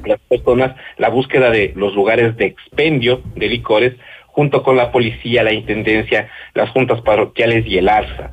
las 0.05 0.19
personas, 0.29 0.75
la 0.97 1.09
búsqueda 1.09 1.49
de 1.49 1.73
los 1.75 1.93
lugares 1.93 2.37
de 2.37 2.45
expendio 2.45 3.21
de 3.35 3.47
licores, 3.47 3.93
junto 4.27 4.63
con 4.63 4.77
la 4.77 4.91
policía, 4.91 5.43
la 5.43 5.53
intendencia, 5.53 6.29
las 6.53 6.69
juntas 6.69 7.01
parroquiales 7.01 7.65
y 7.67 7.77
el 7.77 7.89
ARSA. 7.89 8.31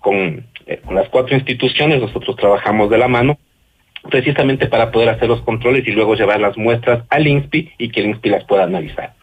Con, 0.00 0.46
eh, 0.66 0.80
con 0.84 0.96
las 0.96 1.08
cuatro 1.10 1.36
instituciones 1.36 2.00
nosotros 2.00 2.34
trabajamos 2.34 2.90
de 2.90 2.98
la 2.98 3.06
mano 3.06 3.38
precisamente 4.10 4.66
para 4.66 4.90
poder 4.90 5.08
hacer 5.08 5.28
los 5.28 5.42
controles 5.42 5.86
y 5.86 5.92
luego 5.92 6.14
llevar 6.14 6.40
las 6.40 6.56
muestras 6.56 7.04
al 7.08 7.26
INSPI 7.26 7.72
y 7.78 7.88
que 7.90 8.00
el 8.00 8.06
INSPI 8.06 8.30
las 8.30 8.44
pueda 8.44 8.64
analizar. 8.64 9.14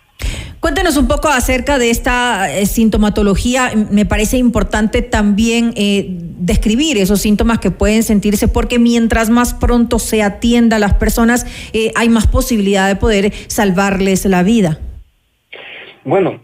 Cuéntenos 0.59 0.97
un 0.97 1.07
poco 1.07 1.29
acerca 1.29 1.79
de 1.79 1.89
esta 1.89 2.53
eh, 2.53 2.65
sintomatología. 2.65 3.71
Me 3.91 4.05
parece 4.05 4.37
importante 4.37 5.01
también 5.01 5.73
eh, 5.77 6.07
describir 6.09 6.97
esos 6.97 7.21
síntomas 7.21 7.59
que 7.59 7.71
pueden 7.71 8.03
sentirse, 8.03 8.49
porque 8.49 8.77
mientras 8.77 9.29
más 9.29 9.53
pronto 9.53 9.99
se 9.99 10.21
atienda 10.21 10.75
a 10.75 10.79
las 10.79 10.95
personas, 10.95 11.45
eh, 11.71 11.93
hay 11.95 12.09
más 12.09 12.27
posibilidad 12.27 12.89
de 12.89 12.97
poder 12.97 13.31
salvarles 13.47 14.25
la 14.25 14.43
vida. 14.43 14.79
Bueno, 16.03 16.41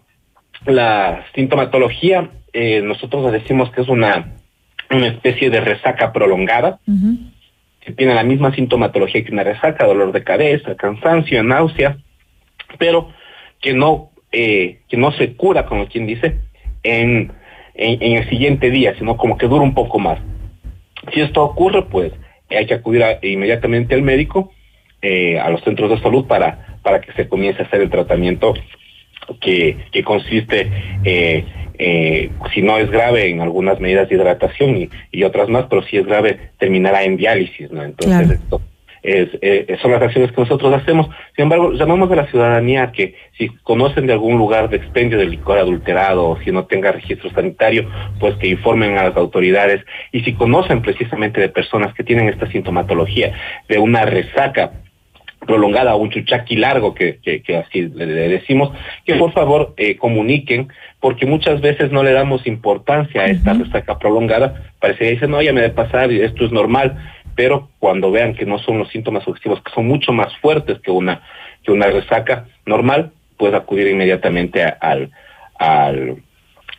la 0.66 1.26
sintomatología, 1.34 2.30
eh, 2.54 2.82
nosotros 2.82 3.32
decimos 3.32 3.72
que 3.72 3.82
es 3.82 3.90
una, 3.90 4.34
una 4.92 5.08
especie 5.08 5.50
de 5.50 5.60
resaca 5.60 6.14
prolongada, 6.14 6.80
que 7.86 7.94
tiene 7.94 8.16
la 8.16 8.24
misma 8.24 8.54
sintomatología 8.54 9.24
que 9.24 9.32
una 9.32 9.44
resaca, 9.44 9.86
dolor 9.86 10.12
de 10.12 10.24
cabeza, 10.24 10.76
cansancio, 10.76 11.44
náusea, 11.44 11.98
pero 12.80 13.12
que 13.62 13.74
no, 13.74 14.10
eh, 14.32 14.80
que 14.90 14.98
no 14.98 15.12
se 15.12 15.36
cura, 15.36 15.68
como 15.68 15.88
quien 15.88 16.08
dice, 16.08 16.40
en, 16.82 17.32
en, 17.76 18.18
el 18.18 18.28
siguiente 18.30 18.72
día, 18.72 18.96
sino 18.98 19.18
como 19.18 19.38
que 19.38 19.48
dura 19.48 19.64
un 19.64 19.76
poco 19.76 20.00
más. 20.00 20.20
Si 21.14 21.22
esto 21.22 21.44
ocurre, 21.44 21.84
pues 21.84 22.12
hay 22.50 22.66
que 22.66 22.74
acudir 22.74 23.04
inmediatamente 23.22 23.94
al 23.94 24.02
médico, 24.02 24.52
eh, 25.02 25.40
a 25.40 25.50
los 25.52 25.62
centros 25.62 25.92
de 25.92 26.00
salud 26.00 26.26
para, 26.26 26.80
para 26.82 27.02
que 27.02 27.12
se 27.14 27.28
comience 27.28 27.62
a 27.62 27.66
hacer 27.66 27.82
el 27.82 27.92
tratamiento 27.92 28.56
que, 29.40 29.78
que 29.92 30.04
consiste, 30.04 30.72
eh, 31.04 31.46
eh, 31.80 32.32
si 32.54 32.62
no 32.62 32.78
es 32.78 32.90
grave, 32.90 33.30
en 33.30 33.42
algunas 33.42 33.80
medidas 33.80 34.10
de 34.10 34.16
hidratación 34.16 34.78
y, 34.78 34.90
y 35.12 35.24
otras 35.24 35.50
más, 35.50 35.66
pero 35.70 35.84
si 35.84 35.98
es 35.98 36.06
grave, 36.06 36.52
terminará 36.58 37.04
en 37.04 37.18
diálisis, 37.18 37.72
¿no? 37.72 37.84
Entonces, 37.84 38.28
Claro. 38.28 38.34
esto 38.34 38.62
es, 39.06 39.30
eh, 39.42 39.78
son 39.82 39.92
las 39.92 40.02
acciones 40.02 40.32
que 40.32 40.42
nosotros 40.42 40.74
hacemos. 40.74 41.08
Sin 41.36 41.44
embargo, 41.44 41.72
llamamos 41.74 42.12
a 42.12 42.16
la 42.16 42.28
ciudadanía 42.28 42.92
que 42.92 43.14
si 43.38 43.50
conocen 43.64 44.08
de 44.08 44.14
algún 44.14 44.38
lugar 44.38 44.70
de 44.70 44.78
expendio 44.78 45.18
de 45.18 45.26
licor 45.28 45.60
adulterado 45.60 46.28
o 46.28 46.40
si 46.42 46.52
no 46.52 46.66
tenga 46.66 46.92
registro 46.92 47.30
sanitario, 47.30 47.88
pues 48.20 48.36
que 48.38 48.48
informen 48.48 48.98
a 48.98 49.04
las 49.04 49.16
autoridades. 49.16 49.86
Y 50.12 50.22
si 50.22 50.34
conocen 50.34 50.82
precisamente 50.82 51.40
de 51.40 51.50
personas 51.50 51.94
que 51.94 52.04
tienen 52.04 52.30
esta 52.30 52.48
sintomatología 52.52 53.34
de 53.70 53.78
una 53.78 54.06
resaca 54.06 54.72
prolongada 55.46 55.94
o 55.96 56.00
un 56.00 56.10
chuchaqui 56.10 56.56
largo, 56.56 56.96
que, 56.96 57.20
que, 57.22 57.44
que 57.44 57.58
así 57.58 57.84
le, 57.84 58.08
le 58.08 58.28
decimos, 58.30 58.72
que 59.06 59.14
por 59.16 59.32
favor 59.34 59.76
eh, 59.78 59.96
comuniquen, 59.98 60.70
porque 61.06 61.28
muchas 61.28 61.62
veces 61.62 61.92
no 61.92 62.02
le 62.02 62.14
damos 62.14 62.48
importancia 62.48 63.22
a 63.22 63.26
esta 63.28 63.54
resaca 63.54 64.00
prolongada, 64.00 64.64
parece 64.80 65.02
que 65.06 65.12
dicen, 65.12 65.30
no, 65.30 65.40
ya 65.40 65.54
me 65.54 65.62
debe 65.62 65.76
pasar 65.76 66.12
y 66.12 66.20
esto 66.20 66.44
es 66.46 66.52
normal, 66.52 66.98
pero 67.36 67.70
cuando 67.78 68.10
vean 68.10 68.34
que 68.34 68.48
no 68.48 68.58
son 68.58 68.80
los 68.80 68.90
síntomas 68.90 69.24
sugestivos, 69.24 69.62
que 69.62 69.72
son 69.72 69.86
mucho 69.86 70.14
más 70.14 70.36
fuertes 70.38 70.80
que 70.80 70.90
una, 70.90 71.22
que 71.64 71.72
una 71.72 71.86
resaca 71.86 72.48
normal, 72.66 73.12
pues 73.38 73.54
acudir 73.54 73.88
inmediatamente 73.88 74.64
a- 74.64 74.78
al, 74.82 75.12
al, 75.60 76.24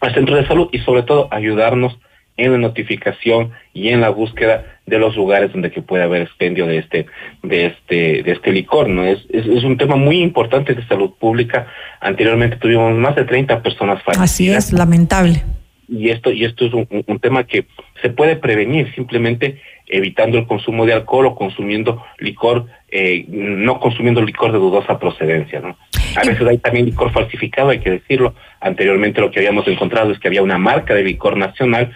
al 0.00 0.14
centro 0.14 0.34
de 0.34 0.44
salud 0.48 0.70
y 0.72 0.80
sobre 0.80 1.04
todo 1.04 1.28
ayudarnos 1.30 1.96
en 2.36 2.52
la 2.52 2.58
notificación 2.58 3.52
y 3.72 3.88
en 3.88 4.00
la 4.00 4.10
búsqueda 4.10 4.64
de 4.86 4.98
los 4.98 5.16
lugares 5.16 5.52
donde 5.52 5.70
que 5.70 5.82
puede 5.82 6.02
haber 6.04 6.22
expendio 6.22 6.66
de 6.66 6.78
este 6.78 7.06
de 7.42 7.66
este 7.66 8.22
de 8.22 8.32
este 8.32 8.52
licor 8.52 8.88
no 8.88 9.04
es, 9.04 9.18
es, 9.30 9.46
es 9.46 9.64
un 9.64 9.76
tema 9.78 9.96
muy 9.96 10.20
importante 10.22 10.74
de 10.74 10.86
salud 10.86 11.12
pública. 11.18 11.66
Anteriormente 12.00 12.56
tuvimos 12.56 12.94
más 12.96 13.16
de 13.16 13.24
30 13.24 13.62
personas 13.62 14.00
Así 14.06 14.46
fallecidas 14.48 14.66
es, 14.68 14.72
lamentable. 14.72 15.42
y 15.88 16.10
esto 16.10 16.30
y 16.30 16.44
esto 16.44 16.66
es 16.66 16.72
un, 16.74 16.86
un- 16.90 17.04
un 17.06 17.18
tema 17.20 17.44
que 17.44 17.66
se 18.02 18.10
puede 18.10 18.36
prevenir 18.36 18.92
simplemente 18.94 19.60
evitando 19.88 20.36
el 20.36 20.46
consumo 20.46 20.84
de 20.84 20.92
alcohol 20.92 21.26
o 21.26 21.34
consumiendo 21.36 22.02
licor 22.18 22.66
eh, 22.88 23.24
no 23.28 23.78
consumiendo 23.80 24.20
licor 24.22 24.50
de 24.52 24.58
dudosa 24.58 24.98
procedencia 24.98 25.60
no 25.60 25.76
a 26.16 26.24
veces 26.26 26.46
hay 26.46 26.58
también 26.58 26.86
licor 26.86 27.12
falsificado 27.12 27.70
hay 27.70 27.78
que 27.80 27.90
decirlo. 27.90 28.34
Anteriormente 28.60 29.20
lo 29.20 29.30
que 29.30 29.38
habíamos 29.40 29.66
encontrado 29.68 30.12
es 30.12 30.18
que 30.18 30.28
había 30.28 30.42
una 30.42 30.56
marca 30.58 30.94
de 30.94 31.04
licor 31.04 31.36
nacional 31.36 31.92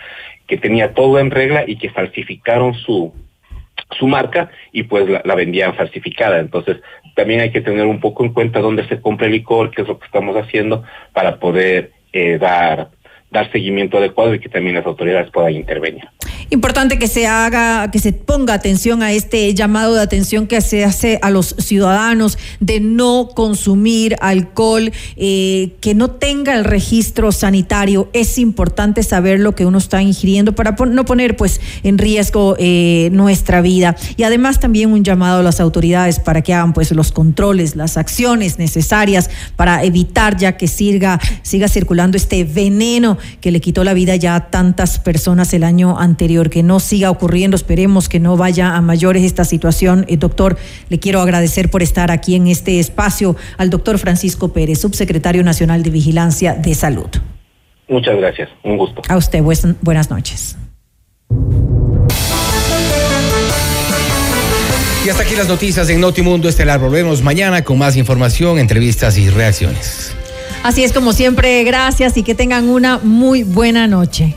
que 0.51 0.59
tenía 0.59 0.94
todo 0.94 1.20
en 1.20 1.31
regla 1.31 1.62
y 1.64 1.77
que 1.77 1.90
falsificaron 1.90 2.74
su 2.74 3.14
su 3.98 4.06
marca 4.06 4.51
y 4.72 4.82
pues 4.82 5.09
la, 5.09 5.22
la 5.24 5.35
vendían 5.35 5.74
falsificada. 5.74 6.40
Entonces 6.40 6.78
también 7.14 7.40
hay 7.40 7.51
que 7.51 7.60
tener 7.60 7.86
un 7.86 8.01
poco 8.01 8.24
en 8.24 8.32
cuenta 8.32 8.60
dónde 8.60 8.86
se 8.89 9.01
compra 9.01 9.27
el 9.27 9.32
licor, 9.32 9.70
qué 9.70 9.82
es 9.82 9.89
lo 9.89 9.98
que 9.98 10.06
estamos 10.06 10.36
haciendo 10.36 10.82
para 11.12 11.39
poder 11.39 11.93
eh, 12.12 12.39
dar 12.39 12.90
dar 13.31 13.51
seguimiento 13.52 13.98
adecuado 13.98 14.35
y 14.35 14.40
que 14.40 14.48
también 14.48 14.74
las 14.74 14.86
autoridades 14.86 15.31
puedan 15.31 15.52
intervenir. 15.52 16.02
Importante 16.52 16.98
que 16.98 17.06
se 17.06 17.28
haga, 17.28 17.93
que 17.93 18.01
se 18.01 18.12
ponga 18.12 18.55
atención 18.55 19.05
a 19.05 19.12
este 19.12 19.55
llamado 19.55 19.94
de 19.94 20.01
atención 20.01 20.48
que 20.48 20.60
se 20.60 20.85
hace 20.85 21.20
a 21.22 21.31
los 21.31 21.55
ciudadanos 21.59 22.39
de 22.59 22.81
no 22.81 23.28
consumir 23.36 24.16
alcohol, 24.20 24.90
eh, 25.14 25.77
que 25.81 25.94
no 25.94 26.10
tenga 26.10 26.56
el 26.56 26.64
registro 26.64 27.31
sanitario. 27.31 28.10
Es 28.14 28.36
importante 28.36 29.05
saber 29.05 29.39
lo 29.39 29.55
que 29.55 29.64
uno 29.64 29.78
está 29.78 30.02
ingiriendo 30.02 30.52
para 30.52 30.72
no 30.72 31.05
poner 31.05 31.36
pues 31.36 31.60
en 31.85 31.98
riesgo 31.98 32.56
eh, 32.59 33.10
nuestra 33.12 33.60
vida. 33.60 33.94
Y 34.16 34.24
además 34.24 34.59
también 34.59 34.90
un 34.93 35.05
llamado 35.05 35.39
a 35.39 35.43
las 35.44 35.60
autoridades 35.60 36.18
para 36.18 36.43
que 36.43 36.52
hagan 36.52 36.72
pues 36.72 36.90
los 36.90 37.12
controles, 37.12 37.77
las 37.77 37.97
acciones 37.97 38.59
necesarias 38.59 39.31
para 39.55 39.85
evitar 39.85 40.36
ya 40.36 40.56
que 40.56 40.66
siga, 40.66 41.20
siga 41.43 41.68
circulando 41.68 42.16
este 42.16 42.43
veneno 42.43 43.18
que 43.40 43.52
le 43.52 43.60
quitó 43.60 43.85
la 43.85 43.94
vida 43.94 44.16
ya 44.16 44.35
a 44.35 44.51
tantas 44.51 44.98
personas 44.98 45.55
el 45.55 45.62
año 45.62 45.97
anterior. 45.97 46.40
Que 46.49 46.62
no 46.62 46.81
siga 46.81 47.11
ocurriendo, 47.11 47.57
esperemos 47.57 48.09
que 48.09 48.21
no 48.21 48.37
vaya 48.37 48.77
a 48.77 48.81
mayores 48.81 49.25
esta 49.25 49.45
situación. 49.45 50.07
Eh, 50.09 50.17
doctor, 50.17 50.57
le 50.89 50.99
quiero 50.99 51.21
agradecer 51.21 51.71
por 51.71 51.83
estar 51.83 52.11
aquí 52.11 52.37
en 52.37 52.47
este 52.47 52.81
espacio 52.81 53.37
al 53.59 53.69
doctor 53.69 53.99
Francisco 53.99 54.53
Pérez, 54.53 54.81
subsecretario 54.81 55.43
nacional 55.43 55.83
de 55.83 55.91
Vigilancia 55.91 56.55
de 56.55 56.75
Salud. 56.75 57.09
Muchas 57.89 58.17
gracias, 58.17 58.49
un 58.62 58.79
gusto. 58.79 59.03
A 59.09 59.17
usted, 59.17 59.43
buenas 59.83 60.11
noches. 60.11 60.57
Y 65.05 65.09
hasta 65.09 65.23
aquí 65.23 65.35
las 65.35 65.49
noticias 65.49 65.89
en 65.89 66.01
Notimundo 66.01 66.49
Estelar. 66.49 66.79
Volvemos 66.79 67.23
mañana 67.23 67.65
con 67.65 67.79
más 67.79 67.97
información, 67.97 68.59
entrevistas 68.59 69.17
y 69.17 69.31
reacciones. 69.31 70.15
Así 70.62 70.85
es 70.85 70.93
como 70.93 71.15
siempre, 71.15 71.65
gracias 71.65 72.19
y 72.19 72.23
que 72.23 72.35
tengan 72.35 72.69
una 72.69 72.99
muy 72.99 73.43
buena 73.43 73.87
noche. 73.87 74.37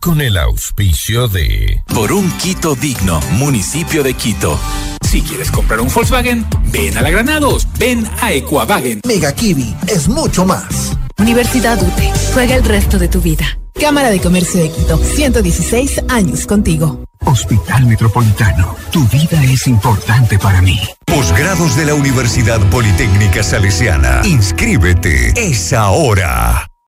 Con 0.00 0.20
el 0.20 0.36
auspicio 0.36 1.28
de... 1.28 1.82
Por 1.92 2.12
un 2.12 2.30
Quito 2.38 2.74
digno, 2.74 3.20
municipio 3.32 4.02
de 4.02 4.14
Quito. 4.14 4.58
Si 5.02 5.20
quieres 5.22 5.50
comprar 5.50 5.80
un 5.80 5.88
Volkswagen, 5.92 6.46
ven 6.66 6.96
a 6.96 7.02
la 7.02 7.10
Granados, 7.10 7.66
ven 7.78 8.08
a 8.20 8.32
Equavagen. 8.32 9.00
Mega 9.06 9.32
Kiwi 9.32 9.74
es 9.88 10.08
mucho 10.08 10.44
más. 10.44 10.96
Universidad 11.18 11.82
UTE. 11.82 12.12
Juega 12.34 12.54
el 12.54 12.64
resto 12.64 12.98
de 12.98 13.08
tu 13.08 13.20
vida. 13.20 13.58
Cámara 13.80 14.10
de 14.10 14.20
Comercio 14.20 14.60
de 14.62 14.70
Quito. 14.70 14.98
116 14.98 16.04
años 16.08 16.46
contigo. 16.46 17.04
Hospital 17.24 17.86
Metropolitano, 17.86 18.76
tu 18.92 19.06
vida 19.08 19.42
es 19.42 19.66
importante 19.66 20.38
para 20.38 20.62
mí. 20.62 20.78
Posgrados 21.04 21.74
de 21.76 21.86
la 21.86 21.94
Universidad 21.94 22.60
Politécnica 22.70 23.42
Salesiana. 23.42 24.20
Inscríbete. 24.24 25.32
Es 25.36 25.72
ahora. 25.72 26.68